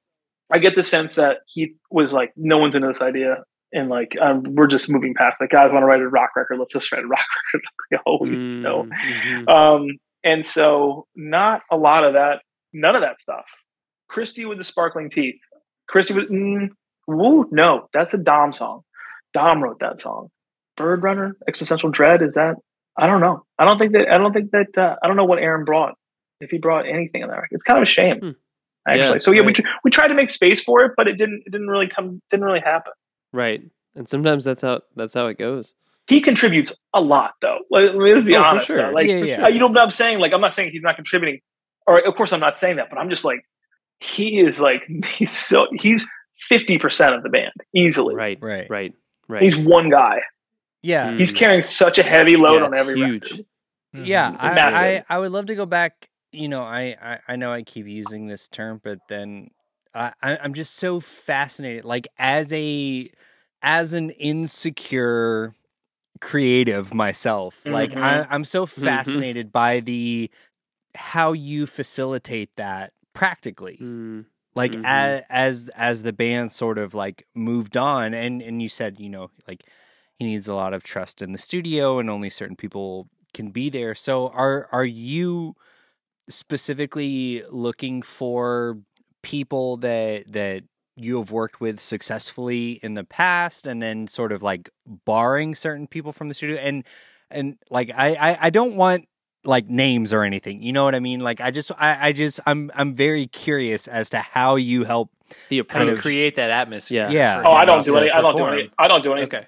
I 0.52 0.58
get 0.58 0.76
the 0.76 0.84
sense 0.84 1.16
that 1.16 1.38
he 1.46 1.74
was 1.90 2.12
like, 2.12 2.32
no 2.36 2.58
one's 2.58 2.74
into 2.74 2.88
this 2.88 3.00
idea. 3.00 3.38
And 3.72 3.88
like, 3.88 4.16
um, 4.20 4.42
we're 4.54 4.68
just 4.68 4.88
moving 4.88 5.14
past. 5.14 5.40
Like, 5.40 5.50
guys 5.50 5.70
want 5.72 5.82
to 5.82 5.86
write 5.86 6.00
a 6.00 6.08
rock 6.08 6.30
record. 6.36 6.58
Let's 6.58 6.72
just 6.72 6.90
write 6.92 7.02
a 7.04 7.06
rock 7.08 7.24
record. 7.52 7.64
like 7.64 7.90
we 7.90 7.98
always 8.06 8.44
know. 8.44 8.84
Mm, 8.84 9.44
mhm. 9.44 9.48
Um, 9.48 9.86
and 10.22 10.46
so 10.46 11.06
not 11.16 11.62
a 11.70 11.76
lot 11.76 12.04
of 12.04 12.14
that, 12.14 12.40
none 12.72 12.94
of 12.94 13.02
that 13.02 13.20
stuff. 13.20 13.44
Christy 14.08 14.44
with 14.44 14.58
the 14.58 14.64
sparkling 14.64 15.10
teeth. 15.10 15.40
Christy 15.88 16.14
was, 16.14 16.24
mm, 16.24 16.68
woo, 17.06 17.48
no, 17.50 17.88
that's 17.92 18.14
a 18.14 18.18
Dom 18.18 18.52
song. 18.52 18.82
Dom 19.34 19.62
wrote 19.62 19.80
that 19.80 20.00
song. 20.00 20.28
Bird 20.76 21.02
Runner, 21.02 21.36
Existential 21.48 21.90
Dread, 21.90 22.22
is 22.22 22.34
that? 22.34 22.56
I 22.98 23.06
don't 23.06 23.20
know. 23.20 23.44
I 23.58 23.64
don't 23.64 23.78
think 23.78 23.92
that, 23.92 24.08
I 24.12 24.18
don't 24.18 24.32
think 24.32 24.50
that, 24.52 24.76
uh, 24.76 24.96
I 25.02 25.06
don't 25.06 25.16
know 25.16 25.24
what 25.24 25.38
Aaron 25.38 25.64
brought. 25.64 25.94
If 26.40 26.50
he 26.50 26.58
brought 26.58 26.86
anything 26.86 27.22
in 27.22 27.28
there, 27.28 27.48
it's 27.50 27.62
kind 27.62 27.78
of 27.78 27.82
a 27.82 27.86
shame. 27.86 28.18
Hmm. 28.20 28.30
Actually, 28.86 29.02
Yeah, 29.14 29.18
so 29.18 29.30
yeah, 29.32 29.40
we 29.40 29.46
right. 29.48 29.56
tr- 29.56 29.66
we 29.84 29.90
tried 29.90 30.08
to 30.08 30.14
make 30.14 30.30
space 30.30 30.62
for 30.62 30.82
it, 30.84 30.92
but 30.96 31.08
it 31.08 31.14
didn't. 31.18 31.42
It 31.46 31.50
didn't 31.50 31.68
really 31.68 31.88
come. 31.88 32.20
Didn't 32.30 32.44
really 32.46 32.60
happen. 32.60 32.92
Right. 33.32 33.62
And 33.94 34.08
sometimes 34.08 34.44
that's 34.44 34.62
how 34.62 34.82
that's 34.94 35.14
how 35.14 35.26
it 35.26 35.38
goes. 35.38 35.74
He 36.08 36.20
contributes 36.20 36.72
a 36.94 37.00
lot, 37.00 37.32
though. 37.42 37.58
Let, 37.70 37.96
let's 37.96 38.22
be 38.24 38.36
Oh, 38.36 38.42
honest. 38.42 38.66
sure. 38.68 38.92
Like, 38.92 39.08
Yeah, 39.08 39.24
yeah. 39.24 39.36
sure. 39.36 39.44
Uh, 39.46 39.48
you 39.48 39.58
know 39.58 39.66
what 39.66 39.80
I'm 39.80 39.90
saying? 39.90 40.20
Like, 40.20 40.32
I'm 40.32 40.40
not 40.40 40.54
saying 40.54 40.70
he's 40.70 40.82
not 40.82 40.94
contributing, 40.94 41.40
or 41.86 41.98
of 42.06 42.14
course 42.14 42.32
I'm 42.32 42.38
not 42.40 42.58
saying 42.58 42.76
that, 42.76 42.90
but 42.90 42.98
I'm 42.98 43.10
just 43.10 43.24
like, 43.24 43.40
he 43.98 44.38
is 44.40 44.60
like 44.60 44.82
he's 45.06 45.36
so 45.36 45.66
he's 45.80 46.06
fifty 46.48 46.78
percent 46.78 47.14
of 47.14 47.22
the 47.24 47.28
band 47.28 47.50
easily. 47.74 48.14
Right. 48.14 48.38
Right. 48.40 48.66
Right. 48.70 48.92
Right. 49.28 49.42
He's 49.42 49.56
one 49.58 49.90
guy. 49.90 50.20
Yeah. 50.82 51.10
Mm. 51.10 51.18
He's 51.18 51.32
carrying 51.32 51.64
such 51.64 51.98
a 51.98 52.04
heavy 52.04 52.36
load 52.36 52.58
Yeah, 52.60 52.66
on 52.66 52.74
every 52.76 52.94
huge. 52.96 53.30
record. 53.32 53.46
Yeah, 53.94 54.30
Mhm. 54.32 54.36
I, 54.40 54.60
I 54.98 55.04
I 55.08 55.18
would 55.18 55.32
love 55.32 55.46
to 55.46 55.54
go 55.54 55.64
back. 55.64 56.08
You 56.36 56.48
know, 56.48 56.62
I 56.62 56.96
I, 57.00 57.18
I 57.28 57.36
know 57.36 57.52
I 57.52 57.62
keep 57.62 57.86
using 57.86 58.26
this 58.26 58.48
term, 58.48 58.80
but 58.82 58.98
then 59.08 59.50
I, 59.94 60.12
I 60.22 60.36
I'm 60.38 60.54
just 60.54 60.74
so 60.74 61.00
fascinated. 61.00 61.84
Like 61.84 62.08
as 62.18 62.52
a 62.52 63.10
as 63.62 63.92
an 63.92 64.10
insecure 64.10 65.54
creative 66.20 66.94
myself, 66.94 67.64
like 67.66 67.92
Mhm. 67.92 68.02
I, 68.02 68.26
I'm 68.30 68.44
so 68.44 68.66
fascinated 68.66 69.52
by 69.52 69.80
the 69.80 70.30
how 70.94 71.32
you 71.32 71.66
facilitate 71.66 72.50
that 72.56 72.92
practically 73.14 73.78
Mm, 73.80 74.26
like 74.54 74.72
Mhm. 74.72 74.84
as, 74.84 75.24
as 75.28 75.68
as 75.70 76.02
the 76.02 76.12
band 76.12 76.52
sort 76.52 76.78
of 76.78 76.94
like 76.94 77.26
moved 77.34 77.76
on 77.76 78.14
and 78.14 78.42
and 78.42 78.62
you 78.62 78.68
said 78.68 78.98
you 79.00 79.08
know 79.08 79.30
like 79.48 79.64
he 80.18 80.26
needs 80.26 80.48
a 80.48 80.54
lot 80.54 80.74
of 80.74 80.82
trust 80.82 81.22
in 81.22 81.32
the 81.32 81.38
studio 81.38 81.98
and 81.98 82.08
only 82.10 82.30
certain 82.30 82.56
people 82.56 83.08
can 83.34 83.50
be 83.50 83.68
there 83.70 83.94
so 83.94 84.28
are 84.28 84.68
are 84.72 84.84
you 84.86 85.54
specifically 86.28 87.42
looking 87.50 88.02
for 88.02 88.78
people 89.22 89.76
that 89.78 90.30
that 90.32 90.62
you 90.96 91.18
have 91.18 91.30
worked 91.30 91.60
with 91.60 91.78
successfully 91.80 92.80
in 92.82 92.94
the 92.94 93.04
past 93.04 93.66
and 93.66 93.82
then 93.82 94.06
sort 94.06 94.32
of 94.32 94.42
like 94.42 94.70
barring 95.04 95.54
certain 95.54 95.86
people 95.86 96.12
from 96.12 96.28
the 96.28 96.34
studio 96.34 96.56
and 96.56 96.84
and 97.30 97.58
like 97.70 97.90
I, 97.94 98.14
I 98.14 98.38
i 98.46 98.50
don't 98.50 98.76
want 98.76 99.06
like 99.44 99.68
names 99.68 100.12
or 100.12 100.22
anything 100.22 100.62
you 100.62 100.72
know 100.72 100.84
what 100.84 100.94
i 100.94 101.00
mean 101.00 101.20
like 101.20 101.40
i 101.40 101.50
just 101.50 101.70
i 101.78 102.08
i 102.08 102.12
just 102.12 102.40
i'm 102.46 102.70
i'm 102.74 102.94
very 102.94 103.26
curious 103.26 103.88
as 103.88 104.10
to 104.10 104.18
how 104.18 104.56
you 104.56 104.84
help 104.84 105.10
the 105.48 105.56
How 105.58 105.60
approach. 105.62 105.86
do 105.86 105.90
you 105.94 105.98
create 105.98 106.36
that 106.36 106.50
atmosphere? 106.50 107.08
Yeah. 107.10 107.42
for 107.42 107.48
Oh, 107.48 107.50
I 107.50 107.64
don't 107.64 107.84
do 107.84 107.96
any. 107.96 108.10
I 108.12 108.20
don't 108.22 108.36
do 108.36 108.44
any. 108.46 108.70
I 108.78 108.86
don't 108.86 109.02
do 109.02 109.12
any. 109.12 109.22
Okay. 109.22 109.44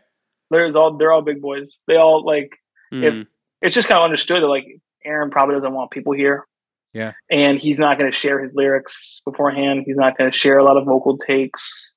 There's 0.51 0.75
all. 0.75 0.97
They're 0.99 1.13
all 1.13 1.23
big 1.23 1.41
boys. 1.41 1.79
They 1.87 1.95
all 1.95 2.25
like. 2.25 2.51
Mm, 2.93 3.29
It's 3.63 3.77
just 3.77 3.87
kind 3.87 3.99
of 3.99 4.03
understood 4.05 4.43
that 4.43 4.49
like 4.49 4.65
Aaron 5.05 5.31
probably 5.31 5.55
doesn't 5.55 5.73
want 5.73 5.93
people 5.93 6.15
here. 6.15 6.48
Yeah. 6.93 7.13
And 7.31 7.61
he's 7.61 7.79
not 7.79 7.99
going 7.99 8.11
to 8.11 8.17
share 8.17 8.41
his 8.41 8.55
lyrics 8.55 9.21
beforehand. 9.25 9.85
He's 9.87 9.97
not 9.97 10.17
going 10.17 10.31
to 10.31 10.37
share 10.37 10.59
a 10.59 10.65
lot 10.65 10.77
of 10.77 10.85
vocal 10.87 11.19
takes 11.19 11.93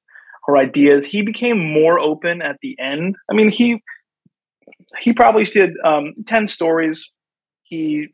or 0.48 0.58
ideas. 0.58 1.06
He 1.06 1.22
became 1.22 1.58
more 1.58 2.00
open 2.00 2.42
at 2.42 2.58
the 2.62 2.76
end. 2.80 3.16
I 3.30 3.34
mean, 3.34 3.50
he 3.50 3.82
he 5.00 5.14
probably 5.14 5.46
did 5.46 5.72
um, 5.86 6.14
ten 6.28 6.48
stories. 6.48 7.08
He 7.64 8.08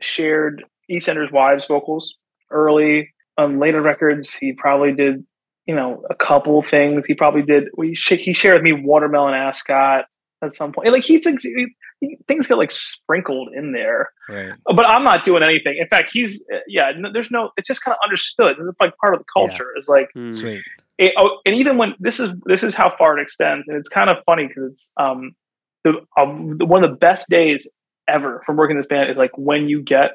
shared 0.00 0.64
EastEnders 0.90 1.32
Wives 1.32 1.66
vocals 1.66 2.14
early. 2.50 3.10
On 3.38 3.58
later 3.58 3.80
records, 3.80 4.32
he 4.34 4.52
probably 4.52 4.92
did 4.92 5.24
you 5.66 5.74
know 5.74 6.02
a 6.10 6.14
couple 6.14 6.62
things. 6.62 7.04
He 7.06 7.14
probably 7.14 7.42
did. 7.42 7.64
We 7.76 7.94
sh- 7.94 8.20
he 8.20 8.34
shared 8.34 8.54
with 8.54 8.62
me 8.62 8.72
Watermelon 8.72 9.34
Ascot 9.34 10.04
at 10.42 10.52
some 10.52 10.72
point. 10.72 10.92
Like 10.92 11.04
he's 11.04 11.26
he, 11.26 11.36
he, 11.42 11.66
things 12.26 12.46
get 12.46 12.58
like 12.58 12.72
sprinkled 12.72 13.50
in 13.54 13.72
there 13.72 14.10
right 14.28 14.52
but 14.66 14.86
I'm 14.86 15.04
not 15.04 15.24
doing 15.24 15.42
anything. 15.42 15.76
In 15.78 15.88
fact, 15.88 16.10
he's 16.12 16.42
uh, 16.52 16.58
yeah. 16.66 16.92
No, 16.96 17.12
there's 17.12 17.30
no. 17.30 17.50
It's 17.56 17.68
just 17.68 17.82
kind 17.82 17.92
of 17.94 17.98
understood. 18.04 18.56
This 18.58 18.64
is 18.64 18.74
like 18.80 18.96
part 18.98 19.14
of 19.14 19.20
the 19.20 19.24
Yeah. 19.36 19.48
culture. 19.48 19.68
Is 19.78 19.88
like, 19.88 20.08
mm, 20.16 20.34
sweet 20.34 20.62
it, 20.98 21.12
oh, 21.16 21.38
and 21.44 21.56
even 21.56 21.78
when 21.78 21.94
this 21.98 22.20
is 22.20 22.30
this 22.44 22.62
is 22.62 22.74
how 22.74 22.94
far 22.96 23.18
it 23.18 23.22
extends, 23.22 23.66
and 23.68 23.76
it's 23.76 23.88
kind 23.88 24.10
of 24.10 24.18
funny 24.24 24.46
because 24.46 24.70
it's 24.72 24.92
um 24.98 25.32
the, 25.84 25.94
um 26.16 26.58
one 26.58 26.84
of 26.84 26.90
the 26.90 26.96
best 26.96 27.28
days 27.28 27.68
ever 28.08 28.42
from 28.46 28.56
working 28.56 28.76
this 28.76 28.86
band 28.86 29.10
is 29.10 29.16
like 29.16 29.36
when 29.36 29.68
you 29.68 29.82
get 29.82 30.12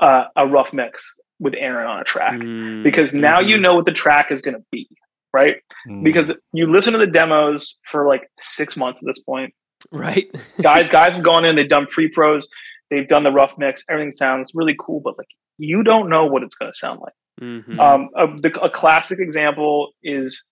uh, 0.00 0.24
a 0.36 0.46
rough 0.46 0.72
mix 0.72 1.02
with 1.40 1.54
Aaron 1.56 1.86
on 1.86 2.00
a 2.00 2.04
track 2.04 2.34
mm, 2.34 2.82
because 2.82 3.12
now 3.12 3.40
you 3.40 3.56
mhm. 3.56 3.62
know 3.62 3.74
what 3.76 3.84
the 3.84 3.92
track 3.92 4.30
is 4.30 4.40
going 4.40 4.56
to 4.56 4.64
be, 4.72 4.88
right? 5.32 5.56
Mm. 5.88 6.02
Because 6.02 6.32
you 6.52 6.70
listen 6.70 6.92
to 6.92 6.98
the 6.98 7.06
demos 7.06 7.76
for 7.90 8.06
like 8.06 8.28
six 8.42 8.76
months 8.76 9.02
at 9.02 9.06
this 9.06 9.20
point, 9.20 9.54
right. 9.92 10.28
guys 10.62 10.88
guys 10.90 11.14
have 11.14 11.24
gone 11.24 11.44
in 11.44 11.56
they've 11.56 11.68
done 11.68 11.86
pre-pros 11.86 12.48
they've 12.90 13.08
done 13.08 13.22
the 13.24 13.30
rough 13.32 13.52
mix 13.58 13.84
everything 13.88 14.12
sounds 14.12 14.50
really 14.54 14.76
cool 14.78 15.00
but 15.00 15.16
like 15.18 15.28
you 15.58 15.82
don't 15.82 16.08
know 16.08 16.24
what 16.26 16.42
it's 16.42 16.54
going 16.54 16.70
to 16.72 16.76
sound 16.78 17.00
like 17.00 17.12
Mhm. 17.40 17.78
um, 17.78 18.08
a, 18.16 18.26
the, 18.40 18.60
a 18.60 18.68
classic 18.68 19.20
example 19.20 19.90
is 20.02 20.44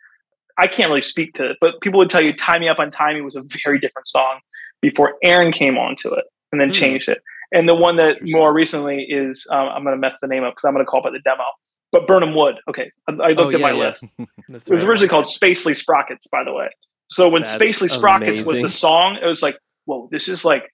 i 0.57 0.69
can't 0.69 0.89
really 0.89 1.03
speak 1.03 1.35
to 1.35 1.51
it 1.51 1.57
but 1.61 1.81
people 1.81 1.99
would 1.99 2.11
tell 2.11 2.21
you 2.23 2.33
tie 2.33 2.59
me 2.61 2.69
up 2.69 2.79
on 2.79 2.93
timey 2.93 3.21
was 3.21 3.35
a 3.35 3.43
very 3.65 3.81
different 3.81 4.07
song 4.07 4.39
before 4.81 5.15
aaron 5.25 5.51
came 5.53 5.77
onto 5.79 6.13
it 6.15 6.25
and 6.53 6.61
then 6.61 6.69
Hmm. 6.69 6.75
changed 6.75 7.09
it 7.09 7.19
and 7.53 7.69
the 7.69 7.75
one 7.75 7.97
that 7.97 8.19
more 8.23 8.53
recently 8.53 9.03
is 9.09 9.45
um, 9.51 9.69
i'm 9.69 9.83
going 9.83 9.97
to 9.97 10.01
mess 10.01 10.17
the 10.23 10.29
name 10.29 10.45
up 10.45 10.53
because 10.55 10.65
i'm 10.65 10.75
going 10.75 10.85
to 10.85 10.89
call 10.89 11.01
it 11.01 11.05
by 11.05 11.11
the 11.11 11.19
demo 11.25 11.43
but 11.91 12.07
Birnam 12.07 12.35
Wood 12.37 12.57
okay 12.71 12.93
i, 13.09 13.13
I 13.13 13.29
looked 13.31 13.55
Oh, 13.55 13.57
at 13.57 13.61
my 13.61 13.73
yeah, 13.73 13.77
yeah. 13.77 13.89
list 13.89 14.05
it 14.19 14.29
was 14.49 14.69
right 14.69 14.85
originally 14.85 15.09
called 15.09 15.25
Spacely 15.25 15.77
Sprockets, 15.77 16.29
by 16.29 16.45
the 16.45 16.53
way. 16.53 16.69
So 17.11 17.29
when 17.29 17.43
That's 17.43 17.57
Spacely 17.57 17.91
Sprockets 17.91 18.43
was 18.43 18.61
the 18.61 18.71
song, 18.71 19.19
it 19.23 19.27
was 19.27 19.43
like, 19.43 19.57
whoa, 19.85 20.09
this 20.11 20.29
is 20.29 20.45
like, 20.45 20.65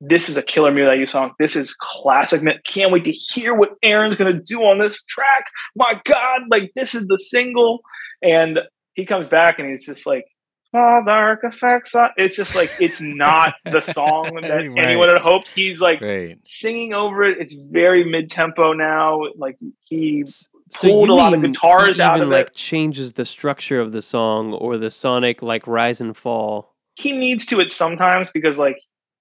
this 0.00 0.28
is 0.28 0.36
a 0.36 0.42
killer 0.42 0.72
mewithoutYou 0.72 1.08
song. 1.08 1.32
This 1.38 1.54
is 1.54 1.74
classic. 1.80 2.42
Man, 2.42 2.54
Can't 2.66 2.90
wait 2.90 3.04
to 3.04 3.12
hear 3.12 3.54
what 3.54 3.70
Aaron's 3.82 4.16
going 4.16 4.34
to 4.34 4.40
do 4.42 4.60
on 4.60 4.78
this 4.78 5.00
track. 5.08 5.46
My 5.76 6.00
God, 6.04 6.42
like 6.50 6.72
this 6.74 6.94
is 6.94 7.06
the 7.06 7.18
single. 7.18 7.80
And 8.22 8.58
he 8.94 9.04
comes 9.06 9.28
back 9.28 9.58
and 9.58 9.70
he's 9.70 9.84
just 9.84 10.06
like, 10.06 10.24
small 10.70 11.02
dark 11.04 11.40
effects. 11.44 11.94
on-" 11.94 12.10
It's 12.16 12.34
just 12.36 12.54
like, 12.56 12.70
it's 12.80 13.00
not 13.00 13.54
the 13.64 13.80
song 13.92 14.38
that 14.42 14.50
Right. 14.50 14.78
anyone 14.78 15.08
had 15.10 15.18
hoped. 15.18 15.48
He's 15.48 15.80
like 15.80 15.98
Great. 15.98 16.38
singing 16.46 16.94
over 16.94 17.22
it. 17.24 17.38
It's 17.38 17.54
very 17.54 18.04
mid 18.04 18.30
tempo 18.30 18.72
now. 18.72 19.20
Like 19.36 19.58
he 19.88 20.24
So 20.72 20.88
pulled 20.88 21.08
you 21.08 21.14
a 21.14 21.16
lot 21.16 21.34
of 21.34 21.42
guitars 21.42 22.00
out 22.00 22.16
even, 22.16 22.28
of 22.28 22.32
it. 22.32 22.36
like 22.36 22.54
changes 22.54 23.12
the 23.14 23.24
structure 23.24 23.80
of 23.80 23.92
the 23.92 24.02
song 24.02 24.52
or 24.54 24.78
the 24.78 24.90
sonic 24.90 25.42
like 25.42 25.66
rise 25.66 26.00
and 26.00 26.16
fall. 26.16 26.74
he 26.94 27.12
needs 27.12 27.46
to 27.46 27.60
it 27.60 27.70
sometimes 27.70 28.30
because 28.30 28.58
like 28.58 28.76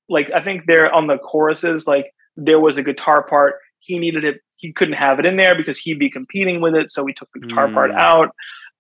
like 0.10 0.30
I 0.36 0.44
think 0.44 0.66
there 0.66 0.94
on 0.94 1.08
the 1.08 1.18
choruses 1.18 1.88
like 1.88 2.12
there 2.38 2.60
was 2.60 2.78
a 2.78 2.84
guitar 2.84 3.24
part 3.24 3.56
he 3.80 3.98
needed 4.00 4.24
it 4.24 4.38
he 4.58 4.72
couldn't 4.74 4.94
have 4.96 5.20
it 5.20 5.26
in 5.26 5.36
there 5.38 5.56
because 5.56 5.78
he'd 5.80 6.00
be 6.00 6.10
competing 6.10 6.62
with 6.62 6.76
it 6.76 6.92
so 6.92 7.06
he 7.06 7.14
took 7.14 7.30
the 7.34 7.42
guitar 7.42 7.70
part 7.72 7.92
Mm. 7.92 7.98
out 8.00 8.30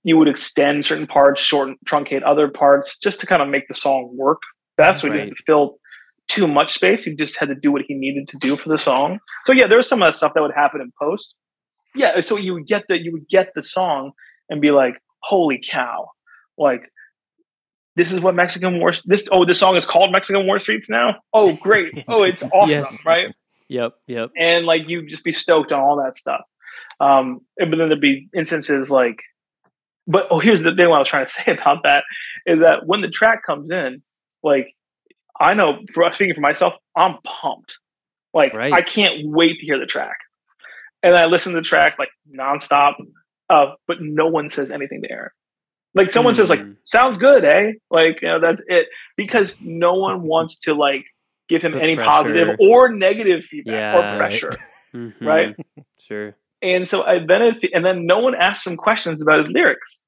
you 0.03 0.17
would 0.17 0.27
extend 0.27 0.85
certain 0.85 1.07
parts 1.07 1.41
shorten 1.41 1.75
truncate 1.85 2.23
other 2.25 2.47
parts 2.49 2.97
just 3.03 3.19
to 3.21 3.25
kind 3.27 3.41
of 3.41 3.47
make 3.49 3.67
the 3.67 3.73
song 3.75 4.09
work 4.17 4.39
you 4.77 4.83
Right. 4.85 5.01
had 5.19 5.29
to 5.29 5.35
fill 5.45 5.77
too 6.27 6.47
much 6.47 6.73
space 6.73 7.03
he 7.03 7.15
just 7.15 7.37
had 7.37 7.49
to 7.49 7.55
do 7.55 7.71
what 7.71 7.81
he 7.87 7.93
needed 7.93 8.27
to 8.29 8.37
do 8.37 8.55
for 8.57 8.69
the 8.69 8.77
song 8.79 9.19
so 9.45 9.51
yeah 9.53 9.67
there's 9.67 9.87
some 9.87 10.01
of 10.01 10.07
that 10.07 10.15
stuff 10.15 10.33
that 10.33 10.41
would 10.41 10.53
happen 10.55 10.79
in 10.81 10.91
post 10.99 11.35
yeah 11.95 12.19
so 12.21 12.37
you 12.37 12.53
would 12.53 12.67
get 12.67 12.83
the 12.87 12.97
you 12.97 13.11
would 13.11 13.27
get 13.29 13.51
the 13.55 13.61
song 13.63 14.11
and 14.49 14.61
be 14.61 14.71
like 14.71 14.95
holy 15.19 15.59
cow 15.65 16.09
like 16.57 16.91
this 17.97 18.13
is 18.13 18.21
what 18.21 18.33
Mexican 18.35 18.79
War 18.79 18.93
this 19.05 19.27
oh 19.31 19.43
this 19.45 19.59
song 19.59 19.75
is 19.75 19.85
called 19.85 20.11
Mexican 20.13 20.47
War 20.47 20.59
Streets 20.59 20.87
now. 20.89 21.17
Oh 21.33 21.53
great. 21.57 22.03
Oh 22.07 22.23
it's 22.23 22.41
awesome, 22.43 22.69
Yes. 22.69 23.05
right? 23.05 23.35
Yep. 23.67 23.93
Yep. 24.07 24.29
And 24.37 24.65
like 24.65 24.83
you 24.87 25.05
just 25.07 25.23
be 25.25 25.33
stoked 25.33 25.71
on 25.73 25.81
all 25.81 25.97
that 26.03 26.17
stuff. 26.17 26.41
Um 27.01 27.41
and- 27.57 27.69
but 27.69 27.77
then 27.77 27.89
there'd 27.89 27.99
be 27.99 28.29
instances 28.35 28.89
like 28.89 29.17
but 30.07 30.27
oh 30.31 30.39
here's 30.39 30.63
the 30.63 30.73
thing 30.73 30.87
what 30.89 30.95
I 30.95 30.99
was 30.99 31.09
trying 31.09 31.25
to 31.25 31.31
say 31.45 31.51
about 31.51 31.83
that 31.83 32.03
is 32.45 32.59
that 32.61 32.85
when 32.85 33.01
the 33.01 33.09
track 33.09 33.43
comes 33.45 33.69
in, 33.69 34.01
like 34.41 34.67
I 35.39 35.53
know 35.53 35.79
for 35.93 36.09
speaking 36.13 36.33
for 36.35 36.41
myself, 36.41 36.73
I'm 36.95 37.17
pumped. 37.25 37.77
Like 38.33 38.53
Right. 38.53 38.71
I 38.71 38.81
can't 38.81 39.15
wait 39.25 39.59
to 39.59 39.65
hear 39.65 39.77
the 39.79 39.85
track. 39.85 40.15
And 41.03 41.15
I 41.15 41.25
listen 41.25 41.53
to 41.53 41.59
the 41.59 41.63
track 41.63 41.97
like 41.99 42.09
nonstop, 42.33 42.93
uh, 43.49 43.73
but 43.87 43.97
no 44.01 44.27
one 44.27 44.49
says 44.49 44.69
anything 44.71 45.01
to 45.01 45.11
Aaron. 45.11 45.29
Like 45.93 46.13
someone 46.13 46.33
says, 46.35 46.49
like, 46.49 46.61
Hmm. 46.61 46.71
sounds 46.85 47.17
good, 47.17 47.43
eh? 47.43 47.73
Like, 47.89 48.21
you 48.21 48.27
know, 48.29 48.39
that's 48.39 48.61
it. 48.67 48.87
Because 49.17 49.53
no 49.61 49.95
one 49.95 50.21
wants 50.21 50.59
to 50.59 50.73
like 50.73 51.03
give 51.49 51.61
him 51.61 51.73
any 51.73 51.95
pressure. 51.95 52.09
positive 52.09 52.55
or 52.59 52.89
negative 52.93 53.43
feedback 53.43 53.73
Yeah. 53.73 54.15
or 54.15 54.17
pressure. 54.17 54.51
Mhm. 54.93 55.13
Right. 55.21 55.55
Sure. 55.99 56.35
And 56.61 56.87
so 56.87 57.03
I 57.03 57.19
benefit 57.19 57.69
and 57.73 57.85
then 57.85 58.05
no 58.05 58.19
one 58.19 58.35
asks 58.35 58.65
him 58.67 58.75
questions 58.75 59.21
about 59.21 59.37
his 59.39 59.49
lyrics 59.49 60.03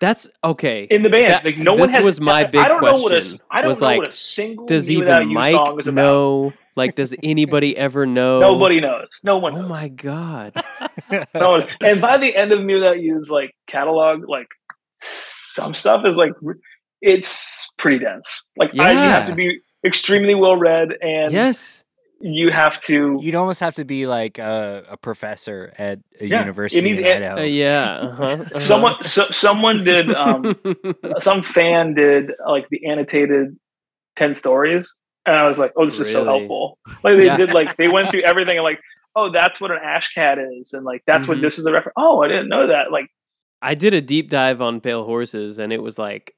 That's 0.00 0.28
okay. 0.42 0.84
in 0.90 1.02
the 1.02 1.10
band. 1.10 1.32
That- 1.34 1.44
like 1.44 1.58
no 1.58 1.72
one 1.72 1.82
this 1.82 1.94
has 1.94 2.04
was 2.04 2.20
my 2.20 2.44
big 2.44 2.60
I 2.60 2.68
don't 2.68 2.82
know 2.82 2.94
what 2.94 3.10
question, 3.12 3.38
a 3.50 3.54
I 3.54 3.60
don't 3.60 3.68
was 3.68 3.80
know 3.80 3.86
like, 3.88 3.98
what 3.98 4.08
a 4.08 4.12
single 4.12 4.66
Does 4.66 4.90
even 4.90 5.32
Mike 5.34 5.52
song 5.52 5.78
is 5.80 5.86
about. 5.86 5.94
know? 6.02 6.52
Like, 6.76 6.94
does 6.94 7.14
anybody 7.22 7.76
ever 7.76 8.04
know? 8.06 8.38
Nobody 8.40 8.80
knows. 8.80 9.08
No 9.24 9.38
one 9.38 9.54
Oh 9.54 9.60
knows. 9.62 9.68
my 9.70 9.88
god. 9.88 10.52
No 11.34 11.50
one- 11.50 11.68
and 11.82 12.00
by 12.00 12.18
the 12.18 12.34
end 12.36 12.52
of 12.52 12.60
mewithoutYou's 12.60 13.30
like 13.30 13.52
catalog, 13.68 14.28
like 14.28 14.48
some 15.02 15.74
stuff 15.74 16.04
is 16.06 16.16
like 16.16 16.32
it's 17.00 17.68
pretty 17.78 17.98
dense. 18.04 18.48
Like 18.56 18.70
I, 18.78 18.92
you 18.92 18.98
have 18.98 19.26
to 19.28 19.34
be 19.34 19.58
extremely 19.84 20.34
well 20.34 20.56
read, 20.56 20.88
and 21.00 21.32
yes. 21.32 21.84
you 22.20 22.50
have 22.50 22.82
to. 22.84 23.18
You'd 23.22 23.34
almost 23.34 23.60
have 23.60 23.74
to 23.76 23.84
be 23.84 24.06
like 24.06 24.38
a, 24.38 24.84
a 24.90 24.96
professor 24.96 25.72
at 25.78 26.00
a 26.20 26.26
Yeah, 26.26 26.40
university 26.40 26.80
needs- 26.82 27.00
in 27.00 27.06
Idaho. 27.06 27.40
Uh, 27.40 27.44
yeah. 27.44 27.98
Uh-huh, 28.06 28.22
uh-huh. 28.24 28.58
Someone, 28.58 29.04
so, 29.04 29.26
someone 29.30 29.84
did. 29.84 30.12
Um, 30.12 30.56
some 31.20 31.42
fan 31.42 31.94
did 31.94 32.32
like 32.48 32.68
the 32.70 32.86
annotated 32.86 33.56
ten 34.16 34.34
stories, 34.34 34.90
and 35.26 35.36
I 35.36 35.46
was 35.48 35.58
like, 35.58 35.72
"Oh, 35.76 35.84
this 35.84 35.98
is 36.00 36.10
so 36.12 36.24
helpful." 36.24 36.78
Like 37.04 37.16
they 37.16 37.26
Yeah. 37.26 37.36
did, 37.36 37.52
like 37.52 37.76
they 37.76 37.88
went 37.88 38.10
through 38.10 38.22
everything, 38.22 38.56
and 38.56 38.64
like, 38.64 38.80
"Oh, 39.14 39.30
that's 39.30 39.60
what 39.60 39.70
an 39.70 39.78
ash 39.82 40.12
cat 40.14 40.38
is," 40.38 40.72
and 40.72 40.84
like 40.84 41.02
that's 41.06 41.26
Mhm. 41.26 41.30
what 41.30 41.40
this 41.40 41.58
is 41.58 41.64
the 41.64 41.72
reference. 41.72 41.94
Oh, 41.96 42.22
I 42.22 42.28
didn't 42.28 42.48
know 42.48 42.66
that. 42.68 42.90
Like, 42.92 43.08
I 43.62 43.74
did 43.74 43.94
a 43.94 44.00
deep 44.00 44.28
dive 44.30 44.60
on 44.62 44.80
Pale 44.80 45.04
Horses, 45.04 45.58
and 45.58 45.72
it 45.72 45.82
was 45.82 45.98
like, 45.98 46.34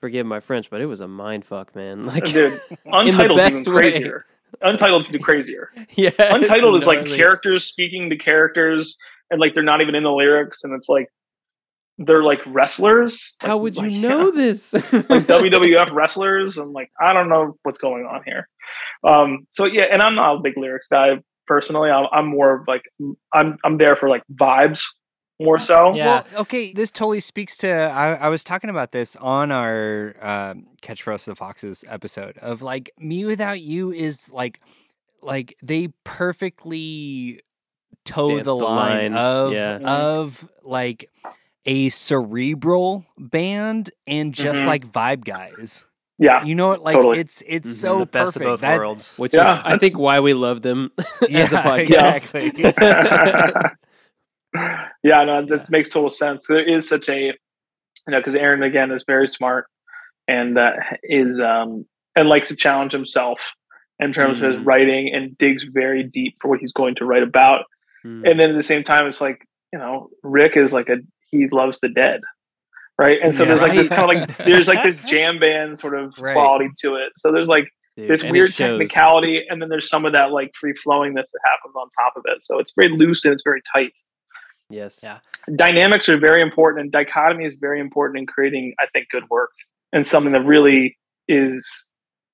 forgive 0.00 0.26
my 0.26 0.40
French, 0.40 0.70
but 0.70 0.80
it 0.80 0.86
was 0.86 1.00
a 1.00 1.08
mind 1.08 1.44
fuck, 1.44 1.74
man. 1.74 2.02
Like, 2.06 2.24
dude, 2.24 2.60
Untitled 2.86 3.38
even 3.38 3.72
way. 3.74 3.90
crazier. 3.90 4.26
Untitled's 4.62 5.08
even 5.10 5.20
crazier. 5.22 5.70
yeah, 5.96 6.10
Untitled 6.18 6.80
is 6.80 6.86
like 6.86 7.04
characters 7.06 7.64
speaking 7.64 8.08
to 8.10 8.16
characters, 8.16 8.96
and 9.30 9.40
like 9.40 9.54
they're 9.54 9.62
not 9.62 9.80
even 9.82 9.94
in 9.94 10.04
the 10.04 10.12
lyrics, 10.12 10.64
and 10.64 10.72
it's 10.74 10.88
like 10.88 11.08
they're 11.98 12.22
like 12.22 12.38
wrestlers. 12.46 13.34
How 13.40 13.56
Like- 13.56 13.62
would 13.62 13.76
you 13.76 13.90
like, 13.90 13.92
know 14.08 14.26
yeah, 14.26 14.30
this? 14.34 14.72
like 14.92 15.26
WWF 15.26 15.92
wrestlers, 15.92 16.56
and 16.56 16.72
like 16.72 16.90
I 17.00 17.12
don't 17.12 17.28
know 17.28 17.56
what's 17.62 17.78
going 17.78 18.04
on 18.04 18.22
here. 18.24 18.48
Um, 19.04 19.46
so 19.50 19.64
yeah, 19.64 19.84
and 19.90 20.02
I'm 20.02 20.14
not 20.14 20.36
a 20.36 20.40
big 20.40 20.56
lyrics 20.56 20.88
guy 20.88 21.16
personally. 21.46 21.90
I'm, 21.90 22.06
I'm 22.12 22.26
more 22.26 22.54
of 22.54 22.68
like 22.68 22.82
I'm 23.32 23.58
I'm 23.64 23.78
there 23.78 23.96
for 23.96 24.08
like 24.08 24.22
vibes 24.32 24.82
more 25.40 25.60
so. 25.60 25.94
Yeah. 25.94 26.06
Well, 26.32 26.42
okay, 26.42 26.72
this 26.72 26.90
totally 26.90 27.20
speaks 27.20 27.56
to. 27.58 27.68
I, 27.68 28.14
I 28.14 28.28
was 28.28 28.42
talking 28.42 28.70
about 28.70 28.92
this 28.92 29.16
on 29.16 29.50
our 29.50 30.14
um, 30.20 30.66
Catch 30.82 31.02
for 31.02 31.12
Us 31.12 31.24
the 31.24 31.34
Foxes 31.34 31.84
episode 31.88 32.38
of 32.38 32.62
like 32.62 32.90
mewithoutYou 33.00 33.94
is 33.94 34.30
like 34.30 34.60
like 35.22 35.56
they 35.62 35.88
perfectly 36.04 37.40
toe 38.04 38.38
the, 38.38 38.44
the 38.44 38.54
line, 38.54 39.12
line, 39.12 39.14
of 39.14 39.52
yeah. 39.52 39.78
of 39.78 40.48
like 40.62 41.10
a 41.68 41.90
cerebral 41.90 43.04
band 43.18 43.90
and 44.06 44.32
just 44.34 44.60
Mhm. 44.62 44.66
like 44.66 44.86
vibe 44.90 45.22
guys. 45.24 45.84
Yeah, 46.18 46.42
You 46.44 46.54
know 46.56 46.68
what? 46.68 46.80
Like 46.80 46.94
Totally. 46.96 47.20
it's 47.20 47.42
it's 47.46 47.70
Mhm. 47.70 47.74
so 47.74 47.98
the 47.98 48.06
best 48.06 48.34
perfect. 48.34 48.44
of 48.44 48.50
both 48.52 48.60
That- 48.62 48.78
worlds. 48.78 49.16
Which 49.18 49.34
Yeah, 49.34 49.58
is, 49.58 49.62
I 49.74 49.78
think, 49.78 49.98
why 49.98 50.18
we 50.20 50.32
love 50.34 50.62
them 50.62 50.90
as 51.30 51.52
a 51.52 51.56
Yeah, 51.56 51.62
podcast. 51.62 52.34
exactly. 52.34 52.62
yeah, 55.04 55.24
no, 55.24 55.44
that 55.46 55.70
makes 55.70 55.90
total 55.90 56.10
sense. 56.10 56.46
There 56.48 56.62
is 56.76 56.88
such 56.88 57.08
a, 57.08 57.18
you 57.26 57.32
know, 58.08 58.18
because 58.18 58.34
Aaron 58.34 58.62
again 58.62 58.90
is 58.90 59.04
very 59.06 59.28
smart 59.28 59.66
and 60.26 60.58
uh, 60.58 60.72
is 61.04 61.38
um 61.40 61.84
and 62.16 62.28
likes 62.28 62.48
to 62.48 62.56
challenge 62.56 62.92
himself 62.92 63.40
in 64.00 64.12
terms 64.12 64.40
of 64.42 64.50
his 64.52 64.56
Mm. 64.62 64.66
writing 64.66 65.14
and 65.14 65.36
digs 65.38 65.62
very 65.72 66.02
deep 66.02 66.36
for 66.40 66.48
what 66.48 66.60
he's 66.60 66.72
going 66.72 66.94
to 66.96 67.04
write 67.04 67.22
about. 67.22 67.64
Mm. 68.04 68.28
And 68.30 68.40
then 68.40 68.50
at 68.50 68.56
the 68.56 68.62
same 68.62 68.82
time, 68.84 69.06
it's 69.06 69.20
like 69.20 69.44
you 69.72 69.78
know, 69.78 70.08
Rick 70.22 70.56
is 70.56 70.72
like 70.72 70.88
a 70.88 70.96
he 71.30 71.46
loves 71.50 71.80
the 71.80 71.88
dead, 71.88 72.20
right? 72.98 73.18
And 73.22 73.34
so 73.34 73.42
Yeah. 73.44 73.48
there's 73.50 73.62
like 73.62 73.72
this 73.72 73.88
kind 73.88 74.02
of 74.02 74.08
like 74.28 74.36
there's 74.38 74.68
like 74.68 74.82
this 74.82 75.02
jam 75.10 75.38
band 75.38 75.78
sort 75.78 75.94
of 75.98 76.12
Right. 76.18 76.34
quality 76.34 76.68
to 76.80 76.94
it. 76.96 77.12
So 77.16 77.32
there's 77.32 77.48
like 77.48 77.68
Dude, 77.96 78.08
this 78.10 78.24
weird 78.24 78.54
technicality, 78.54 79.44
and 79.48 79.60
then 79.60 79.68
there's 79.68 79.88
some 79.88 80.04
of 80.04 80.12
that 80.12 80.30
like 80.30 80.50
free 80.54 80.72
flowingness 80.72 81.26
that 81.32 81.40
happens 81.44 81.74
on 81.74 81.88
top 81.98 82.14
of 82.16 82.22
it. 82.26 82.42
So 82.44 82.58
it's 82.58 82.72
very 82.76 82.90
loose 82.90 83.24
and 83.24 83.32
it's 83.34 83.42
very 83.44 83.60
tight. 83.74 83.92
Yes. 84.70 85.00
Yeah. 85.02 85.18
Dynamics 85.56 86.08
are 86.08 86.18
very 86.18 86.42
important, 86.42 86.82
and 86.82 86.92
dichotomy 86.92 87.46
is 87.46 87.54
very 87.58 87.80
important 87.80 88.18
in 88.18 88.26
creating, 88.26 88.74
I 88.78 88.86
think, 88.92 89.08
good 89.10 89.24
work 89.30 89.50
and 89.92 90.06
something 90.06 90.32
that 90.32 90.44
really 90.44 90.98
is 91.26 91.86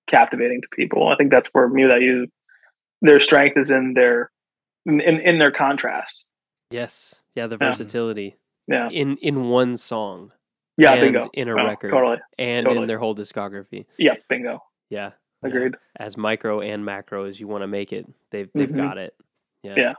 captivating 0.09 0.61
to 0.61 0.69
people. 0.73 1.09
I 1.09 1.17
think 1.17 1.31
that's 1.31 1.49
where 1.53 1.69
mewithoutYou 1.69 2.27
their 3.03 3.21
strength 3.21 3.57
is 3.57 3.71
in 3.71 3.95
their 3.95 4.31
in, 4.87 5.01
in, 5.01 5.21
in 5.21 5.39
their 5.39 5.51
contrast. 5.53 6.29
Yes. 6.71 7.23
Yeah. 7.35 7.47
The 7.47 7.57
Yeah. 7.61 7.69
versatility 7.69 8.37
Yeah, 8.67 8.89
in 8.91 9.17
in 9.19 9.49
one 9.51 9.77
song 9.77 10.33
yeah, 10.77 10.93
and 10.95 11.12
bingo. 11.12 11.31
in 11.35 11.49
a 11.49 11.53
Oh, 11.53 11.67
record 11.67 11.91
totally. 11.91 12.17
and 12.39 12.65
Totally. 12.65 12.83
in 12.83 12.89
their 12.89 12.99
whole 12.99 13.15
discography. 13.15 13.87
Yeah, 13.99 14.15
bingo. 14.29 14.62
Yeah. 14.91 15.12
Agreed. 15.43 15.75
As 15.97 16.17
micro 16.17 16.61
and 16.61 16.85
macro 16.85 17.25
as 17.25 17.39
you 17.39 17.47
want 17.47 17.62
to 17.62 17.67
make 17.67 17.93
it, 17.93 18.07
they've 18.31 18.49
they've 18.55 18.69
Mhm. 18.71 18.77
got 18.77 18.97
it. 18.99 19.15
Yeah. 19.62 19.75
Yeah. 19.77 19.93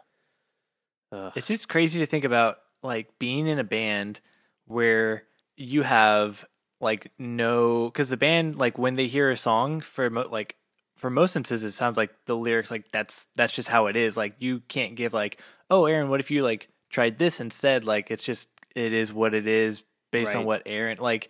Ugh. 1.12 1.32
It's 1.36 1.48
just 1.48 1.70
crazy 1.70 2.00
to 2.00 2.06
think 2.06 2.24
about 2.26 2.58
like 2.82 3.18
being 3.20 3.48
in 3.48 3.60
a 3.60 3.64
band 3.64 4.22
where 4.66 5.24
you 5.58 5.84
have 5.84 6.46
like 6.82 7.12
no 7.18 7.86
because 7.86 8.10
the 8.10 8.18
band 8.18 8.58
like 8.58 8.78
when 8.78 8.96
they 8.96 9.08
hear 9.08 9.30
a 9.32 9.38
song 9.38 9.80
for 9.82 10.10
mo- 10.10 10.28
like 10.30 10.56
for 10.96 11.10
most 11.10 11.36
instances 11.36 11.64
it 11.64 11.72
sounds 11.76 11.98
like 11.98 12.12
the 12.26 12.36
lyrics 12.36 12.70
like 12.72 12.92
that's 12.92 13.28
that's 13.36 13.54
just 13.54 13.70
how 13.70 13.86
it 13.88 13.96
is 13.96 14.18
like 14.18 14.36
you 14.40 14.60
can't 14.68 14.96
give 14.96 15.14
like 15.14 15.40
oh 15.70 15.86
Aaron 15.86 16.10
what 16.10 16.20
if 16.20 16.30
you 16.32 16.44
like 16.44 16.68
tried 16.90 17.18
this 17.18 17.40
instead 17.40 17.86
like 17.86 18.12
it's 18.12 18.24
just 18.24 18.50
it 18.76 18.94
is 18.94 19.12
what 19.14 19.34
it 19.34 19.48
is 19.48 19.84
based 20.12 20.36
on 20.36 20.46
what 20.46 20.62
Aaron 20.66 20.98
like 21.00 21.30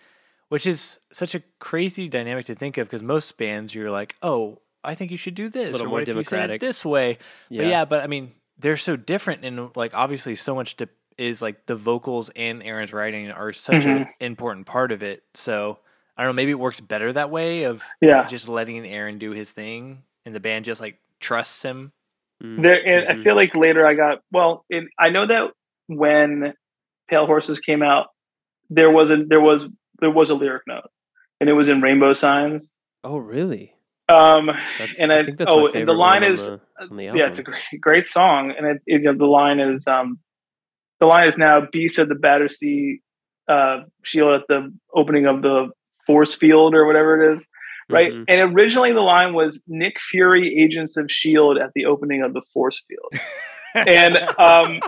which 0.49 0.67
is 0.67 0.99
such 1.11 1.33
a 1.35 1.41
crazy 1.59 2.07
dynamic 2.07 2.45
to 2.45 2.55
think 2.55 2.77
of 2.77 2.87
because 2.87 3.01
most 3.03 3.37
bands 3.37 3.73
you're 3.73 3.89
like 3.91 4.15
oh 4.21 4.59
I 4.83 4.93
think 4.95 5.09
you 5.11 5.17
should 5.17 5.33
do 5.35 5.49
this 5.49 5.71
Little 5.73 5.87
or 5.87 5.89
more 5.89 5.93
what 5.99 6.01
if 6.03 6.07
you 6.09 6.19
it 6.19 6.23
democratic. 6.29 6.61
this 6.61 6.85
way 6.85 7.17
but 7.49 7.65
yeah, 7.65 7.85
but 7.85 8.01
I 8.01 8.07
mean, 8.07 8.33
they're 8.59 8.77
so 8.77 8.95
different, 8.95 9.43
and 9.43 9.75
like 9.75 9.93
obviously, 9.95 10.35
so 10.35 10.53
much 10.55 10.77
to, 10.77 10.87
is 11.17 11.41
like 11.41 11.65
the 11.65 11.75
vocals 11.75 12.29
and 12.35 12.61
Aaron's 12.63 12.93
writing 12.93 13.29
are 13.31 13.51
such 13.51 13.83
Mhm. 13.83 14.01
an 14.01 14.07
important 14.19 14.65
part 14.67 14.91
of 14.91 15.01
it. 15.03 15.23
So 15.33 15.79
I 16.15 16.21
don't 16.23 16.29
know, 16.29 16.33
maybe 16.35 16.51
it 16.51 16.59
works 16.59 16.79
better 16.79 17.11
that 17.13 17.29
way 17.31 17.63
of 17.63 17.81
Yeah. 18.01 18.27
just 18.27 18.47
letting 18.47 18.85
Aaron 18.87 19.17
do 19.17 19.31
his 19.31 19.51
thing, 19.51 20.03
and 20.25 20.33
the 20.35 20.39
band 20.39 20.65
just 20.65 20.79
like 20.79 20.99
trusts 21.19 21.63
him. 21.63 21.91
There, 22.39 22.85
and. 23.09 23.19
I 23.19 23.23
feel 23.23 23.35
like 23.35 23.55
later 23.55 23.85
I 23.87 23.93
got 23.95 24.21
well. 24.31 24.63
It, 24.69 24.83
I 24.99 25.09
know 25.09 25.25
that 25.25 25.51
when 25.87 26.53
Pale 27.09 27.25
Horses 27.25 27.59
came 27.59 27.81
out, 27.81 28.07
there 28.69 28.91
was 28.91 29.11
a 29.11 29.17
there 29.27 29.41
was 29.41 29.63
there 29.99 30.11
was 30.11 30.29
a 30.29 30.35
lyric 30.35 30.63
note, 30.67 30.89
and 31.39 31.49
it 31.49 31.53
was 31.53 31.69
in 31.69 31.81
Rainbow 31.81 32.13
Signs. 32.13 32.69
Oh, 33.03 33.17
really? 33.17 33.73
Um, 34.07 34.51
That's, 34.77 34.99
and 34.99 35.11
I, 35.11 35.19
I, 35.19 35.23
think 35.23 35.39
that's 35.39 35.51
oh, 35.51 35.67
the 35.71 35.85
line 35.93 36.23
is 36.23 36.39
the, 36.41 36.61
the 36.91 37.03
yeah, 37.03 37.27
it's 37.27 37.39
a 37.39 37.43
great 37.43 37.63
great 37.81 38.05
song, 38.05 38.53
and 38.55 38.67
it, 38.67 38.81
it, 38.85 39.01
you 39.01 39.11
know, 39.11 39.17
the 39.17 39.25
line 39.25 39.59
is 39.59 39.87
um, 39.87 40.19
the 40.99 41.07
line 41.07 41.27
is 41.27 41.37
now 41.37 41.61
Beast 41.71 41.97
of 41.97 42.09
the 42.09 42.15
Battersea 42.15 43.01
uh, 43.47 43.77
Shield 44.03 44.41
at 44.41 44.47
the 44.47 44.71
opening 44.93 45.25
of 45.25 45.41
the 45.41 45.69
force 46.05 46.35
field 46.35 46.75
or 46.75 46.85
whatever 46.85 47.21
it 47.21 47.35
is. 47.35 47.47
Right, 47.87 48.11
Mhm. 48.11 48.25
and 48.27 48.55
originally 48.55 48.93
the 48.93 49.01
line 49.01 49.33
was 49.33 49.61
Nick 49.67 49.99
Fury, 49.99 50.59
Agents 50.59 50.97
of 50.97 51.09
Shield, 51.09 51.59
at 51.59 51.69
the 51.75 51.85
opening 51.85 52.23
of 52.23 52.33
the 52.33 52.41
Force 52.51 52.83
Field. 52.87 53.23
and 53.87 54.17
um, 54.39 54.79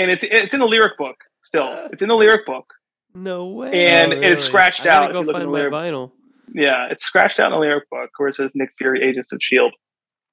and 0.00 0.10
it's 0.10 0.24
it's 0.24 0.54
in 0.54 0.60
the 0.60 0.66
lyric 0.66 0.96
book 0.98 1.16
still. 1.42 1.64
Uh, 1.68 1.88
it's 1.92 2.02
in 2.02 2.08
the 2.08 2.14
lyric 2.16 2.46
book. 2.46 2.66
No 3.14 3.46
way. 3.48 3.86
and 3.88 4.12
Oh, 4.14 4.20
it's 4.20 4.44
scratched 4.44 4.86
I 4.86 4.90
out 4.90 5.12
Go 5.12 5.20
you 5.20 5.26
look 5.26 5.34
at 5.36 5.38
find 5.40 5.48
the 5.48 5.52
my 5.52 5.58
lyric- 5.58 5.72
vinyl. 5.74 6.12
Yeah, 6.54 6.88
it's 6.90 7.04
scratched 7.04 7.38
out 7.40 7.46
in 7.46 7.52
the 7.52 7.58
lyric 7.58 7.88
book 7.90 8.10
where 8.16 8.28
it 8.28 8.34
says 8.36 8.52
Nick 8.54 8.70
Fury, 8.78 9.02
Agents 9.02 9.32
of 9.32 9.38
Shield. 9.42 9.72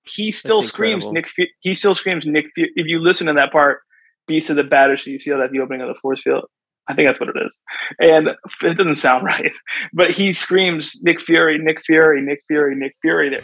He 0.03 0.31
still 0.31 0.61
That's 0.61 0.69
screams 0.69 1.06
incredible. 1.06 1.14
Nick. 1.14 1.30
Fu- 1.30 1.53
he 1.61 1.73
still 1.76 1.94
screams 1.95 2.23
Nick. 2.26 2.45
Fury. 2.56 2.72
If 2.76 2.88
you 2.88 2.99
listen 2.99 3.27
to 3.27 3.34
that 3.34 3.52
part, 3.52 3.80
Beast 4.27 4.49
of 4.49 4.56
the 4.56 4.64
Battersea, 4.64 5.11
you 5.11 5.19
see 5.19 5.31
that 5.31 5.39
at 5.39 5.52
the 5.52 5.60
opening 5.60 5.81
of 5.81 5.88
the 5.89 5.95
force 6.02 6.22
field. 6.23 6.45
I 6.89 6.94
think 6.94 7.07
that's 7.10 7.19
what 7.19 7.30
it 7.30 7.35
is. 7.45 7.52
And 7.99 8.30
it 8.64 8.77
doesn't 8.77 8.95
sound 8.95 9.26
right, 9.34 9.52
but 9.94 10.11
he 10.11 10.31
screams 10.34 10.99
Nick 11.03 11.22
Fury, 11.22 11.57
Nick 11.60 11.81
Fury, 11.85 12.22
Nick 12.22 12.39
Fury, 12.48 12.76
Nick 12.76 12.95
Fury. 13.02 13.30
There. 13.30 13.41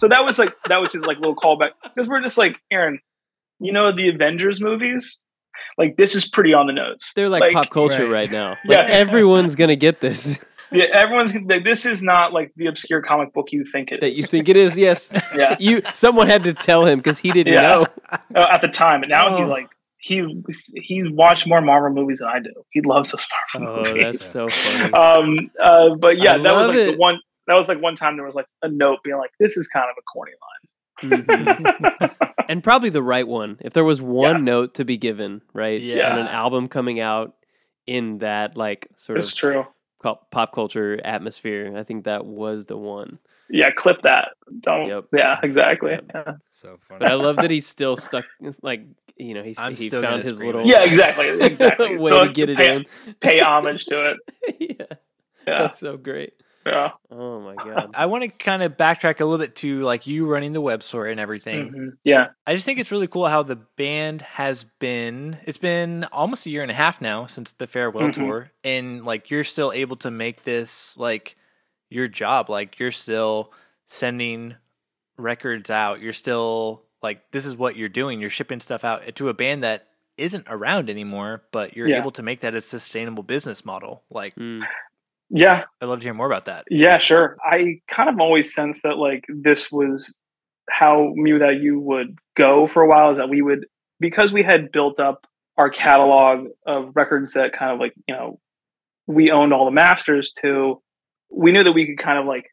So 0.00 0.08
that 0.08 0.24
was 0.24 0.38
like 0.38 0.54
that 0.68 0.80
was 0.80 0.92
his 0.92 1.04
like 1.04 1.18
little 1.18 1.36
callback 1.36 1.70
because 1.94 2.08
we're 2.08 2.22
just 2.22 2.38
like 2.38 2.56
Aaron, 2.70 2.98
you 3.58 3.72
know 3.72 3.92
the 3.94 4.08
Avengers 4.08 4.60
movies, 4.60 5.18
like 5.78 5.96
this 5.96 6.14
is 6.14 6.28
pretty 6.28 6.54
on 6.54 6.66
the 6.66 6.72
nose. 6.72 7.12
They're 7.14 7.28
like, 7.28 7.52
pop 7.52 7.70
culture 7.70 8.04
Right. 8.04 8.10
right, 8.12 8.30
now. 8.30 8.50
Like, 8.50 8.78
Yeah. 8.78 8.86
everyone's 8.88 9.54
gonna 9.54 9.76
get 9.76 10.00
this 10.00 10.38
Yeah, 10.72 10.84
everyone's 10.92 11.34
like, 11.34 11.64
this 11.64 11.84
is 11.84 12.00
not 12.00 12.32
like 12.32 12.52
the 12.56 12.66
obscure 12.66 13.02
comic 13.02 13.32
book 13.32 13.48
you 13.50 13.64
think 13.72 13.90
it 13.90 14.00
that 14.00 14.14
you 14.14 14.22
think 14.22 14.48
it 14.48 14.56
is. 14.56 14.78
Yes, 14.78 15.10
Yeah. 15.36 15.56
you. 15.58 15.82
Someone 15.94 16.28
had 16.28 16.44
to 16.44 16.54
tell 16.54 16.86
him 16.86 16.98
because 17.00 17.18
he 17.18 17.32
didn't 17.32 17.52
Yeah. 17.54 17.60
know. 17.62 17.86
uh, 18.36 18.46
at 18.52 18.60
the 18.60 18.68
time, 18.68 19.00
but 19.00 19.08
now 19.08 19.34
Oh. 19.34 19.38
he's 19.40 19.48
like 19.48 19.66
he 19.98 20.42
he's 20.76 21.10
watched 21.10 21.46
more 21.46 21.60
Marvel 21.60 21.90
movies 21.90 22.20
than 22.20 22.28
I 22.28 22.38
do. 22.38 22.52
He 22.70 22.80
loves 22.82 23.10
those 23.10 23.26
Marvel 23.52 23.74
Oh, 23.80 23.82
movies. 23.92 24.12
that's 24.12 24.24
so 24.24 24.48
funny. 24.48 24.92
um 24.94 25.50
uh 25.62 25.94
but 25.96 26.16
yeah 26.18 26.36
I 26.36 26.38
that 26.38 26.54
was 26.54 26.68
like 26.68 26.76
it. 26.76 26.92
the 26.92 26.96
one 26.96 27.18
that 27.50 27.56
was 27.56 27.68
like 27.68 27.80
one 27.82 27.96
time 27.96 28.16
there 28.16 28.24
was 28.24 28.34
like 28.34 28.46
a 28.62 28.68
note 28.68 28.98
being 29.04 29.16
like 29.18 29.30
this 29.38 29.56
is 29.56 29.66
kind 29.68 29.86
of 29.90 29.96
a 29.98 30.02
corny 30.02 30.32
line 30.32 30.46
Mhm. 31.02 32.14
and 32.48 32.62
probably 32.62 32.90
the 32.90 33.02
right 33.02 33.26
one. 33.26 33.56
If 33.62 33.72
there 33.72 33.84
was 33.84 34.02
one 34.02 34.36
Yeah. 34.36 34.42
note 34.52 34.74
to 34.74 34.84
be 34.84 34.96
given, 34.98 35.40
right, 35.54 35.80
Yeah. 35.80 36.12
on 36.12 36.18
an 36.18 36.26
album 36.26 36.68
coming 36.68 37.00
out 37.00 37.34
in 37.86 38.18
that 38.18 38.56
like 38.58 38.86
sort 38.96 39.18
it's 39.18 39.30
of 39.30 39.36
true 39.36 39.66
pop 40.02 40.52
culture 40.54 41.00
atmosphere, 41.04 41.74
I 41.76 41.84
think 41.84 42.04
that 42.04 42.24
was 42.26 42.66
the 42.66 42.76
one. 42.76 43.18
yeah 43.52 43.70
clip 43.70 44.02
that 44.02 44.28
don't 44.60 44.86
Yep. 44.88 45.04
yeah 45.12 45.38
exactly 45.42 45.92
Yep. 45.92 46.04
yeah. 46.14 46.32
So 46.50 46.78
funny. 46.88 46.98
But 47.00 47.10
I 47.12 47.14
love 47.14 47.36
that 47.36 47.50
he's 47.50 47.66
still 47.66 47.96
stuck. 47.96 48.24
Like 48.62 48.82
you 49.16 49.34
know, 49.34 49.42
he 49.42 49.54
I'm 49.58 49.74
he 49.76 49.88
still 49.88 50.02
found 50.02 50.22
his 50.22 50.36
scream 50.36 50.46
little 50.48 50.60
it. 50.62 50.66
Yeah, 50.68 50.82
exactly 50.84 51.28
exactly 51.40 51.96
way 51.98 52.08
So 52.10 52.26
to 52.26 52.32
get 52.32 52.48
it 52.50 52.56
pay, 52.58 52.74
in. 52.76 52.86
pay 53.20 53.40
homage 53.40 53.84
to 53.86 54.10
it 54.12 54.16
yeah, 54.60 54.96
yeah 55.46 55.58
that's 55.62 55.78
so 55.78 55.96
great. 55.96 56.34
Yeah 56.66 56.90
Oh 57.10 57.40
my 57.40 57.54
god. 57.64 57.90
I 57.94 58.06
want 58.06 58.22
to 58.22 58.28
kind 58.28 58.62
of 58.62 58.76
backtrack 58.76 59.20
a 59.20 59.24
little 59.24 59.38
bit 59.44 59.56
to 59.56 59.80
like 59.80 60.06
you 60.06 60.26
running 60.26 60.52
the 60.52 60.60
web 60.60 60.82
store 60.82 61.06
and 61.06 61.18
everything. 61.18 61.70
Mhm. 61.72 61.88
yeah 62.04 62.28
I 62.46 62.54
just 62.54 62.66
think 62.66 62.78
it's 62.78 62.92
really 62.92 63.06
cool 63.06 63.26
how 63.28 63.42
the 63.42 63.56
band 63.56 64.22
has 64.22 64.64
been. 64.78 65.38
It's 65.46 65.58
been 65.58 66.04
almost 66.12 66.46
a 66.46 66.50
year 66.50 66.62
and 66.62 66.70
a 66.70 66.74
half 66.74 67.00
now 67.00 67.26
since 67.26 67.52
the 67.54 67.66
farewell 67.66 68.08
Mhm. 68.08 68.12
tour, 68.14 68.50
and 68.64 69.04
like 69.04 69.30
you're 69.30 69.44
still 69.44 69.72
able 69.72 69.96
to 69.96 70.10
make 70.10 70.44
this 70.44 70.96
like 70.98 71.36
your 71.88 72.08
job. 72.08 72.48
Like 72.50 72.78
you're 72.78 72.90
still 72.92 73.52
sending 73.86 74.54
records 75.16 75.70
out. 75.70 76.00
You're 76.00 76.12
still 76.12 76.82
like 77.02 77.30
this 77.32 77.46
is 77.46 77.56
what 77.56 77.76
you're 77.76 77.88
doing. 77.88 78.20
You're 78.20 78.30
shipping 78.30 78.60
stuff 78.60 78.84
out 78.84 79.14
to 79.16 79.28
a 79.28 79.34
band 79.34 79.62
that 79.64 79.86
isn't 80.16 80.44
around 80.48 80.90
anymore, 80.90 81.42
but 81.50 81.74
you're 81.76 81.88
Yeah. 81.88 81.98
able 81.98 82.10
to 82.12 82.22
make 82.22 82.40
that 82.40 82.54
a 82.54 82.60
sustainable 82.60 83.22
business 83.22 83.64
model. 83.64 84.02
Like 84.10 84.34
Mm. 84.34 84.62
Yeah 85.30 85.64
I'd 85.80 85.86
love 85.86 86.00
to 86.00 86.04
hear 86.04 86.14
more 86.14 86.26
about 86.26 86.46
that. 86.46 86.64
Yeah, 86.70 86.98
sure. 86.98 87.36
I 87.42 87.80
kind 87.88 88.08
of 88.08 88.18
always 88.20 88.52
sensed 88.52 88.82
that 88.82 88.98
like 88.98 89.24
this 89.28 89.70
was 89.70 90.12
how 90.68 91.12
mewithoutYou 91.16 91.80
would 91.80 92.18
go 92.36 92.66
for 92.68 92.82
a 92.82 92.88
while. 92.88 93.12
Is 93.12 93.16
that 93.18 93.28
we 93.28 93.42
would 93.42 93.66
because 94.00 94.32
we 94.32 94.42
had 94.42 94.72
built 94.72 94.98
up 95.00 95.26
our 95.56 95.70
catalog 95.70 96.48
of 96.66 96.90
records 96.94 97.32
that 97.34 97.52
kind 97.52 97.72
of 97.72 97.78
like 97.78 97.92
you 98.08 98.14
know 98.14 98.38
we 99.06 99.30
owned 99.30 99.52
all 99.52 99.64
the 99.64 99.70
masters 99.70 100.32
to. 100.42 100.80
We 101.32 101.52
knew 101.52 101.62
that 101.62 101.72
we 101.72 101.86
could 101.86 101.98
kind 101.98 102.18
of 102.18 102.26
like 102.26 102.46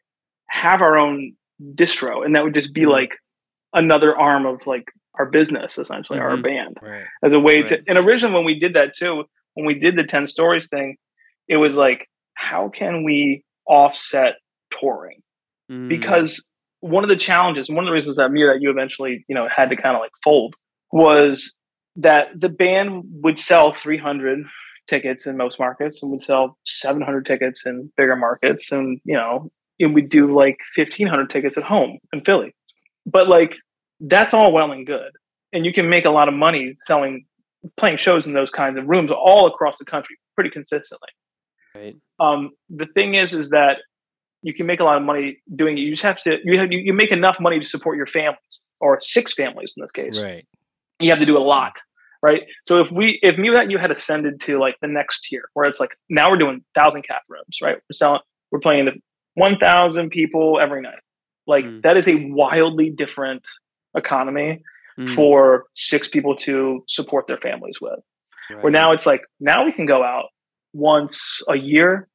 have 0.50 0.80
our 0.82 0.96
own 0.96 1.34
distro, 1.74 2.24
and 2.24 2.34
that 2.36 2.44
would 2.44 2.54
just 2.54 2.72
be 2.72 2.82
Mhm. 2.82 2.90
like 2.92 3.16
another 3.74 4.16
arm 4.16 4.46
of 4.46 4.64
like 4.66 4.84
our 5.18 5.26
business, 5.26 5.78
essentially, 5.78 6.20
our 6.20 6.36
Mhm. 6.36 6.42
band 6.44 6.78
Right. 6.80 7.04
as 7.24 7.32
a 7.32 7.40
way 7.40 7.62
to 7.62 7.82
and 7.88 7.98
originally 7.98 8.34
when 8.36 8.44
we 8.44 8.58
did 8.58 8.74
that 8.74 8.94
too 8.94 9.24
when 9.54 9.66
we 9.66 9.74
did 9.74 9.96
the 9.96 10.04
10 10.04 10.28
stories 10.28 10.68
thing 10.68 10.96
it 11.48 11.56
was 11.56 11.76
like 11.76 12.08
how 12.38 12.68
can 12.68 13.04
we 13.04 13.44
offset 13.66 14.34
touring? 14.70 15.22
Mm. 15.70 15.88
because 15.88 16.46
one 16.80 17.04
of 17.04 17.10
the 17.10 17.16
challenges 17.16 17.68
one 17.68 17.84
of 17.84 17.86
the 17.86 17.92
reasons 17.92 18.16
that 18.16 18.30
mewithoutYou 18.30 18.70
eventually 18.70 19.22
you 19.28 19.34
know 19.34 19.46
had 19.54 19.68
to 19.68 19.76
kind 19.76 19.94
of 19.94 20.00
like 20.00 20.12
fold 20.24 20.54
was 20.92 21.54
that 21.96 22.28
the 22.34 22.48
band 22.48 23.02
would 23.22 23.38
sell 23.38 23.74
300 23.78 24.46
tickets 24.88 25.26
in 25.26 25.36
most 25.36 25.58
markets 25.58 25.98
and 26.00 26.10
would 26.10 26.22
sell 26.22 26.56
700 26.64 27.26
tickets 27.26 27.66
in 27.66 27.92
bigger 27.98 28.16
markets 28.16 28.72
and 28.72 28.98
you 29.04 29.14
know 29.14 29.50
and 29.78 29.94
we'd 29.94 30.08
do 30.08 30.34
like 30.34 30.56
1500 30.74 31.28
tickets 31.28 31.56
at 31.56 31.62
home 31.62 31.98
in 32.12 32.24
philly. 32.24 32.54
But 33.04 33.28
like 33.28 33.54
that's 34.00 34.32
all 34.32 34.52
well 34.52 34.72
and 34.72 34.86
good 34.86 35.10
and 35.52 35.66
you 35.66 35.72
can 35.74 35.90
make 35.90 36.06
a 36.06 36.10
lot 36.10 36.28
of 36.28 36.34
money 36.34 36.74
selling 36.86 37.26
playing 37.76 37.98
shows 37.98 38.26
in 38.26 38.32
those 38.32 38.50
kinds 38.50 38.78
of 38.78 38.86
rooms 38.86 39.10
all 39.10 39.46
across 39.46 39.76
the 39.76 39.84
country 39.84 40.16
pretty 40.34 40.48
consistently 40.48 41.08
right. 41.78 41.96
um, 42.20 42.50
the 42.70 42.86
thing 42.96 43.14
is 43.14 43.32
is 43.34 43.50
that 43.50 43.76
you 44.42 44.54
can 44.54 44.66
make 44.66 44.80
a 44.80 44.84
lot 44.84 44.96
of 44.96 45.02
money 45.02 45.38
doing 45.54 45.76
it 45.78 45.80
you 45.82 45.90
just 45.90 46.02
have 46.02 46.20
to 46.22 46.36
you 46.44 46.58
have 46.58 46.70
you, 46.72 46.78
you 46.78 46.92
make 46.92 47.10
enough 47.12 47.36
money 47.40 47.58
to 47.58 47.66
support 47.66 47.96
your 47.96 48.06
families 48.06 48.54
or 48.80 49.00
six 49.00 49.34
families 49.34 49.74
in 49.76 49.80
this 49.82 49.90
case 49.92 50.20
Right. 50.20 50.46
you 51.00 51.10
have 51.10 51.18
to 51.18 51.26
do 51.26 51.36
a 51.36 51.46
lot 51.56 51.74
right 52.22 52.42
so 52.66 52.72
if 52.80 52.88
we 52.90 53.18
if 53.22 53.36
mewithoutYou 53.36 53.80
had 53.80 53.90
ascended 53.90 54.40
to 54.46 54.58
like 54.58 54.76
the 54.80 54.88
next 54.88 55.16
tier 55.24 55.44
where 55.54 55.66
it's 55.68 55.80
like 55.80 55.92
now 56.08 56.30
we're 56.30 56.36
doing 56.38 56.64
thousand 56.74 57.02
cap 57.02 57.22
rooms 57.28 57.56
right 57.62 57.76
we're 57.88 57.94
selling 57.94 58.20
we're 58.50 58.60
playing 58.60 58.86
to 58.86 58.92
1000 59.34 60.10
people 60.10 60.58
every 60.60 60.82
night 60.82 61.02
like 61.46 61.64
Mm. 61.64 61.82
that 61.82 61.96
is 61.96 62.06
a 62.08 62.16
wildly 62.40 62.90
different 62.90 63.42
economy 63.96 64.62
Mm. 64.98 65.14
for 65.14 65.66
six 65.76 66.08
people 66.08 66.34
to 66.36 66.82
support 66.88 67.28
their 67.28 67.36
families 67.48 67.80
with 67.80 68.00
where 68.62 68.72
now 68.72 68.90
it's 68.92 69.06
like 69.06 69.22
now 69.38 69.64
we 69.64 69.70
can 69.72 69.86
go 69.86 70.02
out 70.02 70.26
once 70.72 71.42
a 71.48 71.56
year 71.56 72.08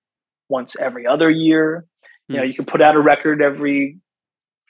once 0.50 0.76
every 0.80 1.06
other 1.08 1.30
year. 1.30 1.86
You 2.28 2.38
know 2.38 2.44
Hmm. 2.44 2.48
you 2.48 2.54
can 2.56 2.66
put 2.66 2.82
out 2.82 2.96
a 2.96 3.00
record 3.02 3.42
every 3.42 3.98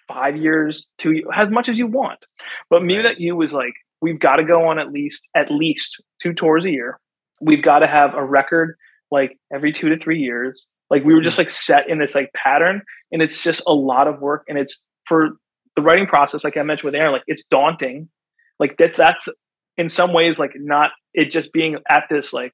five 0.07 0.35
years 0.35 0.89
two 0.97 1.23
as 1.35 1.49
much 1.49 1.69
as 1.69 1.77
you 1.79 1.87
want. 1.87 2.19
But 2.69 2.83
me 2.83 2.97
Right. 2.97 3.03
that 3.05 3.19
you 3.19 3.35
was 3.35 3.53
like 3.53 3.73
we've 4.01 4.19
got 4.19 4.35
to 4.37 4.43
go 4.43 4.67
on 4.67 4.79
at 4.79 4.91
least 4.91 5.27
at 5.35 5.51
least 5.51 6.01
two 6.21 6.33
tours 6.33 6.65
a 6.65 6.69
year. 6.71 6.99
We've 7.41 7.61
got 7.61 7.79
to 7.79 7.87
have 7.87 8.13
a 8.15 8.23
record 8.23 8.75
like 9.11 9.37
every 9.53 9.71
two 9.71 9.89
to 9.89 9.97
three 9.97 10.19
years. 10.19 10.67
Like 10.89 11.03
we 11.03 11.13
were 11.13 11.21
just 11.21 11.37
like 11.37 11.49
set 11.49 11.89
in 11.89 11.99
this 11.99 12.15
like 12.15 12.31
pattern 12.35 12.81
and 13.11 13.21
it's 13.21 13.41
just 13.43 13.61
a 13.67 13.73
lot 13.73 14.07
of 14.07 14.19
work 14.21 14.43
and 14.47 14.57
it's 14.57 14.79
for 15.07 15.31
the 15.75 15.81
writing 15.81 16.05
process 16.05 16.43
like 16.43 16.55
i 16.55 16.61
mentioned 16.61 16.85
with 16.85 16.95
aaron 16.95 17.11
like 17.13 17.23
it's 17.27 17.45
daunting. 17.45 18.09
Like 18.59 18.77
that's 18.77 18.97
that's 18.97 19.27
in 19.77 19.89
some 19.89 20.13
ways 20.13 20.37
like 20.39 20.51
not 20.55 20.91
it 21.13 21.31
just 21.31 21.51
being 21.51 21.77
at 21.89 22.03
this 22.09 22.31
like 22.33 22.53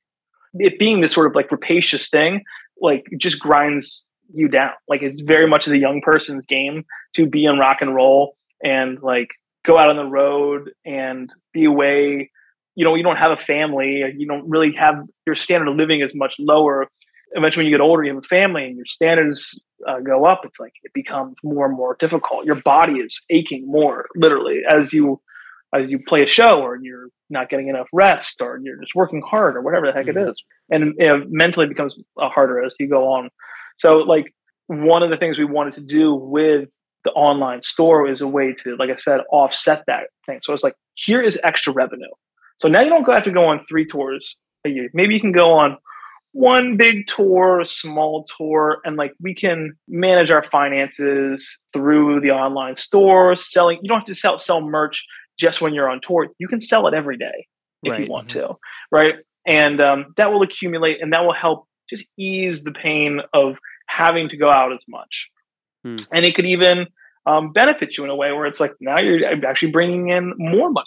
it 0.55 0.79
being 0.79 1.01
this 1.01 1.13
sort 1.13 1.27
of 1.27 1.35
like 1.35 1.51
rapacious 1.51 2.09
thing 2.09 2.43
like 2.81 3.05
just 3.17 3.39
grinds 3.39 4.05
you 4.33 4.47
down. 4.47 4.71
Like 4.87 5.01
it's 5.01 5.21
very 5.21 5.47
much 5.47 5.67
as 5.67 5.73
a 5.73 5.77
young 5.77 6.01
person's 6.01 6.45
game 6.45 6.85
to 7.15 7.25
be 7.25 7.45
in 7.45 7.57
rock 7.57 7.77
and 7.81 7.95
roll 7.95 8.35
and 8.63 9.01
like 9.01 9.29
go 9.65 9.77
out 9.77 9.89
on 9.89 9.97
the 9.97 10.05
road 10.05 10.71
and 10.85 11.29
be 11.53 11.65
away. 11.65 12.31
You 12.75 12.85
know 12.85 12.95
you 12.95 13.03
don't 13.03 13.17
have 13.17 13.31
a 13.31 13.37
family 13.37 14.03
you 14.17 14.27
don't 14.27 14.49
really 14.49 14.73
have 14.73 14.95
your 15.25 15.35
standard 15.35 15.69
of 15.69 15.75
living 15.75 16.01
is 16.01 16.11
much 16.15 16.35
lower. 16.39 16.87
Eventually 17.33 17.65
when 17.65 17.71
you 17.71 17.77
get 17.77 17.83
older 17.83 18.03
you 18.03 18.13
have 18.13 18.23
a 18.23 18.27
family 18.27 18.65
and 18.65 18.77
your 18.77 18.85
standards 18.85 19.59
uh, 19.87 19.99
go 19.99 20.25
up. 20.25 20.41
It's 20.43 20.59
like 20.59 20.73
it 20.83 20.93
becomes 20.93 21.35
more 21.43 21.65
and 21.65 21.75
more 21.75 21.95
difficult. 21.99 22.45
Your 22.45 22.61
body 22.61 22.93
is 22.93 23.23
aching 23.29 23.67
more 23.67 24.07
literally 24.15 24.61
as 24.69 24.93
you 24.93 25.19
as 25.73 25.89
you 25.89 25.99
play 26.07 26.23
a 26.23 26.27
show 26.27 26.61
or 26.61 26.77
you're 26.81 27.07
not 27.29 27.49
getting 27.49 27.67
enough 27.67 27.87
rest 27.93 28.41
or 28.41 28.59
you're 28.63 28.77
just 28.79 28.95
working 28.95 29.21
hard 29.25 29.55
or 29.55 29.61
whatever 29.61 29.85
the 29.87 29.93
heck 29.93 30.05
Mhm. 30.07 30.25
it 30.25 30.29
is 30.29 30.43
and 30.71 30.93
you 30.97 31.07
know, 31.07 31.23
mentally 31.29 31.65
it 31.65 31.69
becomes 31.69 31.95
uh, 32.19 32.29
harder 32.29 32.63
as 32.63 32.73
you 32.79 32.87
go 32.87 33.07
on 33.11 33.29
so 33.77 33.97
like 33.97 34.33
one 34.67 35.03
of 35.03 35.09
the 35.09 35.17
things 35.17 35.37
we 35.37 35.45
wanted 35.45 35.73
to 35.75 35.81
do 35.81 36.13
with 36.15 36.69
the 37.05 37.11
online 37.11 37.61
store 37.61 38.09
is 38.09 38.21
a 38.21 38.27
way 38.27 38.53
to 38.53 38.75
like 38.77 38.89
i 38.89 38.95
said 38.95 39.21
offset 39.31 39.83
that 39.87 40.07
thing 40.25 40.39
so 40.41 40.53
it's 40.53 40.63
like 40.63 40.75
here 40.95 41.21
is 41.21 41.39
extra 41.43 41.71
revenue 41.71 42.09
so 42.57 42.67
now 42.67 42.81
you 42.81 42.89
don't 42.89 43.07
have 43.07 43.23
to 43.23 43.31
go 43.31 43.45
on 43.45 43.63
three 43.69 43.85
tours 43.85 44.35
a 44.65 44.69
year 44.69 44.89
maybe 44.93 45.13
you 45.13 45.21
can 45.21 45.31
go 45.31 45.53
on 45.53 45.77
one 46.33 46.77
big 46.77 47.07
tour, 47.07 47.59
a 47.59 47.65
small 47.65 48.23
tour, 48.37 48.81
and 48.85 48.97
like 48.97 49.13
we 49.19 49.33
can 49.33 49.73
manage 49.87 50.29
our 50.29 50.43
finances 50.43 51.49
through 51.73 52.21
the 52.21 52.29
online 52.29 52.75
store, 52.75 53.35
selling. 53.35 53.79
You 53.81 53.87
don't 53.89 53.99
have 53.99 54.05
to 54.07 54.13
sell 54.15 54.39
sell 54.39 54.61
merch 54.61 55.05
just 55.39 55.61
when 55.61 55.73
you're 55.73 55.89
on 55.89 56.01
tour. 56.05 56.27
You 56.37 56.47
can 56.47 56.61
sell 56.61 56.87
it 56.87 56.93
every 56.93 57.17
day 57.17 57.47
if 57.83 57.91
Right. 57.91 58.01
you 58.01 58.11
want 58.11 58.29
to, 58.31 58.57
right? 58.91 59.15
And 59.47 59.79
um, 59.81 60.13
that 60.17 60.31
will 60.31 60.41
accumulate, 60.41 61.01
and 61.01 61.13
that 61.13 61.21
will 61.21 61.33
help 61.33 61.65
just 61.89 62.05
ease 62.17 62.63
the 62.63 62.71
pain 62.71 63.21
of 63.33 63.57
having 63.87 64.29
to 64.29 64.37
go 64.37 64.51
out 64.51 64.73
as 64.73 64.83
much. 64.87 65.29
Hmm. 65.83 65.95
And 66.11 66.25
it 66.25 66.35
could 66.35 66.45
even 66.45 66.87
um, 67.25 67.53
benefit 67.53 67.97
you 67.97 68.03
in 68.03 68.09
a 68.09 68.15
way 68.15 68.31
where 68.31 68.45
it's 68.45 68.59
like 68.59 68.73
now 68.79 68.99
you're 68.99 69.25
actually 69.47 69.71
bringing 69.71 70.09
in 70.09 70.33
more 70.37 70.69
money 70.71 70.85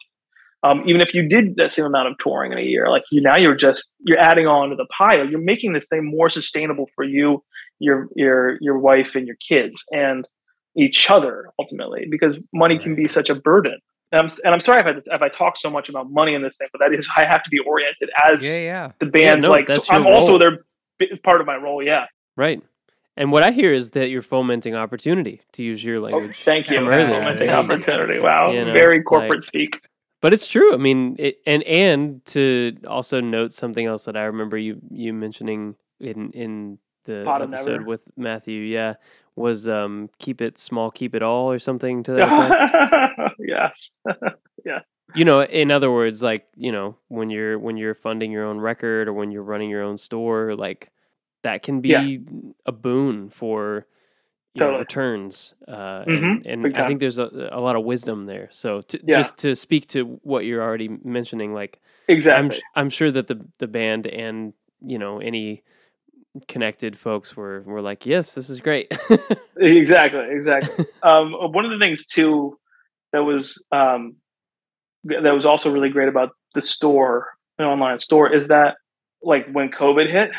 um, 0.64 0.82
even 0.86 1.00
if 1.00 1.12
you 1.12 1.28
did 1.28 1.56
the 1.56 1.68
same 1.68 1.84
amount 1.84 2.08
of 2.08 2.14
touring 2.18 2.52
in 2.52 2.58
a 2.58 2.62
year 2.62 2.88
like 2.88 3.04
you 3.10 3.20
now 3.20 3.36
you're 3.36 3.54
just 3.54 3.88
you're 4.00 4.18
adding 4.18 4.46
on 4.46 4.70
to 4.70 4.76
the 4.76 4.86
pile 4.96 5.28
you're 5.28 5.40
making 5.40 5.72
this 5.72 5.86
thing 5.88 6.04
more 6.04 6.28
sustainable 6.30 6.86
for 6.94 7.04
you 7.04 7.42
your 7.78 8.08
your 8.16 8.58
your 8.60 8.78
wife 8.78 9.14
and 9.14 9.26
your 9.26 9.36
kids 9.46 9.82
and 9.92 10.26
each 10.76 11.10
other 11.10 11.50
ultimately 11.58 12.06
because 12.10 12.36
money 12.52 12.78
can 12.78 12.94
be 12.94 13.08
such 13.08 13.28
a 13.28 13.34
burden. 13.34 13.78
And 14.12 14.20
I'm, 14.20 14.28
and 14.44 14.55
I'm 14.55 14.60
sorry 14.60 14.80
if 14.80 14.86
I, 14.86 15.14
if 15.14 15.22
I 15.22 15.28
talk 15.28 15.56
so 15.56 15.70
much 15.70 15.89
about 15.89 16.10
money 16.10 16.34
in 16.34 16.43
this 16.43 16.56
thing, 16.59 16.68
but 16.72 16.78
that 16.80 16.93
is 16.93 17.09
I 17.16 17.24
have 17.24 17.43
to 17.44 17.51
be 17.51 17.59
oriented 17.60 18.10
as 18.30 18.44
Yeah, 18.44 18.60
yeah. 18.62 18.93
the 18.98 19.06
band's 19.06 19.44
no, 19.44 19.51
like. 19.51 19.66
that's 19.66 19.86
so 19.86 19.94
I'm 19.94 20.05
your 20.05 20.12
also 20.14 20.39
role. 20.39 20.39
their 20.39 21.16
part 21.24 21.40
of 21.40 21.47
my 21.47 21.56
role. 21.56 21.82
Yeah. 21.82 22.05
Right. 22.36 22.62
And 23.16 23.32
what 23.32 23.43
I 23.43 23.51
hear 23.52 23.72
is 23.72 23.90
that 23.90 24.09
you're 24.10 24.22
fomenting 24.22 24.74
opportunity, 24.74 25.40
to 25.52 25.62
use 25.62 25.82
your 25.84 25.97
Oh, 25.97 26.01
language. 26.02 26.43
thank 26.44 26.68
you. 26.70 26.78
from 26.78 26.89
earlier. 26.89 27.18
Romantic 27.18 27.47
Yeah. 27.48 27.59
opportunity. 27.59 28.18
Wow. 28.20 28.52
You 28.52 28.64
know, 28.66 28.72
Very 28.72 29.02
corporate 29.02 29.39
like- 29.40 29.44
speak. 29.44 29.80
But 30.20 30.32
it's 30.32 30.47
true. 30.47 30.72
I 30.72 30.76
mean, 30.76 31.16
it, 31.18 31.39
and 31.47 31.62
and 31.64 32.24
to 32.26 32.76
also 32.86 33.20
note 33.20 33.52
something 33.52 33.86
else 33.86 34.05
that 34.05 34.16
I 34.16 34.22
remember 34.24 34.56
you 34.56 34.80
you 34.90 35.12
mentioning 35.12 35.74
in 36.01 36.30
in 36.30 36.78
the 37.04 37.24
episode 37.28 37.70
Never. 37.72 37.84
with 37.84 38.02
Matthew, 38.16 38.60
yeah, 38.62 38.94
was 39.36 39.66
um 39.68 40.08
keep 40.18 40.40
it 40.40 40.58
small, 40.58 40.90
keep 40.90 41.14
it 41.14 41.22
all, 41.22 41.50
or 41.50 41.58
something 41.58 42.02
to 42.04 42.12
that 42.14 42.28
effect. 43.18 43.34
yes. 43.38 43.92
Yeah. 44.64 44.80
You 45.14 45.24
know, 45.24 45.42
in 45.42 45.70
other 45.72 45.90
words, 45.90 46.22
like 46.22 46.46
you 46.56 46.70
know, 46.72 46.96
when 47.08 47.30
you're 47.30 47.58
when 47.58 47.76
you're 47.76 47.94
funding 47.94 48.30
your 48.30 48.44
own 48.44 48.58
record 48.60 49.08
or 49.08 49.12
when 49.12 49.30
you're 49.32 49.42
running 49.42 49.68
your 49.70 49.82
own 49.82 49.98
store, 49.98 50.54
like 50.54 50.90
that 51.42 51.62
can 51.62 51.80
be 51.80 51.88
Yeah. 51.88 52.16
a 52.66 52.72
boon 52.72 53.28
for 53.28 53.86
you 54.54 54.60
know, 54.60 54.78
returns. 54.78 55.54
Uh, 55.66 56.04
Mhm, 56.04 56.42
and 56.46 56.64
and 56.66 56.76
I 56.78 56.86
think 56.86 57.00
there's 57.00 57.18
a, 57.18 57.48
a 57.52 57.60
lot 57.60 57.74
of 57.74 57.84
wisdom 57.84 58.26
there. 58.26 58.48
So 58.52 58.82
to, 58.82 59.00
Yeah. 59.02 59.16
just 59.16 59.38
to 59.38 59.56
speak 59.56 59.88
to 59.88 60.20
what 60.22 60.44
you're 60.44 60.62
already 60.62 60.88
mentioning, 61.02 61.52
like 61.54 61.80
Exactly. 62.06 62.60
I'm 62.74 62.82
I'm 62.84 62.90
sure 62.90 63.10
that 63.10 63.26
the 63.26 63.44
the 63.58 63.66
band 63.66 64.06
and 64.06 64.52
you 64.86 64.98
know 64.98 65.18
any 65.18 65.62
connected 66.48 66.98
folks 66.98 67.36
were 67.36 67.62
were 67.62 67.80
like, 67.82 68.06
yes, 68.06 68.34
this 68.34 68.48
is 68.50 68.60
great. 68.60 68.92
exactly 69.59 70.24
exactly 70.30 70.86
um 71.02 71.32
one 71.32 71.64
of 71.64 71.70
the 71.70 71.78
things 71.78 72.06
too 72.06 72.59
that 73.12 73.22
was 73.22 73.62
um 73.70 74.16
that 75.04 75.34
was 75.34 75.44
also 75.46 75.70
really 75.70 75.90
great 75.90 76.09
about 76.09 76.30
the 76.54 76.62
store 76.62 77.28
the 77.59 77.64
online 77.64 77.98
store 78.00 78.32
is 78.32 78.48
that 78.48 78.76
like 79.22 79.46
when 79.52 79.68
covid 79.70 80.10
hit 80.10 80.30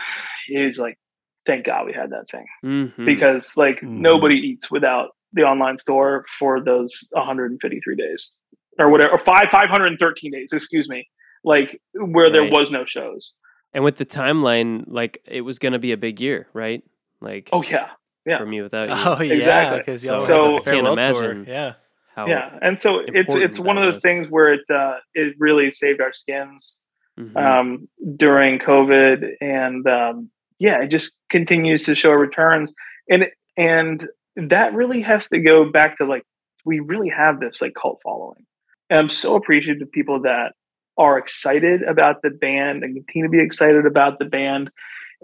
it 0.49 0.65
was 0.65 0.78
like 0.80 0.98
thank 1.45 1.65
god 1.65 1.86
we 1.86 1.94
had 1.94 2.10
that 2.10 2.26
thing 2.32 2.45
Mhm. 2.65 3.06
because 3.06 3.56
like 3.56 3.80
Mhm. 3.82 3.99
nobody 3.99 4.36
eats 4.36 4.72
without 4.72 5.10
the 5.34 5.44
online 5.44 5.78
store 5.78 6.26
for 6.40 6.60
those 6.60 7.07
153 7.11 7.95
days 7.95 8.32
or 8.80 8.90
whatever 8.90 9.11
or 9.11 9.18
five 9.20 9.49
513 9.52 10.32
days 10.32 10.49
excuse 10.52 10.90
me 10.90 11.07
like 11.44 11.80
where 11.94 12.32
there 12.32 12.49
was 12.52 12.72
no 12.72 12.84
shows 12.86 13.34
and 13.74 13.84
with 13.84 13.98
the 13.98 14.06
timeline, 14.06 14.84
like 14.88 15.20
it 15.26 15.41
was 15.41 15.60
going 15.60 15.74
to 15.74 15.80
be 15.80 15.91
a 15.91 15.98
big 15.98 16.20
year, 16.22 16.48
right? 16.54 16.84
Like 17.22 17.50
oh 17.54 17.64
yeah 17.64 17.90
yeah. 18.26 18.38
for 18.40 18.45
mewithoutYou. 18.45 19.06
Oh 19.20 19.22
yeah, 19.22 19.34
Exactly. 19.34 19.80
because 19.80 20.04
y'all 20.06 20.20
So- 20.20 20.24
had 20.24 20.28
So- 20.28 20.60
the 20.66 20.72
Can't 20.72 20.86
tour. 20.86 20.94
imagine. 20.94 21.45
Yeah, 21.48 21.74
How, 22.16 22.28
yeah 22.28 22.60
and 22.62 22.80
so 22.80 23.00
it's 23.06 23.34
it's 23.34 23.60
one 23.60 23.78
of 23.78 23.84
those 23.84 23.95
was. 23.95 24.04
things 24.04 24.28
where 24.30 24.54
it 24.54 24.62
uh 24.70 24.98
it 25.14 25.36
really 25.40 25.72
saved 25.72 26.02
our 26.02 26.14
skins 26.14 26.80
Mhm. 27.20 27.38
um, 27.38 27.88
during 28.18 28.58
COVID, 28.58 29.34
and 29.40 29.86
um, 29.88 30.32
yeah, 30.58 30.82
it 30.82 30.88
just 30.88 31.14
continues 31.30 31.86
to 31.86 31.94
show 31.95 32.10
returns, 32.10 32.74
and 33.08 33.28
and 33.56 34.08
that 34.36 34.74
really 34.74 35.02
has 35.02 35.28
to 35.30 35.40
go 35.40 35.70
back 35.70 36.00
to 36.00 36.06
like 36.06 36.24
we 36.66 36.80
really 36.80 37.10
have 37.10 37.40
this 37.40 37.62
like 37.62 37.74
cult 37.80 38.00
following, 38.04 38.44
and 38.90 38.98
I'm 39.00 39.10
so 39.10 39.36
appreciative 39.36 39.84
of 39.84 39.91
people 39.91 40.22
that 40.24 40.54
are 40.98 41.18
excited 41.18 41.84
about 41.84 42.22
the 42.22 42.30
band 42.30 42.84
and 42.84 42.95
continue 42.95 43.28
to 43.28 43.32
be 43.32 43.41
excited 43.44 43.86
about 43.86 44.20
the 44.20 44.26
band, 44.26 44.70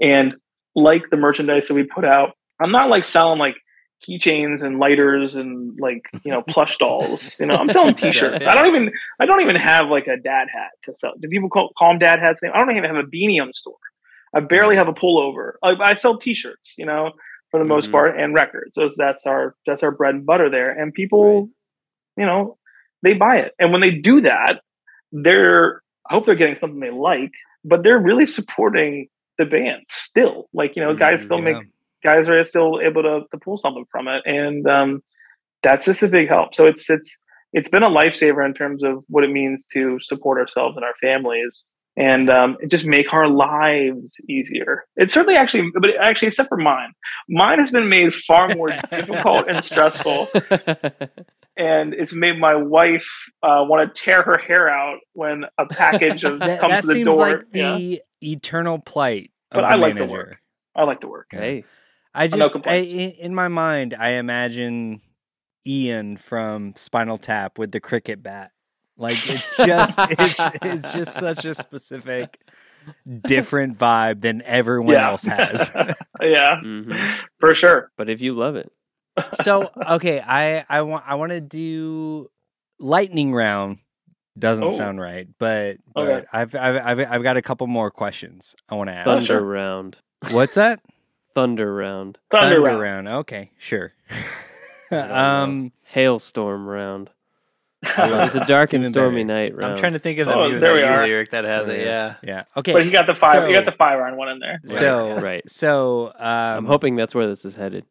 and 0.01 0.35
like 0.75 1.03
the 1.11 1.17
merchandise 1.17 1.67
that 1.67 1.73
we 1.73 1.83
put 1.83 2.05
out. 2.05 2.31
I'm 2.61 2.71
not 2.71 2.89
like 2.89 3.05
selling 3.05 3.39
like 3.39 3.55
keychains 4.07 4.63
and 4.63 4.79
lighters 4.79 5.35
and 5.35 5.77
like 5.79 6.03
you 6.23 6.31
know 6.31 6.41
plush 6.41 6.77
dolls 6.79 7.35
you 7.37 7.45
know 7.45 7.57
i'm 7.57 7.69
selling 7.69 7.93
t-shirts 7.97 8.47
i 8.47 8.55
don't 8.55 8.67
even 8.67 8.89
I 9.19 9.25
don't 9.25 9.41
even 9.41 9.57
have 9.57 9.89
like 9.89 10.07
a 10.07 10.15
dad 10.15 10.47
hat 10.53 10.69
to 10.83 10.95
sell. 10.95 11.11
Do 11.19 11.27
people 11.27 11.49
call, 11.49 11.71
call 11.77 11.89
them 11.89 11.99
dad 11.99 12.19
hats? 12.19 12.39
I 12.41 12.57
don't 12.57 12.71
even 12.71 12.85
have 12.85 12.95
a 12.95 13.03
beanie 13.03 13.41
on 13.41 13.47
the 13.47 13.53
store. 13.53 13.75
I 14.33 14.39
barely 14.39 14.77
have 14.77 14.87
a 14.87 14.93
pullover. 14.93 15.53
I, 15.61 15.71
I 15.71 15.95
sell 15.95 16.17
T-shirts, 16.17 16.75
you 16.77 16.85
know, 16.85 17.11
for 17.51 17.59
the 17.59 17.65
most 17.65 17.89
Mhm. 17.89 17.91
part, 17.91 18.17
and 18.17 18.33
records. 18.33 18.75
So 18.75 18.87
that's 18.95 19.25
our 19.25 19.55
that's 19.67 19.83
our 19.83 19.91
bread 19.91 20.15
and 20.15 20.25
butter 20.25 20.49
there. 20.49 20.71
And 20.71 20.93
people, 20.93 21.49
you 22.15 22.25
know, 22.25 22.57
they 23.03 23.13
buy 23.15 23.39
it. 23.39 23.53
And 23.59 23.73
when 23.73 23.81
they 23.81 23.91
do 23.91 24.21
that, 24.21 24.61
they're 25.11 25.81
I 26.09 26.13
hope 26.15 26.25
they're 26.25 26.35
getting 26.35 26.57
something 26.57 26.79
they 26.79 26.89
like, 26.91 27.31
but 27.63 27.83
they're 27.83 27.99
really 27.99 28.25
supporting 28.25 29.07
the 29.37 29.45
band 29.45 29.83
still. 29.89 30.49
Like 30.53 30.75
you 30.75 30.83
know, 30.83 30.95
guys 30.95 31.21
Mhm, 31.21 31.25
still 31.25 31.37
yeah. 31.39 31.53
make 31.53 31.57
guys 32.03 32.27
are 32.29 32.43
still 32.45 32.79
able 32.81 33.03
to 33.03 33.21
to 33.31 33.37
pull 33.37 33.57
something 33.57 33.85
from 33.91 34.07
it, 34.07 34.23
and 34.25 34.67
um, 34.67 35.03
that's 35.63 35.85
just 35.85 36.03
a 36.03 36.07
big 36.07 36.29
help. 36.29 36.55
So 36.55 36.65
it's 36.65 36.89
it's 36.89 37.17
it's 37.53 37.69
been 37.69 37.83
a 37.83 37.89
lifesaver 37.89 38.45
in 38.45 38.53
terms 38.53 38.83
of 38.83 39.03
what 39.07 39.23
it 39.23 39.29
means 39.31 39.65
to 39.73 39.97
support 40.01 40.39
ourselves 40.39 40.75
and 40.77 40.85
our 40.85 40.93
families 41.01 41.63
and 41.97 42.29
um, 42.29 42.57
it 42.61 42.69
just 42.71 42.85
make 42.85 43.11
our 43.13 43.27
lives 43.27 44.15
easier. 44.29 44.85
It's 44.95 45.13
certainly 45.13 45.35
actually, 45.35 45.69
but 45.79 45.91
actually, 45.99 46.29
except 46.29 46.47
for 46.47 46.57
mine, 46.57 46.93
mine 47.27 47.59
has 47.59 47.71
been 47.71 47.89
made 47.89 48.13
far 48.13 48.47
more 48.55 48.69
difficult 48.89 49.47
and 49.49 49.63
stressful, 49.63 50.29
and 51.59 51.93
it's 51.93 52.13
made 52.13 52.39
my 52.39 52.55
wife 52.55 53.07
uh, 53.43 53.61
want 53.67 53.93
to 53.93 54.01
tear 54.01 54.23
her 54.23 54.37
hair 54.39 54.67
out 54.69 54.97
when 55.13 55.43
a 55.59 55.67
package 55.67 56.23
of 56.23 56.39
That, 56.39 56.59
comes 56.61 56.71
that 56.73 56.81
to 56.81 56.87
the 56.87 56.93
seems 56.93 57.05
door. 57.05 57.17
like 57.17 57.41
yeah. 57.53 57.75
the 57.77 58.01
eternal 58.23 58.79
plight 58.79 59.31
of 59.51 59.57
But 59.57 59.61
the 59.67 59.73
I 59.73 59.75
like 59.75 59.93
the 59.93 59.99
manager. 60.01 60.11
work. 60.11 60.37
I 60.75 60.83
like 60.83 61.01
the 61.01 61.07
work. 61.09 61.27
hey, 61.31 61.65
I 62.15 62.27
no 62.27 62.37
just, 62.37 62.57
I, 62.65 62.75
in, 62.77 63.11
in 63.11 63.35
my 63.35 63.47
mind, 63.49 63.93
I 63.93 64.11
imagine 64.13 65.01
Ian 65.67 66.17
from 66.17 66.73
Spinal 66.75 67.17
Tap 67.19 67.59
with 67.59 67.71
the 67.71 67.79
cricket 67.79 68.23
bat. 68.23 68.51
Like 68.97 69.17
it's 69.29 69.55
just, 69.57 69.97
it's, 70.09 70.39
it's 70.61 70.93
just 70.93 71.13
such 71.17 71.45
a 71.45 71.53
specific, 71.55 72.39
different 73.25 73.77
vibe 73.77 74.21
than 74.21 74.41
everyone 74.43 74.93
Yeah. 74.95 75.09
else 75.09 75.23
has. 75.23 75.71
Yeah, 76.21 76.59
Mhm. 76.63 77.17
for 77.39 77.55
sure. 77.55 77.91
but 77.97 78.09
if 78.09 78.21
you 78.21 78.33
love 78.33 78.55
it, 78.57 78.71
so 79.33 79.69
okay, 79.89 80.19
I, 80.19 80.65
I 80.69 80.81
want, 80.81 81.03
I 81.07 81.15
want 81.15 81.31
to 81.31 81.41
do 81.41 82.29
lightning 82.79 83.33
round. 83.33 83.79
Doesn't 84.37 84.63
Oh. 84.63 84.69
sound 84.69 85.01
right, 85.01 85.27
but 85.37 85.77
but 85.93 86.09
Okay. 86.09 86.25
I've, 86.31 86.55
I've 86.55 86.75
I've 86.99 87.11
I've 87.11 87.23
got 87.23 87.35
a 87.35 87.41
couple 87.41 87.67
more 87.67 87.91
questions 87.91 88.55
I 88.69 88.75
want 88.75 88.89
to 88.89 88.93
ask. 88.95 89.05
thunder 89.09 89.25
sure. 89.25 89.41
round, 89.41 89.97
What's 90.31 90.55
that? 90.55 90.79
thunder 91.35 91.73
round, 91.73 92.17
Thunder, 92.31 92.61
round. 92.61 93.07
Okay, 93.07 93.51
sure. 93.57 93.93
um, 94.91 95.71
hailstorm 95.83 96.67
round. 96.67 97.09
I 97.83 98.07
It 98.09 98.21
was 98.21 98.35
a 98.35 98.45
dark 98.45 98.73
and 98.73 98.85
stormy 98.85 99.23
night 99.23 99.55
round. 99.55 99.73
I'm 99.73 99.79
trying 99.79 99.93
to 99.93 99.99
think 99.99 100.19
of 100.19 100.27
the 100.27 100.35
Oh, 100.35 100.57
there 100.59 100.73
we 100.73 100.81
are. 100.83 101.03
lyric 101.05 101.29
that 101.31 101.45
has 101.45 101.67
Oh, 101.67 101.71
it. 101.71 101.79
yeah. 101.81 101.85
Yeah, 101.85 102.15
yeah. 102.29 102.43
Okay. 102.57 102.73
but 102.73 102.83
he 102.83 102.91
got 102.91 103.07
the 103.07 103.13
fire. 103.13 103.47
he 103.47 103.53
got 103.53 103.65
the 103.65 103.71
fire 103.71 104.05
on 104.05 104.17
one 104.17 104.29
in 104.29 104.39
there. 104.39 104.59
So 104.65 105.19
right. 105.19 105.47
So 105.49 106.07
um, 106.17 106.23
I'm 106.57 106.65
hoping 106.65 106.95
that's 106.95 107.15
where 107.15 107.27
this 107.27 107.45
is 107.45 107.55
headed. 107.55 107.85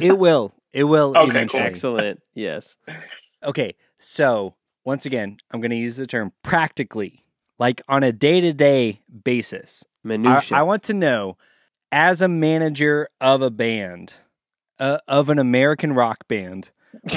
It 0.00 0.18
will. 0.18 0.52
It 0.72 0.84
will 0.84 1.10
Okay, 1.10 1.20
cool. 1.20 1.30
eventually. 1.30 1.62
Excellent. 1.62 2.22
Yes. 2.34 2.76
Okay. 3.42 3.74
So 3.98 4.54
once 4.84 5.06
again, 5.06 5.36
I'm 5.50 5.60
going 5.60 5.70
to 5.70 5.76
use 5.76 5.96
the 5.96 6.06
term 6.06 6.32
practically, 6.42 7.24
like 7.58 7.82
on 7.88 8.02
a 8.02 8.12
day 8.12 8.40
to 8.40 8.52
day 8.52 9.00
basis. 9.24 9.84
I, 10.52 10.60
I 10.60 10.62
want 10.62 10.82
to 10.84 10.94
know, 10.94 11.36
as 11.92 12.20
a 12.22 12.28
manager 12.28 13.08
of 13.20 13.42
a 13.42 13.50
band, 13.50 14.14
uh, 14.80 14.98
of 15.06 15.28
an 15.28 15.38
American 15.38 15.92
rock 15.92 16.26
band, 16.26 16.70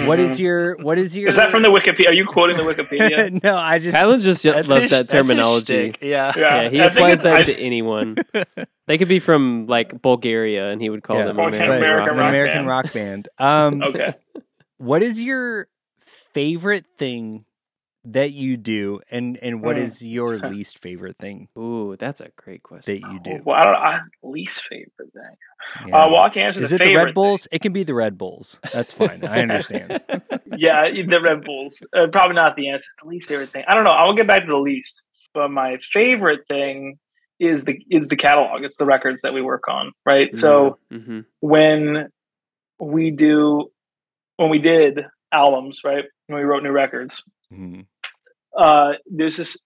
what 0.06 0.20
is 0.20 0.40
your 0.40 0.76
what 0.78 0.98
is 0.98 1.16
your? 1.18 1.30
Is 1.30 1.36
that 1.36 1.52
from 1.52 1.62
the 1.64 1.70
Wikipedia? 1.70 2.10
Are 2.10 2.14
you 2.14 2.26
quoting 2.26 2.58
the 2.58 2.64
Wikipedia? 2.64 3.40
no, 3.44 3.56
I 3.56 3.80
just 3.80 3.96
Kylan 3.96 4.22
just 4.22 4.44
That's 4.44 4.68
loves 4.68 4.82
his- 4.84 4.92
that 4.92 5.10
terminology. 5.10 5.90
shtick. 5.92 6.00
Yeah. 6.02 6.32
Yeah, 6.36 6.70
he 6.70 6.80
I 6.82 6.86
applies 6.86 7.22
that 7.22 7.36
I- 7.36 7.44
to 7.44 7.60
anyone. 7.60 8.18
They 8.88 8.98
could 8.98 9.08
be 9.08 9.20
from 9.20 9.66
like 9.68 10.02
Bulgaria, 10.02 10.70
and 10.70 10.82
he 10.82 10.90
would 10.90 11.04
call 11.04 11.18
Yeah. 11.18 11.26
them 11.26 11.40
American, 11.40 11.62
American 11.64 11.98
rock. 11.98 12.10
an 12.12 12.18
rock 12.18 12.30
American 12.30 12.58
band. 12.58 12.68
rock 12.68 12.94
band. 12.94 13.30
Um, 13.40 13.82
okay. 13.90 14.14
what 14.78 15.02
is 15.04 15.22
your 15.22 15.68
favorite 16.00 16.86
thing 16.98 17.46
that 18.06 18.32
you 18.32 18.58
do, 18.58 19.00
and 19.12 19.38
and 19.38 19.62
what 19.62 19.76
Hmm. 19.78 19.84
is 19.84 20.02
your 20.04 20.38
least 20.50 20.80
favorite 20.82 21.18
thing 21.18 21.48
Ooh, 21.58 21.96
that's 21.98 22.22
a 22.22 22.30
great 22.36 22.64
question. 22.64 22.94
that 22.94 23.02
you 23.02 23.20
do? 23.20 23.42
Well, 23.46 23.56
I 23.56 23.64
don't. 23.64 23.76
I, 23.76 24.00
least 24.24 24.64
favorite 24.70 24.92
thing. 24.98 25.36
Yeah. 25.88 26.04
Uh, 26.04 26.10
well, 26.10 26.22
I 26.22 26.30
can 26.30 26.44
answer 26.44 26.62
is 26.62 26.70
the 26.70 26.76
it 26.76 26.84
the 26.84 26.96
Red 26.96 27.14
Bulls? 27.14 27.48
It 27.52 27.62
can 27.62 27.74
be 27.74 27.84
the 27.84 27.94
Red 27.94 28.18
Bulls. 28.18 28.60
That's 28.72 28.92
fine. 28.94 29.24
I 29.26 29.42
understand. 29.42 30.00
Yeah, 30.58 30.90
the 30.90 31.20
Red 31.22 31.44
Bulls. 31.44 31.84
Uh, 31.96 32.08
probably 32.12 32.36
not 32.36 32.56
the 32.56 32.70
answer. 32.70 32.88
The 33.02 33.10
least 33.10 33.28
favorite 33.28 33.52
thing. 33.52 33.64
I 33.68 33.74
don't 33.74 33.84
know. 33.84 33.92
I'll 33.92 34.16
get 34.16 34.28
back 34.28 34.44
to 34.44 34.48
the 34.48 34.56
least. 34.58 35.02
But 35.34 35.50
my 35.50 35.80
favorite 35.92 36.42
thing 36.48 36.98
is 37.40 37.66
the 37.66 37.78
is 37.90 38.08
the 38.10 38.16
catalog. 38.16 38.64
It's 38.64 38.78
the 38.78 38.86
records 38.86 39.22
that 39.24 39.34
we 39.34 39.42
work 39.42 39.68
on, 39.68 39.92
right? 40.06 40.38
So 40.38 40.78
hmm 40.90 41.22
when 41.42 42.10
we 42.80 43.12
do 43.12 43.72
when 44.38 44.50
we 44.50 44.60
did 44.60 45.02
albums, 45.32 45.82
right? 45.84 46.06
When 46.28 46.38
we 46.40 46.44
wrote 46.46 46.64
new 46.64 46.72
records, 46.72 47.22
Mhm. 47.52 47.86
Uh, 48.58 48.94
there's 49.06 49.38
this 49.38 49.58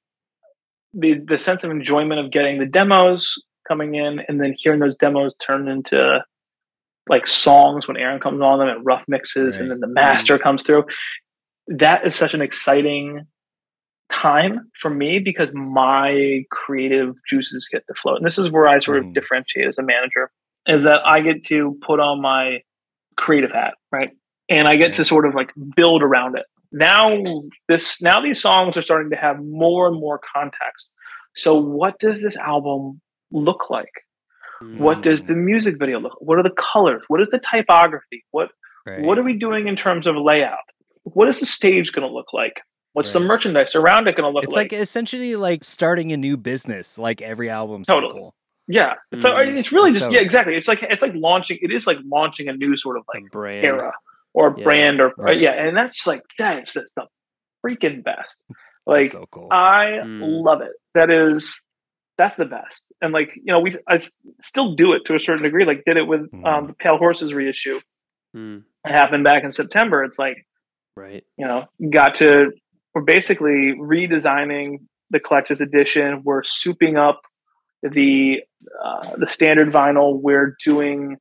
the 0.93 1.15
the 1.27 1.37
sense 1.37 1.63
of 1.63 1.71
enjoyment 1.71 2.19
of 2.19 2.31
getting 2.31 2.59
the 2.59 2.65
demos 2.65 3.35
coming 3.67 3.95
in 3.95 4.19
and 4.27 4.41
then 4.41 4.53
hearing 4.57 4.79
those 4.79 4.95
demos 4.95 5.35
turn 5.35 5.67
into 5.67 6.23
like 7.07 7.27
songs 7.27 7.87
when 7.87 7.97
Aaron 7.97 8.19
comes 8.19 8.41
on 8.41 8.59
them 8.59 8.67
and 8.69 8.85
rough 8.85 9.03
mixes 9.07 9.55
Right. 9.55 9.61
and 9.61 9.71
then 9.71 9.79
the 9.79 9.87
master 9.87 10.37
comes 10.39 10.63
through. 10.63 10.85
That 11.67 12.05
is 12.05 12.15
such 12.15 12.33
an 12.33 12.41
exciting 12.41 13.25
time 14.11 14.69
for 14.79 14.89
me 14.89 15.19
because 15.19 15.53
my 15.53 16.43
creative 16.49 17.13
juices 17.27 17.67
get 17.71 17.85
to 17.87 17.93
flow. 17.93 18.15
And 18.15 18.25
this 18.25 18.37
is 18.39 18.49
where 18.49 18.67
I 18.67 18.79
sort 18.79 18.97
of 18.97 19.05
Mhm. 19.05 19.13
differentiate 19.13 19.67
as 19.67 19.77
a 19.77 19.83
manager 19.83 20.31
is 20.67 20.83
that 20.83 21.05
I 21.05 21.21
get 21.21 21.43
to 21.45 21.77
put 21.81 21.99
on 21.99 22.21
my 22.21 22.61
creative 23.17 23.51
hat, 23.51 23.75
right? 23.91 24.09
And 24.49 24.67
I 24.67 24.75
get 24.77 24.93
to 24.93 25.05
sort 25.05 25.25
of 25.27 25.35
like 25.35 25.51
build 25.75 26.01
around 26.01 26.37
it. 26.37 26.45
Now 26.71 27.23
this 27.67 28.01
now 28.01 28.21
these 28.21 28.41
songs 28.41 28.77
are 28.77 28.83
starting 28.83 29.09
to 29.11 29.15
have 29.15 29.39
more 29.43 29.87
and 29.87 29.99
more 29.99 30.19
context. 30.35 30.91
So 31.35 31.55
what 31.55 31.97
does 31.99 32.21
this 32.21 32.35
album 32.37 33.01
look 33.31 33.69
like? 33.69 33.91
What 34.77 35.01
does 35.01 35.21
Mm. 35.21 35.27
the 35.27 35.33
music 35.35 35.75
video 35.79 35.99
look? 35.99 36.17
What 36.19 36.37
are 36.37 36.43
the 36.43 36.49
colors? 36.57 37.03
What 37.07 37.21
is 37.21 37.29
the 37.31 37.39
typography? 37.39 38.25
What 38.31 38.49
Right. 38.85 39.01
what 39.01 39.17
are 39.17 39.23
we 39.23 39.33
doing 39.33 39.67
in 39.67 39.75
terms 39.75 40.05
of 40.05 40.15
layout? 40.17 40.57
What 41.03 41.27
is 41.29 41.39
the 41.39 41.45
stage 41.45 41.91
going 41.93 42.07
to 42.07 42.13
look 42.13 42.33
like? 42.33 42.61
What's 42.93 43.13
the 43.13 43.19
merchandise 43.19 43.75
around 43.75 44.07
it 44.07 44.15
going 44.17 44.29
to 44.29 44.33
look 44.33 44.43
It's 44.43 44.55
like? 44.55 44.67
It's 44.67 44.73
like 44.73 44.81
essentially 44.81 45.35
like 45.35 45.63
starting 45.63 46.11
a 46.11 46.17
new 46.17 46.35
business, 46.37 46.97
like 46.97 47.21
every 47.21 47.49
album 47.49 47.83
Totally. 47.83 48.11
cycle. 48.13 48.35
yeah, 48.67 48.95
so 49.19 49.29
Mm. 49.31 49.57
it's 49.57 49.71
really 49.71 49.91
That's 49.91 49.99
just 50.01 50.11
so- 50.11 50.15
yeah, 50.15 50.21
exactly. 50.21 50.55
It's 50.55 50.67
like 50.67 50.83
it's 50.83 51.01
like 51.01 51.13
launching. 51.15 51.57
It 51.61 51.71
is 51.71 51.87
like 51.87 51.97
launching 52.05 52.49
a 52.49 52.53
new 52.53 52.75
sort 52.77 52.97
of 52.97 53.03
like 53.13 53.31
brand. 53.31 53.63
era 53.65 53.93
or 54.33 54.53
Yeah. 54.57 54.63
brand 54.63 55.01
or 55.01 55.13
Right. 55.17 55.39
yeah, 55.39 55.51
and 55.51 55.75
that's 55.75 56.05
like 56.07 56.21
that 56.37 56.63
is 56.63 56.73
just 56.73 56.95
the 56.95 57.05
freaking 57.65 58.03
best. 58.03 58.41
Like 58.85 59.11
so 59.11 59.25
cool. 59.31 59.49
I 59.51 59.99
Mm. 60.03 60.43
love 60.43 60.61
it. 60.61 60.71
That 60.95 61.09
is 61.11 61.59
that's 62.17 62.35
the 62.35 62.45
best. 62.45 62.85
And 63.01 63.13
like 63.13 63.33
you 63.35 63.45
know, 63.53 63.59
we 63.59 63.71
I 63.87 63.95
s- 63.95 64.15
still 64.41 64.75
do 64.75 64.93
it 64.93 65.05
to 65.05 65.15
a 65.15 65.19
certain 65.19 65.43
degree. 65.43 65.63
Like 65.65 65.83
did 65.85 65.97
it 65.97 66.03
with 66.07 66.21
um, 66.33 66.41
Mhm. 66.43 66.67
the 66.67 66.73
Pale 66.73 66.97
Horses 66.97 67.33
reissue. 67.33 67.79
Mm, 68.35 68.63
It 68.85 68.91
happened 68.91 69.23
back 69.23 69.43
in 69.43 69.51
September. 69.51 70.03
It's 70.03 70.19
like 70.19 70.45
right. 70.95 71.23
you 71.37 71.45
know 71.47 71.65
got 71.91 72.15
to 72.15 72.51
we're 72.93 73.01
basically 73.03 73.73
redesigning 73.79 74.79
the 75.11 75.19
collector's 75.19 75.61
edition. 75.61 76.21
We're 76.23 76.43
souping 76.43 76.97
up 76.97 77.21
the 77.83 78.41
uh, 78.83 79.15
the 79.17 79.27
standard 79.27 79.71
vinyl. 79.71 80.19
We're 80.21 80.55
doing 80.63 81.17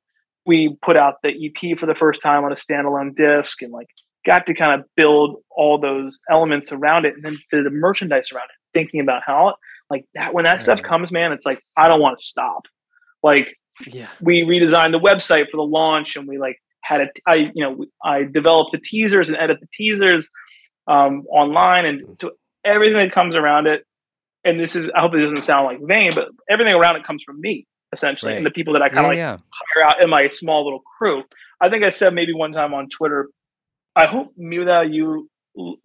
we 0.49 0.77
put 0.83 0.97
out 0.97 1.17
the 1.23 1.29
EP 1.29 1.79
for 1.79 1.85
the 1.87 1.95
first 1.95 2.21
time 2.23 2.43
on 2.43 2.51
a 2.51 2.57
standalone 2.57 3.15
disc 3.15 3.61
and 3.63 3.71
like 3.71 3.87
got 4.27 4.47
to 4.47 4.55
kind 4.55 4.81
of 4.81 4.87
build 4.97 5.37
all 5.51 5.79
those 5.79 6.21
elements 6.31 6.73
around 6.73 7.05
it 7.05 7.15
and 7.15 7.23
then 7.23 7.39
the, 7.53 7.63
the 7.63 7.71
merchandise 7.71 8.33
around 8.33 8.45
it 8.47 8.77
thinking 8.79 9.01
about 9.01 9.23
how 9.25 9.55
like 9.91 10.05
that 10.15 10.35
when 10.35 10.45
that 10.45 10.61
stuff 10.63 10.83
comes 10.83 11.13
man 11.13 11.33
it's 11.33 11.47
like 11.47 11.61
i 11.77 11.87
don't 11.87 12.01
want 12.01 12.19
to 12.19 12.25
stop. 12.25 12.63
Like 13.23 13.49
Yeah. 13.87 14.09
we 14.21 14.43
redesigned 14.43 14.93
the 14.93 14.99
website 14.99 15.51
for 15.51 15.59
the 15.59 15.63
launch 15.63 16.17
and 16.17 16.27
we 16.27 16.39
like 16.39 16.57
had 16.83 17.01
a 17.03 17.09
i 17.27 17.35
you 17.55 17.63
know 17.63 17.85
i 18.03 18.23
developed 18.25 18.73
the 18.73 18.79
teasers 18.79 19.29
and 19.29 19.37
edit 19.37 19.59
the 19.61 19.69
teasers 19.73 20.31
um, 20.89 21.25
online 21.31 21.85
and 21.85 22.19
so 22.19 22.31
everything 22.65 22.97
that 22.99 23.13
comes 23.13 23.37
around 23.37 23.67
it 23.67 23.85
and 24.45 24.59
this 24.59 24.75
is 24.75 24.91
i 24.97 25.01
hope 25.01 25.15
it 25.15 25.23
doesn't 25.23 25.43
sound 25.43 25.67
like 25.67 25.79
vain 25.83 26.13
but 26.15 26.29
everything 26.49 26.75
around 26.75 26.97
it 26.97 27.05
comes 27.05 27.23
from 27.23 27.39
me 27.41 27.67
essentially 27.93 28.37
and 28.37 28.45
the 28.45 28.51
people 28.51 28.73
that 28.75 28.83
i 28.83 28.89
kind 28.89 28.97
yeah, 28.97 29.03
of 29.03 29.09
like 29.09 29.17
yeah. 29.17 29.37
hire 29.51 29.89
out 29.89 30.03
in 30.03 30.11
my 30.11 30.29
small 30.29 30.65
little 30.65 30.81
crew 30.99 31.23
i 31.61 31.69
think 31.69 31.85
i 31.85 31.91
said 31.91 32.13
maybe 32.15 32.33
one 32.35 32.53
time 32.53 32.75
on 32.75 32.89
twitter 32.89 33.29
i 33.97 34.07
hope 34.07 34.33
mewithoutYou 34.39 35.23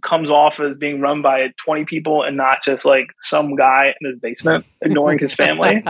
comes 0.04 0.30
off 0.30 0.60
as 0.60 0.78
being 0.78 1.02
run 1.02 1.22
by 1.24 1.48
20 1.66 1.86
people 1.86 2.22
and 2.22 2.38
not 2.38 2.60
just 2.64 2.86
like 2.86 3.08
some 3.22 3.56
guy 3.56 3.94
in 4.00 4.12
his 4.12 4.20
basement 4.20 4.64
ignoring 4.82 5.18
his 5.18 5.34
family 5.34 5.82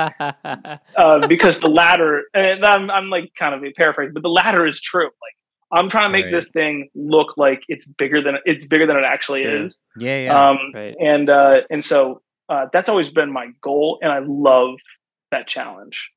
uh, 0.96 1.28
because 1.28 1.60
the 1.60 1.68
latter, 1.68 2.24
and 2.34 2.64
I'm, 2.66 2.90
I'm 2.90 3.10
like 3.10 3.34
kind 3.38 3.54
of 3.54 3.64
a 3.64 3.72
paraphrase, 3.74 4.12
but 4.14 4.24
the 4.24 4.30
latter 4.30 4.66
is 4.66 4.80
true. 4.80 5.08
Like 5.08 5.36
I'm 5.78 5.90
trying 5.90 6.06
to 6.06 6.14
make 6.14 6.26
Right. 6.26 6.32
this 6.32 6.50
thing 6.52 6.90
look 6.96 7.36
like 7.36 7.62
it's 7.68 7.86
bigger 7.86 8.22
than 8.22 8.38
it's 8.46 8.66
bigger 8.66 8.86
than 8.88 8.96
it 8.96 9.04
actually 9.04 9.42
Yeah. 9.44 9.64
is. 9.66 9.82
Yeah, 9.98 10.20
yeah. 10.20 10.50
Um, 10.50 10.58
Right. 10.74 10.96
and 11.02 11.30
uh, 11.30 11.62
and 11.70 11.84
so 11.84 12.22
uh, 12.48 12.68
that's 12.72 12.88
always 12.88 13.10
been 13.10 13.34
my 13.34 13.48
goal, 13.62 14.00
and 14.02 14.12
I 14.14 14.20
love 14.26 14.76
that 15.34 15.48
challenge. 15.48 16.10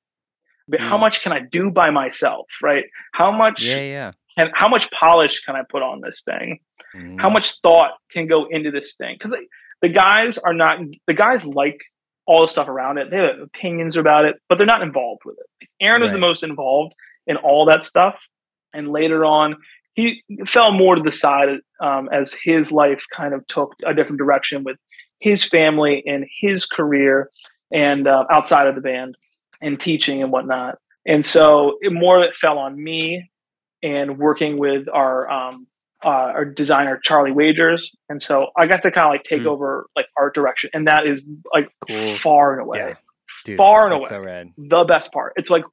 But 0.69 0.81
how 0.81 0.97
Mm. 0.97 1.01
much 1.01 1.23
can 1.23 1.33
I 1.33 1.41
do 1.41 1.71
by 1.71 1.91
myself? 1.91 2.47
Right? 2.63 2.85
How 3.13 3.31
much 3.31 3.63
yeah, 3.65 3.81
yeah. 3.81 4.13
can 4.39 4.51
how 4.55 4.69
much 4.69 4.91
polish 4.91 5.41
can 5.45 5.55
I 5.57 5.63
put 5.69 5.83
on 5.83 6.01
this 6.01 6.23
thing? 6.23 6.61
Mhm. 6.95 7.21
how 7.21 7.29
much 7.29 7.61
thought 7.63 7.93
can 8.13 8.27
go 8.27 8.47
into 8.47 8.71
this 8.71 8.95
thing 8.97 9.17
because 9.19 9.35
the 9.83 9.89
guys 9.89 10.39
are 10.39 10.55
not 10.55 10.79
the 11.07 11.13
guys 11.15 11.45
like 11.45 11.79
all 12.27 12.41
the 12.43 12.49
stuff 12.49 12.69
around 12.69 12.97
it 12.97 13.11
they 13.11 13.17
have 13.19 13.39
opinions 13.41 13.97
about 13.99 14.25
it 14.25 14.37
but 14.49 14.57
they're 14.57 14.67
not 14.75 14.81
involved 14.83 15.23
with 15.27 15.37
it 15.43 15.69
aaron 15.81 16.01
was 16.01 16.13
the 16.13 16.19
most 16.29 16.43
involved 16.43 16.95
in 17.27 17.37
all 17.37 17.67
that 17.67 17.83
stuff 17.83 18.17
and 18.73 18.89
later 18.93 19.25
on 19.27 19.57
he 19.95 20.23
fell 20.47 20.73
more 20.73 20.95
to 20.95 21.03
the 21.03 21.13
side 21.13 21.49
um, 21.83 22.09
as 22.13 22.33
his 22.33 22.71
life 22.73 23.03
kind 23.15 23.35
of 23.35 23.47
took 23.49 23.75
a 23.85 23.93
different 23.93 24.19
direction 24.19 24.65
with 24.65 24.79
his 25.21 25.45
family 25.45 26.03
and 26.07 26.25
his 26.41 26.65
career 26.67 27.31
and 27.73 28.07
uh, 28.07 28.25
outside 28.31 28.67
of 28.67 28.75
the 28.75 28.81
band 28.81 29.17
and 29.61 29.81
teaching 29.81 30.23
and 30.23 30.31
whatnot 30.33 30.77
and 31.07 31.25
so 31.25 31.79
it 31.81 31.93
more 31.93 32.19
of 32.19 32.25
it 32.29 32.37
fell 32.37 32.59
on 32.59 32.83
me 32.83 33.31
and 33.83 34.19
working 34.19 34.59
with 34.59 34.89
our 34.93 35.31
um, 35.31 35.67
uh, 36.05 36.09
our 36.09 36.45
designer 36.45 36.99
Charlie 37.03 37.31
Wagers, 37.33 37.91
and 38.09 38.21
so 38.23 38.49
I 38.57 38.67
got 38.67 38.83
to 38.83 38.91
kind 38.91 39.07
of 39.07 39.11
like 39.13 39.23
take 39.25 39.43
Mm. 39.43 39.47
over 39.47 39.87
like 39.97 40.07
art 40.19 40.35
direction, 40.35 40.71
and 40.75 40.87
that 40.89 41.07
is 41.07 41.23
like 41.53 41.69
Cool. 41.89 42.17
far 42.17 42.53
and 42.53 42.63
away 42.63 42.79
Yeah. 42.79 42.95
Dude, 43.45 43.57
far 43.57 43.85
and 43.87 43.95
away. 43.95 44.09
so 44.09 44.21
rad. 44.21 44.53
the 44.59 44.85
best 44.85 45.13
part. 45.13 45.33
It's 45.37 45.51
like 45.51 45.65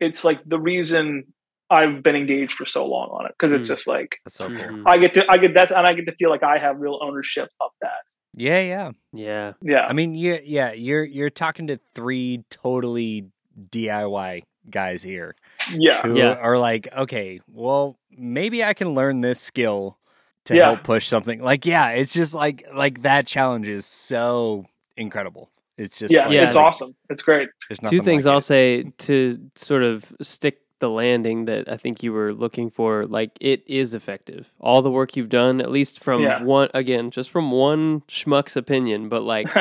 it's 0.00 0.24
like 0.24 0.40
the 0.44 0.58
reason 0.58 1.24
I've 1.70 2.02
been 2.02 2.16
engaged 2.16 2.54
for 2.54 2.66
so 2.66 2.84
long 2.86 3.08
on 3.10 3.26
it 3.26 3.32
because 3.38 3.52
it's 3.54 3.64
Mm. 3.64 3.68
just 3.76 3.86
like 3.88 4.18
That's 4.24 4.36
so 4.36 4.48
cool. 4.48 4.56
Mhm. 4.58 4.82
I 4.86 4.98
get 4.98 5.14
to 5.14 5.24
I 5.30 5.38
get 5.38 5.54
that 5.54 5.70
and 5.70 5.86
I 5.86 5.92
get 5.94 6.06
to 6.06 6.12
feel 6.16 6.30
like 6.30 6.42
I 6.42 6.58
have 6.58 6.78
real 6.80 6.98
ownership 7.02 7.48
of 7.60 7.70
that. 7.80 8.00
Yeah, 8.34 8.60
yeah. 8.60 8.90
Yeah. 9.12 9.52
Yeah, 9.62 9.86
I 9.86 9.92
mean, 9.92 10.14
yeah, 10.14 10.38
yeah. 10.44 10.72
You're 10.72 11.04
you're 11.04 11.30
talking 11.30 11.66
to 11.68 11.80
three 11.94 12.44
totally 12.50 13.26
DIY 13.70 14.42
guys 14.70 15.02
here 15.02 15.34
yeah, 15.72 16.02
who 16.02 16.16
Yeah. 16.16 16.34
are 16.34 16.58
like, 16.58 16.88
okay, 16.96 17.40
well, 17.52 17.96
maybe 18.16 18.62
I 18.62 18.74
can 18.74 18.90
learn 18.94 19.20
this 19.20 19.40
skill 19.40 19.98
to 20.44 20.56
Yeah. 20.56 20.64
help 20.66 20.84
push 20.84 21.06
something. 21.08 21.42
Like, 21.42 21.66
yeah, 21.66 21.90
it's 21.90 22.12
just 22.12 22.34
like 22.34 22.64
like 22.74 23.02
that 23.02 23.26
challenge 23.26 23.68
is 23.68 23.84
so 23.86 24.64
incredible. 24.96 25.50
It's 25.76 25.98
just 25.98 26.12
yeah, 26.12 26.24
like, 26.26 26.32
Yeah. 26.34 26.46
It's 26.46 26.56
awesome. 26.56 26.94
It's 27.08 27.22
great. 27.22 27.48
there's 27.68 27.78
Two 27.80 28.00
things 28.00 28.26
like 28.26 28.32
I'll 28.32 28.38
it. 28.38 28.42
say 28.42 28.84
to 28.98 29.50
sort 29.56 29.82
of 29.82 30.12
stick 30.22 30.58
the 30.80 30.90
landing 30.90 31.44
that 31.46 31.70
I 31.70 31.76
think 31.76 32.02
you 32.02 32.12
were 32.12 32.32
looking 32.34 32.70
for. 32.70 33.04
Like 33.04 33.30
it 33.40 33.62
is 33.66 33.94
effective. 33.94 34.52
All 34.58 34.82
the 34.82 34.90
work 34.90 35.16
you've 35.16 35.28
done, 35.28 35.60
at 35.60 35.70
least 35.70 36.02
from 36.02 36.22
Yeah. 36.22 36.42
one 36.42 36.68
again, 36.74 37.10
just 37.10 37.30
from 37.30 37.50
one 37.52 38.00
schmuck's 38.02 38.56
opinion, 38.56 39.08
but 39.08 39.22
like 39.22 39.46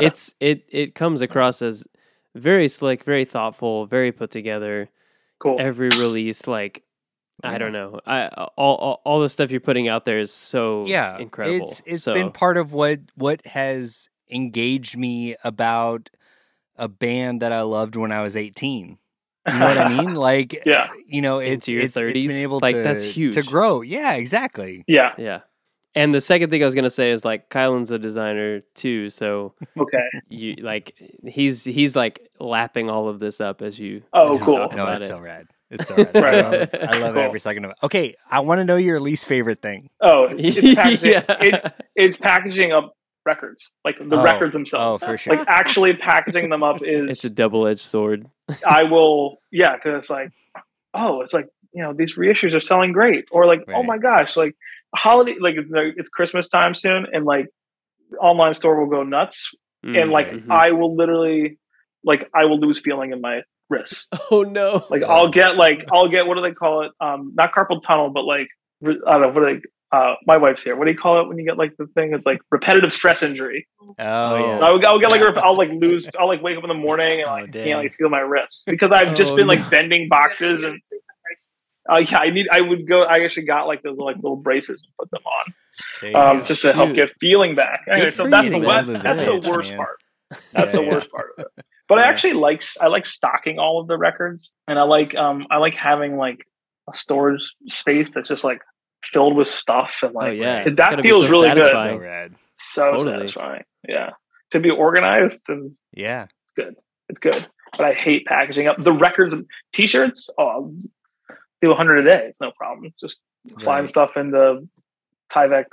it's 0.00 0.34
it 0.40 0.64
it 0.68 0.94
comes 0.94 1.20
across 1.22 1.62
as 1.62 1.86
very 2.34 2.66
slick, 2.68 3.04
very 3.04 3.24
thoughtful, 3.24 3.86
very 3.86 4.10
put 4.12 4.30
together. 4.30 4.90
cool. 5.38 5.56
Every 5.60 5.88
release, 5.90 6.46
like 6.48 6.82
I 7.42 7.58
don't 7.58 7.72
know, 7.72 8.00
I 8.06 8.28
all, 8.56 8.74
all 8.76 9.02
all 9.04 9.20
the 9.20 9.28
stuff 9.28 9.50
you're 9.50 9.60
putting 9.60 9.88
out 9.88 10.04
there 10.04 10.18
is 10.18 10.32
so 10.32 10.86
yeah 10.86 11.18
incredible. 11.18 11.66
it's 11.66 11.82
it's 11.84 12.02
So, 12.04 12.14
been 12.14 12.30
part 12.32 12.56
of 12.56 12.72
what 12.72 13.00
what 13.16 13.44
has 13.46 14.08
engaged 14.30 14.96
me 14.96 15.36
about 15.44 16.08
a 16.76 16.88
band 16.88 17.42
that 17.42 17.52
i 17.52 17.60
loved 17.62 17.94
when 17.94 18.10
i 18.10 18.22
was 18.22 18.36
18 18.36 18.96
you 19.46 19.58
know 19.58 19.66
what 19.66 19.78
i 19.78 19.88
mean 19.88 20.14
like 20.30 20.62
Yeah. 20.66 20.88
you 21.06 21.20
know 21.22 21.38
it's 21.38 21.66
Into 21.68 21.72
your 21.74 21.82
it's, 21.84 21.96
it's 21.96 22.18
30s? 22.18 22.28
been 22.28 22.36
able 22.42 22.58
Like, 22.62 22.76
to 22.76 22.82
that's 22.82 23.04
huge. 23.04 23.34
to 23.34 23.42
grow 23.42 23.80
yeah 23.82 24.14
exactly 24.14 24.84
Yeah. 24.86 25.12
yeah. 25.18 25.40
And 25.96 26.12
the 26.12 26.20
second 26.20 26.50
thing 26.50 26.60
I 26.60 26.66
was 26.66 26.74
gonna 26.74 26.90
say 26.90 27.12
is 27.12 27.24
like 27.24 27.48
Kylan's 27.50 27.92
a 27.92 28.00
designer 28.00 28.62
too, 28.74 29.10
so 29.10 29.54
Okay. 29.78 30.02
you 30.28 30.56
like 30.56 30.92
he's 31.24 31.62
he's 31.62 31.94
like 31.94 32.28
lapping 32.40 32.90
all 32.90 33.08
of 33.08 33.20
this 33.20 33.40
up 33.40 33.62
as 33.62 33.78
you 33.78 34.02
Oh, 34.12 34.34
as 34.34 34.40
you 34.40 34.44
cool. 34.44 34.54
talk 34.54 34.74
no 34.74 34.88
it's 34.88 35.04
it. 35.04 35.08
so 35.08 35.20
rad 35.20 35.46
it's 35.70 35.86
so 35.86 35.94
rad 35.94 36.14
Right 36.16 36.34
I 36.34 36.40
love, 36.50 36.68
I 36.74 36.98
love 36.98 37.14
Cool. 37.14 37.22
every 37.22 37.38
second 37.38 37.64
of 37.66 37.70
it 37.70 37.76
okay 37.84 38.16
i 38.28 38.40
want 38.40 38.58
to 38.58 38.64
know 38.64 38.74
your 38.74 38.98
least 38.98 39.26
favorite 39.26 39.62
thing 39.62 39.88
Oh, 40.00 40.24
it's 40.36 40.74
packaging. 40.74 41.12
yeah. 41.12 41.22
it's, 41.28 41.74
it's 41.94 42.16
packaging 42.18 42.72
up 42.72 42.96
records, 43.26 43.72
like 43.84 43.96
the 43.98 44.16
Oh. 44.18 44.22
records 44.22 44.54
oh 44.54 44.58
themselves. 44.58 45.02
for 45.02 45.16
sure 45.16 45.36
Like 45.36 45.48
actually 45.48 45.94
packaging 45.94 46.50
them 46.50 46.62
up 46.62 46.76
is 46.82 47.10
it's 47.10 47.24
a 47.24 47.30
double 47.30 47.66
edged 47.66 47.80
sword. 47.82 48.26
I 48.66 48.84
will, 48.84 49.38
yeah, 49.50 49.74
because 49.76 49.98
it's 49.98 50.10
like, 50.10 50.30
oh, 50.92 51.20
it's 51.22 51.32
like 51.32 51.46
you 51.72 51.82
know 51.82 51.92
these 51.92 52.14
reissues 52.16 52.54
are 52.54 52.60
selling 52.60 52.92
great, 52.92 53.24
or 53.32 53.46
like, 53.46 53.64
oh 53.74 53.82
my 53.82 53.98
gosh, 53.98 54.36
like 54.36 54.54
holiday, 54.94 55.34
like 55.40 55.54
it's, 55.56 55.70
it's 55.96 56.08
Christmas 56.08 56.48
time 56.48 56.74
soon, 56.74 57.06
and 57.12 57.24
like 57.24 57.48
online 58.20 58.54
store 58.54 58.78
will 58.80 58.90
go 58.90 59.02
nuts, 59.02 59.50
and 59.82 60.10
like 60.10 60.28
Mhm. 60.30 60.50
I 60.50 60.72
will 60.72 60.94
literally, 60.96 61.58
like 62.04 62.30
I 62.34 62.44
will 62.44 62.58
lose 62.60 62.80
feeling 62.80 63.12
in 63.12 63.20
my 63.20 63.42
wrists. 63.70 64.08
Oh 64.30 64.42
no. 64.42 64.84
Like 64.90 65.02
I'll 65.02 65.28
get 65.30 65.56
like 65.56 65.86
I'll 65.92 66.08
get 66.08 66.26
what 66.26 66.34
do 66.36 66.42
they 66.42 66.52
call 66.52 66.82
it? 66.84 66.92
Um, 67.00 67.32
not 67.34 67.52
carpal 67.52 67.82
tunnel, 67.82 68.10
but 68.10 68.24
like 68.24 68.48
I 68.84 68.86
don't 68.92 69.20
know 69.22 69.28
what 69.28 69.48
do 69.48 69.54
they. 69.54 69.62
Uh, 69.94 70.14
my 70.26 70.36
wife's 70.36 70.62
here. 70.64 70.74
What 70.76 70.86
do 70.86 70.90
you 70.90 70.98
call 70.98 71.20
it 71.20 71.28
when 71.28 71.38
you 71.38 71.44
get 71.44 71.56
like 71.56 71.76
the 71.76 71.86
thing? 71.88 72.12
It's 72.14 72.26
like 72.26 72.40
repetitive 72.50 72.92
stress 72.92 73.22
injury. 73.22 73.66
oh, 73.80 73.92
yeah. 73.98 74.58
I'll, 74.66 74.86
I'll 74.86 74.98
get 74.98 75.10
like 75.10 75.20
a 75.20 75.26
rep- 75.26 75.42
I'll 75.44 75.56
like 75.56 75.70
lose. 75.70 76.08
I'll 76.18 76.26
like 76.28 76.42
wake 76.42 76.56
up 76.58 76.64
in 76.64 76.68
the 76.68 76.74
morning 76.74 77.20
and 77.20 77.28
Oh, 77.28 77.32
like 77.32 77.50
damn. 77.50 77.64
can't 77.64 77.78
like 77.82 77.94
feel 77.94 78.08
my 78.08 78.20
wrists 78.20 78.64
because 78.66 78.90
I've 78.90 79.14
just 79.14 79.32
Oh, 79.32 79.36
been 79.36 79.46
like 79.46 79.60
no. 79.60 79.70
bending 79.70 80.08
boxes 80.08 80.62
and 80.62 80.76
Uh, 81.90 81.98
yeah, 81.98 82.18
I 82.18 82.30
need. 82.30 82.48
I 82.50 82.60
would 82.62 82.88
go. 82.88 83.02
I 83.02 83.22
actually 83.24 83.44
got 83.46 83.66
like 83.66 83.82
those 83.82 83.98
like 83.98 84.16
little 84.16 84.36
braces 84.36 84.86
and 84.86 84.92
put 84.98 85.10
them 85.10 85.22
on, 85.36 86.38
um, 86.38 86.44
just 86.44 86.62
to 86.62 86.72
help 86.72 86.94
get 86.94 87.10
feeling 87.20 87.54
back. 87.54 87.80
Anyway, 87.90 88.08
so 88.10 88.28
that's 88.28 88.46
the 88.50 88.58
man. 88.58 88.62
wor- 88.62 88.68
Well 88.68 88.84
that's 89.02 89.20
the 89.44 89.50
worst 89.50 89.70
man. 89.70 89.78
part. 89.78 89.98
That's 90.52 90.72
Yeah, 90.72 90.80
the 90.80 90.82
yeah. 90.82 90.90
worst 90.90 91.10
part 91.10 91.26
of 91.36 91.44
it. 91.44 91.64
But 91.88 91.98
I 91.98 92.04
actually 92.04 92.32
like 92.32 92.64
I 92.80 92.86
like 92.88 93.04
stocking 93.06 93.58
all 93.58 93.80
of 93.80 93.86
the 93.88 93.98
records, 93.98 94.50
and 94.66 94.78
I 94.78 94.82
like 94.84 95.14
um 95.14 95.46
I 95.50 95.58
like 95.58 95.74
having 95.74 96.16
like 96.16 96.46
a 96.90 96.94
storage 96.96 97.42
space 97.68 98.10
that's 98.12 98.28
just 98.28 98.42
like 98.44 98.60
filled 99.04 99.36
with 99.36 99.48
stuff 99.48 100.00
and 100.02 100.14
like 100.14 100.28
oh 100.28 100.32
yeah, 100.32 100.64
that 100.64 100.66
It's 100.68 100.76
gotta 100.76 101.02
be 101.02 101.08
feels 101.08 101.26
so 101.26 101.30
really 101.32 101.48
good. 101.50 101.62
satisfying. 101.62 101.98
So 101.98 102.02
rad. 102.02 102.34
so 102.58 102.84
Totally. 102.92 103.10
satisfying. 103.12 103.64
Yeah, 103.88 104.10
to 104.52 104.60
be 104.60 104.70
organized 104.70 105.42
and 105.48 105.72
Yeah. 105.92 106.24
it's 106.24 106.52
good. 106.56 106.74
It's 107.08 107.20
good. 107.20 107.46
But 107.76 107.86
I 107.86 107.92
hate 107.94 108.24
packaging 108.26 108.66
up 108.68 108.76
the 108.82 108.92
records 108.92 109.34
and 109.34 109.46
t-shirts. 109.72 110.30
Oh, 110.38 110.46
I'll 110.46 110.74
do 111.60 111.70
a 111.72 111.74
hundred 111.74 111.98
a 111.98 112.04
day. 112.04 112.32
No 112.40 112.52
problem. 112.56 112.92
Just 113.00 113.20
find 113.60 113.82
Right. 113.82 113.88
stuff 113.88 114.16
in 114.16 114.30
the 114.30 114.66
Tyvek 115.32 115.64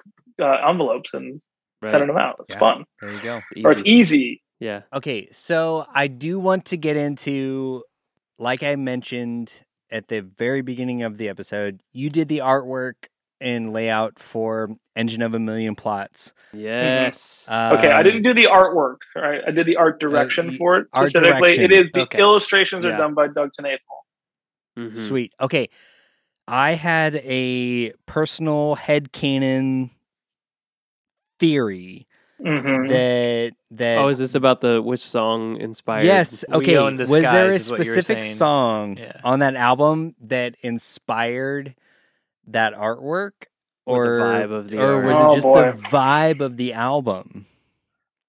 uh, 0.42 0.68
envelopes 0.70 1.14
and 1.14 1.42
Right. 1.82 1.90
sending 1.92 2.08
them 2.08 2.18
out. 2.18 2.36
It's 2.42 2.54
Yeah. 2.54 2.60
fun, 2.60 2.86
There 3.02 3.12
you 3.12 3.22
go. 3.22 3.42
or 3.66 3.72
it's 3.72 3.82
easy. 3.86 4.44
Yeah. 4.60 4.82
Okay, 4.94 5.28
so 5.32 5.86
I 5.96 6.06
do 6.08 6.38
want 6.40 6.66
to 6.66 6.78
get 6.78 6.96
into, 6.96 7.84
like 8.38 8.62
I 8.62 8.76
mentioned 8.76 9.64
at 9.90 10.08
the 10.08 10.22
very 10.22 10.62
beginning 10.62 11.02
of 11.02 11.18
the 11.18 11.28
episode, 11.28 11.82
you 11.92 12.10
did 12.12 12.28
the 12.28 12.38
artwork 12.38 13.08
and 13.42 13.74
layout 13.74 14.20
for 14.20 14.70
Engine 14.96 15.22
of 15.22 15.34
a 15.36 15.40
Million 15.40 15.76
Plots. 15.76 16.34
Yes. 16.54 17.46
Okay, 17.50 17.90
I 17.92 17.98
Um, 18.00 18.04
didn't 18.04 18.24
do 18.24 18.34
the 18.34 18.46
artwork. 18.46 18.98
Right, 19.16 19.42
I 19.48 19.52
did 19.52 19.66
the 19.66 19.78
art 19.78 20.00
direction 20.00 20.50
y- 20.50 20.58
for 20.58 20.76
it 20.78 20.88
art 20.94 21.10
specifically. 21.10 21.40
direction. 21.56 21.64
It 21.66 21.72
is 21.72 21.86
the 21.94 22.02
Okay. 22.02 22.20
illustrations 22.20 22.86
Yeah. 22.86 22.94
are 22.94 22.98
done 22.98 23.14
by 23.14 23.28
Doug 23.28 23.52
TenNapel. 23.60 23.80
Mhm. 24.80 24.98
Sweet. 24.98 25.34
Okay. 25.42 25.70
I 26.48 26.74
had 26.74 27.16
a 27.18 27.92
personal 28.06 28.76
head 28.76 29.12
headcanon 29.12 29.92
theory 31.40 32.08
hmm 32.40 32.88
that 32.88 33.52
that 33.72 33.98
Oh, 34.00 34.08
is 34.10 34.18
this 34.18 34.36
about 34.36 34.62
the 34.62 34.82
which 34.82 35.06
song 35.06 35.58
inspired? 35.58 36.06
Yes, 36.06 36.44
We 36.50 36.56
okay. 36.58 36.78
Own 36.78 36.98
the 36.98 37.04
Was 37.04 37.24
there 37.24 37.50
a 37.50 37.54
Skies 37.54 37.66
is 37.68 37.72
what 37.72 37.86
you 37.86 37.92
were 37.92 38.02
specific 38.02 38.24
song 38.24 38.98
Yeah. 38.98 39.22
on 39.24 39.40
that 39.40 39.56
album 39.56 40.16
that 40.22 40.56
inspired 40.62 41.76
that 42.48 42.74
artwork 42.74 43.32
Or 43.86 44.06
or 44.06 44.18
the 44.18 44.24
vibe 44.24 44.52
of 44.52 44.70
the 44.70 44.82
or 44.82 45.02
was 45.02 45.18
art. 45.18 45.26
it 45.26 45.32
Oh, 45.32 45.36
just 45.36 45.48
boy. 45.48 45.72
the 45.72 45.78
vibe 45.78 46.42
of 46.42 46.58
the 46.58 46.74
album? 46.74 47.46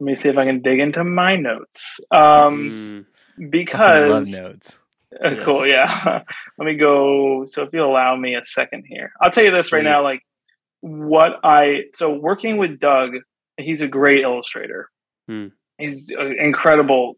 Let 0.01 0.05
me 0.07 0.17
see 0.17 0.29
if 0.29 0.37
I 0.37 0.45
can 0.45 0.63
dig 0.63 0.81
into 0.81 1.05
my 1.05 1.37
notes. 1.37 2.01
Um, 2.11 2.53
Mm. 2.55 3.05
Fucking 3.37 3.51
because 3.51 4.11
love 4.11 4.29
notes. 4.45 4.79
Uh, 5.25 5.37
Cool, 5.45 5.67
yeah. 5.67 6.23
Let 6.59 6.65
me 6.67 6.75
go. 6.77 7.45
So, 7.47 7.63
if 7.63 7.73
you 7.73 7.83
allow 7.85 8.17
me 8.17 8.35
a 8.35 8.45
second 8.45 8.85
here, 8.89 9.13
I'll 9.21 9.31
tell 9.31 9.45
you 9.45 9.51
this 9.51 9.73
right 9.73 9.85
now. 9.85 10.03
Like, 10.03 10.23
what 10.81 11.39
I 11.45 11.85
so 11.95 12.13
working 12.13 12.57
with 12.57 12.79
Doug, 12.81 13.13
he's 13.59 13.83
a 13.83 13.89
great 13.89 14.23
illustrator. 14.23 14.91
Hmm. 15.29 15.49
He's 15.79 16.11
an 16.17 16.37
incredible, 16.41 17.17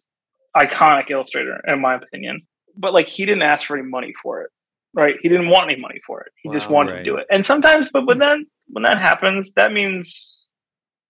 iconic 0.57 1.11
illustrator, 1.11 1.61
in 1.67 1.81
my 1.81 1.95
opinion. 1.97 2.43
But 2.77 2.93
like, 2.95 3.09
he 3.09 3.25
didn't 3.27 3.43
ask 3.43 3.67
for 3.67 3.77
any 3.77 3.87
money 3.89 4.13
for 4.23 4.43
it, 4.43 4.51
right? 4.95 5.15
He 5.23 5.29
didn't 5.29 5.49
want 5.49 5.71
any 5.71 5.81
money 5.81 6.01
for 6.07 6.21
it. 6.23 6.33
He 6.43 6.51
just 6.51 6.69
wanted 6.71 6.93
right. 6.93 6.99
to 6.99 7.05
do 7.05 7.17
it. 7.17 7.27
And 7.31 7.45
sometimes, 7.45 7.89
but 7.93 8.07
when 8.07 8.19
that 8.19 8.39
when 8.69 8.83
that 8.85 8.99
happens, 8.99 9.53
that 9.55 9.73
means 9.73 10.49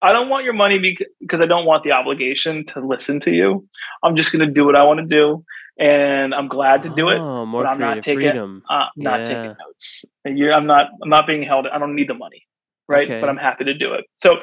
I 0.03 0.13
don't 0.13 0.29
want 0.29 0.45
your 0.45 0.55
money 0.55 0.97
because 1.21 1.41
I 1.41 1.47
don't 1.47 1.65
want 1.67 1.85
the 1.85 1.93
obligation 1.93 2.67
to 2.67 2.81
listen 2.81 3.21
to 3.21 3.31
you. 3.33 3.67
I'm 4.03 4.17
just 4.17 4.33
going 4.33 4.47
to 4.47 4.53
do 4.53 4.65
what 4.67 4.77
I 4.77 4.85
want 4.85 5.01
to 5.01 5.07
do, 5.07 5.45
and 5.79 6.35
I'm 6.35 6.49
glad 6.49 6.83
to 6.83 6.89
do 6.91 7.09
it. 7.09 7.19
Oh, 7.19 7.47
more 7.47 7.63
but 7.63 7.71
I'm 7.73 7.79
not 7.81 8.03
taking- 8.03 8.21
freedom. 8.21 8.63
Uh, 8.69 8.87
not 8.97 9.21
Yeah. 9.21 9.25
taking 9.27 9.57
notes. 9.65 10.05
You're, 10.27 10.53
I'm 10.53 10.67
not. 10.67 10.87
I'm 11.03 11.09
not 11.11 11.27
being 11.27 11.43
held. 11.43 11.67
I 11.67 11.79
don't 11.79 11.95
need 11.95 12.09
the 12.09 12.15
money, 12.15 12.43
right? 12.89 13.07
Okay. 13.07 13.21
But 13.21 13.29
I'm 13.31 13.37
happy 13.37 13.65
to 13.65 13.75
do 13.75 13.95
it. 13.95 14.05
So 14.17 14.37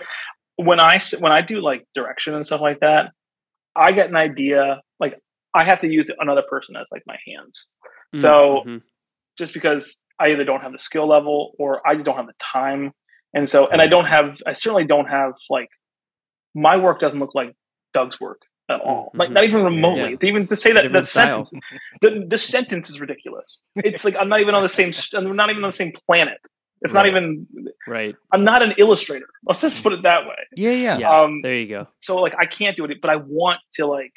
when 0.56 0.80
I 0.80 1.00
when 1.20 1.32
I 1.32 1.42
do 1.42 1.62
like 1.62 1.86
direction 1.96 2.34
and 2.34 2.46
stuff 2.46 2.62
like 2.62 2.80
that, 2.82 3.12
I 3.76 3.92
get 3.92 4.10
an 4.10 4.16
idea. 4.16 4.82
Like 5.00 5.16
I 5.54 5.64
have 5.64 5.82
to 5.82 5.88
use 5.88 6.10
another 6.20 6.44
person 6.50 6.76
as 6.76 6.86
like 6.92 7.04
my 7.06 7.18
hands, 7.28 7.70
so- 8.20 8.64
mhm. 8.66 8.82
Just 9.38 9.54
because 9.54 9.98
I 10.20 10.30
either 10.32 10.44
don't 10.44 10.62
have 10.62 10.72
the 10.72 10.80
skill 10.80 11.08
level 11.08 11.54
or 11.58 11.86
I 11.88 11.96
don't 11.96 12.16
have 12.16 12.28
the 12.28 12.34
time, 12.40 12.92
and 13.34 13.48
so 13.50 13.68
and 13.68 13.82
I 13.82 13.88
don't 13.88 14.06
have. 14.06 14.38
I 14.46 14.54
certainly 14.54 14.86
don't 14.86 15.08
have 15.08 15.34
like 15.50 15.70
my 16.54 16.78
work 16.78 17.00
doesn't 17.00 17.20
look 17.20 17.34
like 17.36 17.56
Doug's 17.94 18.20
work 18.20 18.42
at 18.70 18.80
all. 18.82 19.12
Like 19.14 19.30
mhm. 19.30 19.34
not 19.34 19.44
even 19.46 19.64
remotely. 19.64 20.18
Even 20.28 20.46
to 20.48 20.56
say 20.56 20.74
that 20.74 20.84
Different 20.84 21.06
that 21.06 21.10
style. 21.10 21.46
sentence 21.46 21.66
the, 22.02 22.26
the 22.28 22.38
sentence 22.38 22.90
is 22.90 23.00
ridiculous. 23.00 23.64
It's 23.78 24.04
like 24.06 24.16
I'm 24.20 24.30
not 24.30 24.42
even 24.42 24.54
on 24.56 24.64
the 24.64 24.70
same. 24.70 24.94
I'm 25.14 25.36
not 25.36 25.50
even 25.50 25.64
on 25.64 25.70
the 25.70 25.76
same 25.76 25.92
planet. 26.08 26.40
It's 26.84 26.94
not 26.94 27.06
even. 27.06 27.46
right. 27.88 28.16
I'm 28.34 28.44
not 28.44 28.64
an 28.64 28.74
illustrator. 28.80 29.28
Let's 29.46 29.62
just 29.62 29.84
put 29.84 29.94
it 29.94 30.02
that 30.04 30.26
way. 30.26 30.36
Yeah, 30.56 30.72
yeah. 30.72 30.98
Yeah. 30.98 31.12
Um, 31.22 31.42
there 31.42 31.56
you 31.56 31.68
go. 31.68 31.88
so 32.02 32.16
like 32.18 32.34
I 32.40 32.46
can't 32.48 32.76
do 32.76 32.86
it, 32.86 33.02
but 33.02 33.10
I 33.12 33.18
want 33.18 33.60
to 33.76 33.86
like 33.86 34.14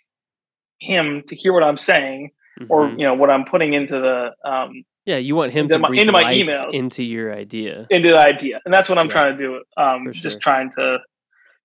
him 0.81 1.23
to 1.29 1.37
hear 1.37 1.53
what 1.53 1.63
I'm 1.63 1.79
saying 1.79 2.31
or 2.69 2.87
Mhm. 2.89 2.99
you 3.01 3.07
know 3.07 3.15
what 3.15 3.31
I'm 3.31 3.45
putting 3.45 3.75
into 3.75 4.01
the 4.01 4.49
um 4.51 4.85
yeah, 5.05 5.17
you 5.19 5.37
want 5.37 5.53
him 5.53 5.65
into 5.65 5.75
to 5.75 5.79
my- 5.81 5.89
breathe 5.89 6.01
into 6.01 6.13
my 6.13 6.23
life 6.23 6.37
emails. 6.37 6.73
into 6.75 7.03
your 7.03 7.35
idea. 7.35 7.87
into 7.91 8.11
the 8.11 8.19
idea, 8.19 8.61
and 8.65 8.73
that's 8.73 8.89
what 8.89 8.99
I'm 8.99 9.07
Yeah. 9.07 9.13
trying 9.13 9.39
to 9.39 9.45
do. 9.45 9.63
Um, 9.77 10.05
For 10.07 10.13
just 10.13 10.41
trying 10.41 10.71
to 10.79 10.99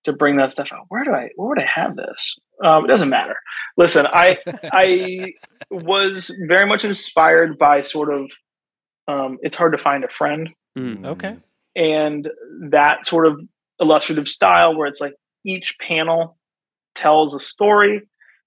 to 0.04 0.12
bring 0.14 0.36
that 0.36 0.50
stuff 0.50 0.72
out. 0.72 0.86
Where 0.88 1.04
do 1.04 1.12
I? 1.12 1.28
Where 1.36 1.48
would 1.50 1.58
I 1.58 1.66
have 1.66 1.94
this? 1.94 2.38
Um, 2.64 2.84
it 2.84 2.88
doesn't 2.88 3.10
matter. 3.10 3.36
Listen, 3.76 4.06
I 4.12 4.38
I 4.72 5.34
was 5.70 6.34
very 6.48 6.66
much 6.66 6.84
inspired 6.84 7.58
by 7.58 7.82
sort 7.82 8.12
of. 8.12 8.30
Um, 9.08 9.38
it's 9.42 9.56
hard 9.56 9.72
to 9.72 9.78
find 9.82 10.04
a 10.04 10.08
friend, 10.08 10.50
Mm. 10.78 11.04
Okay. 11.04 11.36
and 11.76 12.30
that 12.70 13.04
sort 13.06 13.26
of 13.26 13.40
illustrative 13.80 14.28
style 14.28 14.76
where 14.76 14.86
it's 14.86 15.00
like 15.00 15.14
each 15.44 15.76
panel 15.80 16.38
tells 16.94 17.34
a 17.34 17.40
story, 17.40 18.02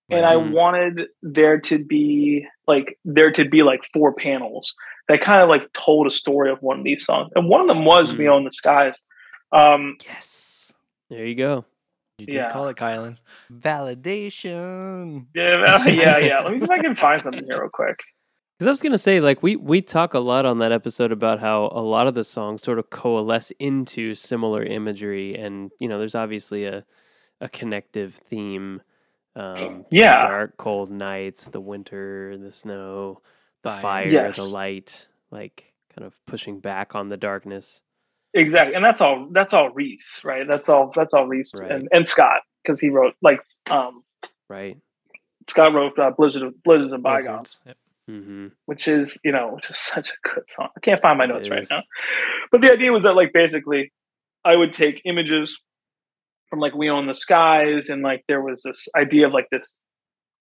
and 0.09 0.25
I 0.25 0.35
wanted 0.35 1.03
there 1.21 1.59
to 1.61 1.84
be 1.84 2.45
like 2.67 2.97
there 3.05 3.31
to 3.31 3.47
be 3.47 3.63
like 3.63 3.81
four 3.93 4.13
panels 4.13 4.73
that 5.09 5.21
kind 5.21 5.41
of 5.41 5.49
like 5.49 5.71
told 5.73 6.07
a 6.07 6.11
story 6.11 6.51
of 6.51 6.59
one 6.61 6.80
of 6.80 6.84
these 6.85 7.05
songs, 7.05 7.31
and 7.35 7.47
one 7.49 7.61
of 7.61 7.67
them 7.67 7.85
was 7.85 8.13
Mm. 8.13 8.17
"We 8.19 8.27
Own 8.30 8.43
the 8.45 8.51
Skies." 8.51 9.01
Um, 9.51 9.97
Yes. 10.05 10.73
There 11.09 11.25
you 11.25 11.35
go. 11.35 11.65
You 12.17 12.25
did 12.25 12.35
Yeah. 12.35 12.51
call 12.51 12.67
it 12.69 12.77
Kylan. 12.77 13.17
Validation. 13.51 15.25
yeah, 15.35 15.85
yeah, 15.88 16.17
yeah. 16.17 16.39
Let 16.41 16.53
me 16.53 16.59
see 16.59 16.65
if 16.65 16.69
I 16.69 16.80
can 16.80 16.95
find 16.95 17.21
something 17.21 17.43
here 17.45 17.59
real 17.59 17.69
quick. 17.71 17.99
Because 18.57 18.67
I 18.67 18.71
was 18.71 18.81
gonna 18.81 18.97
say, 18.97 19.19
like 19.19 19.41
we 19.43 19.55
we 19.55 19.81
talk 19.81 20.13
a 20.13 20.19
lot 20.19 20.45
on 20.45 20.57
that 20.59 20.71
episode 20.71 21.11
about 21.11 21.39
how 21.39 21.69
a 21.73 21.81
lot 21.81 22.07
of 22.07 22.13
the 22.13 22.23
songs 22.23 22.61
sort 22.61 22.77
of 22.80 22.89
coalesce 22.89 23.51
into 23.59 24.13
similar 24.15 24.63
imagery, 24.63 25.35
and 25.35 25.71
you 25.80 25.88
know, 25.88 25.97
there's 25.97 26.15
obviously 26.15 26.65
a 26.65 26.85
a 27.41 27.49
connective 27.49 28.15
theme. 28.15 28.81
Um, 29.35 29.85
Yeah. 29.89 30.22
dark, 30.27 30.57
cold 30.57 30.91
nights, 30.91 31.49
the 31.49 31.61
winter, 31.61 32.38
the 32.38 32.51
snow, 32.51 33.22
the 33.64 33.72
Fire. 33.72 33.81
fire, 33.81 34.07
Yes. 34.07 34.35
the 34.38 34.43
light, 34.43 35.07
like 35.31 35.73
kind 35.95 36.05
of 36.05 36.18
pushing 36.26 36.60
back 36.60 36.95
on 36.95 37.10
the 37.10 37.18
darkness. 37.18 37.81
Exactly, 38.35 38.76
and 38.76 38.84
that's 38.84 38.99
all. 39.01 39.27
That's 39.31 39.53
all 39.53 39.69
Reese, 39.72 40.22
right? 40.23 40.47
That's 40.47 40.68
all. 40.69 40.91
That's 40.95 41.14
all 41.14 41.27
Reese 41.27 41.53
Right. 41.60 41.72
and, 41.72 41.88
and 41.91 42.07
Scott 42.07 42.41
because 42.64 42.80
he 42.80 42.89
wrote 42.89 43.15
like 43.22 43.41
um 43.69 44.03
Right. 44.49 44.77
Scott 45.47 45.73
wrote 45.73 45.97
uh, 45.99 46.11
Blizzard 46.11 46.43
of 46.43 46.64
Blizzards 46.64 46.93
and 46.93 47.03
Bygones, 47.03 47.26
Blizzards. 47.27 47.60
Yep. 47.65 47.77
Mm-hmm. 48.10 48.47
which 48.65 48.88
is 48.88 49.18
you 49.23 49.31
know 49.31 49.53
which 49.55 49.69
is 49.69 49.77
such 49.93 50.10
a 50.10 50.27
good 50.30 50.49
song. 50.49 50.69
I 50.76 50.80
can't 50.80 51.01
find 51.01 51.18
my 51.18 51.26
notes 51.26 51.49
right 51.49 51.65
now, 51.69 51.84
but 52.51 52.61
the 52.61 52.72
idea 52.72 52.91
was 52.91 53.03
that 53.03 53.14
like 53.15 53.34
basically, 53.34 53.91
I 54.43 54.55
would 54.55 54.73
take 54.73 55.01
images 55.05 55.60
from 56.53 56.59
like 56.59 56.75
We 56.75 56.91
Own 56.91 57.07
the 57.07 57.15
Skies, 57.15 57.89
and 57.89 58.03
like 58.03 58.23
there 58.27 58.39
was 58.39 58.61
this 58.61 58.88
idea 58.95 59.25
of 59.25 59.34
like 59.34 59.47
this. 59.51 59.73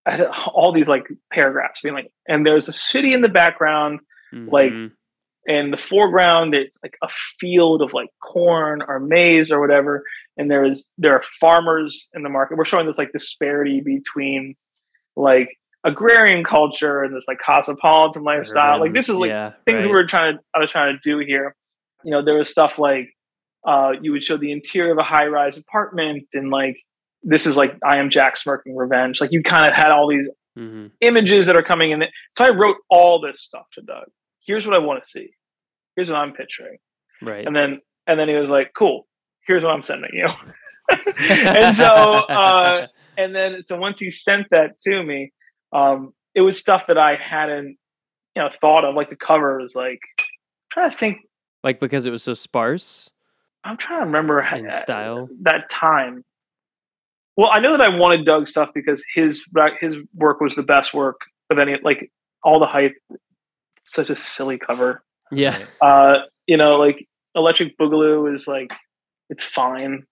I 0.04 0.10
had 0.10 0.20
all 0.52 0.70
these 0.74 0.88
like 0.88 1.04
paragraphs 1.32 1.80
being 1.82 1.94
like, 1.94 2.12
and 2.28 2.44
there's 2.44 2.68
a 2.68 2.72
city 2.72 3.14
in 3.14 3.22
the 3.22 3.30
background, 3.30 4.00
Like, 4.32 4.72
Mhm. 4.72 4.90
and 5.46 5.72
the 5.72 5.78
foreground 5.78 6.54
it's 6.54 6.78
like 6.82 6.96
a 7.02 7.08
field 7.40 7.80
of 7.80 7.94
like 7.94 8.10
corn 8.22 8.82
or 8.86 9.00
maize 9.00 9.50
or 9.50 9.58
whatever 9.60 10.04
and 10.36 10.50
there 10.50 10.64
is 10.64 10.84
there 10.98 11.14
are 11.14 11.22
farmers 11.40 12.08
in 12.14 12.22
the 12.22 12.28
market 12.28 12.56
we're 12.56 12.64
showing 12.64 12.86
this 12.86 12.96
like 12.96 13.10
disparity 13.12 13.80
between 13.84 14.54
like 15.16 15.48
agrarian 15.84 16.44
culture 16.44 17.02
and 17.02 17.14
this 17.16 17.24
like 17.26 17.38
cosmopolitan 17.44 18.22
lifestyle 18.22 18.78
like 18.80 18.92
this 18.94 19.08
is 19.08 19.16
like 19.16 19.30
yeah, 19.30 19.50
things 19.64 19.84
right. 19.84 19.90
we're 19.92 20.06
trying 20.06 20.34
to 20.36 20.40
i 20.54 20.58
was 20.60 20.70
trying 20.70 20.94
to 20.96 21.00
do 21.02 21.18
here 21.26 21.54
you 22.04 22.10
know 22.12 22.24
there 22.24 22.36
was 22.38 22.48
stuff 22.48 22.78
like 22.78 23.08
uh 23.66 23.92
you 24.00 24.12
would 24.12 24.22
show 24.22 24.36
the 24.36 24.52
interior 24.52 24.92
of 24.92 24.98
a 24.98 25.02
high 25.02 25.26
rise 25.26 25.56
apartment 25.56 26.24
and 26.34 26.50
like 26.50 26.76
this 27.22 27.46
is 27.46 27.56
like 27.56 27.76
i 27.84 27.98
am 27.98 28.10
jack 28.10 28.36
smirking 28.36 28.76
revenge 28.76 29.20
like 29.20 29.32
you 29.32 29.42
kind 29.42 29.66
of 29.66 29.74
had 29.74 29.90
all 29.90 30.08
these 30.08 30.28
mm-hmm. 30.58 30.86
images 31.00 31.46
that 31.46 31.56
are 31.56 31.62
coming 31.62 31.90
in. 31.90 32.04
So 32.36 32.44
I 32.44 32.50
wrote 32.50 32.76
all 32.88 33.20
this 33.20 33.42
stuff 33.42 33.66
to 33.74 33.82
Doug. 33.82 34.04
Here's 34.44 34.66
what 34.66 34.74
I 34.74 34.78
want 34.78 35.04
to 35.04 35.10
see. 35.10 35.30
Here's 35.96 36.10
what 36.10 36.18
I'm 36.18 36.32
picturing. 36.32 36.78
right. 37.20 37.46
And 37.46 37.54
then 37.54 37.80
and 38.06 38.18
then 38.18 38.28
he 38.28 38.34
was 38.34 38.50
like, 38.50 38.72
"Cool. 38.76 39.06
Here's 39.46 39.62
what 39.62 39.70
I'm 39.70 39.82
sending 39.82 40.10
you." 40.12 40.28
and 41.18 41.76
so 41.76 41.84
uh, 41.84 42.86
and 43.16 43.34
then 43.34 43.62
so 43.62 43.76
once 43.76 44.00
he 44.00 44.10
sent 44.10 44.48
that 44.50 44.78
to 44.80 45.02
me, 45.02 45.32
um, 45.72 46.12
it 46.34 46.40
was 46.40 46.58
stuff 46.58 46.86
that 46.88 46.98
I 46.98 47.16
hadn't 47.16 47.76
you 48.34 48.42
know 48.42 48.50
thought 48.60 48.84
of. 48.84 48.94
Like 48.94 49.10
the 49.10 49.16
cover 49.16 49.58
was 49.58 49.74
like 49.74 50.00
trying 50.72 50.90
to 50.90 50.96
think. 50.96 51.18
Like 51.62 51.78
because 51.78 52.06
it 52.06 52.10
was 52.10 52.24
so 52.24 52.34
sparse 52.34 53.11
I'm 53.64 53.76
trying 53.76 54.00
to 54.00 54.06
remember 54.06 54.40
how- 54.40 54.56
in 54.56 54.70
style. 54.70 55.28
that 55.42 55.68
time. 55.70 56.24
Well, 57.36 57.48
I 57.50 57.60
know 57.60 57.72
that 57.72 57.80
I 57.80 57.96
wanted 57.96 58.26
Doug's 58.26 58.50
stuff 58.50 58.70
because 58.74 59.02
his 59.14 59.44
his 59.80 59.96
work 60.14 60.40
was 60.40 60.54
the 60.54 60.62
best 60.62 60.92
work 60.92 61.20
of 61.50 61.58
any. 61.58 61.78
Like 61.82 62.10
all 62.44 62.60
the 62.60 62.66
hype, 62.66 62.94
such 63.84 64.10
a 64.10 64.16
silly 64.16 64.58
cover. 64.58 65.02
Yeah. 65.30 65.58
Uh, 65.80 66.18
you 66.46 66.56
know, 66.58 66.76
like 66.76 67.08
Electric 67.34 67.78
Boogaloo 67.78 68.34
is 68.34 68.46
like 68.46 68.72
it's 69.30 69.44
fine, 69.44 70.04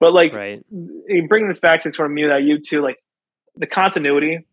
but 0.00 0.12
like 0.12 0.32
Right. 0.32 0.64
you 0.70 1.26
bring 1.28 1.46
this 1.48 1.60
back 1.60 1.82
to 1.82 1.92
sort 1.92 2.10
of 2.10 2.16
mewithoutYou 2.16 2.62
too. 2.64 2.82
Like 2.82 2.96
the 3.54 3.66
continuity 3.68 4.44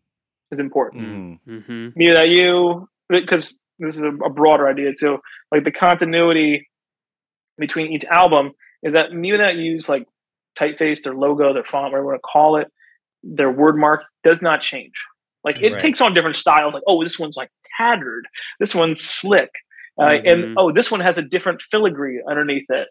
is 0.52 0.60
important. 0.60 1.02
Mhm. 1.02 1.40
Mm-hmm. 1.48 2.00
mewithoutYou 2.00 2.86
because 3.08 3.58
this 3.80 3.96
is 3.96 4.02
a, 4.02 4.12
a 4.24 4.30
broader 4.30 4.68
idea 4.68 4.92
too. 4.98 5.18
Like 5.50 5.64
the 5.64 5.72
continuity 5.72 6.68
between 7.58 7.92
each 7.92 8.04
album 8.04 8.52
is 8.82 8.92
that 8.94 9.10
mewithoutYou's 9.10 9.88
like 9.88 10.06
typeface, 10.58 11.02
their 11.02 11.14
logo, 11.14 11.52
their 11.52 11.64
font, 11.64 11.84
whatever 11.92 12.02
you 12.02 12.06
want 12.08 12.16
to 12.22 12.28
call 12.32 12.56
it, 12.56 12.68
their 13.22 13.50
word 13.50 13.76
mark 13.76 14.04
does 14.22 14.42
not 14.42 14.60
change. 14.62 14.92
Like 15.44 15.56
it 15.60 15.72
Right. 15.72 15.80
takes 15.80 16.00
on 16.00 16.14
different 16.14 16.36
styles. 16.36 16.74
Like 16.74 16.82
oh, 16.86 17.02
this 17.02 17.18
one's 17.18 17.36
like 17.36 17.50
tattered. 17.78 18.26
This 18.60 18.74
one's 18.74 19.00
slick. 19.00 19.50
Uh, 19.98 20.04
Mhm. 20.06 20.32
And 20.32 20.54
oh, 20.58 20.72
this 20.72 20.90
one 20.90 21.00
has 21.00 21.18
a 21.18 21.22
different 21.22 21.62
filigree 21.62 22.22
underneath 22.28 22.66
it. 22.70 22.88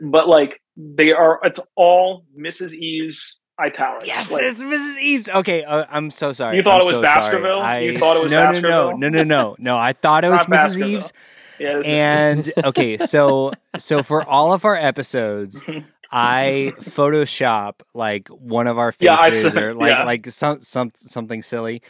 But 0.00 0.28
like 0.28 0.60
they 0.76 1.12
are, 1.12 1.40
it's 1.42 1.58
all 1.76 2.24
Mrs. 2.38 2.72
Eaves 2.74 3.40
italics. 3.60 4.06
Yes, 4.06 4.30
Like, 4.32 4.42
it's 4.44 4.62
Mrs. 4.62 4.98
Eaves. 5.00 5.28
Okay, 5.28 5.64
uh, 5.64 5.84
I'm 5.90 6.10
so 6.10 6.32
sorry. 6.32 6.56
You 6.56 6.62
thought 6.62 6.76
I'm 6.76 6.82
it 6.82 6.84
was 6.86 6.94
so. 6.94 7.02
Baskerville? 7.02 7.60
I, 7.60 7.78
You 7.80 7.98
thought 7.98 8.16
it 8.16 8.22
was 8.22 8.30
no, 8.30 8.44
no, 8.46 8.52
Baskerville? 8.52 8.98
no, 8.98 9.08
no, 9.08 9.08
no, 9.08 9.24
no, 9.24 9.56
no. 9.58 9.78
I 9.78 9.92
thought 9.92 10.24
it 10.24 10.30
was 10.30 10.46
Mrs. 10.46 10.86
Eaves. 10.86 11.12
Yeah, 11.60 11.78
And 11.84 12.52
okay, 12.64 12.98
so 12.98 13.52
so 13.78 14.02
for 14.02 14.24
all 14.28 14.52
of 14.52 14.64
our 14.64 14.76
episodes, 14.76 15.62
I 16.10 16.72
Photoshop 16.80 17.80
like 17.94 18.28
one 18.28 18.66
of 18.66 18.78
our 18.78 18.92
Yeah, 18.98 19.16
I 19.18 19.30
faces 19.30 19.52
saw- 19.52 19.60
or 19.60 19.74
like 19.74 19.90
yeah. 19.90 20.04
like 20.04 20.26
some 20.28 20.62
some 20.62 20.90
something 20.96 21.42
silly, 21.42 21.82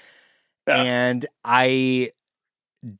Yeah. 0.66 0.82
and 0.82 1.26
I 1.44 2.10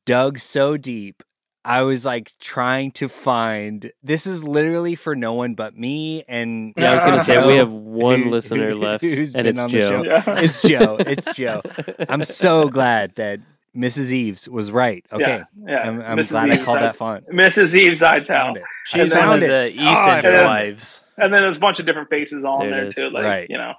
dug 0.07 0.39
so 0.39 0.77
deep. 0.77 1.23
I 1.63 1.83
was 1.83 2.07
like 2.07 2.33
trying 2.41 2.91
to 2.93 3.09
find. 3.09 3.93
This 4.03 4.27
is 4.27 4.43
literally 4.43 4.95
for 4.95 5.15
no 5.15 5.35
one 5.35 5.55
but 5.55 5.77
me 5.77 6.25
and 6.27 6.73
Yeah, 6.75 6.91
I 6.91 6.95
was 6.95 7.03
gonna 7.05 7.21
say 7.23 7.47
we 7.47 7.57
have 7.57 7.71
one 7.71 8.23
who- 8.23 8.31
listener 8.31 8.71
who- 8.71 8.77
left, 8.79 9.05
who's 9.05 9.35
and 9.35 9.43
been 9.45 9.51
it's 9.51 9.59
on 9.59 9.71
the 9.71 9.79
Joe. 9.79 9.89
show. 9.89 10.03
yeah. 10.05 10.39
It's 10.41 10.63
Joe. 10.63 10.97
It's 11.01 11.35
Joe. 11.37 11.61
I'm 12.09 12.25
so 12.25 12.69
glad 12.79 13.15
that 13.17 13.41
Mrs. 13.77 14.11
Eaves 14.11 14.49
was 14.49 14.73
right. 14.73 15.05
Okay, 15.13 15.23
Yeah, 15.23 15.45
yeah. 15.67 15.89
I'm, 15.89 16.01
I'm 16.03 16.19
Mrs. 16.19 16.29
glad 16.31 16.51
I 16.51 16.57
called 16.65 16.79
I- 16.79 16.83
that 16.83 16.97
font. 16.97 17.29
Mrs. 17.29 17.75
Eaves 17.75 18.01
Found 18.01 18.29
ital. 18.31 18.57
it. 18.57 18.63
She's 18.87 19.01
And 19.03 19.11
then- 19.11 19.19
one 19.19 19.27
found 19.29 19.43
of 19.45 19.51
it. 19.51 19.77
the 19.77 19.83
East 19.83 20.01
Oh, 20.05 20.11
End 20.11 20.25
yeah. 20.25 20.45
wives. 20.47 21.03
And 21.19 21.33
then 21.33 21.43
there's 21.43 21.59
a 21.59 21.61
bunch 21.61 21.79
of 21.79 21.87
different 21.87 22.09
faces 22.11 22.45
on 22.45 22.59
There 22.61 22.69
it 22.69 22.71
there, 22.73 22.87
is. 22.87 22.95
too. 22.97 23.11
Like, 23.11 23.25
Right. 23.25 23.47
you 23.51 23.59
know. 23.59 23.75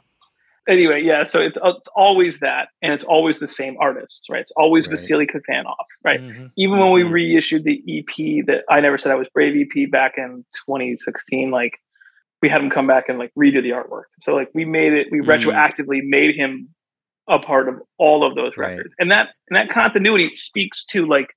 Anyway, 0.69 1.01
yeah, 1.01 1.23
so 1.23 1.39
it's, 1.41 1.57
it's 1.61 1.87
always 1.95 2.39
that, 2.39 2.69
and 2.83 2.93
it's 2.93 3.03
always 3.03 3.39
the 3.39 3.47
same 3.47 3.75
artists, 3.79 4.29
right? 4.29 4.41
It's 4.41 4.51
always 4.55 4.87
Right. 4.87 4.91
Vasily 4.91 5.25
Kafanov, 5.27 5.73
right? 6.05 6.21
Mhm. 6.21 6.51
Even 6.55 6.77
when 6.77 6.91
we 6.91 7.01
Mhm. 7.03 7.11
reissued 7.11 7.63
the 7.63 7.81
EP 7.87 8.41
that 8.45 8.63
I 8.69 8.79
never 8.79 8.97
said 8.99 9.11
I 9.11 9.15
was 9.15 9.27
brave 9.33 9.55
EP 9.55 9.87
back 9.87 10.13
in 10.17 10.45
2016, 10.67 11.49
like 11.49 11.79
we 12.43 12.47
had 12.49 12.61
him 12.61 12.69
come 12.69 12.85
back 12.85 13.09
and 13.09 13.17
like 13.17 13.31
redo 13.37 13.61
the 13.63 13.71
artwork. 13.71 14.03
So 14.21 14.35
like 14.35 14.49
we 14.53 14.63
made 14.65 14.93
it, 14.93 15.07
we 15.11 15.19
Mhm. 15.21 15.25
retroactively 15.25 16.01
made 16.03 16.35
him 16.35 16.69
a 17.31 17.39
part 17.39 17.67
of 17.69 17.75
all 17.97 18.23
of 18.27 18.35
those 18.35 18.51
Right. 18.57 18.71
records, 18.77 18.93
and 18.99 19.09
that 19.11 19.29
and 19.49 19.55
that 19.57 19.69
continuity 19.69 20.35
speaks 20.35 20.85
to 20.91 21.05
like 21.07 21.27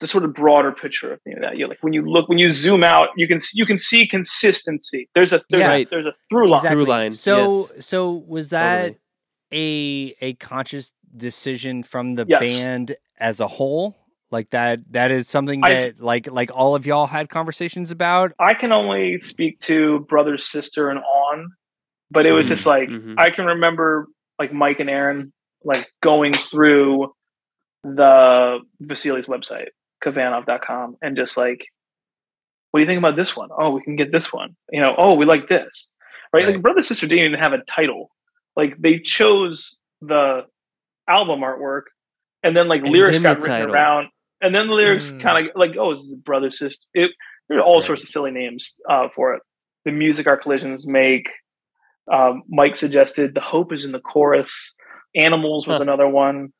the 0.00 0.08
sort 0.08 0.24
of 0.24 0.34
broader 0.34 0.72
picture 0.72 1.12
of 1.12 1.20
you 1.24 1.34
know, 1.36 1.42
that. 1.42 1.58
You 1.58 1.66
like 1.68 1.78
when 1.82 1.92
you 1.92 2.02
look 2.02 2.28
when 2.28 2.38
you 2.38 2.50
zoom 2.50 2.82
out, 2.82 3.10
you 3.16 3.28
can 3.28 3.38
you 3.54 3.64
can 3.66 3.78
see 3.78 4.06
consistency. 4.08 5.08
There's 5.14 5.32
a 5.32 5.40
there's, 5.50 5.60
Yeah. 5.60 5.66
a, 5.66 5.70
Right. 5.70 5.90
there's 5.90 6.06
a 6.06 6.12
through 6.28 6.48
line. 6.48 6.62
Through 6.66 6.84
line, 6.86 7.10
So 7.12 7.68
yes. 7.74 7.86
so 7.86 8.12
was 8.26 8.48
that 8.50 8.82
Totally. 8.82 8.98
a 9.52 10.14
a 10.20 10.32
conscious 10.34 10.92
decision 11.16 11.82
from 11.82 12.16
the 12.16 12.26
Yes. 12.28 12.40
band 12.40 12.96
as 13.20 13.38
a 13.40 13.46
whole? 13.46 13.96
Like 14.30 14.50
that 14.50 14.80
that 14.92 15.10
is 15.12 15.28
something 15.28 15.62
I- 15.62 15.74
that 15.74 16.00
like 16.00 16.30
like 16.30 16.50
all 16.52 16.74
of 16.74 16.86
y'all 16.86 17.06
had 17.06 17.28
conversations 17.28 17.90
about? 17.90 18.32
I 18.40 18.54
can 18.54 18.72
only 18.72 19.20
speak 19.20 19.60
to 19.60 20.00
brother, 20.08 20.38
sister, 20.38 20.90
and 20.90 20.98
on, 20.98 21.50
but 22.10 22.26
it 22.26 22.32
was 22.32 22.46
Mhm. 22.46 22.50
just 22.50 22.66
like 22.66 22.88
Mhm. 22.88 23.14
I 23.18 23.30
can 23.30 23.44
remember 23.44 24.08
like 24.40 24.52
Mike 24.52 24.80
and 24.80 24.90
Aaron 24.90 25.32
like 25.64 25.86
going 26.02 26.32
through 26.32 27.12
the 27.82 28.60
Vasily's 28.82 29.26
website, 29.26 29.68
Kafanov.com, 30.04 30.96
and 31.02 31.16
just 31.16 31.36
like, 31.36 31.64
what 32.70 32.78
do 32.80 32.82
you 32.82 32.86
think 32.88 32.98
about 32.98 33.16
this 33.16 33.36
one? 33.36 33.48
Oh, 33.58 33.70
we 33.70 33.82
can 33.82 33.96
get 33.96 34.12
this 34.12 34.32
one. 34.32 34.56
You 34.70 34.80
know, 34.80 34.94
oh, 34.96 35.14
we 35.14 35.24
like 35.26 35.48
this. 35.48 35.88
Right? 36.32 36.44
Right. 36.44 36.54
Like 36.54 36.62
brother, 36.62 36.82
sister 36.82 37.06
didn't 37.06 37.24
even 37.26 37.38
have 37.38 37.52
a 37.52 37.62
title. 37.68 38.10
Like 38.56 38.76
they 38.78 38.98
chose 38.98 39.76
the 40.00 40.42
album 41.08 41.40
artwork 41.40 41.82
and 42.42 42.56
then 42.56 42.68
like 42.68 42.82
And 42.82 42.90
lyrics 42.90 43.18
got 43.20 43.36
written 43.36 43.48
title. 43.50 43.72
around 43.74 44.08
and 44.40 44.54
then 44.54 44.66
the 44.68 44.74
lyrics 44.74 45.12
Mm. 45.12 45.20
kind 45.20 45.46
of 45.46 45.52
like, 45.56 45.76
oh, 45.78 45.92
is 45.92 46.00
this 46.00 46.08
is 46.08 46.14
brother, 46.16 46.50
sister. 46.50 46.84
It 46.94 47.10
there 47.48 47.58
are 47.58 47.62
all 47.62 47.76
Right. 47.76 47.84
sorts 47.84 48.02
of 48.02 48.08
silly 48.08 48.30
names 48.30 48.74
uh, 48.90 49.08
for 49.14 49.34
it. 49.34 49.42
The 49.84 49.92
music 49.92 50.26
our 50.26 50.36
collisions 50.36 50.86
make. 50.86 51.28
Um, 52.12 52.42
Mike 52.48 52.76
suggested 52.76 53.34
the 53.34 53.40
hope 53.40 53.72
is 53.72 53.84
in 53.84 53.92
the 53.92 54.00
chorus. 54.00 54.74
Animals 55.14 55.66
was 55.66 55.78
Huh. 55.78 55.82
another 55.82 56.08
one. 56.08 56.52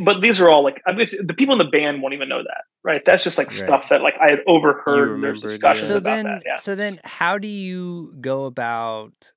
But 0.00 0.20
these 0.22 0.40
are 0.40 0.48
all 0.48 0.62
like 0.64 0.80
I 0.86 0.92
mean, 0.92 1.08
the 1.22 1.34
people 1.34 1.52
in 1.54 1.58
the 1.58 1.70
band 1.70 2.00
won't 2.00 2.14
even 2.14 2.28
know 2.28 2.42
that, 2.42 2.62
right? 2.82 3.02
That's 3.04 3.22
just 3.24 3.36
like 3.36 3.48
Right. 3.50 3.56
stuff 3.58 3.88
that 3.90 4.00
like 4.02 4.14
I 4.20 4.30
had 4.30 4.38
overheard. 4.46 5.08
There's 5.22 5.42
remembered, 5.42 5.42
discussions 5.42 5.82
yeah. 5.82 5.88
So 5.88 5.96
about 5.98 6.10
then 6.16 6.24
that. 6.26 6.42
Yeah. 6.46 6.56
so 6.56 6.74
then 6.74 7.00
how 7.04 7.38
do 7.38 7.48
you 7.48 8.14
go 8.20 8.44
about 8.46 9.32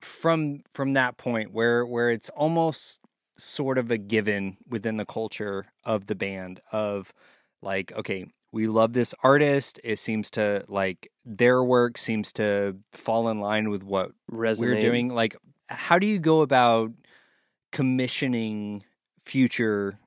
from 0.00 0.60
from 0.74 0.94
that 0.94 1.16
point 1.16 1.52
where 1.52 1.84
where 1.86 2.10
it's 2.10 2.28
almost 2.30 3.00
sort 3.36 3.78
of 3.78 3.90
a 3.90 3.98
given 3.98 4.56
within 4.68 4.96
the 4.96 5.04
culture 5.06 5.66
of 5.84 6.06
the 6.06 6.14
band 6.14 6.60
of 6.72 7.12
like 7.62 7.90
okay 7.92 8.26
we 8.52 8.66
love 8.68 8.92
this 8.92 9.14
artist 9.22 9.80
it 9.82 9.98
seems 9.98 10.30
to 10.30 10.64
like 10.68 11.10
their 11.24 11.64
work 11.64 11.98
seems 11.98 12.32
to 12.32 12.76
fall 12.92 13.28
in 13.28 13.40
line 13.40 13.70
with 13.70 13.82
what 13.82 14.12
Resonate. 14.30 14.60
we're 14.60 14.80
doing 14.80 15.08
like 15.08 15.36
how 15.68 15.98
do 15.98 16.06
you 16.06 16.18
go 16.18 16.42
about 16.42 16.92
commissioning 17.74 18.84
future 19.24 19.98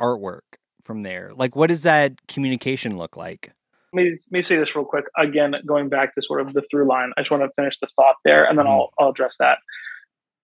artwork 0.00 0.40
from 0.82 1.02
there 1.02 1.30
like 1.34 1.54
what 1.54 1.68
does 1.68 1.82
that 1.84 2.12
communication 2.26 2.96
look 2.96 3.16
like 3.16 3.52
let 3.94 4.02
me, 4.04 4.10
let 4.10 4.32
me 4.32 4.40
say 4.40 4.56
this 4.56 4.74
real 4.74 4.86
quick. 4.86 5.04
Again, 5.18 5.54
going 5.66 5.90
back 5.90 6.14
to 6.14 6.22
sort 6.22 6.40
of 6.40 6.54
the 6.54 6.62
through 6.70 6.88
line, 6.88 7.10
I 7.18 7.20
just 7.20 7.30
want 7.30 7.42
to 7.42 7.50
finish 7.56 7.78
the 7.78 7.88
thought 7.94 8.14
there, 8.24 8.42
and 8.48 8.58
then 8.58 8.64
Mhm. 8.64 8.70
I'll 8.70 8.90
I'll 8.98 9.10
address 9.10 9.36
that. 9.38 9.58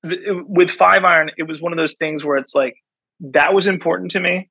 The- 0.02 0.44
with 0.46 0.70
Five 0.70 1.02
Iron, 1.02 1.30
it 1.38 1.44
was 1.44 1.58
one 1.58 1.72
of 1.72 1.78
those 1.78 1.94
things 1.96 2.26
where 2.26 2.36
it's 2.36 2.54
like 2.54 2.74
that 3.20 3.54
was 3.54 3.66
important 3.66 4.10
to 4.10 4.20
me. 4.20 4.50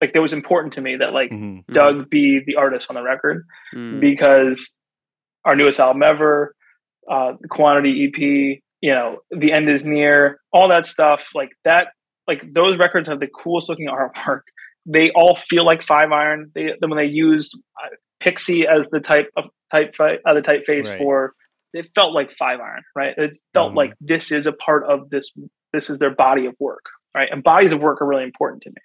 Like 0.00 0.14
that 0.14 0.20
was 0.22 0.32
important 0.32 0.72
to 0.74 0.80
me 0.80 0.96
that 0.96 1.12
like 1.12 1.30
Mhm. 1.30 1.66
Mhm. 1.66 1.74
Doug 1.74 2.08
be 2.08 2.42
the 2.46 2.56
artist 2.56 2.86
on 2.88 2.94
the 2.94 3.02
record 3.02 3.44
Mm. 3.74 4.00
because 4.00 4.74
our 5.44 5.54
newest 5.54 5.78
album 5.78 6.02
ever, 6.02 6.54
uh, 7.10 7.34
the 7.42 7.48
Quantity 7.48 7.92
EP, 8.06 8.62
you 8.80 8.92
know, 8.92 9.18
the 9.30 9.52
end 9.52 9.68
is 9.68 9.84
near, 9.84 10.40
all 10.52 10.68
that 10.68 10.86
stuff. 10.86 11.22
Like 11.34 11.50
that, 11.64 11.88
like 12.26 12.42
those 12.52 12.78
records 12.78 13.08
have 13.08 13.20
the 13.20 13.26
coolest 13.28 13.68
looking 13.68 13.86
artwork. 13.88 14.42
They 14.86 15.10
all 15.10 15.36
feel 15.36 15.64
like 15.64 15.82
Five 15.82 16.10
Iron. 16.12 16.50
They 16.54 16.72
when 16.80 16.96
they 16.96 17.04
use 17.04 17.52
uh, 17.82 17.88
Pixie 18.20 18.66
as 18.66 18.86
the 18.90 19.00
type 19.00 19.28
of 19.36 19.44
type 19.70 19.94
uh, 20.00 20.34
the 20.34 20.40
typeface 20.40 20.88
Right. 20.88 20.98
for, 20.98 21.34
it 21.74 21.88
felt 21.94 22.14
like 22.14 22.30
Five 22.38 22.60
Iron, 22.60 22.82
right? 22.96 23.14
It 23.16 23.32
felt 23.52 23.72
Mhm. 23.72 23.76
like 23.76 23.92
this 24.00 24.32
is 24.32 24.46
a 24.46 24.52
part 24.52 24.84
of 24.84 25.10
this. 25.10 25.30
This 25.72 25.90
is 25.90 25.98
their 25.98 26.14
body 26.14 26.46
of 26.46 26.54
work, 26.58 26.84
right? 27.14 27.28
And 27.30 27.42
bodies 27.44 27.72
of 27.72 27.80
work 27.80 28.00
are 28.00 28.06
really 28.06 28.24
important 28.24 28.62
to 28.62 28.70
me. 28.70 28.76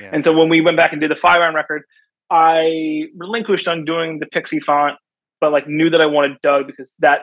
Yeah. 0.00 0.10
And 0.12 0.24
so 0.24 0.36
when 0.36 0.48
we 0.48 0.60
went 0.60 0.76
back 0.76 0.92
and 0.92 1.00
did 1.00 1.10
the 1.10 1.16
Five 1.16 1.40
Iron 1.40 1.54
record, 1.54 1.82
I 2.30 3.04
relinquished 3.16 3.68
on 3.68 3.84
doing 3.84 4.18
the 4.18 4.26
Pixie 4.26 4.60
font, 4.60 4.96
but 5.40 5.52
like 5.52 5.68
knew 5.68 5.90
that 5.90 6.00
I 6.00 6.06
wanted 6.06 6.38
Doug 6.42 6.66
because 6.66 6.92
that 6.98 7.20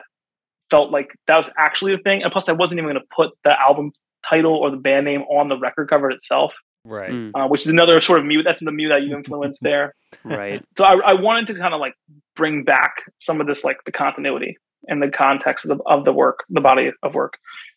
felt 0.74 0.90
like 0.90 1.10
that 1.28 1.36
was 1.36 1.50
actually 1.56 1.94
a 1.94 1.98
thing. 1.98 2.22
And 2.22 2.32
plus, 2.32 2.48
I 2.48 2.52
wasn't 2.52 2.78
even 2.78 2.90
going 2.90 3.00
to 3.00 3.08
put 3.14 3.30
the 3.44 3.54
album 3.60 3.92
title 4.28 4.54
or 4.54 4.70
the 4.70 4.76
band 4.76 5.04
name 5.04 5.22
on 5.22 5.48
the 5.48 5.56
record 5.56 5.88
cover 5.88 6.10
itself, 6.10 6.52
right 6.84 7.10
Mm. 7.10 7.30
uh, 7.34 7.46
which 7.48 7.62
is 7.62 7.68
another 7.68 8.00
sort 8.00 8.18
of 8.20 8.24
mute. 8.26 8.42
That's 8.44 8.60
the 8.60 8.72
mute 8.72 8.88
that 8.88 9.02
you 9.02 9.14
influenced 9.16 9.60
there. 9.70 9.94
Right. 10.24 10.62
So 10.76 10.84
I, 10.84 10.94
I 11.10 11.14
wanted 11.14 11.46
to 11.48 11.54
kind 11.54 11.74
of 11.74 11.80
like 11.80 11.94
bring 12.34 12.64
back 12.64 12.92
some 13.18 13.40
of 13.40 13.46
this, 13.46 13.62
like 13.62 13.78
the 13.86 13.92
continuity 13.92 14.56
and 14.88 15.00
the 15.02 15.10
context 15.10 15.64
of 15.66 15.78
the, 15.78 15.84
of 15.84 16.04
the 16.04 16.12
work, 16.12 16.40
the 16.50 16.60
body 16.60 16.90
of 17.02 17.14
work. 17.14 17.34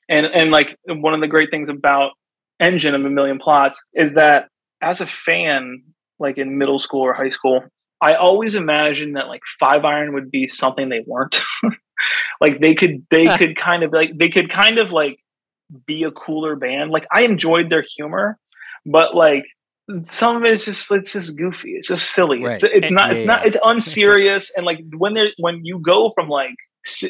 And, 0.10 0.26
and 0.26 0.52
like 0.52 0.76
one 0.88 1.14
of 1.14 1.22
the 1.22 1.28
great 1.28 1.52
things 1.52 1.70
about 1.70 2.12
Engine 2.60 2.96
of 2.96 3.06
a 3.06 3.10
Million 3.10 3.38
Plots 3.40 3.80
is 3.94 4.14
that 4.14 4.48
as 4.82 5.02
a 5.02 5.06
fan, 5.06 5.84
like 6.20 6.38
in 6.38 6.58
middle 6.58 6.80
school 6.80 7.02
or 7.02 7.14
high 7.14 7.30
school, 7.30 7.64
I 8.02 8.16
always 8.16 8.56
imagined 8.56 9.16
that 9.16 9.28
like 9.28 9.42
Five 9.60 9.86
Iron 9.86 10.14
would 10.14 10.32
be 10.32 10.48
something 10.48 10.90
they 10.90 11.04
weren't. 11.06 11.42
like 12.42 12.60
they 12.60 12.76
could, 12.76 13.06
they 13.12 13.38
could 13.38 13.56
kind 13.58 13.84
of 13.84 13.92
like, 13.92 14.18
they 14.18 14.30
could 14.30 14.50
kind 14.50 14.78
of 14.80 14.92
like 14.92 15.20
be 15.86 16.04
a 16.04 16.12
cooler 16.12 16.56
band. 16.56 16.92
Like 16.92 17.06
I 17.12 17.22
enjoyed 17.24 17.70
their 17.70 17.84
humor, 17.96 18.38
but 18.86 19.16
like 19.16 19.46
some 20.10 20.36
of 20.38 20.44
it 20.44 20.54
is 20.54 20.66
just 20.66 20.92
it's 20.92 21.14
just 21.14 21.38
goofy. 21.38 21.72
It's 21.72 21.88
just 21.88 22.12
silly. 22.12 22.42
It's, 22.44 22.64
Right. 22.64 22.72
it's 22.74 22.92
not 22.92 23.12
Yeah, 23.12 23.18
it's 23.18 23.28
not 23.28 23.42
yeah. 23.42 23.48
it's 23.48 23.58
unserious 23.64 24.52
and 24.56 24.66
like 24.66 24.80
when 24.96 25.14
there 25.14 25.30
when 25.38 25.64
you 25.64 25.80
go 25.80 26.12
from 26.14 26.30
like 26.30 26.56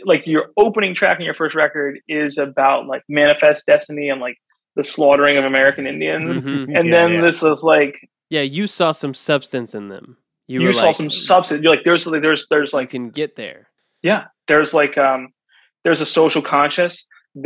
like 0.06 0.26
your 0.26 0.52
opening 0.58 0.96
track 0.96 1.20
in 1.20 1.26
your 1.26 1.34
first 1.36 1.56
record 1.56 2.00
is 2.08 2.38
about 2.38 2.88
like 2.88 3.04
manifest 3.10 3.66
destiny 3.68 4.10
and 4.10 4.22
like 4.22 4.38
the 4.76 4.84
slaughtering 4.84 5.38
of 5.38 5.46
American 5.46 5.86
Indians. 5.88 6.38
Mhm. 6.38 6.76
And 6.78 6.88
Yeah, 6.88 6.92
then 6.92 7.14
yeah. 7.14 7.22
this 7.22 7.42
is 7.44 7.64
like 7.64 8.08
Yeah, 8.30 8.42
you 8.42 8.68
saw 8.68 8.92
some 8.92 9.14
substance 9.14 9.74
in 9.76 9.90
them. 9.90 10.18
You, 10.48 10.62
you, 10.62 10.74
saw 10.74 10.88
like, 10.88 10.96
some 10.98 11.10
substance. 11.10 11.62
You're 11.64 11.76
like 11.76 11.84
there's 11.84 12.08
like 12.08 12.22
there's 12.22 12.48
there's 12.50 12.74
You 12.74 12.88
can 12.88 13.10
get 13.10 13.36
there. 13.36 13.70
Yeah 14.10 14.24
there's 14.50 14.74
like 14.82 14.96
um 15.08 15.22
there's 15.84 16.02
a 16.02 16.06
social 16.20 16.42
conscious. 16.56 16.96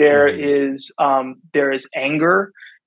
There 0.04 0.28
is 0.28 0.78
Mhm. 1.00 1.06
um 1.06 1.26
there 1.56 1.72
is 1.78 1.84
anger. 2.08 2.38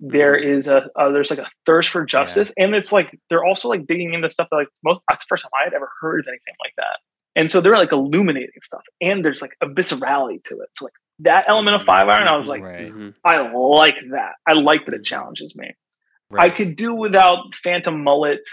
There 0.01 0.37
Mm-hmm. 0.37 0.57
is 0.59 0.63
a 0.77 0.79
uh, 1.01 1.11
there's 1.15 1.31
like 1.35 1.45
a 1.47 1.51
thirst 1.67 1.89
for 1.95 2.03
justice 2.17 2.51
and 2.61 2.75
it's 2.79 2.93
like 2.99 3.09
they're 3.29 3.45
also 3.51 3.69
like 3.75 3.83
digging 3.91 4.13
into 4.15 4.29
stuff 4.37 4.49
that 4.51 4.57
like 4.63 4.73
most 4.89 5.01
that's 5.09 5.25
the 5.25 5.29
first 5.31 5.43
time 5.45 5.55
i 5.61 5.65
had 5.67 5.75
ever 5.79 5.89
heard 6.01 6.19
of 6.21 6.27
anything 6.33 6.57
like 6.65 6.75
that. 6.83 6.97
And 7.39 7.47
so 7.51 7.57
they're 7.61 7.77
like 7.85 7.93
illuminating 8.01 8.63
stuff 8.69 8.85
and 9.09 9.17
there's 9.25 9.43
like 9.45 9.55
a 9.61 9.67
viscerality 9.79 10.39
to 10.49 10.55
it. 10.63 10.69
So 10.77 10.81
like 10.87 10.99
that 11.21 11.45
element 11.53 11.75
of 11.77 11.83
five 11.93 12.07
iron 12.15 12.27
i 12.35 12.37
was 12.37 12.49
like 12.55 12.63
right, 12.63 12.93
i 13.25 13.35
like 13.83 13.99
that. 14.17 14.33
I 14.51 14.53
like 14.71 14.83
that 14.87 14.95
it 14.99 15.05
challenges 15.13 15.51
me. 15.61 15.69
I 16.45 16.49
could 16.57 16.73
do 16.85 16.91
without 17.05 17.41
phantom 17.65 17.97
mullet 18.09 18.45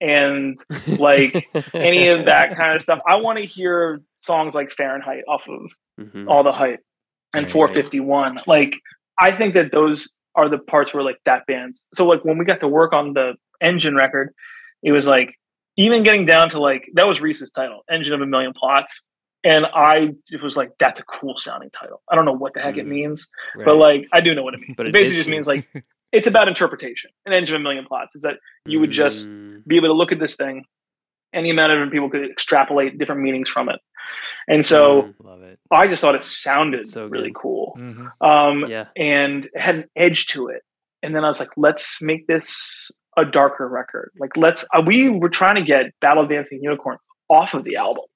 and 0.00 0.56
like 0.98 1.48
any 1.74 2.08
of 2.08 2.24
that 2.26 2.56
kind 2.56 2.76
of 2.76 2.82
stuff 2.82 2.98
i 3.08 3.16
want 3.16 3.38
to 3.38 3.46
hear 3.46 4.00
songs 4.16 4.54
like 4.54 4.70
fahrenheit 4.72 5.24
off 5.28 5.48
of 5.48 5.60
Mhm. 5.98 6.28
all 6.28 6.42
the 6.42 6.52
hype 6.52 6.80
and 7.34 7.44
Right. 7.46 7.52
451 7.52 8.40
like 8.46 8.76
i 9.18 9.34
think 9.34 9.54
that 9.54 9.72
those 9.72 10.12
are 10.34 10.48
the 10.50 10.58
parts 10.58 10.92
where 10.92 11.02
like 11.02 11.16
that 11.24 11.46
band's 11.46 11.82
so 11.94 12.04
like 12.06 12.22
when 12.24 12.36
we 12.36 12.44
got 12.44 12.60
to 12.60 12.68
work 12.68 12.92
on 12.92 13.14
the 13.14 13.34
engine 13.62 13.94
record 13.94 14.34
it 14.82 14.92
was 14.92 15.06
like 15.06 15.34
even 15.78 16.02
getting 16.02 16.26
down 16.26 16.50
to 16.50 16.60
like 16.60 16.86
that 16.94 17.06
was 17.06 17.20
reese's 17.22 17.50
title 17.50 17.80
engine 17.90 18.12
of 18.12 18.20
a 18.20 18.26
million 18.26 18.52
plots 18.52 19.00
and 19.42 19.64
i 19.74 20.12
it 20.30 20.42
was 20.42 20.54
like 20.56 20.70
that's 20.78 21.00
a 21.00 21.04
cool 21.04 21.34
sounding 21.38 21.70
title 21.70 22.02
i 22.10 22.14
don't 22.14 22.26
know 22.26 22.32
what 22.32 22.52
the 22.52 22.60
heck 22.60 22.76
it 22.76 22.84
Mhm. 22.84 22.88
means 22.90 23.28
right. 23.56 23.64
but 23.64 23.76
like 23.76 24.06
i 24.12 24.20
do 24.20 24.34
know 24.34 24.42
what 24.42 24.52
it 24.52 24.60
means 24.60 24.74
But 24.76 24.84
it 24.84 24.90
it 24.90 24.92
basically 24.92 25.16
just 25.16 25.30
means 25.30 25.46
like 25.46 25.66
it's 26.16 26.26
about 26.32 26.46
interpretation 26.48 27.10
an 27.26 27.32
engine 27.32 27.54
of 27.56 27.60
a 27.60 27.62
million 27.62 27.84
plots 27.90 28.14
is 28.16 28.22
that 28.22 28.36
you 28.66 28.78
would 28.80 28.92
just 28.92 29.28
Mm. 29.28 29.64
be 29.66 29.76
able 29.76 29.88
to 29.88 29.98
look 30.00 30.12
at 30.12 30.18
this 30.18 30.34
thing 30.36 30.64
any 31.32 31.50
amount 31.50 31.72
of 31.72 31.76
different 31.76 31.92
people 31.92 32.08
could 32.10 32.30
extrapolate 32.30 32.98
different 32.98 33.20
meanings 33.26 33.48
from 33.54 33.68
it 33.68 33.80
and 34.48 34.64
so 34.64 35.02
Mm. 35.02 35.14
love 35.30 35.42
it. 35.42 35.58
i 35.70 35.86
just 35.86 36.00
thought 36.00 36.14
it 36.14 36.24
sounded 36.24 36.86
so 36.86 37.06
really 37.06 37.32
cool 37.34 37.76
Mhm. 37.78 38.10
um, 38.30 38.56
yeah. 38.70 38.86
and 38.96 39.46
it 39.46 39.60
had 39.66 39.74
an 39.76 39.84
edge 39.96 40.26
to 40.28 40.48
it. 40.48 40.62
And 41.02 41.14
then 41.14 41.24
I 41.24 41.28
was 41.28 41.38
like, 41.38 41.50
let's 41.56 42.00
make 42.10 42.26
this 42.26 42.90
a 43.16 43.24
darker 43.24 43.68
record. 43.68 44.10
Like, 44.18 44.34
let's. 44.36 44.64
Uh, 44.74 44.82
we 44.84 45.08
were 45.08 45.28
trying 45.28 45.54
to 45.56 45.62
get 45.62 45.92
Battle 46.00 46.26
Dancing 46.26 46.58
Unicorn 46.62 46.96
off 47.28 47.54
of 47.54 47.62
the 47.64 47.76
album. 47.76 48.06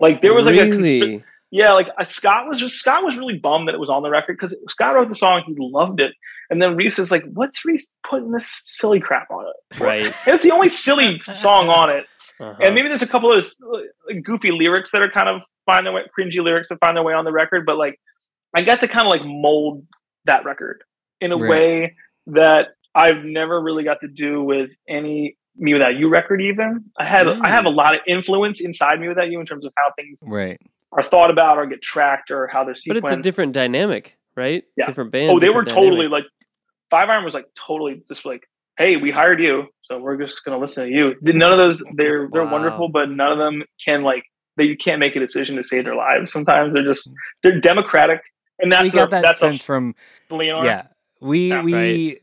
Like 0.00 0.20
there 0.22 0.34
was 0.34 0.46
like 0.46 0.56
a 0.56 0.68
concer- 0.70 1.24
yeah, 1.50 1.72
like 1.74 1.88
uh, 1.98 2.04
Scott 2.04 2.48
was 2.48 2.58
just 2.58 2.76
Scott 2.76 3.04
was 3.04 3.16
really 3.16 3.38
bummed 3.38 3.68
that 3.68 3.74
it 3.74 3.78
was 3.80 3.90
on 3.90 4.02
the 4.02 4.10
record 4.10 4.36
because 4.38 4.56
Scott 4.68 4.94
wrote 4.94 5.08
the 5.08 5.14
song, 5.14 5.42
he 5.46 5.54
loved 5.58 6.00
it, 6.00 6.12
and 6.52 6.62
then 6.62 6.76
Reese 6.76 6.98
is 7.00 7.10
like, 7.10 7.24
"What's 7.24 7.64
Reese 7.64 7.90
putting 8.08 8.30
this 8.30 8.48
silly 8.64 9.00
crap 9.00 9.28
on 9.30 9.46
it?" 9.46 9.80
right. 9.80 10.04
And 10.06 10.14
it's 10.34 10.44
the 10.44 10.52
only 10.52 10.68
silly 10.68 11.20
song 11.24 11.68
on 11.68 11.90
it, 11.90 12.04
Uh-huh. 12.38 12.54
and 12.62 12.74
maybe 12.74 12.88
there's 12.88 13.02
a 13.02 13.06
couple 13.08 13.32
of 13.32 13.44
uh, 13.74 13.78
goofy 14.22 14.52
lyrics 14.52 14.92
that 14.92 15.02
are 15.02 15.10
kind 15.10 15.28
of 15.28 15.40
find 15.66 15.86
their 15.86 15.92
way, 15.92 16.02
cringy 16.16 16.38
lyrics 16.42 16.68
that 16.68 16.78
find 16.78 16.96
their 16.96 17.02
way 17.04 17.14
on 17.14 17.24
the 17.24 17.32
record. 17.32 17.64
But 17.66 17.76
like, 17.78 17.98
I 18.54 18.62
got 18.62 18.80
to 18.80 18.88
kind 18.88 19.06
of 19.06 19.10
like 19.10 19.22
mold 19.24 19.84
that 20.26 20.44
record 20.44 20.84
in 21.20 21.32
a 21.32 21.36
Right. 21.36 21.50
way 21.50 21.96
that 22.28 22.68
I've 22.94 23.24
never 23.24 23.60
really 23.60 23.84
got 23.84 24.00
to 24.02 24.08
do 24.08 24.42
with 24.44 24.70
any 24.88 25.36
mewithoutYou 25.60 26.10
record. 26.10 26.40
Even 26.42 26.84
I 26.98 27.04
have 27.06 27.26
I 27.28 27.50
have 27.50 27.64
a 27.64 27.70
lot 27.70 27.94
of 27.94 28.00
influence 28.06 28.60
inside 28.60 28.98
mewithoutYou 28.98 29.40
in 29.40 29.46
terms 29.46 29.64
of 29.64 29.72
how 29.76 29.92
things 29.96 30.18
Right. 30.22 30.60
are 30.92 31.02
thought 31.02 31.30
about 31.30 31.58
or 31.58 31.66
get 31.66 31.80
tracked 31.82 32.30
or 32.30 32.46
how 32.46 32.64
they're 32.64 32.74
sequenced. 32.74 32.88
but 32.88 32.96
it's 32.98 33.10
a 33.10 33.16
different 33.22 33.52
dynamic, 33.52 34.16
right? 34.36 34.64
Yeah. 34.76 34.86
Different 34.86 35.10
band. 35.10 35.30
Oh, 35.30 35.38
they 35.38 35.48
were 35.48 35.62
different 35.64 35.86
totally 35.90 36.08
like 36.08 36.24
Five 36.92 37.08
Iron 37.08 37.24
was 37.24 37.34
like 37.34 37.46
totally 37.56 38.02
just 38.06 38.24
like, 38.26 38.42
hey, 38.78 38.96
we 38.96 39.10
hired 39.10 39.40
you, 39.40 39.66
so 39.82 39.98
we're 39.98 40.16
just 40.18 40.44
gonna 40.44 40.58
listen 40.58 40.84
to 40.86 40.90
you. 40.90 41.14
None 41.22 41.50
of 41.52 41.58
those 41.58 41.82
they're 41.94 42.28
they're 42.32 42.44
Wow. 42.44 42.52
wonderful, 42.52 42.88
but 42.88 43.10
none 43.10 43.32
of 43.32 43.38
them 43.38 43.64
can 43.84 44.02
like 44.04 44.22
they 44.58 44.76
can't 44.76 45.00
make 45.00 45.16
a 45.16 45.20
decision 45.20 45.56
to 45.56 45.64
save 45.64 45.84
their 45.86 45.96
lives. 45.96 46.30
Sometimes 46.30 46.74
they're 46.74 46.84
just 46.84 47.10
they're 47.42 47.58
democratic, 47.60 48.20
and 48.60 48.70
that's 48.70 48.84
we 48.84 48.90
got 48.90 49.08
a, 49.08 49.10
that 49.12 49.22
that's 49.22 49.40
sense 49.40 49.62
from 49.62 49.94
a 50.30 50.34
Leanor. 50.34 50.64
yeah. 50.64 50.86
We 51.20 51.48
Yeah. 51.48 51.62
we 51.62 52.18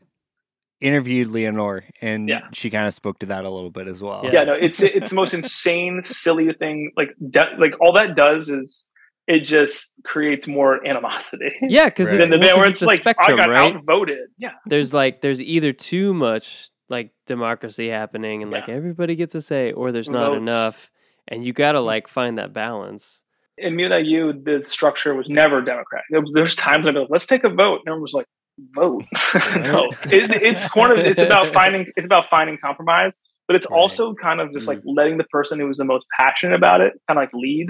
interviewed 0.80 1.28
Leanor 1.28 1.82
and 2.00 2.28
Yeah. 2.28 2.42
she 2.52 2.70
kind 2.70 2.86
of 2.86 2.94
spoke 2.94 3.18
to 3.18 3.26
that 3.26 3.44
a 3.44 3.50
little 3.50 3.70
bit 3.70 3.86
as 3.88 4.00
well. 4.02 4.22
Yeah. 4.24 4.30
yeah, 4.32 4.44
no, 4.44 4.54
it's 4.54 4.80
it's 4.80 5.10
the 5.10 5.14
most 5.16 5.34
insane, 5.34 6.02
silly 6.04 6.52
thing. 6.54 6.92
Like 6.96 7.10
de- 7.30 7.54
like 7.58 7.74
all 7.80 7.92
that 7.94 8.14
does 8.14 8.48
is 8.48 8.86
it 9.34 9.40
just 9.44 9.92
creates 10.04 10.46
more 10.46 10.84
animosity. 10.86 11.50
yeah, 11.62 11.86
because 11.86 12.08
Right. 12.08 12.20
it's, 12.20 12.28
Than 12.28 12.38
the 12.40 12.44
well, 12.46 12.48
band 12.48 12.52
'cause 12.54 12.58
where 12.60 12.68
it's 12.68 12.74
it's 12.74 12.82
a 12.82 12.86
like 12.86 13.00
spectrum, 13.00 13.40
I 13.40 13.44
got 13.44 13.50
right? 13.50 13.74
outvoted. 13.76 14.28
Yeah, 14.38 14.52
There's 14.66 14.92
like 14.92 15.20
there's 15.20 15.40
either 15.42 15.72
too 15.72 16.12
much 16.14 16.70
like 16.88 17.12
democracy 17.26 17.88
happening 17.88 18.42
and 18.42 18.50
like 18.50 18.68
everybody 18.68 19.14
gets 19.14 19.34
a 19.36 19.40
say, 19.40 19.72
or 19.72 19.92
there's 19.92 20.10
not 20.10 20.30
Votes. 20.32 20.38
enough, 20.40 20.90
and 21.28 21.44
you 21.44 21.52
gotta 21.52 21.80
like 21.80 22.08
find 22.08 22.36
that 22.38 22.52
balance. 22.52 23.22
in 23.58 23.74
mewithoutYou, 23.76 24.42
the 24.44 24.64
structure 24.64 25.14
was 25.14 25.28
never 25.28 25.60
democratic. 25.60 26.06
There's 26.34 26.54
times 26.54 26.86
I'd 26.86 26.94
be 26.94 27.00
like, 27.00 27.10
let's 27.10 27.26
take 27.26 27.44
a 27.44 27.50
vote. 27.50 27.80
And 27.84 27.88
everyone 27.88 28.02
was 28.02 28.14
like, 28.14 28.26
vote. 28.74 29.04
no, 29.60 29.90
it, 30.10 30.30
it's 30.42 30.66
kind 30.68 30.92
of, 30.92 30.98
it's 30.98 31.20
about 31.20 31.50
finding, 31.50 31.86
it's 31.94 32.06
about 32.06 32.30
finding 32.30 32.56
compromise, 32.58 33.18
but 33.46 33.56
it's 33.56 33.66
Right. 33.70 33.76
also 33.76 34.14
kind 34.14 34.40
of 34.40 34.52
just 34.54 34.66
like 34.66 34.78
mm. 34.78 34.94
letting 34.96 35.18
the 35.18 35.24
person 35.24 35.60
who 35.60 35.66
was 35.66 35.76
the 35.76 35.84
most 35.84 36.06
passionate 36.18 36.54
about 36.56 36.80
it 36.80 36.94
kind 37.06 37.18
of 37.18 37.22
like 37.24 37.34
lead 37.34 37.68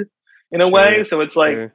in 0.52 0.60
a 0.62 0.68
way. 0.68 1.05
So 1.05 1.20
it's 1.20 1.36
like, 1.36 1.55
Sure. 1.55 1.74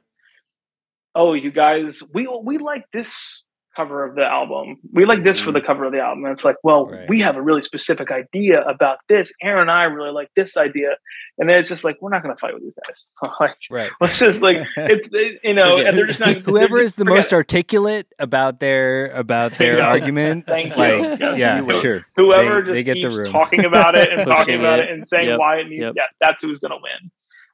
oh, 1.14 1.32
you 1.34 1.50
guys, 1.50 2.02
we, 2.12 2.26
we 2.42 2.58
like 2.58 2.84
this 2.92 3.42
cover 3.74 4.06
of 4.06 4.14
the 4.14 4.24
album. 4.24 4.76
We 4.94 5.04
like 5.04 5.22
this 5.22 5.38
for 5.38 5.52
the 5.52 5.60
cover 5.60 5.84
of 5.84 5.92
the 5.92 6.00
album. 6.00 6.24
And 6.24 6.32
it's 6.32 6.46
like, 6.46 6.56
well, 6.64 6.86
Right. 6.86 7.06
we 7.10 7.20
have 7.20 7.36
a 7.36 7.42
really 7.42 7.60
specific 7.60 8.10
idea 8.10 8.62
about 8.62 8.96
this. 9.10 9.30
Aaron 9.42 9.62
and 9.62 9.70
I 9.70 9.82
really 9.84 10.12
like 10.12 10.30
this 10.34 10.56
idea. 10.56 10.96
And 11.36 11.46
then 11.46 11.58
it's 11.58 11.68
just 11.68 11.84
like, 11.84 11.98
we're 12.00 12.08
not 12.08 12.22
going 12.22 12.34
to 12.34 12.40
fight 12.40 12.54
with 12.54 12.62
you 12.62 12.72
guys. 12.86 13.06
So 13.16 13.28
like, 13.38 13.56
Right. 13.70 13.90
Let's 14.00 14.18
just 14.18 14.40
like 14.40 14.66
it's 14.78 15.06
it- 15.12 15.40
you 15.44 15.52
know, 15.52 15.76
and 15.76 15.94
they're 15.94 16.06
just 16.06 16.20
not 16.20 16.36
Whoever 16.38 16.76
they're 16.78 16.84
is 16.86 16.94
the 16.94 17.04
most 17.04 17.32
it. 17.32 17.34
articulate 17.34 18.06
about 18.18 18.60
their 18.60 19.08
about 19.08 19.52
their 19.52 19.82
argument, 19.82 20.46
Thank 20.46 20.70
you. 20.74 20.76
like 20.82 21.20
Yes, 21.20 21.38
yeah, 21.38 21.60
you 21.62 21.78
sure. 21.82 22.06
whoever 22.16 22.62
they- 22.62 22.66
just 22.68 22.74
they 22.76 22.82
get 22.82 22.94
the 22.94 23.00
keeps 23.08 23.16
room. 23.16 23.32
talking 23.32 23.66
about 23.66 23.94
it 23.94 24.10
and 24.10 24.26
talking 24.26 24.58
about 24.58 24.78
it. 24.78 24.86
it 24.86 24.90
and 24.92 25.06
saying 25.06 25.28
Yep. 25.28 25.38
why 25.38 25.56
it 25.58 25.68
needs 25.68 25.82
Yep. 25.82 25.94
yeah, 25.96 26.06
that's 26.18 26.42
who's 26.42 26.58
gonna 26.60 26.76
win. 26.80 27.10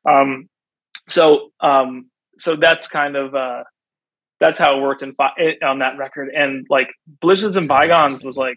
Um 0.08 0.48
so 1.12 1.50
um 1.60 2.06
so 2.38 2.56
that's 2.56 2.88
kind 2.88 3.16
of 3.16 3.34
uh 3.34 3.62
that's 4.40 4.58
how 4.58 4.76
it 4.76 4.82
worked 4.82 5.02
in 5.02 5.14
fi- 5.14 5.56
on 5.62 5.78
that 5.78 5.96
record. 5.98 6.28
And 6.34 6.66
like 6.68 6.88
blizzards 7.20 7.56
and 7.56 7.68
bygones 7.68 8.24
was 8.24 8.36
like 8.36 8.56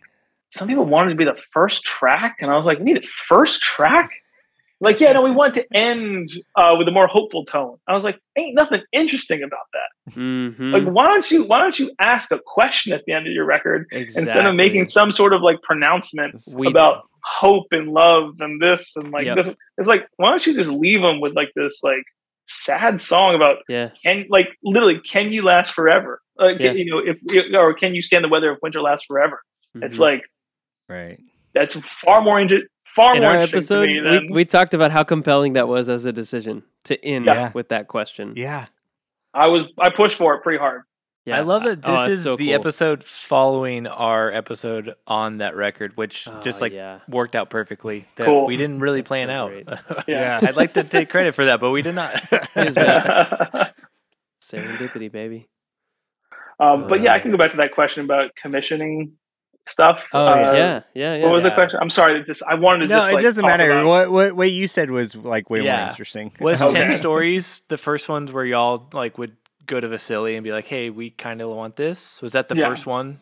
some 0.52 0.68
people 0.68 0.86
wanted 0.86 1.11
to 1.11 1.15
be 1.15 1.26
the 1.26 1.40
first 1.52 1.84
track 1.84 2.38
and 2.40 2.49
i 2.49 2.56
was 2.57 2.65
like 2.65 2.80
we 2.80 2.86
need 2.86 2.98
a 3.03 3.07
first 3.07 3.61
track? 3.61 4.10
Like 4.82 4.99
yeah 4.99 5.14
no 5.14 5.22
we 5.22 5.32
want 5.32 5.53
to 5.56 5.65
end 5.73 6.27
uh, 6.56 6.76
with 6.77 6.88
a 6.88 6.91
more 6.91 7.07
hopeful 7.07 7.45
tone. 7.45 7.77
I 7.88 7.94
was 7.94 8.03
like 8.03 8.19
ain't 8.36 8.56
nothing 8.56 8.82
interesting 8.91 9.41
about 9.44 9.68
that. 9.73 10.14
Mhm. 10.14 10.72
like 10.73 10.84
why 10.84 11.07
don't 11.07 11.30
you 11.32 11.45
why 11.45 11.60
don't 11.61 11.77
you 11.80 11.91
ask 11.99 12.30
a 12.32 12.40
question 12.45 12.91
at 12.94 13.02
the 13.06 13.14
end 13.14 13.26
of 13.27 13.34
your 13.34 13.45
record 13.45 13.88
instead 13.91 14.45
of 14.45 14.53
making 14.56 14.86
some 14.86 15.11
sort 15.11 15.34
of 15.34 15.41
like 15.41 15.61
pronouncement 15.61 16.41
We- 16.53 16.68
about 16.68 17.03
hope 17.23 17.68
and 17.72 17.88
love 17.91 18.36
and 18.40 18.61
this 18.61 18.95
and 18.95 19.11
like 19.11 19.26
Yep. 19.26 19.36
this 19.38 19.49
it's 19.80 19.88
like 19.88 20.07
why 20.18 20.30
don't 20.30 20.45
you 20.45 20.53
just 20.56 20.69
leave 20.69 21.02
them 21.02 21.22
with 21.22 21.34
like 21.36 21.52
this 21.56 21.82
like 21.84 22.03
sad 22.48 23.02
song 23.02 23.36
about 23.36 23.58
yeah, 23.68 23.90
can 24.04 24.26
like 24.30 24.48
literally 24.64 25.00
can 25.00 25.32
you 25.32 25.42
last 25.44 25.74
forever 25.74 26.22
like 26.38 26.58
Yeah. 26.60 26.72
you 26.74 26.86
know 26.92 27.00
if 27.04 27.20
or 27.56 27.74
can 27.74 27.96
you 27.96 28.02
stand 28.02 28.24
the 28.24 28.28
weather 28.30 28.52
if 28.54 28.60
winter 28.62 28.82
lasts 28.82 29.06
forever 29.06 29.42
it's 29.76 29.96
Mhm. 29.98 30.00
like 30.00 30.22
Right. 30.88 31.20
that's 31.54 31.76
far 32.04 32.22
more 32.22 32.40
into 32.40 32.60
far 32.86 33.16
in 33.16 33.24
more 33.24 33.32
our 33.32 33.38
episode 33.38 33.88
to 33.88 34.02
me 34.02 34.20
we, 34.28 34.30
we 34.32 34.46
talked 34.46 34.74
about 34.74 34.92
how 34.92 35.04
compelling 35.04 35.54
that 35.54 35.68
was 35.68 35.90
as 35.90 36.06
a 36.06 36.14
decision 36.14 36.64
to 36.84 37.04
end 37.04 37.26
Yeah. 37.26 37.52
with 37.54 37.70
that 37.70 37.88
question. 37.88 38.34
Yeah. 38.36 38.68
i 39.34 39.48
was 39.48 39.66
i 39.80 39.90
pushed 39.90 40.18
for 40.18 40.36
it 40.36 40.44
pretty 40.44 40.60
hard 40.60 40.84
Yeah. 41.26 41.38
I 41.38 41.42
love 41.42 41.64
that 41.64 41.80
Oh, 41.84 41.92
this 41.92 42.02
it's 42.10 42.20
is 42.20 42.24
so 42.26 42.36
the 42.38 42.46
cool. 42.48 42.56
episode 42.56 43.04
following 43.04 43.88
our 43.88 44.32
episode 44.32 44.94
on 45.08 45.40
that 45.40 45.56
record, 45.56 45.98
which 45.98 46.28
Oh, 46.28 46.40
just 46.44 46.62
like 46.62 46.72
yeah. 46.72 47.00
worked 47.10 47.36
out 47.36 47.50
perfectly. 47.50 48.06
That 48.18 48.26
Cool. 48.26 48.46
we 48.46 48.58
didn't 48.58 48.80
really 48.80 49.02
That's 49.02 49.08
plan 49.08 49.28
so 49.30 49.34
out. 49.34 49.50
great. 49.50 49.68
Yeah. 50.08 50.40
I'd 50.42 50.56
like 50.56 50.74
to 50.76 50.84
take 50.84 51.10
credit 51.10 51.34
for 51.34 51.46
that, 51.46 51.60
but 51.60 51.72
we 51.72 51.82
did 51.82 51.96
not. 51.96 52.14
Serendipity, 54.42 55.12
baby. 55.12 55.48
um 56.60 56.88
but 56.88 57.02
yeah 57.02 57.14
i 57.14 57.20
can 57.20 57.32
go 57.32 57.38
back 57.38 57.52
to 57.52 57.58
that 57.58 57.74
question 57.74 58.06
about 58.06 58.30
commissioning 58.42 59.14
stuff 59.68 60.00
Oh, 60.14 60.28
Uh, 60.28 60.36
yeah. 60.36 60.54
yeah, 60.54 60.82
yeah, 60.94 61.16
yeah. 61.16 61.24
What 61.24 61.32
was 61.34 61.44
the 61.44 61.50
question? 61.50 61.80
I'm 61.82 61.90
sorry. 61.90 62.24
Just 62.24 62.44
I 62.44 62.54
wanted 62.54 62.82
to 62.82 62.88
just 62.88 62.92
No, 62.92 63.00
just. 63.00 63.10
it 63.10 63.16
like, 63.16 63.24
doesn't 63.24 63.42
talk 63.44 63.50
matter. 63.58 63.72
about- 63.72 63.88
What, 63.88 64.12
what 64.12 64.36
what 64.36 64.52
you 64.52 64.68
said 64.68 64.92
was 64.92 65.16
like 65.16 65.50
way 65.50 65.62
more 65.62 65.90
interesting. 65.90 66.32
Was 66.40 66.62
Okay. 66.62 66.74
ten 66.74 66.92
stories 66.92 67.64
the 67.70 67.78
first 67.78 68.08
ones 68.08 68.32
where 68.32 68.46
y'all 68.46 68.88
like 68.94 69.18
would 69.18 69.36
go 69.66 69.80
to 69.80 69.88
Vasily 69.88 70.36
and 70.36 70.44
be 70.44 70.52
like, 70.52 70.66
"Hey, 70.66 70.90
we 70.90 71.10
kind 71.10 71.42
of 71.42 71.50
want 71.50 71.76
this." 71.76 72.22
Was 72.22 72.34
that 72.34 72.48
the 72.50 72.56
Yeah. 72.56 72.70
first 72.70 72.86
one? 72.86 73.22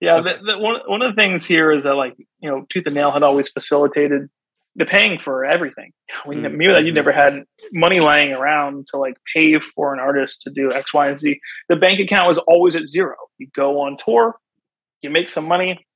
Yeah, 0.00 0.20
the, 0.20 0.40
the, 0.44 0.58
one 0.58 0.80
one 0.86 1.00
of 1.00 1.14
the 1.14 1.20
things 1.22 1.46
here 1.46 1.70
is 1.70 1.84
that 1.84 1.94
like 1.94 2.16
you 2.40 2.50
know, 2.50 2.66
Tooth 2.68 2.86
and 2.86 2.94
Nail 2.96 3.12
had 3.12 3.22
always 3.22 3.48
facilitated 3.50 4.28
the 4.74 4.84
paying 4.84 5.20
for 5.20 5.44
everything. 5.44 5.92
We 6.26 6.34
Mm, 6.34 6.56
maybe 6.56 6.72
that 6.72 6.82
you 6.84 6.90
mhm. 6.90 6.96
never 6.96 7.12
had 7.12 7.44
money 7.72 8.00
lying 8.00 8.32
around 8.32 8.88
to 8.88 8.96
like 8.96 9.14
pay 9.32 9.60
for 9.60 9.94
an 9.94 10.00
artist 10.00 10.40
to 10.42 10.50
do 10.50 10.72
X, 10.72 10.92
Y, 10.92 11.06
and 11.06 11.20
Z. 11.20 11.38
The 11.68 11.76
bank 11.76 12.00
account 12.00 12.26
was 12.26 12.38
always 12.38 12.74
at 12.74 12.88
zero. 12.88 13.14
You 13.38 13.46
go 13.54 13.80
on 13.82 13.96
tour, 13.96 14.34
you 15.02 15.10
make 15.10 15.30
some 15.30 15.44
money, 15.46 15.86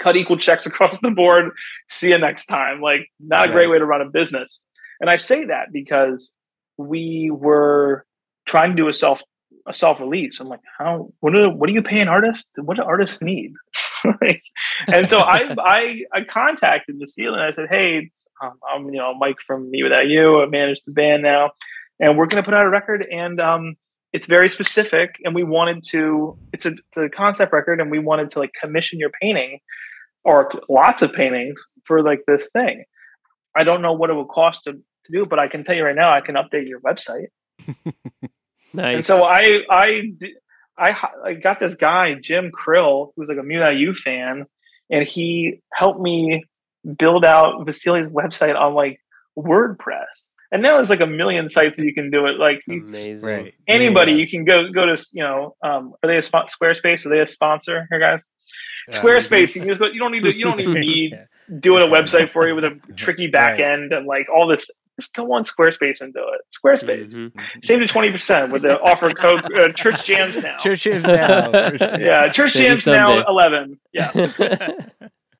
cut 0.00 0.16
equal 0.16 0.38
checks 0.38 0.66
across 0.70 0.98
the 0.98 1.12
board. 1.12 1.52
See 1.88 2.08
you 2.08 2.18
next 2.18 2.46
time. 2.46 2.80
Like 2.80 3.06
not 3.20 3.48
a 3.48 3.52
great 3.52 3.68
way 3.68 3.78
to 3.78 3.86
run 3.86 4.00
a 4.00 4.10
business. 4.10 4.58
And 5.00 5.08
I 5.08 5.18
say 5.18 5.44
that 5.44 5.68
because 5.72 6.32
we 6.78 7.30
were 7.30 8.04
trying 8.52 8.70
to 8.70 8.76
do 8.76 8.88
a 8.88 8.92
self 8.92 9.22
a 9.66 9.72
self 9.72 9.98
release. 10.00 10.40
I'm 10.40 10.48
like, 10.48 10.60
how? 10.78 11.10
What 11.20 11.34
are 11.34 11.50
what 11.50 11.68
are 11.68 11.72
you 11.72 11.82
paying 11.82 12.06
artists? 12.06 12.50
What 12.56 12.76
do 12.76 12.84
artists 12.84 13.20
need? 13.20 13.52
like, 14.20 14.42
and 14.86 15.08
so 15.08 15.18
I 15.18 15.54
I 15.58 16.04
I 16.14 16.24
contacted 16.24 16.96
Vasily 16.98 17.28
and 17.28 17.40
I 17.40 17.52
said, 17.52 17.68
hey, 17.70 18.10
um, 18.42 18.52
I'm 18.72 18.84
you 18.86 18.98
know 18.98 19.14
Mike 19.14 19.38
from 19.46 19.70
Me 19.70 19.82
Without 19.82 20.06
You. 20.06 20.42
I 20.42 20.46
manage 20.46 20.80
the 20.86 20.92
band 20.92 21.22
now, 21.22 21.50
and 21.98 22.16
we're 22.16 22.26
going 22.26 22.42
to 22.42 22.46
put 22.46 22.54
out 22.54 22.66
a 22.66 22.68
record 22.68 23.04
and 23.10 23.40
um, 23.40 23.76
it's 24.12 24.26
very 24.26 24.50
specific. 24.50 25.16
And 25.24 25.34
we 25.34 25.42
wanted 25.42 25.82
to. 25.90 26.36
It's 26.52 26.66
a, 26.66 26.72
it's 26.72 26.96
a 26.96 27.08
concept 27.08 27.52
record, 27.52 27.80
and 27.80 27.90
we 27.90 27.98
wanted 27.98 28.30
to 28.32 28.38
like 28.38 28.52
commission 28.60 28.98
your 28.98 29.10
painting 29.20 29.58
or 30.24 30.52
lots 30.68 31.02
of 31.02 31.12
paintings 31.12 31.58
for 31.86 32.02
like 32.02 32.20
this 32.26 32.48
thing. 32.52 32.84
I 33.56 33.64
don't 33.64 33.82
know 33.82 33.92
what 33.92 34.10
it 34.10 34.14
would 34.14 34.28
cost 34.28 34.64
to, 34.64 34.72
to 34.72 35.12
do, 35.12 35.24
but 35.24 35.38
I 35.38 35.48
can 35.48 35.64
tell 35.64 35.74
you 35.74 35.84
right 35.84 35.96
now, 35.96 36.12
I 36.12 36.20
can 36.20 36.36
update 36.36 36.68
your 36.68 36.80
website. 36.80 37.26
Nice. 38.74 38.94
And 38.96 39.04
so 39.04 39.24
I 39.24 39.60
I 39.70 40.12
I 40.78 41.08
I 41.24 41.34
got 41.34 41.60
this 41.60 41.74
guy 41.74 42.14
Jim 42.14 42.50
Krill 42.50 43.12
who's 43.16 43.28
like 43.28 43.38
a 43.38 43.42
mewithoutYou 43.42 43.96
fan, 43.96 44.46
and 44.90 45.06
he 45.06 45.60
helped 45.74 46.00
me 46.00 46.44
build 46.98 47.24
out 47.24 47.64
Vasily's 47.66 48.10
website 48.10 48.58
on 48.58 48.74
like 48.74 48.98
WordPress. 49.38 50.30
And 50.50 50.62
now 50.62 50.74
there's 50.74 50.90
like 50.90 51.00
a 51.00 51.06
million 51.06 51.48
sites 51.48 51.76
that 51.78 51.84
you 51.84 51.94
can 51.94 52.10
do 52.10 52.26
it. 52.26 52.38
Like 52.38 52.60
amazing. 52.68 53.52
Anybody, 53.66 54.12
Yeah. 54.12 54.18
you 54.18 54.28
can 54.28 54.44
go 54.44 54.70
go 54.70 54.86
to 54.86 55.02
you 55.12 55.22
know 55.22 55.54
um, 55.64 55.94
are 56.02 56.06
they 56.08 56.18
a 56.18 56.22
spot 56.22 56.50
Squarespace? 56.50 57.06
Are 57.06 57.08
they 57.08 57.20
a 57.20 57.26
sponsor 57.26 57.86
here, 57.90 57.98
guys? 57.98 58.24
Uh, 58.90 58.96
Squarespace. 58.96 59.54
You 59.54 59.64
just 59.66 59.78
go, 59.80 59.86
you 59.86 59.98
don't 59.98 60.12
need 60.12 60.22
to 60.24 60.34
you 60.36 60.44
don't 60.44 60.60
even 60.60 60.74
need 60.74 61.12
Yeah. 61.12 61.24
doing 61.60 61.82
a 61.82 61.90
website 61.90 62.30
for 62.30 62.46
you 62.46 62.54
with 62.54 62.64
a 62.64 62.78
tricky 62.96 63.26
back 63.28 63.52
Right. 63.58 63.72
end 63.72 63.92
and 63.92 64.06
like 64.06 64.26
all 64.34 64.46
this. 64.46 64.68
Just 65.00 65.14
go 65.14 65.32
on 65.32 65.42
Squarespace 65.44 66.00
and 66.02 66.12
do 66.12 66.20
it. 66.20 66.40
Squarespace. 66.54 67.12
Mhm. 67.14 67.32
Save 67.64 67.80
you 67.80 67.88
twenty 67.88 68.10
percent 68.12 68.52
with 68.52 68.62
the 68.62 68.78
offer 68.80 69.10
code 69.10 69.42
uh, 69.58 69.72
Church 69.72 70.04
Jams 70.06 70.42
now. 70.42 70.56
Church 70.58 70.86
is 70.86 71.02
now. 71.02 71.50
sure. 71.50 71.78
yeah, 72.00 72.28
Church 72.30 72.54
Maybe 72.54 72.66
Jams 72.68 72.86
now 72.86 73.24
eleven. 73.26 73.78
Yeah, 73.92 74.12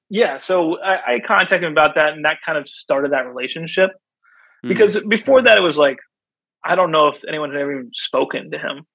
yeah. 0.08 0.38
So 0.38 0.80
I, 0.80 1.14
I 1.14 1.20
contacted 1.20 1.64
him 1.64 1.72
about 1.72 1.94
that, 1.96 2.14
and 2.14 2.24
that 2.24 2.38
kind 2.44 2.56
of 2.58 2.68
started 2.68 3.12
that 3.12 3.26
relationship. 3.26 3.90
Hmm. 4.62 4.68
Because 4.68 5.00
before 5.04 5.42
that, 5.42 5.58
it 5.58 5.62
was 5.62 5.76
like 5.78 5.98
I 6.64 6.74
don't 6.74 6.90
know 6.90 7.08
if 7.08 7.22
anyone 7.28 7.50
had 7.52 7.60
ever 7.60 7.72
even 7.72 7.90
spoken 7.94 8.50
to 8.52 8.58
him 8.58 8.86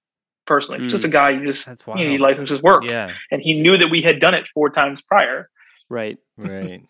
personally. 0.45 0.87
Just 0.87 1.03
a 1.03 1.09
guy 1.09 1.31
you 1.31 1.45
just 1.45 1.67
you 1.67 1.73
know, 1.87 1.95
he 1.97 2.07
wild. 2.11 2.19
licensed 2.21 2.51
his 2.51 2.61
work, 2.61 2.83
Yeah. 2.85 3.11
and 3.31 3.41
he 3.41 3.61
knew 3.61 3.77
that 3.77 3.89
we 3.89 4.01
had 4.01 4.19
done 4.19 4.33
it 4.33 4.47
four 4.53 4.69
times 4.69 5.01
prior. 5.07 5.49
right. 5.89 6.17
Right. 6.37 6.81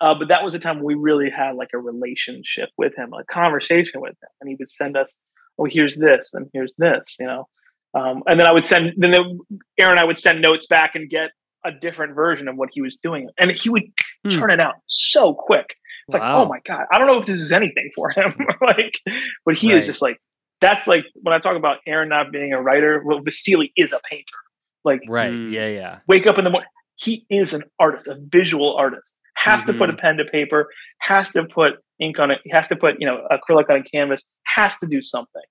Uh, 0.00 0.14
but 0.18 0.28
that 0.28 0.42
was 0.42 0.52
the 0.54 0.58
time 0.58 0.82
we 0.82 0.94
really 0.94 1.28
had 1.30 1.56
like 1.56 1.70
a 1.74 1.78
relationship 1.78 2.70
with 2.78 2.96
him, 2.96 3.12
a 3.12 3.24
conversation 3.24 4.00
with 4.00 4.12
him, 4.12 4.28
and 4.40 4.48
he 4.48 4.56
would 4.58 4.68
send 4.68 4.96
us, 4.96 5.14
"Oh, 5.58 5.66
here's 5.66 5.96
this, 5.96 6.32
and 6.34 6.48
here's 6.52 6.74
this," 6.78 7.16
you 7.18 7.26
know. 7.26 7.48
Um, 7.92 8.22
and 8.26 8.38
then 8.38 8.46
I 8.46 8.52
would 8.52 8.64
send, 8.64 8.92
then 8.98 9.10
the, 9.10 9.38
Aaron 9.78 9.92
and 9.92 10.00
I 10.00 10.04
would 10.04 10.16
send 10.16 10.40
notes 10.40 10.66
back 10.68 10.94
and 10.94 11.10
get 11.10 11.30
a 11.64 11.72
different 11.72 12.14
version 12.14 12.46
of 12.48 12.56
what 12.56 12.68
he 12.72 12.80
was 12.80 12.96
doing, 13.02 13.28
and 13.38 13.50
he 13.50 13.68
would 13.68 13.82
Hmm. 14.24 14.30
turn 14.38 14.50
it 14.50 14.60
out 14.60 14.74
so 14.86 15.32
quick. 15.34 15.74
It's 16.06 16.14
like, 16.14 16.22
oh 16.22 16.46
my 16.46 16.58
god, 16.66 16.84
I 16.92 16.98
don't 16.98 17.06
know 17.06 17.20
if 17.20 17.26
this 17.26 17.40
is 17.40 17.52
anything 17.52 17.90
for 17.94 18.10
him, 18.10 18.34
like, 18.60 18.98
but 19.46 19.56
he 19.56 19.72
Right. 19.72 19.78
is 19.80 19.86
just 19.86 20.02
like 20.02 20.18
that's 20.60 20.86
like 20.86 21.04
when 21.14 21.32
I 21.34 21.38
talk 21.38 21.56
about 21.56 21.78
Aaron 21.86 22.10
not 22.10 22.30
being 22.32 22.52
a 22.52 22.60
writer. 22.60 23.02
Well, 23.04 23.20
Vasily 23.20 23.72
is 23.76 23.92
a 23.94 24.00
painter. 24.10 24.36
Like, 24.84 25.00
Right. 25.08 25.32
Mm. 25.32 25.52
Yeah. 25.54 25.68
Yeah. 25.68 25.98
wake 26.06 26.26
up 26.26 26.36
in 26.38 26.44
the 26.44 26.50
morning. 26.50 26.68
He 26.96 27.24
is 27.30 27.54
an 27.54 27.62
artist, 27.78 28.06
a 28.08 28.16
visual 28.20 28.76
artist. 28.76 29.12
Has 29.40 29.64
to 29.64 29.72
put 29.72 29.90
a 29.90 29.94
pen 29.94 30.16
to 30.18 30.24
paper. 30.24 30.68
Has 31.00 31.30
to 31.32 31.44
put 31.44 31.74
ink 32.00 32.18
on 32.18 32.30
it. 32.30 32.40
Has 32.50 32.68
to 32.68 32.76
put 32.76 32.96
you 32.98 33.06
know 33.06 33.26
acrylic 33.30 33.70
on 33.70 33.76
a 33.76 33.82
canvas. 33.82 34.24
Has 34.46 34.76
to 34.78 34.86
do 34.86 35.00
something. 35.02 35.42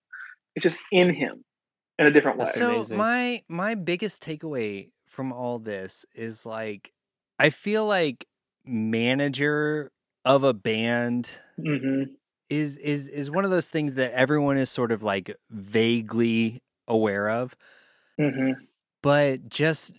It's 0.55 0.63
just 0.63 0.77
in 0.91 1.13
him 1.13 1.43
in 1.97 2.05
a 2.05 2.11
different 2.11 2.37
way. 2.37 2.45
So 2.45 2.75
amazing. 2.75 2.97
my 2.97 3.43
my 3.47 3.75
biggest 3.75 4.23
takeaway 4.23 4.89
from 5.07 5.33
all 5.33 5.59
this 5.59 6.05
is 6.13 6.45
like 6.45 6.93
I 7.37 7.49
feel 7.49 7.85
like 7.85 8.25
manager 8.65 9.91
of 10.25 10.43
a 10.43 10.53
band 10.53 11.37
hmm 11.57 12.03
is 12.49 12.77
is 12.77 13.07
is 13.07 13.29
one 13.29 13.45
of 13.45 13.51
those 13.51 13.69
things 13.69 13.95
that 13.95 14.11
everyone 14.13 14.57
is 14.57 14.69
sort 14.69 14.91
of 14.91 15.03
like 15.03 15.35
vaguely 15.49 16.61
aware 16.87 17.29
of 17.29 17.55
hmm 18.17 18.51
but 19.01 19.47
just 19.47 19.93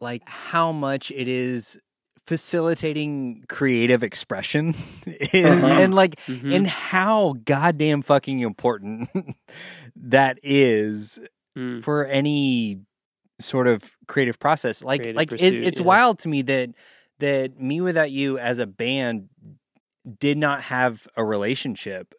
like 0.00 0.22
how 0.26 0.72
much 0.72 1.10
it 1.10 1.26
is 1.26 1.80
facilitating 2.26 3.44
creative 3.48 4.02
expression 4.02 4.74
and, 5.32 5.64
Uh-huh. 5.64 5.66
and 5.66 5.94
like 5.94 6.16
Mhm. 6.26 6.54
and 6.54 6.66
how 6.66 7.34
goddamn 7.44 8.02
fucking 8.02 8.40
important 8.40 9.08
that 9.96 10.38
is 10.42 11.18
Mm. 11.56 11.84
for 11.84 12.04
any 12.04 12.80
sort 13.40 13.68
of 13.68 13.92
creative 14.08 14.40
process 14.40 14.82
like 14.82 15.02
Creative 15.02 15.16
like 15.16 15.32
it, 15.32 15.54
it's 15.54 15.78
yeah. 15.78 15.86
wild 15.86 16.18
to 16.20 16.28
me 16.28 16.42
that 16.42 16.70
that 17.20 17.56
mewithoutYou 17.60 18.36
as 18.40 18.58
a 18.58 18.66
band 18.66 19.28
did 20.18 20.36
not 20.36 20.62
have 20.62 21.06
a 21.16 21.24
relationship 21.24 22.12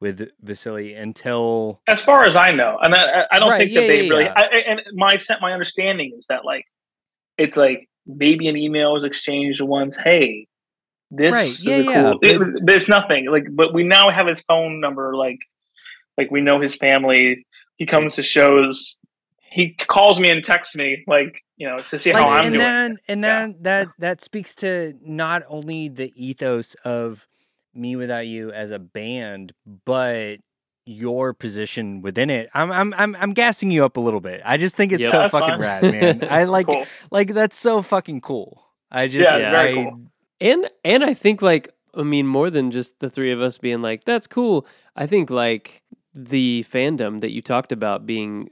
with 0.00 0.30
Vasily 0.40 0.94
until 0.94 1.82
As 1.86 2.00
far 2.00 2.24
as 2.24 2.34
I 2.34 2.50
know, 2.52 2.78
and 2.80 2.94
I, 2.94 3.00
I- 3.22 3.26
I 3.32 3.38
don't 3.40 3.50
Right, 3.50 3.58
think 3.58 3.72
yeah, 3.72 3.80
that 3.82 3.86
they 3.88 4.02
yeah, 4.04 4.10
really. 4.10 4.24
yeah. 4.24 4.32
I, 4.34 4.42
I- 4.44 4.64
and 4.70 4.82
my 4.94 5.18
set, 5.18 5.40
my 5.42 5.52
understanding 5.52 6.14
is 6.18 6.26
that 6.28 6.44
like 6.46 6.64
it's 7.36 7.56
like 7.58 7.88
maybe 8.08 8.48
an 8.48 8.56
email 8.56 8.94
was 8.94 9.04
exchanged 9.04 9.60
once. 9.60 9.96
Hey, 9.96 10.46
this 11.10 11.32
Right, 11.32 11.44
is 11.46 11.64
yeah, 11.64 11.76
a 11.76 11.82
yeah, 11.84 12.02
cool. 12.10 12.18
it- 12.22 12.66
there's 12.66 12.88
nothing 12.88 13.26
like, 13.30 13.44
but 13.52 13.72
we 13.72 13.84
now 13.84 14.10
have 14.10 14.26
his 14.26 14.40
phone 14.42 14.80
number. 14.80 15.14
Like, 15.14 15.38
like 16.16 16.30
we 16.30 16.40
know 16.40 16.60
his 16.60 16.74
family. 16.74 17.46
He 17.76 17.86
comes 17.86 18.14
to 18.16 18.22
shows. 18.24 18.96
He 19.50 19.74
calls 19.74 20.18
me 20.20 20.28
and 20.30 20.42
texts 20.44 20.74
me 20.76 21.04
like 21.06 21.40
you 21.56 21.66
know 21.68 21.78
to 21.90 21.98
see 21.98 22.12
like 22.12 22.22
how 22.22 22.28
I'm 22.28 22.44
and 22.46 22.52
doing. 22.54 22.58
then 22.58 22.96
and 23.08 23.20
Yeah. 23.22 23.40
then 23.46 23.56
that 23.62 23.88
that 23.98 24.20
speaks 24.22 24.54
to 24.56 24.94
not 25.00 25.42
only 25.48 25.88
the 25.88 26.12
ethos 26.14 26.74
of 26.84 27.26
mewithoutYou 27.76 28.50
as 28.50 28.70
a 28.70 28.78
band 28.78 29.52
but 29.86 30.38
your 30.88 31.34
position 31.34 32.00
within 32.02 32.30
it 32.30 32.48
i'm 32.54 32.72
i'm 32.72 32.94
i'm, 32.94 33.14
I'm 33.16 33.32
gassing 33.34 33.70
you 33.70 33.84
up 33.84 33.96
a 33.96 34.00
little 34.00 34.20
bit 34.20 34.40
i 34.44 34.56
just 34.56 34.74
think 34.76 34.90
it's 34.92 35.02
Yep. 35.02 35.12
so 35.12 35.28
fucking 35.28 35.48
fine. 35.50 35.60
rad 35.60 35.82
man 35.82 36.26
i 36.30 36.44
like 36.44 36.66
Cool. 36.66 36.86
like 37.10 37.34
that's 37.34 37.58
so 37.58 37.82
fucking 37.82 38.20
cool 38.22 38.64
i 38.90 39.06
just 39.06 39.28
Yeah, 39.28 39.36
it's 39.36 39.50
very 39.50 39.70
I- 39.70 39.74
cool. 39.84 40.00
And 40.40 40.70
and 40.84 41.02
I 41.04 41.14
think 41.14 41.42
like 41.42 41.68
I 41.94 42.04
mean 42.04 42.26
more 42.28 42.48
than 42.48 42.70
just 42.70 43.00
the 43.00 43.10
three 43.10 43.32
of 43.32 43.40
us 43.40 43.58
being 43.58 43.82
like 43.82 44.04
that's 44.04 44.28
cool. 44.28 44.66
I 44.94 45.04
think 45.08 45.30
like 45.30 45.82
the 46.14 46.64
fandom 46.70 47.20
that 47.22 47.32
you 47.32 47.42
talked 47.42 47.72
about 47.72 48.06
being 48.06 48.50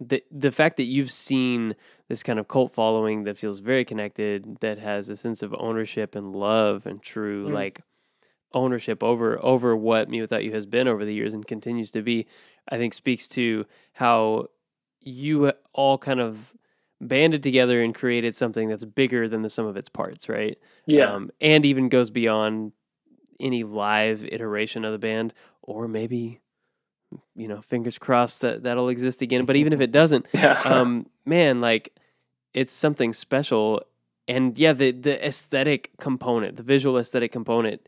the 0.00 0.22
the 0.30 0.50
fact 0.50 0.78
that 0.78 0.84
you've 0.84 1.10
seen 1.10 1.74
this 2.08 2.22
kind 2.22 2.38
of 2.38 2.48
cult 2.48 2.72
following 2.72 3.24
that 3.24 3.36
feels 3.36 3.58
very 3.58 3.84
connected 3.84 4.56
that 4.60 4.78
has 4.78 5.10
a 5.10 5.16
sense 5.16 5.42
of 5.42 5.54
ownership 5.58 6.14
and 6.14 6.34
love 6.34 6.86
and 6.86 7.02
true 7.02 7.48
Mm. 7.48 7.52
like 7.52 7.82
ownership 8.56 9.02
over 9.02 9.38
over 9.44 9.76
what 9.76 10.08
mewithoutYou 10.08 10.52
has 10.52 10.66
been 10.66 10.88
over 10.88 11.04
the 11.04 11.14
years 11.14 11.34
and 11.34 11.46
continues 11.46 11.90
to 11.90 12.02
be 12.02 12.26
i 12.68 12.76
think 12.78 12.94
speaks 12.94 13.28
to 13.28 13.66
how 13.92 14.46
you 15.00 15.52
all 15.72 15.98
kind 15.98 16.20
of 16.20 16.52
banded 17.00 17.42
together 17.42 17.82
and 17.82 17.94
created 17.94 18.34
something 18.34 18.68
that's 18.68 18.84
bigger 18.84 19.28
than 19.28 19.42
the 19.42 19.50
sum 19.50 19.66
of 19.66 19.76
its 19.76 19.88
parts 19.88 20.28
right 20.28 20.58
Yeah, 20.86 21.12
um, 21.14 21.30
and 21.40 21.64
even 21.64 21.88
goes 21.88 22.10
beyond 22.10 22.72
any 23.38 23.64
live 23.64 24.24
iteration 24.24 24.84
of 24.84 24.92
the 24.92 24.98
band, 24.98 25.34
or 25.62 25.88
maybe 25.88 26.40
you 27.34 27.48
know, 27.48 27.62
fingers 27.62 27.98
crossed 27.98 28.40
that 28.40 28.62
that'll 28.62 28.88
exist 28.88 29.22
again. 29.22 29.44
But 29.44 29.56
even 29.56 29.72
if 29.72 29.80
it 29.80 29.92
doesn't, 29.92 30.26
yeah. 30.32 30.60
um, 30.64 31.06
man, 31.24 31.60
like 31.60 31.96
it's 32.54 32.74
something 32.74 33.12
special. 33.12 33.82
And 34.28 34.58
yeah, 34.58 34.72
the 34.72 34.90
the 34.90 35.24
aesthetic 35.24 35.90
component, 35.98 36.56
the 36.56 36.62
visual 36.62 36.98
aesthetic 36.98 37.32
component, 37.32 37.86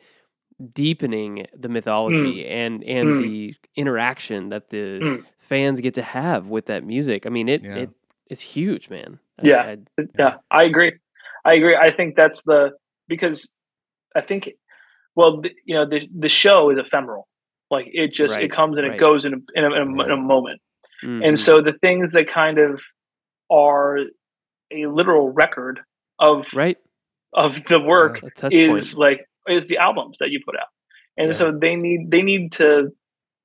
deepening 0.75 1.47
the 1.57 1.69
mythology 1.69 2.47
and 2.47 2.83
and 2.85 3.09
Mm. 3.09 3.23
the 3.23 3.55
interaction 3.77 4.49
that 4.49 4.71
the 4.71 4.99
Mm. 5.01 5.25
fans 5.39 5.81
get 5.81 5.95
to 5.95 6.03
have 6.03 6.49
with 6.49 6.67
that 6.67 6.85
music. 6.85 7.27
I 7.27 7.31
mean, 7.31 7.49
it 7.49 7.63
Yeah. 7.63 7.77
it 7.77 7.91
it's 8.29 8.41
huge, 8.43 8.91
man. 8.91 9.19
Yeah. 9.43 9.77
I- 9.99 10.03
yeah 10.19 10.35
i 10.51 10.65
agree 10.65 10.93
i 11.45 11.55
agree 11.55 11.77
i 11.77 11.93
think 11.95 12.17
that's 12.17 12.43
the 12.43 12.73
because 13.07 13.55
i 14.17 14.21
think 14.21 14.51
well 15.15 15.41
the, 15.43 15.51
you 15.65 15.77
know 15.77 15.87
the 15.89 16.09
the 16.13 16.29
show 16.29 16.71
is 16.71 16.79
ephemeral 16.79 17.29
like 17.71 17.87
it 17.93 18.13
just 18.13 18.35
Right, 18.35 18.45
it 18.47 18.51
comes 18.51 18.77
and 18.77 18.85
right. 18.89 18.97
it 18.97 19.01
goes 19.01 19.25
in 19.25 19.35
a, 19.35 19.37
in 19.55 19.65
a, 19.65 19.67
in 19.69 19.73
a, 19.75 19.83
in 19.83 20.11
a 20.11 20.17
Right. 20.17 20.19
moment 20.19 20.61
Mhm. 21.05 21.25
and 21.25 21.39
so 21.39 21.61
the 21.63 21.75
things 21.75 22.11
that 22.13 22.27
kind 22.27 22.59
of 22.59 22.81
are 23.49 23.99
a 24.73 24.87
literal 24.87 25.31
record 25.31 25.79
of 26.19 26.45
right 26.53 26.79
of 27.33 27.63
the 27.69 27.79
work 27.79 28.21
a 28.43 28.47
is 28.51 28.95
point. 28.95 28.99
like 28.99 29.28
is 29.51 29.67
the 29.67 29.77
albums 29.79 30.17
that 30.21 30.31
you 30.31 30.41
put 30.45 30.57
out 30.57 30.69
and 31.17 31.29
Yeah. 31.29 31.33
so 31.33 31.53
they 31.53 31.75
need 31.77 32.11
they 32.11 32.23
need 32.23 32.53
to 32.53 32.91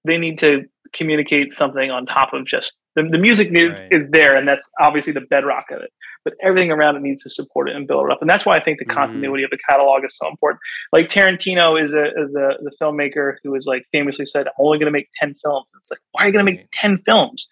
they 0.06 0.18
need 0.18 0.38
to 0.40 0.64
communicate 0.94 1.52
something 1.52 1.90
on 1.90 2.06
top 2.06 2.34
of 2.34 2.46
just 2.46 2.76
the, 2.96 3.04
the 3.04 3.18
music 3.18 3.52
needs 3.52 3.80
Right. 3.80 3.88
is 3.92 4.10
there 4.10 4.36
and 4.36 4.48
that's 4.48 4.70
obviously 4.80 5.14
the 5.14 5.22
bedrock 5.22 5.66
of 5.72 5.82
it 5.82 5.92
but 6.24 6.34
everything 6.42 6.72
around 6.72 6.96
it 6.96 7.02
needs 7.02 7.24
to 7.24 7.30
support 7.30 7.68
it 7.70 7.76
and 7.76 7.88
build 7.88 8.06
it 8.06 8.12
up 8.12 8.22
and 8.22 8.30
that's 8.30 8.46
why 8.46 8.56
i 8.56 8.64
think 8.64 8.78
the 8.80 8.86
Mhm. 8.86 8.94
continuity 8.94 9.44
of 9.44 9.50
the 9.50 9.58
catalog 9.68 10.04
is 10.06 10.16
so 10.16 10.28
important 10.28 10.60
like 10.92 11.08
tarantino 11.10 11.82
is 11.82 11.94
a 11.94 12.06
is 12.24 12.36
a, 12.36 12.50
is 12.60 12.68
a 12.80 12.84
filmmaker 12.84 13.36
who 13.44 13.56
is 13.56 13.66
like 13.66 13.84
famously 13.92 14.26
said 14.26 14.46
i'm 14.48 14.54
only 14.60 14.78
going 14.78 14.86
to 14.86 14.92
make 14.92 15.10
10 15.14 15.34
films 15.44 15.66
it's 15.78 15.90
like 15.90 16.00
why 16.12 16.24
are 16.24 16.28
you 16.28 16.34
going 16.34 16.46
to 16.46 16.52
make 16.52 16.68
10 16.74 17.00
films 17.06 17.48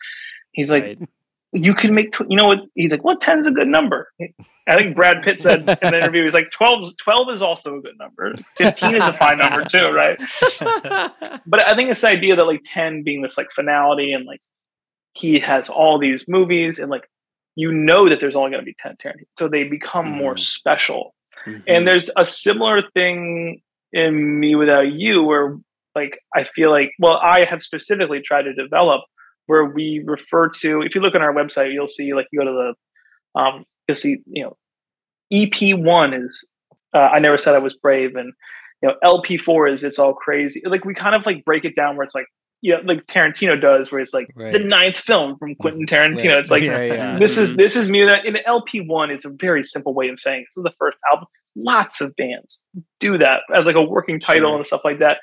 he's 0.51 0.69
like 0.69 0.83
right. 0.83 0.99
You 1.53 1.73
can 1.73 1.93
make, 1.93 2.13
tw- 2.13 2.21
you 2.29 2.37
know 2.37 2.45
what? 2.47 2.59
He's 2.75 2.91
like, 2.91 3.03
well, 3.03 3.17
10 3.17 3.39
is 3.39 3.47
a 3.47 3.51
good 3.51 3.67
number. 3.67 4.07
I 4.67 4.75
think 4.77 4.95
Brad 4.95 5.21
Pitt 5.21 5.37
said 5.39 5.59
in 5.59 5.65
the 5.65 5.77
interview, 5.97 6.23
he's 6.23 6.33
like, 6.33 6.49
12, 6.51 6.95
12 6.97 7.29
is 7.31 7.41
also 7.41 7.75
a 7.77 7.81
good 7.81 7.97
number. 7.99 8.33
15 8.57 8.95
is 8.95 9.01
a 9.01 9.13
fine 9.13 9.37
number 9.39 9.65
too, 9.65 9.89
right? 9.91 10.17
But 11.45 11.59
I 11.67 11.75
think 11.75 11.89
this 11.89 12.03
idea 12.03 12.35
that 12.35 12.43
like 12.45 12.61
10 12.65 13.03
being 13.03 13.21
this 13.21 13.37
like 13.37 13.49
finality 13.55 14.13
and 14.13 14.25
like 14.25 14.41
he 15.13 15.39
has 15.39 15.69
all 15.69 15.99
these 15.99 16.25
movies 16.27 16.79
and 16.79 16.89
like, 16.89 17.07
you 17.55 17.71
know 17.73 18.07
that 18.07 18.19
there's 18.21 18.35
only 18.35 18.51
going 18.51 18.61
to 18.61 18.65
be 18.65 18.75
10 18.79 18.95
Tarantino. 19.03 19.25
So 19.37 19.49
they 19.49 19.65
become 19.65 20.07
more 20.09 20.35
Mhm. 20.35 20.39
special. 20.39 21.13
Mhm. 21.45 21.63
And 21.67 21.85
there's 21.87 22.09
a 22.15 22.23
similar 22.25 22.81
thing 22.93 23.61
in 23.91 24.39
mewithoutYou 24.39 25.25
where 25.25 25.57
like 25.95 26.17
I 26.33 26.45
feel 26.45 26.69
like 26.71 26.93
well 26.97 27.17
I 27.17 27.43
have 27.43 27.61
specifically 27.61 28.21
tried 28.21 28.43
to 28.43 28.53
develop 28.53 29.01
where 29.47 29.65
we 29.65 30.03
refer 30.05 30.49
to 30.49 30.81
if 30.81 30.95
you 30.95 31.01
look 31.01 31.15
on 31.15 31.21
our 31.21 31.33
website 31.33 31.73
you'll 31.73 31.87
see 31.87 32.13
like 32.13 32.27
you 32.31 32.39
go 32.39 32.45
to 32.45 32.51
the 33.35 33.39
um 33.39 33.63
you'll 33.87 33.95
see 33.95 34.17
you 34.27 34.43
know 34.43 34.55
EP1 35.33 36.25
is 36.25 36.45
uh, 36.93 36.97
I 36.99 37.19
never 37.19 37.37
said 37.37 37.55
I 37.55 37.59
was 37.59 37.73
brave 37.75 38.15
and 38.15 38.33
you 38.81 38.89
know 38.89 38.95
LP4 39.03 39.73
is 39.73 39.83
it's 39.83 39.99
all 39.99 40.13
crazy 40.13 40.61
like 40.65 40.85
we 40.85 40.93
kind 40.93 41.15
of 41.15 41.25
like 41.25 41.45
break 41.45 41.65
it 41.65 41.75
down 41.75 41.95
where 41.95 42.03
it's 42.03 42.15
like 42.15 42.25
yeah 42.61 42.77
like 42.83 43.05
Tarantino 43.07 43.59
does 43.59 43.91
where 43.91 44.01
it's 44.01 44.13
like 44.13 44.27
the 44.35 44.59
ninth 44.59 44.97
film 44.97 45.37
from 45.37 45.55
Quentin 45.55 45.85
Tarantino 45.85 46.29
Right. 46.29 46.37
it's 46.39 46.51
like 46.51 46.63
yeah, 46.63 46.81
yeah. 46.83 47.19
this 47.19 47.37
is 47.37 47.55
this 47.55 47.75
is 47.75 47.89
me 47.89 48.05
that 48.05 48.25
in 48.25 48.37
LP 48.45 48.81
one 48.81 49.09
is 49.09 49.25
a 49.25 49.29
very 49.29 49.63
simple 49.63 49.93
way 49.93 50.09
of 50.09 50.19
saying 50.19 50.45
this 50.49 50.57
is 50.57 50.63
the 50.63 50.73
first 50.77 50.97
album. 51.11 51.27
Lots 51.55 51.99
of 52.01 52.15
bands 52.15 52.61
do 52.99 53.17
that 53.17 53.41
as 53.53 53.65
like 53.65 53.75
a 53.75 53.81
working 53.81 54.19
title 54.19 54.51
Sure. 54.51 54.57
and 54.57 54.65
stuff 54.65 54.81
like 54.85 54.99
that. 54.99 55.17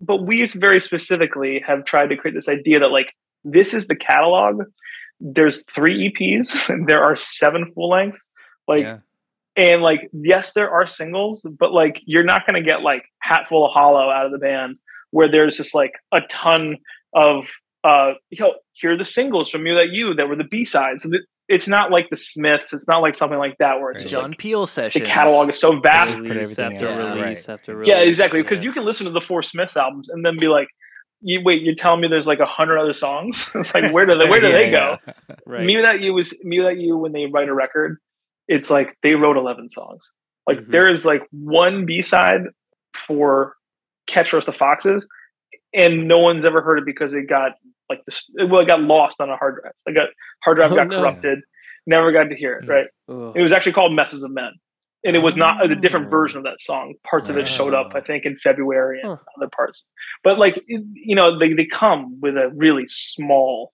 But 0.00 0.26
we 0.26 0.44
very 0.46 0.80
specifically 0.80 1.62
have 1.66 1.84
tried 1.84 2.08
to 2.08 2.16
create 2.16 2.34
this 2.34 2.48
idea 2.48 2.80
that 2.80 2.88
like 2.90 3.12
this 3.44 3.74
is 3.74 3.86
the 3.86 3.96
catalog. 3.96 4.62
There's 5.20 5.64
three 5.64 6.12
EPs, 6.12 6.68
and 6.68 6.86
there 6.88 7.02
are 7.02 7.16
seven 7.16 7.72
full 7.74 7.90
lengths. 7.90 8.28
Like 8.68 8.84
yeah. 8.84 8.98
and 9.56 9.82
like 9.82 10.08
yes, 10.12 10.52
there 10.52 10.70
are 10.70 10.86
singles, 10.86 11.46
but 11.58 11.72
like 11.72 12.00
you're 12.04 12.24
not 12.24 12.46
gonna 12.46 12.62
get 12.62 12.82
like 12.82 13.04
Hatful 13.20 13.66
of 13.66 13.72
Hollow 13.72 14.10
out 14.10 14.26
of 14.26 14.32
the 14.32 14.38
band 14.38 14.76
where 15.12 15.30
there's 15.30 15.56
just 15.56 15.74
like 15.74 15.92
a 16.10 16.20
ton 16.22 16.76
of 17.14 17.48
uh 17.84 18.12
you 18.30 18.42
know 18.42 18.54
here 18.72 18.92
are 18.92 18.98
the 18.98 19.04
singles 19.04 19.48
from 19.48 19.66
you 19.66 19.74
that 19.74 19.90
you 19.90 20.14
that 20.14 20.28
were 20.28 20.36
the 20.36 20.44
b-sides 20.44 21.06
it's 21.48 21.68
not 21.68 21.90
like 21.90 22.08
the 22.10 22.16
smiths 22.16 22.72
it's 22.72 22.88
not 22.88 22.98
like 22.98 23.14
something 23.14 23.38
like 23.38 23.56
that 23.58 23.80
where 23.80 23.90
it's 23.90 23.98
Right. 23.98 24.02
just 24.02 24.14
John 24.14 24.30
like 24.30 24.38
Peel 24.38 24.66
the 24.66 25.02
catalog 25.04 25.50
is 25.50 25.60
so 25.60 25.78
vast 25.80 26.18
release 26.18 26.58
after 26.58 26.88
out. 26.88 26.98
Yeah, 26.98 27.22
release 27.22 27.48
right. 27.48 27.54
after 27.54 27.76
release. 27.76 27.88
yeah 27.90 28.00
exactly 28.00 28.42
because 28.42 28.58
yeah. 28.58 28.64
you 28.64 28.72
can 28.72 28.84
listen 28.84 29.04
to 29.06 29.12
the 29.12 29.20
four 29.20 29.42
smiths 29.42 29.76
albums 29.76 30.08
and 30.08 30.24
then 30.24 30.38
be 30.38 30.48
like 30.48 30.68
you 31.22 31.40
wait 31.42 31.62
you're 31.62 31.74
telling 31.74 32.00
me 32.00 32.08
there's 32.08 32.26
like 32.26 32.40
a 32.40 32.46
hundred 32.46 32.78
other 32.78 32.92
songs 32.92 33.48
it's 33.54 33.74
like 33.74 33.92
where 33.92 34.04
do 34.06 34.16
they 34.18 34.28
where 34.28 34.40
do 34.40 34.46
Yeah, 34.50 34.52
they 34.58 34.70
go 34.70 34.98
yeah. 35.06 35.34
right. 35.46 35.66
mewithoutYou 35.66 36.12
was 36.14 36.36
mewithoutYou 36.44 36.98
when 36.98 37.12
they 37.12 37.26
write 37.26 37.48
a 37.48 37.54
record 37.54 37.98
it's 38.48 38.70
like 38.70 38.96
they 39.02 39.14
wrote 39.14 39.36
11 39.36 39.68
songs 39.68 40.10
like 40.46 40.58
Mhm. 40.58 40.70
there 40.72 40.88
is 40.88 41.04
like 41.04 41.22
one 41.30 41.86
b-side 41.86 42.42
for 43.06 43.54
catch 44.06 44.34
Us 44.34 44.46
the 44.46 44.52
foxes 44.52 45.06
and 45.72 46.08
no 46.08 46.18
one's 46.18 46.44
ever 46.44 46.60
heard 46.60 46.78
it 46.78 46.84
because 46.86 47.14
it 47.14 47.28
got 47.28 47.52
like 47.88 48.00
this 48.06 48.24
well 48.48 48.60
it 48.60 48.66
got 48.66 48.80
lost 48.82 49.20
on 49.20 49.30
a 49.30 49.36
hard 49.36 49.56
drive 49.62 49.72
like 49.86 49.94
got 49.94 50.08
hard 50.42 50.56
drive 50.56 50.72
Oh, 50.72 50.76
got 50.76 50.88
no. 50.88 50.98
corrupted 51.00 51.38
never 51.86 52.12
got 52.12 52.24
to 52.24 52.36
hear 52.36 52.54
it 52.56 52.66
Mm. 52.66 52.68
right 52.68 52.86
Ugh. 53.08 53.32
it 53.36 53.42
was 53.42 53.52
actually 53.52 53.72
called 53.72 53.92
messes 53.94 54.22
of 54.24 54.30
men 54.32 54.52
and 55.04 55.16
it 55.16 55.20
was 55.20 55.36
not 55.36 55.64
a 55.64 55.74
different 55.74 56.06
Oh. 56.06 56.10
version 56.10 56.38
of 56.38 56.44
that 56.44 56.60
song 56.60 56.94
parts 57.08 57.28
of 57.28 57.36
it 57.36 57.48
showed 57.48 57.74
up 57.74 57.92
i 57.94 58.00
think 58.00 58.24
in 58.24 58.36
february 58.42 59.00
and 59.00 59.10
Huh. 59.10 59.16
other 59.36 59.50
parts 59.54 59.84
but 60.24 60.38
like 60.38 60.62
you 60.66 61.14
know 61.16 61.38
they, 61.38 61.52
they 61.52 61.66
come 61.66 62.20
with 62.20 62.36
a 62.36 62.50
really 62.54 62.84
small 62.86 63.72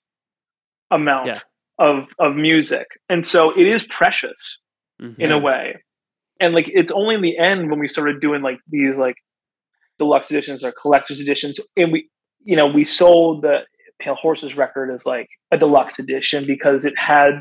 amount 0.91 1.27
Yeah. 1.27 1.41
of 1.79 2.09
of 2.19 2.35
music 2.35 2.87
and 3.09 3.27
so 3.27 3.51
it 3.59 3.67
is 3.67 3.85
precious 3.85 4.59
Mhm. 5.01 5.19
in 5.19 5.33
a 5.33 5.39
way 5.39 5.77
and 6.41 6.55
like 6.55 6.69
it's 6.69 6.93
only 6.93 7.15
in 7.15 7.23
the 7.23 7.39
end 7.39 7.71
when 7.71 7.79
we 7.79 7.89
started 7.89 8.21
doing 8.21 8.43
like 8.43 8.59
these 8.69 8.97
like 8.97 9.17
deluxe 9.99 10.31
editions 10.31 10.65
or 10.65 10.73
collector's 10.73 11.21
editions 11.21 11.61
and 11.77 11.93
we 11.93 12.09
you 12.45 12.57
know 12.57 12.67
we 12.67 12.85
sold 12.85 13.43
the 13.43 13.61
pale 14.01 14.15
horses 14.15 14.57
record 14.57 14.91
as 14.95 15.05
like 15.05 15.29
a 15.53 15.59
deluxe 15.59 15.99
edition 15.99 16.47
because 16.47 16.85
it 16.85 16.95
had 16.97 17.33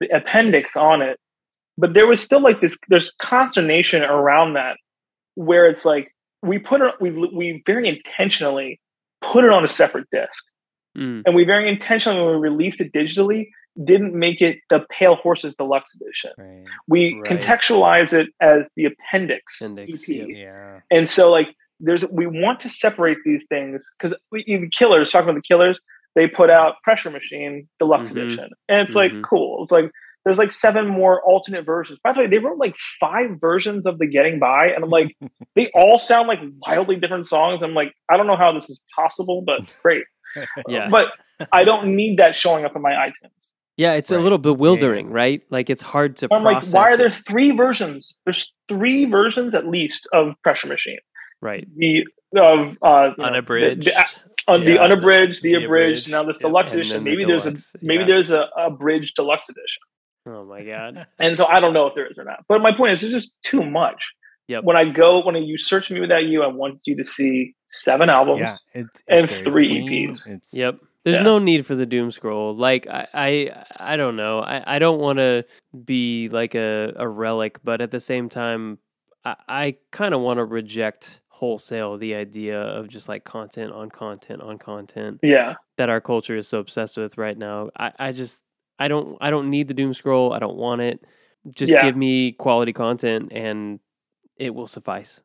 the 0.00 0.08
appendix 0.14 0.76
on 0.76 1.02
it 1.02 1.18
but 1.78 1.94
there 1.94 2.06
was 2.06 2.20
still 2.22 2.42
like 2.42 2.60
this 2.60 2.76
there's 2.88 3.12
consternation 3.22 4.02
around 4.02 4.54
that 4.54 4.76
where 5.34 5.64
it's 5.66 5.84
like 5.84 6.14
we 6.42 6.58
put 6.58 6.80
it 6.82 6.92
we 7.00 7.10
we 7.10 7.62
very 7.66 7.88
intentionally 7.88 8.80
put 9.22 9.44
it 9.44 9.50
on 9.50 9.64
a 9.64 9.68
separate 9.68 10.06
disc 10.12 10.44
Mm. 10.96 11.22
and 11.26 11.34
we 11.36 11.44
very 11.44 11.68
intentionally 11.68 12.18
when 12.24 12.34
we 12.40 12.48
released 12.48 12.80
it 12.80 12.92
digitally 12.92 13.50
didn't 13.84 14.14
make 14.14 14.40
it 14.40 14.56
the 14.70 14.80
pale 14.90 15.14
horses 15.16 15.54
deluxe 15.58 15.94
edition 15.94 16.32
Right. 16.38 16.64
we 16.88 17.14
Right. 17.14 17.30
contextualize 17.30 18.12
it 18.18 18.28
as 18.40 18.68
the 18.74 18.86
appendix, 18.86 19.60
Appendix, 19.60 20.08
EP. 20.10 20.26
Yeah. 20.28 20.80
and 20.90 21.08
so 21.08 21.30
like 21.30 21.48
there's 21.78 22.04
we 22.06 22.26
want 22.26 22.58
to 22.60 22.70
separate 22.70 23.18
these 23.24 23.44
things 23.48 23.88
because 23.98 24.16
even 24.46 24.70
killers 24.70 25.12
talking 25.12 25.28
about 25.28 25.36
the 25.42 25.46
killers 25.46 25.78
they 26.16 26.26
put 26.26 26.50
out 26.50 26.76
pressure 26.82 27.10
machine 27.10 27.68
deluxe 27.78 28.08
Mhm. 28.10 28.12
edition 28.22 28.50
and 28.68 28.80
it's 28.80 28.94
Mhm. 28.94 29.02
like 29.02 29.12
cool 29.22 29.62
it's 29.62 29.70
like 29.72 29.90
there's 30.28 30.38
like 30.38 30.52
seven 30.52 30.86
more 30.86 31.22
alternate 31.22 31.64
versions 31.64 31.98
by 32.04 32.12
the 32.12 32.20
way 32.20 32.26
they 32.28 32.38
wrote 32.38 32.58
like 32.58 32.74
five 33.00 33.30
versions 33.40 33.86
of 33.86 33.98
the 33.98 34.06
getting 34.06 34.38
by 34.38 34.66
and 34.66 34.84
i'm 34.84 34.90
like 34.90 35.16
they 35.56 35.70
all 35.74 35.98
sound 35.98 36.28
like 36.28 36.38
wildly 36.66 36.96
different 36.96 37.26
songs 37.26 37.62
i'm 37.62 37.74
like 37.74 37.92
i 38.10 38.16
don't 38.16 38.26
know 38.26 38.36
how 38.36 38.52
this 38.52 38.68
is 38.70 38.80
possible 38.94 39.42
but 39.44 39.60
great 39.82 40.04
Yeah. 40.68 40.88
but 40.90 41.12
i 41.52 41.64
don't 41.64 41.94
need 41.96 42.18
that 42.18 42.36
showing 42.36 42.64
up 42.64 42.76
in 42.76 42.82
my 42.82 42.92
itunes 42.92 43.50
Yeah, 43.76 43.92
it's 43.94 44.10
a 44.10 44.18
little 44.18 44.38
bewildering, 44.38 45.10
right? 45.10 45.40
Like 45.50 45.70
it's 45.70 45.82
hard 45.82 46.16
to 46.18 46.28
i'm 46.32 46.42
like 46.44 46.56
process. 46.58 46.74
why 46.74 46.92
are 46.92 46.96
there 46.96 47.10
three 47.26 47.50
versions 47.52 48.16
there's 48.24 48.52
three 48.68 49.04
versions 49.06 49.54
at 49.54 49.66
least 49.66 50.08
of 50.12 50.34
pressure 50.42 50.66
machine 50.68 50.98
right? 51.40 51.66
the 51.76 52.04
of 52.36 52.58
uh, 52.58 52.60
you 52.60 52.68
know, 52.82 53.14
the- 53.16 53.22
Unabridged. 53.22 53.86
the, 53.86 54.06
on 54.48 54.64
the 54.64 54.78
unabridged, 54.80 55.42
the, 55.42 55.54
the 55.54 55.64
abridged, 55.64 56.08
abridged, 56.08 56.10
now 56.10 56.22
this 56.24 56.38
yeah. 56.40 56.46
deluxe 56.48 56.72
And 56.72 56.80
edition. 56.80 56.94
then 56.96 57.04
the 57.04 57.10
Maybe 57.10 57.24
there's 57.24 57.46
a 57.46 57.54
maybe 57.82 58.00
yeah. 58.00 58.06
there's 58.06 58.30
a 58.30 58.46
abridged 58.56 59.14
deluxe 59.16 59.46
edition, 59.48 59.82
Oh 60.28 60.44
my 60.44 60.62
god. 60.64 61.06
and 61.18 61.36
so 61.36 61.46
I 61.46 61.60
don't 61.60 61.72
know 61.72 61.86
if 61.86 61.94
there 61.94 62.06
is 62.06 62.18
or 62.18 62.24
not. 62.24 62.44
But 62.48 62.60
my 62.60 62.72
point 62.76 62.92
is, 62.92 63.02
it's 63.02 63.12
just 63.12 63.32
too 63.42 63.62
much. 63.64 64.02
Yep. 64.48 64.64
When 64.64 64.76
I 64.76 64.84
go, 64.86 65.24
when 65.24 65.36
you 65.36 65.58
search 65.58 65.88
mewithoutYou, 65.90 66.42
I 66.42 66.46
want 66.48 66.80
you 66.84 66.96
to 66.96 67.04
see 67.04 67.54
seven 67.72 68.08
albums. 68.08 68.40
Yeah. 68.40 68.56
It's, 68.72 69.02
it's 69.06 69.32
And 69.32 69.44
three 69.44 69.68
clean. 69.82 70.10
EPs. 70.10 70.30
It's, 70.30 70.54
Yep. 70.54 70.78
There's 71.04 71.16
Yeah. 71.18 71.22
no 71.22 71.38
need 71.38 71.64
for 71.66 71.74
the 71.74 71.86
doom 71.86 72.10
scroll. 72.10 72.54
Like 72.56 72.86
I 72.86 73.06
I, 73.14 73.64
I 73.78 73.96
don't 73.96 74.16
know. 74.16 74.40
I, 74.40 74.76
I 74.76 74.78
don't 74.78 74.98
want 75.00 75.18
to 75.18 75.44
be 75.84 76.28
like 76.28 76.54
a, 76.54 76.92
a 76.96 77.06
relic, 77.08 77.58
but 77.64 77.80
at 77.80 77.90
the 77.90 78.00
same 78.00 78.28
time 78.28 78.78
I, 79.24 79.36
I 79.48 79.76
kind 79.90 80.14
of 80.14 80.20
want 80.20 80.38
to 80.38 80.44
reject 80.44 81.20
wholesale 81.28 81.96
the 81.98 82.14
idea 82.14 82.60
of 82.60 82.88
just 82.88 83.08
like 83.08 83.22
content 83.24 83.72
on 83.72 83.90
content 83.90 84.42
on 84.42 84.58
content 84.58 85.20
Yeah, 85.22 85.54
that 85.76 85.88
our 85.88 86.00
culture 86.00 86.36
is 86.36 86.48
so 86.48 86.58
obsessed 86.58 86.96
with 86.96 87.16
right 87.16 87.36
now. 87.38 87.70
I, 87.78 87.92
I 87.98 88.12
just 88.12 88.42
I 88.78 88.88
don't 88.88 89.16
I 89.20 89.30
don't 89.30 89.50
need 89.50 89.68
the 89.68 89.74
doom 89.74 89.92
scroll. 89.94 90.32
I 90.32 90.38
don't 90.38 90.56
want 90.56 90.80
it. 90.82 91.04
Just 91.54 91.72
Yeah. 91.72 91.82
give 91.82 91.96
me 91.96 92.32
quality 92.32 92.72
content 92.72 93.32
and 93.32 93.80
it 94.36 94.54
will 94.54 94.66
suffice. 94.66 95.20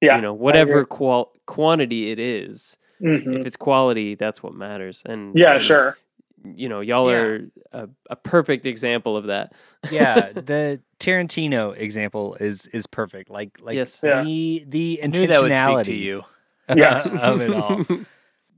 yeah. 0.00 0.16
You 0.16 0.22
know, 0.22 0.34
whatever 0.34 0.84
qual 0.84 1.32
quantity 1.46 2.10
it 2.10 2.18
is. 2.18 2.76
Mhm. 3.02 3.40
If 3.40 3.46
it's 3.46 3.56
quality, 3.56 4.14
that's 4.14 4.42
what 4.42 4.54
matters. 4.54 5.02
And 5.06 5.34
Yeah, 5.34 5.56
and, 5.56 5.64
sure. 5.64 5.96
You 6.44 6.68
know, 6.68 6.80
y'all 6.80 7.10
Yeah. 7.10 7.16
are 7.18 7.48
a, 7.72 7.88
a 8.10 8.16
perfect 8.16 8.66
example 8.66 9.16
of 9.16 9.26
that. 9.26 9.52
yeah, 9.90 10.30
the 10.34 10.80
Tarantino 11.00 11.76
example 11.76 12.36
is 12.40 12.66
is 12.68 12.86
perfect. 12.86 13.30
Like 13.30 13.58
like 13.60 13.76
Yes. 13.76 14.00
Yeah. 14.02 14.22
the 14.22 14.64
the 14.66 15.00
I 15.02 15.06
knew 15.08 15.26
that 15.26 15.42
would 15.42 15.50
speak 15.52 15.58
intentionality 15.62 15.84
to 15.84 15.94
you. 15.94 16.22
yeah. 16.74 17.02
of 17.22 17.40
it 17.40 17.52
all. 17.52 17.84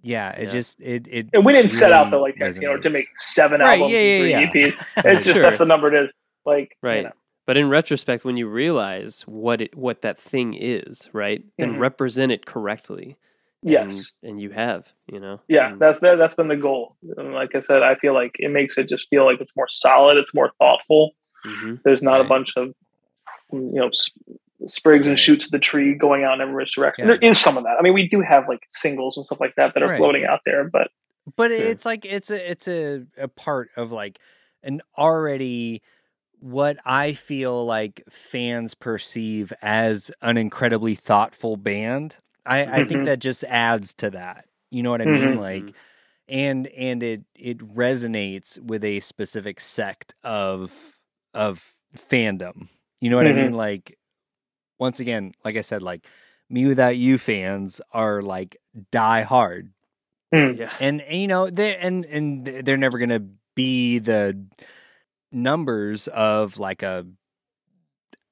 Yeah, 0.08 0.30
it 0.30 0.44
Yeah. 0.44 0.48
just 0.50 0.80
it 0.80 1.06
it 1.10 1.28
And 1.34 1.44
we 1.44 1.52
didn't 1.52 1.72
set 1.72 1.92
out 1.92 2.10
the 2.10 2.16
really 2.16 2.32
like 2.32 2.36
Tarantino 2.54 2.80
to 2.82 2.90
make 2.90 3.08
seven 3.18 3.60
Right, 3.60 3.74
albums 3.80 3.92
yeah, 3.92 3.98
and 4.00 4.22
three 4.22 4.30
yeah, 4.30 4.40
yeah. 4.40 4.70
EPs. 4.70 4.86
It's 5.16 5.24
just 5.24 5.36
Sure. 5.36 5.42
that's 5.42 5.58
the 5.58 5.66
number 5.66 5.94
it 5.94 6.04
is. 6.04 6.10
Like 6.46 6.70
you 6.82 6.88
right. 6.88 7.04
know. 7.04 7.12
But 7.46 7.56
in 7.58 7.68
retrospect, 7.68 8.24
when 8.24 8.36
you 8.38 8.46
realize 8.48 9.22
what 9.26 9.60
it 9.60 9.74
what 9.76 10.00
that 10.02 10.18
thing 10.18 10.54
is, 10.54 11.10
right, 11.12 11.42
then 11.58 11.74
Mhm. 11.74 11.78
represent 11.80 12.32
it 12.32 12.46
correctly. 12.46 13.16
and- 13.64 13.72
Yes. 13.72 14.12
and, 14.22 14.40
you 14.40 14.50
have, 14.50 14.92
you 15.12 15.18
know. 15.18 15.40
Yeah, 15.48 15.72
And- 15.72 15.80
that's 15.80 16.00
that, 16.02 16.16
that's 16.16 16.36
been 16.36 16.46
the 16.46 16.56
goal. 16.56 16.94
And 17.16 17.34
like 17.34 17.56
I 17.56 17.60
said, 17.60 17.82
I 17.82 17.96
feel 17.96 18.14
like 18.14 18.36
it 18.38 18.50
makes 18.52 18.78
it 18.78 18.88
just 18.88 19.08
feel 19.10 19.24
like 19.24 19.40
it's 19.40 19.50
more 19.56 19.66
solid, 19.68 20.16
it's 20.16 20.32
more 20.32 20.52
thoughtful. 20.60 21.10
mhm. 21.44 21.82
There's 21.82 22.00
not 22.02 22.20
a 22.20 22.24
bunch 22.24 22.52
of 22.56 22.72
you 23.52 23.72
know, 23.80 23.90
sprigs 24.70 25.06
and 25.06 25.18
shoots 25.18 25.46
of 25.46 25.50
the 25.50 25.58
tree 25.58 25.94
going 25.94 26.24
out 26.24 26.34
in 26.40 26.40
every 26.48 26.64
direction. 26.74 27.06
Yeah. 27.08 27.16
There 27.20 27.30
is 27.30 27.38
some 27.38 27.56
of 27.56 27.64
that. 27.64 27.76
I 27.78 27.82
mean, 27.82 27.94
we 27.94 28.08
do 28.08 28.20
have 28.20 28.48
like 28.48 28.60
singles 28.70 29.16
and 29.16 29.24
stuff 29.26 29.40
like 29.40 29.54
that 29.56 29.74
that 29.74 29.82
are 29.82 29.88
Right. 29.88 29.98
floating 29.98 30.24
out 30.24 30.40
there, 30.44 30.68
but 30.68 30.90
but 31.36 31.50
Sure. 31.50 31.60
it's 31.60 31.84
like 31.84 32.04
it's 32.06 32.30
a 32.30 32.50
it's 32.50 32.66
a, 32.68 33.04
a 33.18 33.28
part 33.28 33.68
of 33.76 33.92
like 33.92 34.18
an 34.62 34.80
already 34.96 35.82
what 36.40 36.78
I 36.86 37.12
feel 37.14 37.66
like 37.66 38.02
fans 38.08 38.74
perceive 38.74 39.52
as 39.60 40.10
an 40.22 40.36
incredibly 40.36 40.94
thoughtful 40.94 41.56
band. 41.56 42.16
I, 42.46 42.60
I 42.64 42.76
think 42.84 43.02
Mhm. 43.02 43.04
that 43.06 43.18
just 43.18 43.44
adds 43.44 43.92
to 43.94 44.10
that. 44.10 44.46
You 44.70 44.82
know 44.82 44.90
what 44.90 45.02
I 45.02 45.06
mean? 45.06 45.34
Mhm. 45.34 45.38
Like 45.38 45.74
and 46.28 46.66
and 46.68 47.02
it 47.02 47.22
it 47.34 47.58
resonates 47.58 48.58
with 48.62 48.84
a 48.84 49.00
specific 49.00 49.60
sect 49.60 50.14
of 50.22 50.98
of 51.34 51.74
fandom. 51.96 52.68
You 53.00 53.10
know 53.10 53.16
what 53.16 53.26
I 53.26 53.32
Mhm. 53.32 53.36
mean? 53.42 53.52
Like 53.52 53.97
once 54.78 55.00
again, 55.00 55.32
like 55.44 55.56
I 55.56 55.62
said, 55.62 55.82
like 55.82 56.06
mewithoutYou 56.52 57.18
fans 57.20 57.80
are 57.92 58.22
like 58.22 58.56
die 58.90 59.22
hard 59.22 59.72
Yeah. 60.32 60.70
and, 60.80 61.00
and, 61.02 61.20
you 61.20 61.26
know 61.28 61.50
they 61.50 61.76
and 61.76 62.04
and 62.06 62.44
they're 62.46 62.76
never 62.78 62.98
gonna 62.98 63.22
be 63.54 63.98
the 63.98 64.44
numbers 65.32 66.08
of 66.08 66.58
like 66.58 66.82
a 66.82 67.06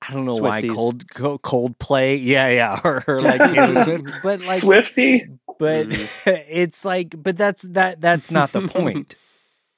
I 0.06 0.12
don't 0.12 0.24
know 0.27 0.36
why 0.36 0.60
Swifties. 0.60 0.74
cold 0.74 1.10
co- 1.10 1.39
Coldplay. 1.39 2.23
Yeah 2.23 2.48
yeah. 2.48 2.81
Or, 2.85 3.05
or 3.09 3.23
like 3.23 3.40
Taylor 3.48 3.82
Swift. 3.85 4.05
But 4.23 4.40
like 4.43 4.60
Swifty, 4.62 5.27
but 5.59 5.86
Mm. 5.89 6.09
it's 6.48 6.85
like 6.85 7.14
but 7.23 7.36
that's 7.36 7.62
that 7.62 8.01
that's 8.01 8.31
not 8.31 8.52
the 8.52 8.68
point. 8.68 9.16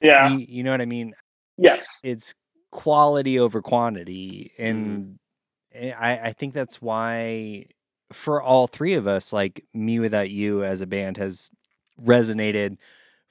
Yeah, 0.01 0.29
you, 0.29 0.45
you 0.47 0.63
know 0.63 0.71
what 0.71 0.81
I 0.81 0.85
mean? 0.85 1.13
Yes, 1.57 1.99
it's 2.03 2.33
quality 2.71 3.39
over 3.39 3.61
quantity. 3.61 4.51
And 4.57 5.03
Mm-hmm. 5.03 5.13
And 5.71 5.93
I 5.93 6.17
I 6.25 6.33
think 6.33 6.53
that's 6.53 6.81
why 6.81 7.65
for 8.11 8.41
all 8.41 8.67
three 8.67 8.95
of 8.95 9.05
us 9.07 9.31
like 9.31 9.63
mewithoutYou 9.75 10.63
as 10.65 10.81
a 10.81 10.87
band 10.87 11.17
has 11.17 11.51
resonated 12.03 12.77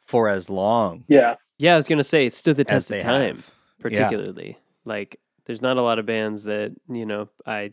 for 0.06 0.28
as 0.28 0.48
long 0.48 1.04
yeah, 1.08 1.34
Yeah, 1.58 1.74
I 1.74 1.76
was 1.76 1.88
gonna 1.88 2.04
say 2.04 2.26
it 2.26 2.32
stood 2.32 2.56
the 2.56 2.64
test 2.64 2.90
of 2.90 3.00
time, 3.02 3.36
have. 3.36 3.50
particularly. 3.80 4.56
Like, 4.84 5.20
there's 5.44 5.60
not 5.62 5.76
a 5.76 5.82
lot 5.82 5.98
of 5.98 6.06
bands 6.06 6.44
that 6.44 6.72
you 6.88 7.04
know 7.06 7.28
I 7.44 7.72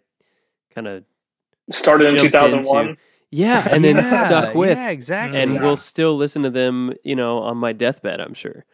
kind 0.74 0.88
of 0.88 1.04
started 1.72 2.10
in 2.10 2.16
two 2.16 2.22
Jumped 2.30 2.38
thousand 2.38 2.64
one. 2.64 2.90
into- 2.90 3.02
yeah, 3.32 3.68
and 3.72 3.84
then 3.84 3.98
Yeah, 3.98 4.26
stuck 4.26 4.56
with, 4.56 4.78
yeah 4.78 4.90
exactly 4.90 5.40
and 5.40 5.56
Yeah. 5.56 5.62
we'll 5.62 5.78
still 5.78 6.16
listen 6.18 6.44
to 6.44 6.50
them, 6.50 6.94
you 7.04 7.16
know, 7.16 7.40
on 7.40 7.58
my 7.58 7.72
deathbed. 7.74 8.20
I'm 8.22 8.34
sure. 8.34 8.66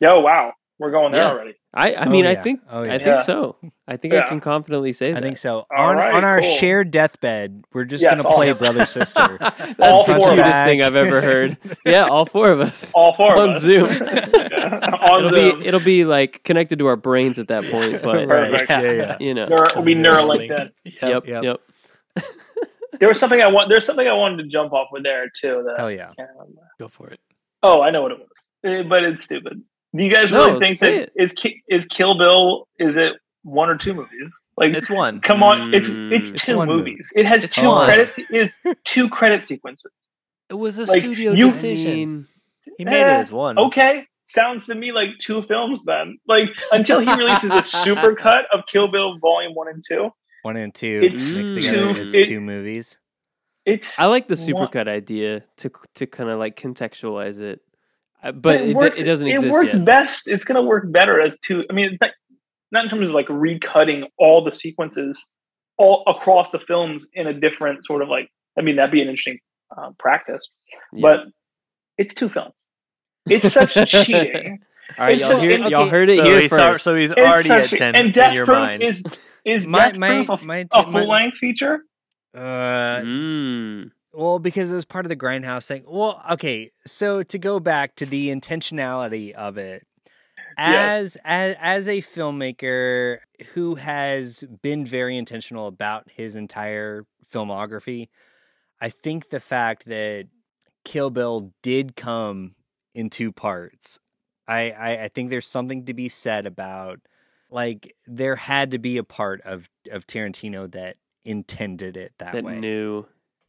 Yo, 0.00 0.20
wow, 0.20 0.52
we're 0.78 0.90
going 0.90 1.12
there 1.12 1.22
Yeah. 1.22 1.30
already. 1.30 1.54
I, 1.74 1.92
I 1.92 2.06
Oh, 2.06 2.10
mean, 2.10 2.24
I 2.26 2.34
think, 2.34 2.60
Oh, 2.70 2.82
I 2.82 2.88
think 2.96 3.02
Yeah. 3.02 3.16
so. 3.18 3.56
I 3.86 3.96
think 3.98 4.14
I 4.14 4.22
can 4.26 4.40
confidently 4.40 4.92
say 4.92 5.12
that. 5.12 5.18
I 5.18 5.20
think 5.20 5.36
so. 5.36 5.66
All 5.74 5.90
on 5.90 5.96
right, 5.96 6.14
on 6.14 6.24
our 6.24 6.40
cool. 6.40 6.50
shared 6.56 6.90
deathbed, 6.90 7.64
we're 7.74 7.84
just 7.84 8.02
Yes, 8.02 8.10
gonna 8.22 8.34
play 8.34 8.52
brother 8.52 8.86
sister. 8.86 9.36
That's 9.40 9.78
All 9.78 10.04
the 10.04 10.14
cutest 10.18 10.46
us. 10.48 10.64
thing 10.66 10.82
I've 10.82 10.96
ever 10.96 11.20
heard. 11.20 11.58
yeah, 11.86 12.04
all 12.04 12.24
four 12.24 12.50
of 12.50 12.60
us. 12.60 12.90
All 12.94 13.14
four 13.16 13.34
of 13.34 13.38
On 13.40 13.50
us. 13.50 13.62
Zoom. 13.62 13.84
on 13.90 15.24
it'll 15.24 15.30
Zoom. 15.30 15.60
be 15.60 15.66
it'll 15.66 15.80
be 15.80 16.04
like 16.06 16.42
connected 16.42 16.78
to 16.78 16.86
our 16.86 16.96
brains 16.96 17.38
at 17.38 17.48
that 17.48 17.64
point, 17.70 18.02
but 18.02 18.26
right. 18.26 18.50
Perfect. 18.50 18.70
Yeah, 18.70 18.92
yeah. 18.92 19.16
you 19.20 19.34
know. 19.34 19.46
Neuro, 19.46 19.64
will 19.76 19.82
be 19.82 19.94
Neuralink 19.94 20.48
Neuralink. 20.50 20.56
then. 20.56 20.70
Yep, 21.10 21.26
Yep. 21.26 21.44
yep. 21.44 21.60
There 23.00 23.08
was 23.08 23.20
something 23.20 23.40
I 23.40 23.46
want. 23.46 23.68
There's 23.68 23.86
something 23.86 24.08
I 24.08 24.12
wanted 24.14 24.42
to 24.42 24.48
jump 24.48 24.72
off 24.72 24.88
with 24.90 25.04
there 25.04 25.26
too. 25.34 25.62
That 25.66 25.78
Hell 25.78 25.90
yeah. 25.92 26.12
Go 26.78 26.88
for 26.88 27.08
it. 27.10 27.20
Oh, 27.62 27.80
I 27.80 27.90
know 27.90 28.02
what 28.02 28.12
it 28.12 28.18
was, 28.18 28.28
Eh, 28.64 28.82
but 28.88 29.04
it's 29.04 29.24
stupid. 29.24 29.62
Do 29.96 30.04
you 30.04 30.10
guys 30.10 30.30
No, 30.30 30.46
really 30.48 30.58
think 30.58 30.76
say 30.78 30.98
that 31.00 31.10
is 31.16 31.34
is 31.68 31.86
Kill 31.86 32.16
Bill? 32.18 32.68
Is 32.78 32.96
it 32.96 33.14
one 33.42 33.70
or 33.70 33.76
two 33.76 33.94
movies? 33.94 34.32
Like, 34.56 34.74
It's 34.74 34.90
one. 34.90 35.20
come 35.20 35.42
on, 35.42 35.72
it's 35.72 35.88
Mm, 35.88 36.12
it's 36.12 36.30
it's 36.30 36.44
two 36.44 36.56
one 36.56 36.68
movie. 36.68 36.90
movies. 36.90 37.10
It 37.14 37.24
has 37.24 37.44
It's 37.44 37.54
two 37.54 37.68
one. 37.68 37.86
credits. 37.86 38.18
It 38.18 38.26
is 38.32 38.54
two 38.84 39.08
credit 39.08 39.44
sequences. 39.44 39.92
It 40.50 40.54
was 40.54 40.78
a 40.78 40.84
Like, 40.84 41.00
studio 41.00 41.32
you- 41.32 41.46
decision. 41.50 42.26
he 42.76 42.84
made 42.84 42.94
it 43.00 43.06
Eh, 43.06 43.20
as 43.20 43.30
one. 43.32 43.56
Okay, 43.58 44.04
sounds 44.24 44.66
to 44.66 44.74
me 44.74 44.92
like 44.92 45.10
two 45.20 45.42
films. 45.44 45.84
Then, 45.84 46.18
like 46.26 46.48
until 46.72 47.00
he 47.00 47.10
releases 47.12 47.50
a 47.52 47.62
super 47.62 48.14
cut 48.26 48.46
of 48.52 48.64
Kill 48.66 48.88
Bill 48.88 49.16
Volume 49.18 49.54
One 49.54 49.68
and 49.68 49.82
Two, 49.86 50.10
One 50.42 50.56
and 50.56 50.74
two 50.74 51.00
It's 51.04 51.36
mixed 51.36 51.54
two- 51.54 51.54
together. 51.54 52.00
It's 52.02 52.14
it- 52.14 52.24
two 52.26 52.40
movies. 52.40 52.98
it's 53.64 53.98
I 53.98 54.06
like 54.06 54.26
the 54.28 54.34
What? 54.52 54.70
supercut 54.72 54.88
idea 54.88 55.44
to 55.58 55.70
to 55.94 56.06
kind 56.06 56.30
of 56.30 56.38
like 56.38 56.56
contextualize 56.60 57.40
it, 57.40 57.60
Uh, 58.22 58.32
but 58.32 58.60
it, 58.60 58.76
works, 58.76 58.98
it 59.00 59.04
doesn't 59.04 59.26
exist. 59.28 59.46
It 59.46 59.50
works 59.50 59.74
yet. 59.74 59.84
best. 59.84 60.28
It's 60.28 60.44
going 60.44 60.56
to 60.56 60.62
work 60.62 60.90
better 60.90 61.20
as 61.20 61.38
two. 61.38 61.64
I 61.70 61.72
mean, 61.72 61.96
not, 62.00 62.10
not 62.72 62.84
in 62.84 62.90
terms 62.90 63.08
of 63.08 63.14
like 63.14 63.28
recutting 63.28 64.04
all 64.18 64.42
the 64.44 64.54
sequences 64.54 65.24
all 65.76 66.02
across 66.06 66.48
the 66.50 66.58
films 66.58 67.06
in 67.12 67.26
a 67.28 67.32
different 67.32 67.84
sort 67.84 68.02
of 68.02 68.08
like. 68.08 68.28
I 68.58 68.62
mean, 68.62 68.76
that'd 68.76 68.90
be 68.90 69.00
an 69.02 69.08
interesting 69.08 69.38
uh, 69.76 69.90
practice, 69.98 70.50
Yeah. 70.92 71.02
but 71.02 71.20
it's 71.96 72.14
two 72.14 72.28
films. 72.28 72.54
It's 73.30 73.52
such 73.52 73.74
cheating. 73.88 74.58
all 74.98 75.04
right, 75.06 75.18
y'all, 75.20 75.30
so- 75.30 75.38
hear, 75.40 75.52
and- 75.52 75.70
y'all 75.70 75.88
heard 75.88 76.08
it 76.08 76.16
so 76.16 76.24
here 76.24 76.40
he's, 76.40 76.50
first. 76.50 76.60
al- 76.60 76.78
so 76.78 76.96
he's 76.96 77.10
It's 77.12 77.20
already 77.20 77.50
at 77.50 77.68
ten 77.70 77.94
and 77.94 78.16
in 78.16 78.32
your 78.34 78.46
Proof 78.46 78.58
mind. 78.58 78.82
is 78.82 79.04
is 79.44 79.66
My 79.66 79.90
Death 79.90 79.96
my 79.98 80.24
Proof 80.24 80.40
a, 80.40 80.44
my, 80.44 80.56
a 80.72 80.82
my 80.90 81.00
full 81.00 81.08
length 81.08 81.36
feature? 81.38 81.80
uh 82.34 83.00
Mm. 83.00 83.90
Well 84.18 84.38
because 84.38 84.72
it 84.72 84.74
was 84.74 84.84
part 84.84 85.04
of 85.04 85.10
the 85.10 85.16
grindhouse 85.16 85.66
thing. 85.66 85.84
Well, 85.86 86.22
okay, 86.32 86.72
so 86.84 87.22
to 87.22 87.38
go 87.38 87.60
back 87.60 87.94
to 87.96 88.06
the 88.06 88.28
intentionality 88.28 89.32
of 89.32 89.56
it. 89.56 89.86
As 90.60 91.16
as 91.24 91.56
as 91.60 91.86
a 91.86 92.02
filmmaker 92.02 93.18
who 93.54 93.76
has 93.76 94.42
been 94.60 94.84
very 94.84 95.16
intentional 95.16 95.68
about 95.68 96.10
his 96.10 96.34
entire 96.34 97.06
filmography, 97.32 98.08
I 98.80 98.88
think 98.88 99.30
the 99.30 99.38
fact 99.38 99.84
that 99.86 100.26
Kill 100.84 101.10
Bill 101.10 101.52
did 101.62 101.94
come 101.94 102.56
in 102.94 103.10
two 103.10 103.30
parts. 103.30 104.00
I, 104.48 104.70
I, 104.70 105.04
I 105.04 105.08
think 105.08 105.30
there's 105.30 105.46
something 105.46 105.84
to 105.84 105.94
be 105.94 106.08
said 106.08 106.46
about 106.46 107.00
like 107.50 107.94
there 108.06 108.36
had 108.36 108.72
to 108.72 108.78
be 108.78 108.96
a 108.96 109.04
part 109.04 109.40
of, 109.42 109.68
of 109.92 110.06
Tarantino 110.06 110.70
that 110.72 110.96
intended 111.24 111.96
it 111.96 112.12
that, 112.18 112.32
that 112.32 112.44
way. 112.44 112.58
knew 112.58 113.06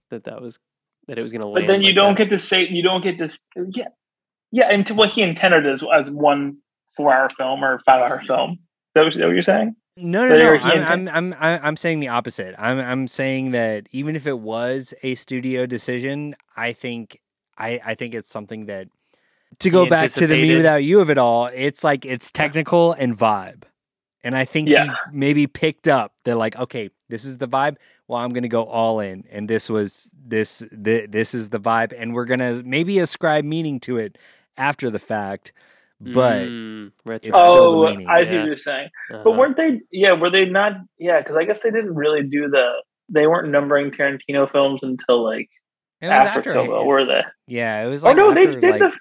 that 0.10 0.26
that 0.26 0.42
was 0.42 0.60
that 1.08 1.18
it 1.18 1.22
was 1.22 1.32
going 1.32 1.42
to 1.42 1.50
But 1.54 1.68
then 1.68 1.82
you 1.82 1.88
like 1.88 1.96
don't 1.96 2.18
that. 2.18 2.26
get 2.26 2.30
to 2.30 2.40
say 2.40 2.68
you 2.68 2.84
don't 2.84 3.04
get 3.04 3.18
to 3.18 3.30
yeah 3.72 3.90
yeah. 4.52 4.70
And 4.70 4.86
to 4.88 4.94
what 4.94 5.10
he 5.10 5.22
intended 5.22 5.68
as 5.68 5.84
as 5.94 6.10
one 6.12 6.58
four 6.96 7.14
hour 7.14 7.30
film 7.30 7.64
or 7.64 7.80
five 7.86 8.02
hour 8.02 8.22
film. 8.26 8.52
Is 8.52 8.58
that 8.96 9.02
what, 9.04 9.14
is 9.14 9.20
that 9.20 9.26
what 9.26 9.34
you're 9.34 9.44
saying? 9.44 9.76
No, 9.96 10.28
no, 10.28 10.38
no. 10.38 10.54
I'm, 10.54 10.60
inten- 10.60 10.86
I'm, 10.86 11.08
I'm, 11.10 11.34
I'm, 11.40 11.60
I'm 11.64 11.78
saying 11.78 12.00
the 12.00 12.08
opposite. 12.08 12.56
I'm, 12.58 12.80
I'm 12.80 13.08
saying 13.08 13.52
that 13.52 13.88
even 13.92 14.16
if 14.16 14.26
it 14.26 14.40
was 14.40 14.94
a 15.04 15.16
studio 15.16 15.66
decision, 15.66 16.36
I 16.56 16.72
think, 16.72 17.20
I, 17.58 17.82
I 17.86 17.96
think 17.96 18.14
it's 18.14 18.30
something 18.30 18.68
that 18.68 18.88
to 19.60 19.70
go 19.70 19.90
back 19.90 20.12
to 20.12 20.28
the 20.28 20.36
mewithoutYou 20.36 21.02
of 21.02 21.10
it 21.10 21.18
all. 21.18 21.48
It's 21.48 21.84
like 21.84 22.06
it's 22.06 22.32
technical 22.32 22.94
and 22.94 23.18
vibe, 23.18 23.64
and 24.24 24.36
I 24.36 24.46
think 24.46 24.70
Yeah. 24.70 24.86
he 24.86 25.18
maybe 25.18 25.48
picked 25.48 25.88
up. 25.88 26.14
They're 26.26 26.36
like, 26.36 26.58
okay, 26.58 26.90
this 27.10 27.24
is 27.24 27.38
the 27.38 27.48
vibe. 27.48 27.78
Well, 28.08 28.20
I'm 28.20 28.32
gonna 28.32 28.48
go 28.48 28.64
all 28.64 29.00
in, 29.00 29.24
and 29.32 29.50
this 29.50 29.70
was 29.70 30.10
this, 30.14 30.64
th- 30.84 31.10
this 31.12 31.34
is 31.34 31.50
the 31.50 31.60
vibe, 31.60 31.94
and 31.98 32.14
we're 32.14 32.26
gonna 32.26 32.62
maybe 32.66 33.00
ascribe 33.00 33.46
meaning 33.46 33.80
to 33.82 33.98
it 33.98 34.18
after 34.58 34.90
the 34.90 35.00
fact. 35.00 35.54
But 36.02 36.48
Mm, 36.48 36.92
retro. 37.06 37.34
It's 37.34 37.42
still 37.42 37.82
the 37.82 37.88
oh, 37.88 37.90
meaning, 37.92 38.08
I 38.08 38.24
see 38.24 38.32
yeah. 38.32 38.40
what 38.40 38.46
you're 38.48 38.58
saying. 38.58 38.90
Uh-huh. 39.12 39.22
But 39.24 39.32
weren't 39.38 39.58
they? 39.58 39.82
Yeah, 39.92 40.14
were 40.14 40.30
they 40.30 40.46
not? 40.46 40.74
Yeah, 40.98 41.20
because 41.20 41.36
I 41.36 41.44
guess 41.44 41.62
they 41.62 41.72
didn't 41.72 41.94
really 41.96 42.24
do 42.24 42.48
the. 42.50 42.82
They 43.10 43.28
weren't 43.28 43.50
numbering 43.50 43.92
Tarantino 43.92 44.50
films 44.50 44.82
until 44.82 45.24
like 45.24 45.50
it 46.02 46.08
was 46.08 46.14
after, 46.14 46.40
after, 46.40 46.54
Kill 46.54 46.66
Bill, 46.68 46.86
were 46.86 47.06
they? 47.06 47.22
yeah, 47.48 47.84
it 47.84 47.90
was 47.90 48.06
Oh 48.06 48.10
like 48.10 48.18
no, 48.18 48.34
they 48.34 48.46
did 48.46 48.62
like, 48.64 48.80
the. 48.80 48.94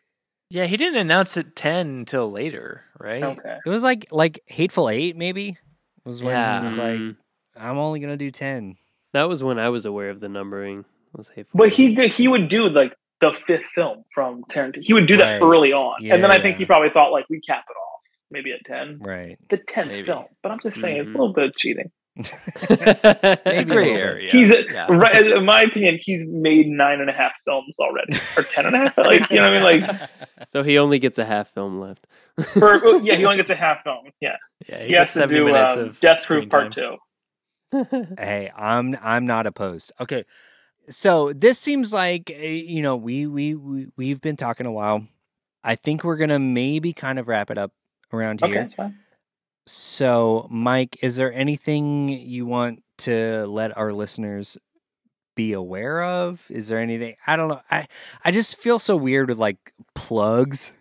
Yeah, 0.50 0.64
he 0.66 0.76
didn't 0.76 0.98
announce 0.98 1.36
it 1.36 1.54
ten 1.54 1.86
until 1.88 2.30
later, 2.30 2.82
right? 2.98 3.22
Okay. 3.22 3.58
It 3.64 3.68
was 3.68 3.82
like 3.82 4.06
like 4.10 4.40
Hateful 4.46 4.88
Eight, 4.88 5.16
maybe. 5.16 5.58
Was 6.04 6.22
when 6.22 6.32
Yeah. 6.32 6.60
he 6.60 6.64
was 6.64 6.78
like, 6.78 6.96
Mm. 6.98 7.16
I'm 7.56 7.78
only 7.78 8.00
gonna 8.00 8.16
do 8.16 8.30
ten. 8.30 8.76
that 9.14 9.24
was 9.28 9.42
when 9.42 9.58
I 9.58 9.68
was 9.70 9.84
aware 9.86 10.10
of 10.10 10.20
the 10.20 10.28
numbering. 10.28 10.84
Was 11.14 11.28
hateful. 11.30 11.56
But 11.58 11.70
he 11.72 11.94
did. 11.94 12.12
He 12.12 12.28
would 12.28 12.48
do 12.48 12.68
like 12.68 12.94
the 13.20 13.32
fifth 13.46 13.64
film 13.74 14.04
from 14.14 14.42
Tarantino. 14.54 14.80
He 14.82 14.92
would 14.94 15.06
do 15.08 15.16
that 15.16 15.40
Right. 15.40 15.42
early 15.42 15.72
on, 15.72 16.02
Yeah, 16.04 16.14
and 16.14 16.22
then 16.22 16.30
I 16.30 16.40
think 16.40 16.54
yeah. 16.54 16.58
he 16.60 16.64
probably 16.66 16.90
thought 16.90 17.10
like 17.10 17.24
we 17.28 17.40
cap 17.40 17.64
it 17.68 17.72
off 17.72 18.00
maybe 18.30 18.52
at 18.52 18.64
ten. 18.64 18.98
Right. 19.00 19.38
The 19.50 19.56
tenth 19.56 19.88
Maybe. 19.88 20.06
film, 20.06 20.26
but 20.42 20.52
I'm 20.52 20.60
just 20.62 20.78
saying 20.80 20.98
it's 20.98 21.08
Mhm. 21.08 21.14
a 21.14 21.18
little 21.18 21.32
bit 21.34 21.44
of 21.46 21.56
cheating. 21.56 21.90
It's 22.18 23.60
a 23.60 23.64
gray 23.64 23.92
area. 23.92 24.30
He's 24.32 24.50
yeah. 24.50 24.86
right. 24.90 25.24
In 25.24 25.44
my 25.44 25.62
opinion, 25.62 25.98
he's 26.02 26.26
made 26.26 26.66
nine 26.66 27.00
and 27.00 27.08
a 27.08 27.12
half 27.12 27.32
films 27.44 27.76
already, 27.78 28.18
or 28.36 28.42
ten 28.42 28.66
and 28.66 28.74
a 28.74 28.78
half. 28.78 28.98
Like 28.98 29.30
you 29.30 29.36
know 29.36 29.50
what 29.50 29.62
I 29.62 29.76
mean? 29.76 29.86
Like 29.86 30.10
so 30.48 30.62
he 30.62 30.78
only 30.78 30.98
gets 30.98 31.18
a 31.18 31.24
half 31.24 31.48
film 31.48 31.80
left. 31.80 32.06
for 32.52 32.80
oh, 32.84 33.00
yeah, 33.00 33.14
he 33.14 33.24
only 33.24 33.36
gets 33.36 33.50
a 33.50 33.54
half 33.54 33.82
film. 33.84 34.06
Yeah, 34.20 34.36
yeah, 34.68 34.82
he, 34.82 34.88
he, 34.88 34.92
has 34.94 35.12
to 35.14 35.26
do 35.26 35.44
minutes 35.44 35.72
um, 35.74 35.78
of 35.80 36.00
Death 36.00 36.26
Proof 36.26 36.48
Part 36.48 36.74
time. 36.74 36.98
Two. 37.72 38.16
hey, 38.18 38.50
I'm 38.56 38.96
I'm 39.02 39.26
not 39.26 39.46
opposed. 39.46 39.92
Okay. 40.00 40.24
So 40.90 41.34
this 41.34 41.58
seems 41.58 41.92
like 41.92 42.30
uh, 42.34 42.42
you 42.42 42.82
know, 42.82 42.96
we 42.96 43.26
we 43.26 43.54
we 43.54 43.88
we've 43.96 44.20
been 44.20 44.36
talking 44.36 44.66
a 44.66 44.72
while. 44.72 45.06
I 45.62 45.74
think 45.74 46.02
we're 46.02 46.16
gonna 46.16 46.38
maybe 46.38 46.92
kind 46.92 47.18
of 47.18 47.28
wrap 47.28 47.50
it 47.50 47.58
up 47.58 47.72
around 48.12 48.42
Okay, 48.42 48.52
here. 48.52 48.62
that's 48.62 48.74
fine. 48.74 48.98
So, 49.70 50.46
Mike, 50.50 50.96
is 51.02 51.16
there 51.16 51.32
anything 51.32 52.08
you 52.08 52.46
want 52.46 52.82
to 52.98 53.46
let 53.46 53.76
our 53.76 53.92
listeners 53.92 54.56
be 55.34 55.52
aware 55.52 56.02
of? 56.02 56.44
Is 56.50 56.68
there 56.68 56.80
anything 56.80 57.14
I 57.26 57.36
don't 57.36 57.48
know. 57.48 57.60
I 57.70 57.86
I 58.24 58.30
just 58.30 58.58
feel 58.58 58.78
so 58.78 58.96
weird 58.96 59.28
with 59.28 59.38
like 59.38 59.72
plugs. 59.94 60.72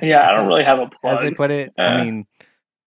Yeah, 0.00 0.28
I 0.28 0.36
don't 0.36 0.48
really 0.48 0.64
have 0.64 0.78
a 0.78 0.88
plug. 0.88 1.14
As 1.18 1.20
they 1.20 1.30
put 1.30 1.50
it. 1.50 1.72
Uh, 1.78 1.82
I 1.82 2.04
mean, 2.04 2.26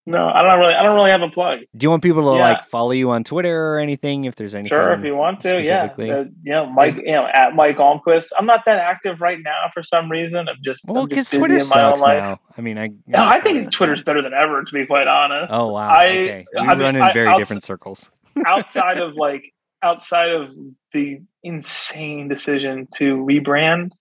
No, 0.07 0.29
I 0.29 0.41
don't 0.41 0.57
really. 0.57 0.73
I 0.73 0.83
don't 0.83 0.95
really 0.95 1.11
have 1.11 1.21
a 1.21 1.29
plug. 1.29 1.59
do 1.75 1.83
you 1.83 1.89
want 1.89 2.01
people 2.01 2.21
to 2.31 2.39
yeah. 2.39 2.51
like 2.51 2.63
follow 2.63 2.91
you 2.91 3.09
on 3.11 3.25
Twitter 3.25 3.73
or 3.73 3.79
anything 3.79 4.23
if 4.23 4.35
there's 4.35 4.55
anything? 4.55 4.69
Sure, 4.77 4.93
if 4.93 5.03
you 5.03 5.17
want 5.17 5.41
to, 5.41 5.49
yeah. 5.61 5.89
specifically? 5.89 6.11
Uh, 6.11 6.23
you 6.43 6.53
know, 6.53 6.65
Mike, 6.65 6.95
you 6.95 7.11
know, 7.11 7.27
at 7.27 7.53
Mike 7.55 7.75
Almquist. 7.75 8.29
I'm 8.39 8.45
not 8.45 8.61
that 8.65 8.77
active 8.79 9.19
right 9.19 9.37
now 9.43 9.69
for 9.73 9.83
some 9.83 10.09
reason. 10.09 10.47
I'm 10.47 10.55
just, 10.63 10.85
Well, 10.87 11.07
because 11.07 11.29
Twitter 11.29 11.55
in 11.55 11.59
my 11.59 11.65
sucks 11.65 12.01
life. 12.01 12.19
now. 12.21 12.39
I 12.57 12.61
mean, 12.61 12.77
I 12.77 12.91
No, 13.05 13.19
I 13.19 13.41
think 13.41 13.69
Twitter's 13.69 14.01
better 14.01 14.21
than 14.21 14.33
ever, 14.33 14.63
to 14.63 14.71
be 14.73 14.85
quite 14.85 15.07
honest. 15.07 15.51
Oh 15.53 15.73
wow. 15.73 15.89
I- 15.89 16.05
okay. 16.07 16.45
We 16.53 16.59
I 16.61 16.75
mean, 16.75 16.79
run 16.79 16.95
in 16.95 17.01
I- 17.01 17.11
very 17.11 17.27
outs- 17.27 17.39
different 17.39 17.63
circles. 17.65 18.09
outside 18.45 18.99
of 18.99 19.15
like 19.15 19.53
outside 19.83 20.29
of 20.29 20.51
the 20.93 21.19
insane 21.43 22.29
decision 22.29 22.87
to 22.95 23.17
rebrand. 23.17 23.91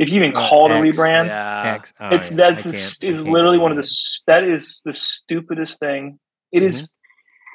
If 0.00 0.08
you 0.08 0.16
even 0.22 0.34
Uh, 0.34 0.40
call 0.48 0.70
it 0.70 0.74
a 0.74 0.78
X, 0.88 0.96
rebrand, 0.98 1.26
Yeah. 1.26 1.74
X. 1.74 1.94
Oh, 2.00 2.08
it's 2.16 2.30
yeah, 2.30 2.36
that's 2.38 2.60
I 2.66 2.70
the, 2.70 2.76
can't- 2.76 2.84
s- 2.84 3.04
I 3.04 3.06
is 3.08 3.26
literally 3.26 3.58
one 3.58 3.70
of 3.70 3.76
the 3.76 3.88
that 4.26 4.42
is 4.44 4.80
the 4.84 4.94
stupidest 4.94 5.78
thing. 5.78 6.18
It 6.50 6.62
is 6.64 6.88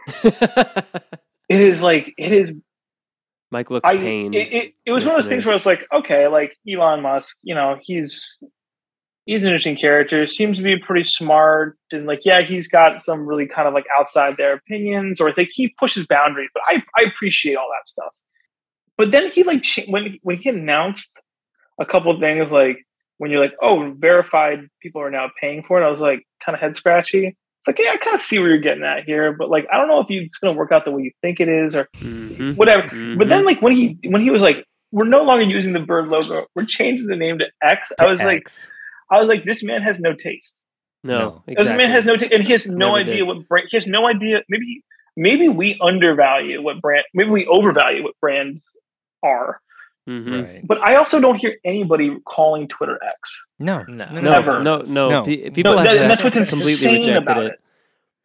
Mm-hmm. 0.08 0.90
it 1.50 1.62
is 1.62 1.82
like 1.82 2.14
it 2.18 2.32
is 2.32 2.52
Mike 3.52 3.70
looks 3.72 3.88
I, 3.90 3.98
pained. 3.98 4.36
It, 4.36 4.52
it, 4.54 4.74
it 4.86 4.92
was 4.92 5.04
one 5.06 5.16
of 5.16 5.22
those 5.24 5.28
things 5.30 5.46
where 5.46 5.56
it's 5.56 5.66
like, 5.66 5.82
okay, 5.94 6.28
like 6.28 6.56
Elon 6.72 7.02
Musk, 7.02 7.38
you 7.44 7.56
know, 7.56 7.78
he's 7.82 8.38
he's 9.26 9.40
an 9.42 9.46
interesting 9.48 9.78
character. 9.78 10.28
Seems 10.28 10.58
to 10.58 10.64
be 10.64 10.78
pretty 10.78 11.08
smart, 11.08 11.78
and 11.92 12.06
like, 12.06 12.22
yeah, 12.26 12.42
he's 12.42 12.68
got 12.68 13.02
some 13.02 13.26
really 13.26 13.48
kind 13.48 13.68
of 13.68 13.74
like 13.74 13.86
outside 14.00 14.36
their 14.38 14.54
opinions, 14.54 15.20
or 15.22 15.30
I 15.30 15.34
think 15.34 15.50
he 15.52 15.74
pushes 15.80 16.06
boundaries. 16.06 16.50
But 16.54 16.64
I 16.68 16.84
I 16.98 17.04
appreciate 17.04 17.56
all 17.56 17.70
that 17.70 17.88
stuff. 17.88 18.12
But 18.98 19.12
then 19.12 19.32
he 19.32 19.44
like 19.44 19.64
when 19.88 20.20
when 20.22 20.38
he 20.38 20.50
announced 20.50 21.12
a 21.80 21.86
couple 21.86 22.12
of 22.12 22.20
things, 22.20 22.52
like 22.52 22.78
when 23.18 23.32
you're 23.32 23.42
like, 23.42 23.54
oh, 23.62 23.94
verified 23.98 24.68
people 24.82 25.02
are 25.02 25.12
now 25.12 25.30
paying 25.42 25.64
for 25.68 25.82
it. 25.82 25.86
I 25.86 25.90
was 25.90 26.00
like, 26.00 26.24
kind 26.46 26.56
of 26.56 26.62
head 26.62 26.76
scratchy. 26.76 27.28
It's 27.28 27.68
like, 27.68 27.80
yeah, 27.80 27.92
I 27.94 27.98
kind 27.98 28.16
of 28.16 28.22
see 28.22 28.38
where 28.40 28.50
you're 28.50 28.60
getting 28.60 28.84
at 28.84 29.06
here, 29.06 29.34
but 29.34 29.50
like, 29.50 29.66
I 29.72 29.78
don't 29.78 29.88
know 29.88 30.00
if 30.00 30.08
it's 30.10 30.38
going 30.38 30.54
to 30.54 30.58
work 30.58 30.72
out 30.72 30.86
the 30.86 30.92
way 30.92 31.04
you 31.04 31.12
think 31.22 31.40
it 31.40 31.50
is, 31.50 31.76
or 31.76 31.88
Mhm. 31.96 32.56
whatever. 32.58 32.88
Mhm. 32.88 33.18
But 33.18 33.28
then, 33.30 33.44
like 33.46 33.62
when 33.62 33.74
he 33.74 33.98
when 34.06 34.22
he 34.22 34.30
was 34.30 34.42
like, 34.42 34.64
"We're 34.92 35.06
no 35.08 35.24
longer 35.24 35.44
using 35.46 35.74
the 35.74 35.80
bird 35.80 36.08
logo. 36.10 36.46
We're 36.56 36.66
changing 36.66 37.08
the 37.08 37.16
name 37.16 37.40
to 37.40 37.46
X." 37.64 37.92
I 38.00 38.06
was 38.06 38.24
like, 38.24 38.48
I 39.10 39.18
was 39.20 39.28
like, 39.28 39.44
this 39.46 39.64
man 39.64 39.82
has 39.82 40.00
no 40.00 40.14
taste. 40.14 40.56
no, 41.04 41.44
No. 41.48 41.54
This 41.64 41.74
man 41.74 41.90
has 41.92 42.06
no 42.06 42.18
taste, 42.18 42.32
and 42.34 42.44
he 42.44 42.52
has 42.52 42.68
no 42.68 42.96
Never 42.96 42.98
idea 43.10 43.16
did. 43.18 43.24
what 43.28 43.48
brand. 43.48 43.68
He 43.72 43.78
has 43.78 43.88
no 43.88 44.08
idea. 44.08 44.44
Maybe 44.50 44.84
maybe 45.18 45.48
we 45.50 45.78
undervalue 45.82 46.62
what 46.62 46.82
brand. 46.82 47.06
Maybe 47.14 47.30
we 47.30 47.46
overvalue 47.48 48.04
what 48.04 48.14
brands 48.22 48.62
are. 49.24 49.60
Mhm. 50.08 50.46
Right. 50.46 50.62
But 50.68 50.78
I 50.82 50.96
also 50.96 51.20
don't 51.20 51.38
hear 51.38 51.58
anybody 51.66 52.16
calling 52.26 52.68
Twitter 52.68 53.00
X. 53.04 53.46
No. 53.60 53.84
No. 53.88 54.06
No, 54.06 54.22
Never. 54.22 54.62
no, 54.64 54.82
no, 54.86 55.10
No. 55.10 55.24
Pe- 55.26 55.50
People 55.50 55.72
No, 55.74 55.78
have, 55.80 55.98
that- 55.98 56.08
that's 56.08 56.24
what's 56.24 56.36
completely 56.36 56.72
insane 56.74 56.96
rejected 57.00 57.18
about 57.24 57.44
it. 57.44 57.52
it. 57.54 57.60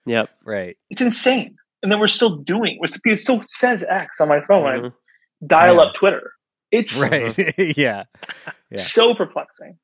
Yep. 0.07 0.31
Right. 0.45 0.77
It's 0.91 1.01
insane. 1.01 1.57
And 1.83 1.91
then 1.91 1.99
we're 1.99 2.07
still 2.09 2.37
doing. 2.37 2.79
We're, 2.81 3.13
it 3.13 3.17
still 3.17 3.41
says 3.45 3.83
X 3.89 4.21
on 4.21 4.29
my 4.29 4.41
phone 4.47 4.65
when 4.65 4.85
I 4.87 4.91
dial 5.47 5.77
Yeah. 5.77 5.81
up 5.83 5.95
Twitter. 5.95 6.33
It's 6.71 6.97
Right. 6.99 7.35
yeah. 7.79 8.05
Yeah. 8.71 8.79
so 8.79 9.15
perplexing. 9.15 9.79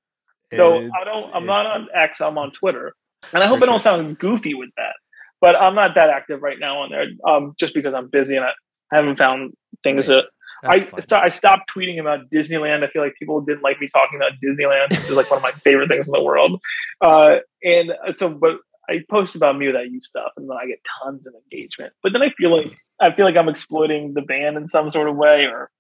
So 0.55 0.77
I 0.79 1.05
don't. 1.05 1.35
I'm 1.35 1.47
not 1.47 1.67
on 1.67 1.89
X. 1.95 2.21
I'm 2.21 2.39
on 2.39 2.53
Twitter, 2.53 2.95
and 3.33 3.43
I 3.43 3.47
hope 3.49 3.59
For 3.59 3.65
I 3.65 3.67
don't 3.67 3.81
sound 3.83 4.17
goofy 4.19 4.55
with 4.55 4.71
that. 4.77 4.93
But 5.41 5.57
I'm 5.57 5.75
not 5.75 5.97
that 5.97 6.09
active 6.09 6.41
right 6.41 6.57
now 6.61 6.83
on 6.83 6.91
there, 6.91 7.07
um, 7.29 7.55
just 7.59 7.75
because 7.75 7.95
I'm 7.95 8.09
busy 8.09 8.37
and 8.37 8.45
I, 8.45 8.51
I 8.93 8.97
haven't 8.97 9.17
found 9.17 9.55
things 9.83 10.09
Right. 10.09 10.17
that 10.17 10.25
I 10.25 10.29
That's 10.63 11.05
sto- 11.05 11.19
I 11.19 11.29
stopped 11.29 11.71
tweeting 11.75 12.01
about 12.01 12.31
Disneyland. 12.33 12.83
I 12.85 12.89
feel 12.89 13.03
like 13.03 13.15
people 13.19 13.41
didn't 13.41 13.63
like 13.63 13.81
me 13.81 13.89
talking 13.93 14.19
about 14.19 14.33
Disneyland. 14.43 14.87
It's 14.93 15.11
like 15.11 15.31
one 15.31 15.39
of 15.39 15.43
my 15.43 15.53
favorite 15.53 15.89
things 15.89 16.07
in 16.07 16.13
the 16.13 16.23
world. 16.23 16.61
Uh, 17.01 17.37
and 17.63 17.93
so, 18.15 18.31
but 18.31 18.57
I 18.89 19.01
post 19.11 19.35
about 19.37 19.57
mewithoutYou 19.57 20.01
stuff, 20.01 20.33
and 20.37 20.49
then 20.49 20.57
I 20.61 20.67
get 20.67 20.79
tons 21.03 21.27
of 21.27 21.35
engagement. 21.35 21.93
But 22.03 22.13
then 22.13 22.23
I 22.23 22.31
feel 22.39 22.57
like 22.57 22.73
I 23.01 23.13
feel 23.15 23.25
like 23.27 23.37
I'm 23.37 23.49
exploiting 23.49 24.15
the 24.15 24.23
band 24.23 24.57
in 24.57 24.67
some 24.67 24.91
sort 24.91 25.09
of 25.09 25.17
way, 25.17 25.45
or 25.45 25.71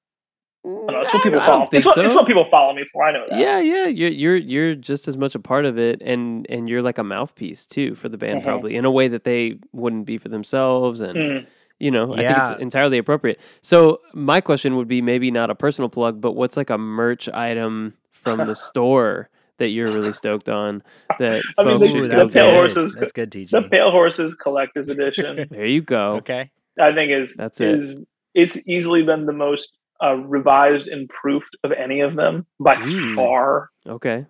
I 0.65 0.69
don't 0.69 0.87
know, 0.89 1.01
it's 1.03 1.15
what 1.15 1.23
people 1.23 1.41
I 1.41 1.47
follow. 1.47 1.67
It's 1.73 1.87
what, 1.87 1.99
it's 1.99 2.15
what 2.15 2.27
people 2.27 2.47
follow 2.51 2.75
me 2.75 2.85
for. 2.93 3.05
I 3.05 3.13
know 3.13 3.25
that. 3.31 3.39
Yeah, 3.39 3.61
yeah, 3.61 3.87
you're 3.87 4.11
you're 4.11 4.37
you're 4.37 4.75
just 4.75 5.07
as 5.09 5.17
much 5.17 5.35
a 5.37 5.39
part 5.39 5.65
of 5.65 5.79
it, 5.79 6.03
and 6.03 6.45
and 6.51 6.69
you're 6.69 6.83
like 6.83 6.99
a 6.99 7.05
mouthpiece 7.05 7.67
too 7.67 7.95
for 7.95 8.09
the 8.09 8.19
band, 8.19 8.41
Mhm. 8.41 8.45
probably 8.45 8.75
in 8.75 8.85
a 8.85 8.91
way 8.91 9.07
that 9.09 9.23
they 9.25 9.59
wouldn't 9.73 10.05
be 10.07 10.19
for 10.19 10.29
themselves, 10.29 11.01
and 11.01 11.17
Mm. 11.17 11.47
You 11.79 11.91
know, 11.91 12.13
I 12.15 12.17
think 12.17 12.39
it's 12.39 12.61
entirely 12.63 12.99
appropriate. 12.99 13.41
So 13.63 14.01
my 14.15 14.41
question 14.41 14.77
would 14.77 14.89
be 14.89 15.03
maybe 15.03 15.31
not 15.31 15.51
a 15.51 15.55
personal 15.55 15.89
plug, 15.89 16.21
but 16.21 16.33
what's 16.33 16.57
like 16.57 16.71
a 16.71 16.79
merch 16.79 17.29
item 17.29 17.95
from 18.13 18.47
the 18.47 18.55
store 18.69 19.29
that 19.59 19.69
you're 19.69 19.91
really 19.91 20.13
stoked 20.13 20.49
on 20.49 20.83
that 21.19 21.43
I 21.59 21.65
mean, 21.65 21.79
folks 21.79 21.87
the- 21.87 21.93
should 21.93 22.05
the 22.05 22.09
go 22.09 22.17
that's 22.19 22.35
Pale. 22.35 22.53
Horses- 22.53 22.95
That's 22.99 23.13
good, 23.13 23.31
TG. 23.31 23.51
The 23.51 23.63
Pale 23.63 23.91
Horses 23.91 24.35
Collector's 24.35 24.89
Edition. 24.91 25.47
There 25.51 25.65
you 25.67 25.81
go. 25.83 26.17
Okay. 26.17 26.51
I 26.81 26.93
think 26.93 27.11
is 27.13 27.35
That's 27.37 27.61
it. 27.61 27.69
is 27.85 27.97
it's 28.35 28.57
easily 28.67 29.03
been 29.03 29.25
the 29.25 29.33
most 29.33 29.71
uh, 30.05 30.15
revised 30.15 30.89
and 30.89 31.09
proofed 31.09 31.57
of 31.65 31.73
any 31.73 32.01
of 32.01 32.17
them 32.17 32.45
by 32.61 32.77
Mm. 32.77 33.15
far. 33.15 33.71
Okay. 33.87 34.27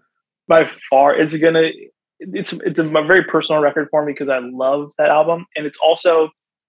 By 0.46 0.70
far, 0.90 1.16
it's 1.18 1.36
gonna 1.36 1.70
it's 2.20 2.52
it's 2.52 2.78
a 2.78 2.84
very 2.84 3.24
personal 3.24 3.60
record 3.60 3.88
for 3.90 4.04
me 4.04 4.12
because 4.12 4.28
I 4.28 4.38
love 4.38 4.92
that 4.96 5.08
album, 5.08 5.44
and 5.56 5.66
it's 5.66 5.78
also 5.78 6.28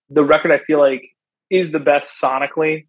the 0.09 0.23
record 0.23 0.51
I 0.51 0.59
feel 0.65 0.79
like 0.79 1.03
is 1.49 1.71
the 1.71 1.79
best 1.79 2.21
sonically 2.21 2.87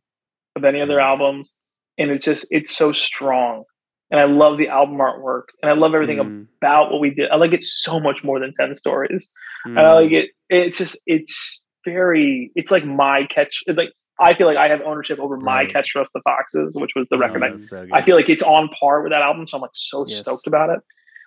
of 0.57 0.65
any 0.65 0.81
of 0.81 0.89
their 0.89 0.99
Mm. 0.99 1.05
albums, 1.11 1.51
and 1.99 2.11
it's 2.11 2.25
just 2.25 2.47
it's 2.51 2.75
so 2.77 2.93
strong, 2.93 3.65
and 4.11 4.21
I 4.21 4.25
love 4.25 4.59
the 4.59 4.69
album 4.69 4.97
artwork, 4.99 5.45
and 5.63 5.71
I 5.71 5.75
love 5.75 5.95
everything 5.95 6.19
Mm, 6.19 6.47
about 6.61 6.91
what 6.91 7.01
we 7.01 7.11
did. 7.11 7.31
I 7.31 7.37
like 7.37 7.53
it 7.53 7.63
so 7.65 8.01
much 8.01 8.23
more 8.25 8.41
than 8.41 8.53
Ten 8.59 8.75
Stories. 8.77 9.29
mm. 9.67 9.71
and 9.77 9.81
I 9.81 9.93
like 9.95 10.13
it. 10.13 10.31
It's 10.49 10.79
just 10.79 10.97
it's 11.07 11.61
very 11.85 12.51
it's 12.55 12.71
like 12.71 12.85
my 12.85 13.27
catch. 13.27 13.63
It's 13.67 13.77
like 13.79 13.91
I 14.21 14.35
feel 14.35 14.49
like 14.49 14.57
I 14.57 14.69
have 14.69 14.81
ownership 14.83 15.21
over 15.21 15.37
my 15.37 15.59
Right. 15.63 15.73
Catch 15.73 15.91
for 15.93 16.03
Us 16.03 16.09
the 16.13 16.21
Foxes, 16.25 16.75
which 16.75 16.91
was 16.97 17.07
the 17.09 17.17
Oh, 17.17 17.21
record. 17.21 17.43
I, 17.45 17.57
so. 17.63 17.87
I 17.93 18.03
feel 18.03 18.17
like 18.17 18.29
it's 18.29 18.43
on 18.43 18.69
par 18.79 19.03
with 19.03 19.13
that 19.13 19.23
album, 19.23 19.47
so 19.47 19.57
I'm 19.59 19.63
like 19.63 19.71
so 19.75 20.05
Yes. 20.09 20.21
stoked 20.21 20.47
about 20.49 20.71
it. 20.71 20.81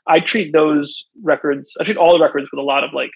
I 0.08 0.20
treat 0.20 0.52
those 0.52 1.06
records. 1.24 1.74
I 1.80 1.86
treat 1.86 1.96
all 1.96 2.18
the 2.18 2.22
records 2.24 2.48
with 2.52 2.60
a 2.60 2.64
lot 2.64 2.84
of 2.84 2.92
like 2.94 3.12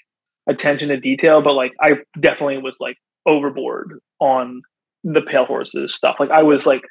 attention 0.48 0.90
to 0.90 1.00
detail, 1.00 1.42
but 1.42 1.54
like 1.54 1.74
I 1.82 1.94
definitely 2.20 2.58
was 2.58 2.78
like 2.80 2.98
overboard 3.26 4.00
on 4.20 4.62
the 5.04 5.22
Pale 5.22 5.46
Horses 5.46 5.94
stuff. 5.94 6.18
Like 6.20 6.32
I 6.32 6.44
was 6.44 6.66
like 6.66 6.84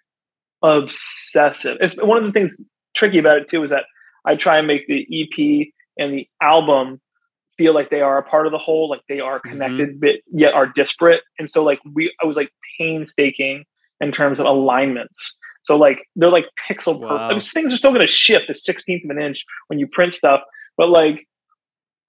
obsessive. 0.62 1.76
It's 1.81 1.97
one 1.97 2.18
of 2.18 2.24
the 2.24 2.32
things 2.32 2.64
tricky 2.97 3.18
about 3.18 3.39
it 3.39 3.48
too 3.48 3.62
is 3.62 3.70
that 3.70 3.85
I 4.24 4.36
try 4.36 4.59
and 4.59 4.66
make 4.66 4.86
the 4.86 5.06
EP 5.10 5.68
and 5.98 6.14
the 6.14 6.26
album 6.43 7.01
feel 7.56 7.74
like 7.74 7.90
they 7.90 8.01
are 8.01 8.18
a 8.18 8.22
part 8.22 8.47
of 8.47 8.52
the 8.52 8.59
whole, 8.59 8.89
like 8.89 9.02
they 9.09 9.20
are 9.20 9.39
mm-hmm. 9.39 9.51
connected, 9.51 10.01
but 10.01 10.16
yet 10.32 10.55
are 10.55 10.66
disparate. 10.66 11.22
And 11.39 11.48
so 11.48 11.62
like 11.62 11.78
we, 11.93 12.12
I 12.22 12.26
was 12.26 12.36
like 12.36 12.51
painstaking 12.78 13.64
in 14.01 14.12
terms 14.12 14.40
of 14.40 14.47
alignments. 14.47 15.36
So 15.64 15.76
like 15.76 15.98
they're 16.16 16.31
like 16.31 16.47
pixel 16.68 17.01
perfect. 17.01 17.10
Wow. 17.10 17.28
I 17.28 17.31
mean, 17.31 17.40
things 17.40 17.72
are 17.72 17.76
still 17.76 17.90
going 17.93 18.06
to 18.06 18.12
shift 18.12 18.51
a 18.51 18.55
sixteenth 18.55 19.05
of 19.05 19.10
an 19.10 19.22
inch 19.22 19.44
when 19.68 19.78
you 19.78 19.86
print 19.86 20.12
stuff, 20.12 20.40
but 20.76 20.89
like 20.89 21.26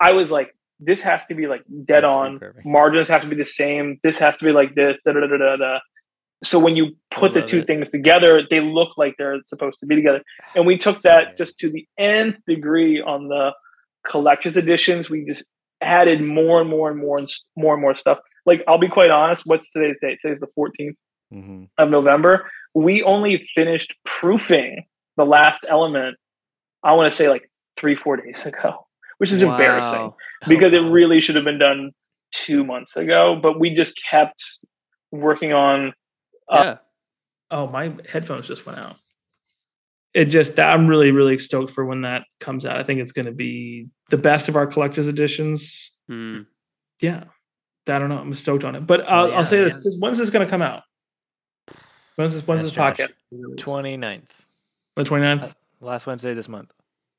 I 0.02 0.12
was 0.12 0.32
like, 0.32 0.54
this 0.86 1.02
has 1.02 1.22
to 1.30 1.36
be 1.36 1.48
like 1.48 1.64
dead 1.86 2.04
on. 2.04 2.40
Margins 2.64 3.10
have 3.10 3.22
to 3.22 3.28
be 3.28 3.36
the 3.36 3.46
same. 3.46 4.00
This 4.04 4.18
has 4.20 4.36
to 4.38 4.46
be 4.46 4.52
like 4.52 4.76
this. 4.76 4.98
Da, 5.06 5.14
da, 5.14 5.22
da, 5.22 5.38
da, 5.38 5.56
da. 5.58 5.80
So 6.44 6.60
when 6.60 6.76
you 6.76 6.96
put 7.12 7.34
the 7.34 7.42
two 7.42 7.60
it. 7.60 7.68
things 7.68 7.88
together, 7.92 8.44
they 8.50 8.60
look 8.60 8.98
like 8.98 9.16
they're 9.18 9.40
supposed 9.48 9.80
to 9.80 9.86
be 9.86 9.96
together. 9.96 10.22
And 10.56 10.66
we 10.68 10.78
took 10.78 11.02
that 11.02 11.30
good. 11.30 11.38
just 11.46 11.60
to 11.60 11.72
the 11.72 11.88
nth 11.98 12.38
degree 12.48 13.02
on 13.02 13.28
the 13.30 13.52
collections 14.10 14.58
editions. 14.58 15.10
We 15.10 15.26
just 15.26 15.44
added 15.82 16.22
more 16.22 16.62
and 16.62 16.70
more 16.70 16.90
and 16.92 17.00
more 17.00 17.18
and 17.18 17.30
more 17.56 17.74
and 17.74 17.82
more 17.82 17.98
stuff. 17.98 18.20
Like 18.46 18.64
I'll 18.68 18.78
be 18.78 18.90
quite 18.90 19.10
honest. 19.12 19.44
What's 19.46 19.70
today's 19.72 19.96
date? 20.02 20.20
Today's 20.22 20.40
the 20.40 20.48
14th 20.58 20.96
Mhm. 21.34 21.70
of 21.78 21.90
November. 21.90 22.50
We 22.76 23.02
only 23.04 23.50
finished 23.56 23.94
proofing 24.06 24.86
the 25.18 25.26
last 25.26 25.66
element. 25.68 26.18
I 26.84 26.92
want 26.94 27.12
to 27.12 27.18
say 27.18 27.30
like 27.30 27.50
three, 27.80 27.96
four 27.96 28.18
days 28.18 28.46
ago, 28.46 28.85
which 29.18 29.32
is 29.32 29.44
embarrassing 29.44 30.00
Wow. 30.00 30.16
because 30.48 30.74
it 30.74 30.80
really 30.82 31.22
should 31.22 31.36
have 31.36 31.46
been 31.46 31.60
done 31.60 31.92
two 32.32 32.64
months 32.64 32.96
ago. 32.98 33.40
But 33.42 33.60
we 33.60 33.74
just 33.76 34.00
kept 34.10 34.44
working 35.12 35.54
on. 35.54 35.94
Uh, 36.50 36.62
Yeah. 36.64 36.78
Oh, 37.52 37.68
my 37.68 37.94
headphones 38.10 38.48
just 38.48 38.66
went 38.66 38.80
out. 38.80 38.96
It 40.14 40.26
just 40.26 40.58
I'm 40.60 40.88
really 40.88 41.12
really 41.12 41.38
stoked 41.40 41.72
for 41.74 41.86
when 41.86 42.02
that 42.02 42.24
comes 42.40 42.66
out. 42.66 42.78
I 42.80 42.84
think 42.84 43.02
it's 43.02 43.12
going 43.12 43.26
to 43.26 43.32
be 43.34 43.88
the 44.10 44.18
best 44.18 44.48
of 44.50 44.56
our 44.56 44.66
collector's 44.66 45.08
editions. 45.08 45.92
Mm. 46.10 46.46
Yeah, 47.02 47.26
I 47.88 48.00
don't 48.00 48.08
know. 48.10 48.18
I'm 48.18 48.34
stoked 48.34 48.64
on 48.64 48.76
it. 48.76 48.88
But 48.88 49.08
I'll, 49.10 49.30
yeah, 49.30 49.36
I'll 49.38 49.46
say 49.46 49.62
this: 49.64 49.74
man. 49.74 49.84
'cause 49.84 49.98
when's 50.00 50.18
this 50.18 50.30
going 50.30 50.46
to 50.46 50.50
come 50.50 50.62
out? 50.62 50.84
When's 52.16 52.34
this? 52.34 52.48
When's 52.48 52.62
That's 52.62 52.70
this 52.70 52.74
trash. 52.74 52.98
podcast? 52.98 53.56
29th. 53.58 54.30
The 54.96 55.04
29th? 55.04 55.54
Last 55.82 56.08
Wednesday 56.08 56.34
this 56.34 56.48
month. 56.48 56.72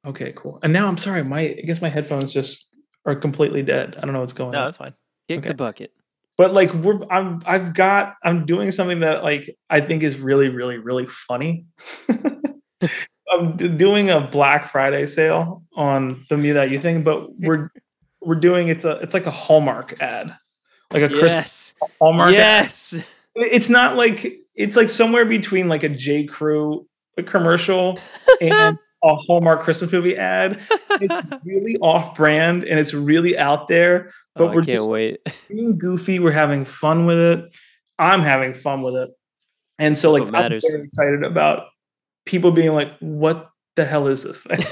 Okay, 0.06 0.32
cool. 0.36 0.58
And 0.62 0.72
now 0.72 0.86
I'm 0.88 0.98
sorry, 0.98 1.24
my 1.24 1.40
I 1.40 1.62
guess 1.66 1.82
my 1.82 1.88
headphones 1.88 2.32
just 2.32 2.68
are 3.04 3.14
completely 3.16 3.62
dead. 3.62 3.96
I 3.98 4.02
don't 4.02 4.12
know 4.12 4.20
what's 4.20 4.32
going 4.32 4.48
on. 4.48 4.60
No, 4.60 4.64
that's 4.66 4.78
fine. 4.78 4.94
Kick 5.28 5.38
Okay. 5.40 5.48
the 5.48 5.54
bucket. 5.54 5.92
But 6.38 6.52
like 6.54 6.72
we're 6.74 7.00
I'm 7.10 7.40
I've 7.46 7.74
got 7.74 8.14
I'm 8.22 8.46
doing 8.46 8.70
something 8.70 9.00
that 9.00 9.22
like 9.24 9.56
I 9.70 9.80
think 9.80 10.02
is 10.02 10.18
really 10.18 10.48
really 10.48 10.78
really 10.78 11.06
funny. 11.06 11.66
I'm 13.32 13.56
d- 13.56 13.68
doing 13.68 14.10
a 14.10 14.20
Black 14.20 14.70
Friday 14.70 15.06
sale 15.06 15.64
on 15.74 16.24
the 16.30 16.36
mewithoutYou 16.36 16.80
thing, 16.80 17.02
but 17.02 17.34
we're 17.40 17.70
we're 18.20 18.34
doing 18.36 18.68
it's 18.68 18.84
a 18.84 18.92
it's 18.98 19.14
like 19.14 19.26
a 19.26 19.30
Hallmark 19.30 20.00
ad, 20.00 20.36
like 20.92 21.02
a 21.02 21.08
Christmas 21.08 21.74
Yes. 21.80 21.90
Hallmark. 22.00 22.28
ad. 22.28 22.34
Yes. 22.34 22.94
It's 23.34 23.68
not 23.68 23.96
like 23.96 24.32
it's 24.54 24.76
like 24.76 24.90
somewhere 24.90 25.24
between 25.24 25.68
like 25.68 25.82
a 25.82 25.88
J 25.88 26.24
Crew 26.24 26.86
commercial 27.24 27.98
and 28.40 28.78
a 29.06 29.16
Hallmark 29.16 29.60
Christmas 29.60 29.92
movie 29.92 30.16
ad. 30.16 30.60
It's 31.00 31.16
really 31.44 31.76
off 31.78 32.16
brand 32.16 32.64
and 32.64 32.78
it's 32.78 32.92
really 32.94 33.38
out 33.38 33.68
there. 33.68 34.12
But 34.34 34.50
Oh, 34.50 34.52
we're 34.54 34.62
just 34.62 34.88
wait. 34.88 35.20
being 35.48 35.78
goofy. 35.78 36.18
We're 36.18 36.32
having 36.32 36.64
fun 36.64 37.06
with 37.06 37.18
it. 37.18 37.56
I'm 37.98 38.22
having 38.22 38.54
fun 38.54 38.82
with 38.82 38.94
it. 38.94 39.10
And 39.78 39.96
so 39.96 40.12
That's 40.12 40.30
like 40.32 40.44
I'm 40.44 40.60
very 40.60 40.84
excited 40.84 41.22
about 41.22 41.68
people 42.24 42.50
being 42.50 42.72
like, 42.72 42.92
what 43.00 43.50
the 43.76 43.84
hell 43.84 44.08
is 44.08 44.22
this 44.22 44.42
thing? 44.42 44.64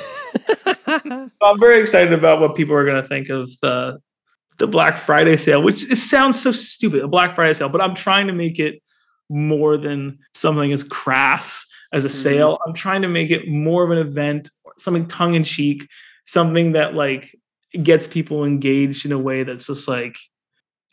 I'm 1.42 1.60
very 1.60 1.80
excited 1.80 2.12
about 2.12 2.40
what 2.40 2.54
people 2.54 2.74
are 2.74 2.84
gonna 2.84 3.06
think 3.06 3.28
of 3.28 3.50
the 3.62 3.98
the 4.58 4.66
Black 4.66 4.96
Friday 4.96 5.36
sale, 5.36 5.62
which 5.62 5.90
it 5.90 5.96
sounds 5.96 6.40
so 6.40 6.52
stupid, 6.52 7.02
a 7.02 7.08
Black 7.08 7.34
Friday 7.34 7.54
sale, 7.54 7.68
but 7.68 7.80
I'm 7.80 7.94
trying 7.94 8.28
to 8.28 8.32
make 8.32 8.58
it 8.58 8.80
more 9.28 9.76
than 9.76 10.18
something 10.34 10.72
as 10.72 10.84
crass 10.84 11.66
as 11.94 12.04
a 12.04 12.08
Mhm. 12.08 12.12
sale. 12.12 12.58
I'm 12.66 12.74
trying 12.74 13.02
to 13.02 13.08
make 13.08 13.30
it 13.30 13.48
more 13.48 13.84
of 13.84 13.90
an 13.90 13.98
event, 13.98 14.50
something 14.76 15.06
tongue 15.06 15.34
in 15.34 15.44
cheek, 15.44 15.88
something 16.26 16.72
that 16.72 16.94
like 16.94 17.34
gets 17.82 18.06
people 18.08 18.44
engaged 18.44 19.06
in 19.06 19.12
a 19.12 19.18
way 19.18 19.42
that's 19.44 19.66
just 19.66 19.88
like, 19.88 20.16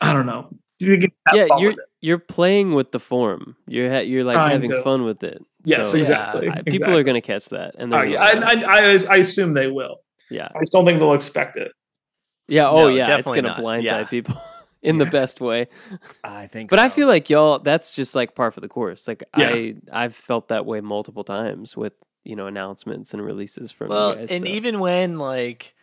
I 0.00 0.12
don't 0.12 0.26
know. 0.26 0.48
You 0.78 0.98
can 0.98 1.10
yeah, 1.34 1.46
you're 1.58 1.74
you're 2.00 2.18
playing 2.18 2.72
with 2.72 2.90
the 2.90 2.98
form. 2.98 3.56
You're 3.68 3.88
ha- 3.92 4.00
you're 4.00 4.24
like 4.24 4.34
Trying 4.34 4.50
having 4.62 4.70
to. 4.70 4.82
fun 4.82 5.04
with 5.04 5.22
it. 5.22 5.40
Yes, 5.64 5.92
So, 5.92 5.98
exactly. 5.98 6.48
I- 6.48 6.56
people 6.62 6.74
exactly. 6.74 6.94
are 7.00 7.02
going 7.04 7.14
to 7.14 7.20
catch 7.20 7.46
that, 7.50 7.76
and 7.78 7.94
Oh, 7.94 7.98
they're 7.98 8.06
yeah, 8.08 8.34
gonna 8.34 8.46
I. 8.46 8.52
I, 8.52 8.80
I, 8.94 8.98
I 9.10 9.16
assume 9.18 9.54
they 9.54 9.68
will. 9.68 9.98
yeah, 10.28 10.48
I 10.56 10.58
just 10.60 10.72
don't 10.72 10.84
think 10.84 10.98
they'll 10.98 11.12
expect 11.14 11.56
it. 11.56 11.70
yeah. 12.48 12.68
Oh 12.68 12.84
No, 12.84 12.88
yeah, 12.88 13.16
it's 13.18 13.28
going 13.30 13.44
to 13.44 13.50
blindside 13.54 13.84
Yeah. 13.84 14.04
people 14.04 14.34
in 14.82 14.98
the 14.98 15.06
best 15.06 15.40
way. 15.40 15.68
I 16.24 16.46
think. 16.48 16.68
But 16.70 16.78
I 16.78 16.88
feel 16.88 17.06
like 17.08 17.30
y'all, 17.30 17.58
that's 17.58 17.92
just 17.92 18.14
like 18.14 18.34
par 18.34 18.50
for 18.50 18.60
the 18.60 18.68
course. 18.68 19.06
Like 19.08 19.22
Yeah. 19.36 19.48
I, 19.48 19.74
I've 19.92 20.14
felt 20.14 20.48
that 20.48 20.66
way 20.66 20.80
multiple 20.80 21.24
times 21.24 21.76
with 21.76 21.94
you 22.24 22.36
know 22.36 22.46
announcements 22.46 23.14
and 23.14 23.24
releases 23.24 23.70
from 23.72 23.88
Well, 23.88 24.10
you 24.10 24.16
guys. 24.20 24.30
and 24.30 24.40
so. 24.42 24.46
even 24.46 24.80
when 24.80 25.18
like 25.18 25.74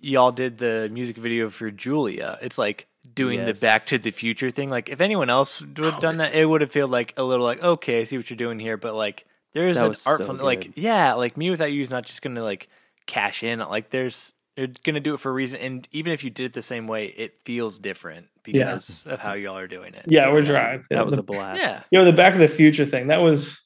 y'all 0.00 0.32
did 0.32 0.58
the 0.58 0.88
music 0.92 1.16
video 1.16 1.48
for 1.50 1.70
Julia, 1.70 2.38
it's 2.42 2.58
like 2.58 2.86
doing 3.12 3.38
Yes. 3.40 3.60
the 3.60 3.66
Back 3.66 3.86
to 3.86 3.98
the 3.98 4.10
Future 4.10 4.50
thing. 4.50 4.70
Like 4.70 4.88
if 4.88 5.00
anyone 5.00 5.30
else 5.30 5.60
would 5.60 5.78
have 5.84 6.00
done 6.00 6.16
that, 6.18 6.34
it 6.34 6.46
would 6.46 6.60
have 6.62 6.72
felt 6.72 6.90
like 6.90 7.14
a 7.16 7.22
little 7.22 7.44
like 7.44 7.62
okay, 7.62 8.00
I 8.00 8.04
see 8.04 8.16
what 8.16 8.28
you're 8.30 8.36
doing 8.36 8.58
here, 8.58 8.76
but 8.76 8.94
like 8.94 9.24
there's 9.52 9.76
That 9.76 9.84
an 9.86 9.94
art 10.06 10.20
so 10.22 10.26
from 10.26 10.38
like 10.38 10.72
yeah, 10.76 11.14
like 11.14 11.34
mewithoutYou 11.36 11.80
is 11.80 11.90
not 11.90 12.04
just 12.06 12.22
gonna 12.22 12.42
like 12.42 12.68
cash 13.06 13.42
in. 13.42 13.58
Like 13.60 13.90
there's 13.90 14.32
they're 14.56 14.68
gonna 14.84 15.00
do 15.00 15.14
it 15.14 15.20
for 15.20 15.30
a 15.30 15.32
reason, 15.32 15.60
and 15.60 15.88
even 15.92 16.12
if 16.12 16.22
you 16.24 16.30
did 16.30 16.46
it 16.46 16.52
the 16.52 16.62
same 16.62 16.86
way, 16.86 17.06
it 17.06 17.40
feels 17.44 17.78
different 17.78 18.28
Yeah. 18.46 18.66
because 18.66 19.06
of 19.06 19.18
how 19.20 19.32
y'all 19.34 19.56
are 19.58 19.66
doing 19.68 19.94
it. 19.94 20.04
Yeah, 20.06 20.30
we're 20.32 20.44
trying. 20.44 20.84
that 20.90 21.04
was 21.04 21.14
the, 21.14 21.20
a 21.20 21.24
blast. 21.24 21.60
Yeah, 21.60 21.82
you 21.90 21.98
know 21.98 22.04
the 22.04 22.12
Back 22.12 22.34
of 22.34 22.40
the 22.40 22.48
Future 22.48 22.84
thing. 22.86 23.08
That 23.08 23.20
was 23.22 23.60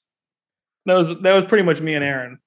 that 0.87 0.95
was 0.95 1.09
that 1.21 1.35
was 1.35 1.45
pretty 1.45 1.65
much 1.65 1.81
me 1.81 1.95
and 1.95 2.05
Aaron. 2.05 2.39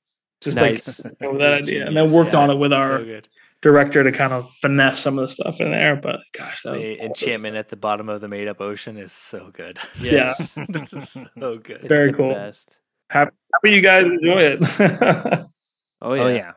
Just 0.42 0.58
Nice. 0.58 1.04
like 1.04 1.14
with 1.22 1.38
that 1.40 1.54
It's 1.54 1.64
idea, 1.64 1.86
and 1.86 1.96
then 1.96 2.12
worked 2.12 2.34
yeah. 2.34 2.40
on 2.40 2.50
it 2.50 2.56
with 2.56 2.74
our 2.74 2.98
so 2.98 3.06
good. 3.06 3.30
director 3.62 4.04
to 4.04 4.12
kind 4.12 4.34
of 4.34 4.50
finesse 4.62 4.98
some 5.00 5.20
of 5.20 5.28
the 5.30 5.34
stuff 5.36 5.62
in 5.62 5.70
there. 5.70 5.96
But 5.96 6.22
gosh, 6.34 6.64
that 6.64 6.74
was 6.76 6.84
The 6.84 7.00
enchantment 7.00 7.56
at 7.58 7.70
the 7.70 7.76
bottom 7.78 8.10
of 8.10 8.22
the 8.22 8.28
made 8.28 8.48
up 8.48 8.60
ocean 8.60 8.98
is 8.98 9.14
so 9.14 9.52
good. 9.54 9.78
Yeah. 10.02 10.34
So 10.34 11.58
good. 11.60 11.82
Very 11.82 12.10
the 12.12 12.18
cool. 12.18 12.34
Best. 12.34 12.80
happy, 13.12 13.32
happy 13.54 13.72
you 13.72 13.82
guys 13.82 14.06
enjoy 14.06 14.42
it. 14.58 15.46
Oh 16.04 16.14
yeah. 16.16 16.24
Oh 16.24 16.28
yeah. 16.30 16.52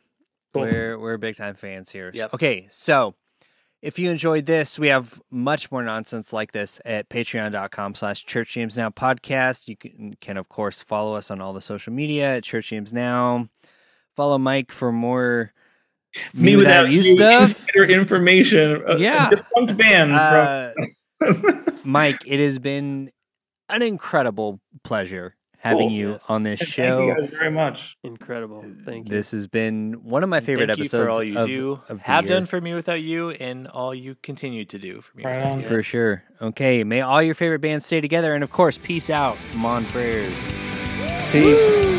Cool. 0.55 0.63
We're 0.63 0.99
we're 0.99 1.17
big 1.19 1.37
time 1.37 1.55
fans 1.57 1.91
here. 1.91 2.11
Yep. 2.15 2.35
Okay, 2.35 2.67
so 2.71 3.15
if 3.83 3.99
you 3.99 4.11
enjoyed 4.11 4.47
this, 4.47 4.79
we 4.79 4.89
have 4.89 5.21
much 5.31 5.71
more 5.71 5.83
nonsense 5.83 6.33
like 6.33 6.53
this 6.53 6.81
at 6.87 7.09
patreon.com 7.11 7.95
slash 7.95 8.25
Church 8.25 8.53
Jams 8.55 8.77
now 8.79 8.89
podcast. 8.89 9.69
You 9.69 9.77
can, 9.77 10.15
can 10.21 10.37
of 10.39 10.49
course 10.49 10.83
follow 10.83 11.15
us 11.17 11.31
on 11.31 11.41
all 11.43 11.53
the 11.53 11.61
social 11.61 11.93
media 11.93 12.37
at 12.37 12.45
Church 12.45 12.69
Jams 12.71 12.93
now. 12.93 13.49
Follow 14.17 14.39
Mike 14.39 14.73
for 14.73 14.91
more 14.93 15.53
mewithoutYou 16.37 17.03
stuff. 17.03 17.51
insider 17.51 17.85
information. 17.85 18.83
a- 18.87 18.93
a 18.95 18.99
Yeah. 18.99 19.31
defunct 19.31 19.77
band 19.77 20.13
Uh, 20.13 20.73
from. 21.19 21.81
Mike, 21.85 22.23
it 22.27 22.41
has 22.41 22.59
been 22.59 23.11
an 23.69 23.83
incredible 23.83 24.61
pleasure 24.85 25.35
having 25.65 25.89
Cool. 25.89 25.97
you 25.97 26.11
Yes. 26.13 26.29
on 26.31 26.43
this 26.43 26.61
show. 26.61 26.65
Thank 26.67 26.75
show. 26.75 27.07
you 27.07 27.27
guys 27.29 27.31
very 27.39 27.51
much. 27.51 27.97
Incredible. 28.05 28.65
Thank 28.85 29.09
you. 29.09 29.15
This 29.15 29.31
has 29.33 29.47
been 29.47 29.95
one 30.05 30.23
of 30.23 30.29
my 30.29 30.41
favorite 30.41 30.67
Thank 30.69 30.79
episodes 30.81 31.01
you 31.01 31.07
for 31.07 31.11
all 31.11 31.23
you 31.25 31.39
of, 31.39 31.47
do, 31.47 31.81
of 31.89 32.01
have 32.03 32.25
year. 32.27 32.35
done 32.37 32.47
for 32.47 32.61
mewithoutYou, 32.61 33.37
and 33.41 33.67
all 33.69 33.95
you 33.95 34.15
continue 34.23 34.65
to 34.67 34.79
do 34.79 35.01
for 35.01 35.17
me. 35.17 35.25
Right 35.25 35.37
without 35.39 35.53
on. 35.53 35.65
For 35.65 35.83
sure. 35.83 36.23
Okay. 36.43 36.85
May 36.85 37.01
all 37.01 37.23
your 37.23 37.35
favorite 37.35 37.61
bands 37.61 37.87
stay 37.87 38.01
together. 38.01 38.35
And 38.35 38.45
of 38.45 38.53
course, 38.53 38.77
peace 38.79 39.09
out. 39.11 39.37
Mon 39.55 39.85
prayers. 39.87 40.29
Peace. 41.33 41.95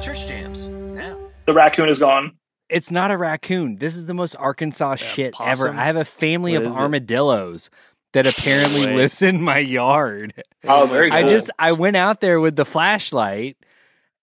Church 0.00 0.26
jams 0.26 0.66
now. 0.68 1.16
The 1.46 1.52
raccoon 1.54 1.88
is 1.88 1.98
gone. 2.00 2.32
It's 2.68 2.90
not 2.90 3.10
a 3.12 3.16
raccoon. 3.18 3.76
This 3.76 3.94
is 3.94 4.06
the 4.06 4.14
most 4.14 4.34
Arkansas 4.36 4.96
shit 4.96 5.34
ever. 5.40 5.68
I 5.70 5.84
have 5.84 5.96
a 5.96 6.04
family 6.04 6.54
What 6.58 6.66
of 6.66 6.72
armadillos. 6.72 7.66
it? 7.66 7.70
Armadillos 8.12 8.24
that 8.24 8.26
apparently 8.26 8.86
way. 8.86 8.94
lives 8.94 9.22
in 9.22 9.42
my 9.42 9.58
yard. 9.58 10.34
Oh, 10.64 10.86
very 10.86 11.10
good. 11.10 11.16
I 11.16 11.22
just 11.26 11.50
I 11.58 11.72
went 11.72 11.96
out 11.96 12.20
there 12.20 12.40
with 12.40 12.56
the 12.56 12.64
flashlight 12.64 13.56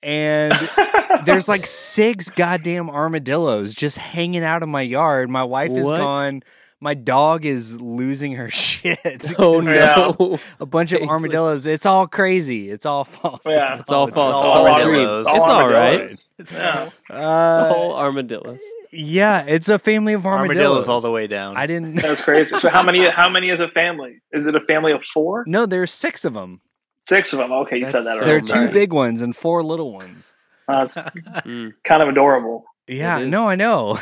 and 0.01 0.53
there's 1.25 1.47
like 1.47 1.65
six 1.65 2.29
goddamn 2.29 2.89
armadillos 2.89 3.73
just 3.73 3.97
hanging 3.97 4.43
out 4.43 4.63
in 4.63 4.69
my 4.69 4.81
yard. 4.81 5.29
My 5.29 5.43
wife 5.43 5.71
is 5.71 5.85
gone. 5.85 6.43
My 6.81 6.93
dog 6.93 7.45
is 7.45 7.79
losing 7.81 8.33
her 8.33 8.49
shit. 8.65 8.99
Oh 9.37 9.59
no. 9.59 10.39
a 10.59 10.65
bunch 10.65 10.91
of 10.93 11.01
armadillos. 11.09 11.65
It's 11.65 11.85
all 11.85 12.07
crazy. 12.07 12.69
It's 12.69 12.85
all 12.85 13.03
false. 13.03 13.41
Yeah. 13.45 13.77
It's 13.79 13.91
all 13.91 14.07
false. 14.07 14.33
all 14.33 14.47
It's 14.47 14.55
all 14.55 14.65
a 14.67 14.71
armadillos. 14.71 15.27
It's 15.27 15.35
It's 15.35 15.43
all 15.43 15.69
right. 15.69 15.99
armadillos. 15.99 16.25
Yeah. 16.53 16.85
It's 16.85 16.93
Uh, 17.09 17.73
all 17.75 17.95
armadillos. 17.97 18.61
yeah, 18.91 19.43
it's 19.45 19.67
a 19.67 19.77
family 19.77 20.13
of 20.13 20.25
armadillos. 20.25 20.57
Armadillos 20.65 20.87
all 20.87 21.01
the 21.01 21.11
way 21.11 21.27
down. 21.27 21.57
I 21.57 21.67
didn't. 21.67 21.95
That's 21.95 22.21
crazy. 22.21 22.57
So 22.59 22.69
how 22.69 22.81
many? 22.81 23.05
How 23.09 23.27
many 23.29 23.49
is 23.49 23.59
a 23.59 23.67
family? 23.69 24.21
Is 24.31 24.47
it 24.47 24.55
a 24.55 24.61
family 24.61 24.93
of 24.93 25.03
four? 25.03 25.43
No, 25.47 25.65
there's 25.65 25.91
six 25.91 26.23
of 26.23 26.33
them. 26.33 26.61
Six 27.09 27.33
of 27.33 27.39
them. 27.39 27.51
Okay, 27.51 27.77
you 27.77 27.89
said 27.89 28.03
that. 28.05 28.23
There 28.23 28.37
are 28.37 28.41
two 28.41 28.47
Sorry. 28.47 28.71
big 28.71 28.93
ones 28.93 29.21
and 29.21 29.35
four 29.35 29.63
little 29.63 29.91
ones. 29.93 30.33
That's 30.67 30.95
Mm. 30.95 31.73
kind 31.83 32.01
of 32.03 32.07
adorable. 32.09 32.63
Yeah, 32.87 33.19
no, 33.25 33.49
I 33.49 33.55
know. 33.55 33.99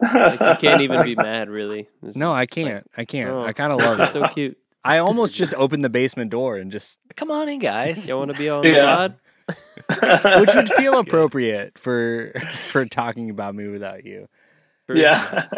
Like 0.00 0.40
you 0.40 0.68
can't 0.68 0.80
even 0.82 1.02
be 1.04 1.14
mad, 1.16 1.48
really. 1.48 1.88
It's 2.02 2.16
No, 2.16 2.32
I 2.32 2.46
can't. 2.46 2.88
I 2.96 3.04
can't. 3.04 3.30
oh, 3.30 3.42
I 3.44 3.52
kind 3.52 3.72
of 3.72 3.78
love 3.78 4.00
it. 4.00 4.08
so 4.10 4.26
cute. 4.28 4.56
I 4.84 4.98
almost 4.98 5.34
just 5.34 5.54
opened 5.54 5.84
the 5.84 5.90
basement 5.90 6.30
door 6.30 6.56
and 6.56 6.70
just, 6.70 6.98
Come 7.16 7.30
on 7.30 7.48
in, 7.48 7.58
guys. 7.58 8.06
Y'all 8.06 8.18
want 8.18 8.32
to 8.32 8.38
be 8.38 8.48
on 8.48 8.64
Yeah. 8.64 9.08
the 9.08 9.14
pod? 9.96 10.40
which 10.40 10.54
would 10.54 10.68
feel 10.70 10.98
appropriate 10.98 11.78
for 11.78 12.32
for 12.70 12.84
talking 12.86 13.30
about 13.30 13.54
mewithoutYou. 13.54 14.26
For- 14.86 14.96
yeah. 14.96 15.48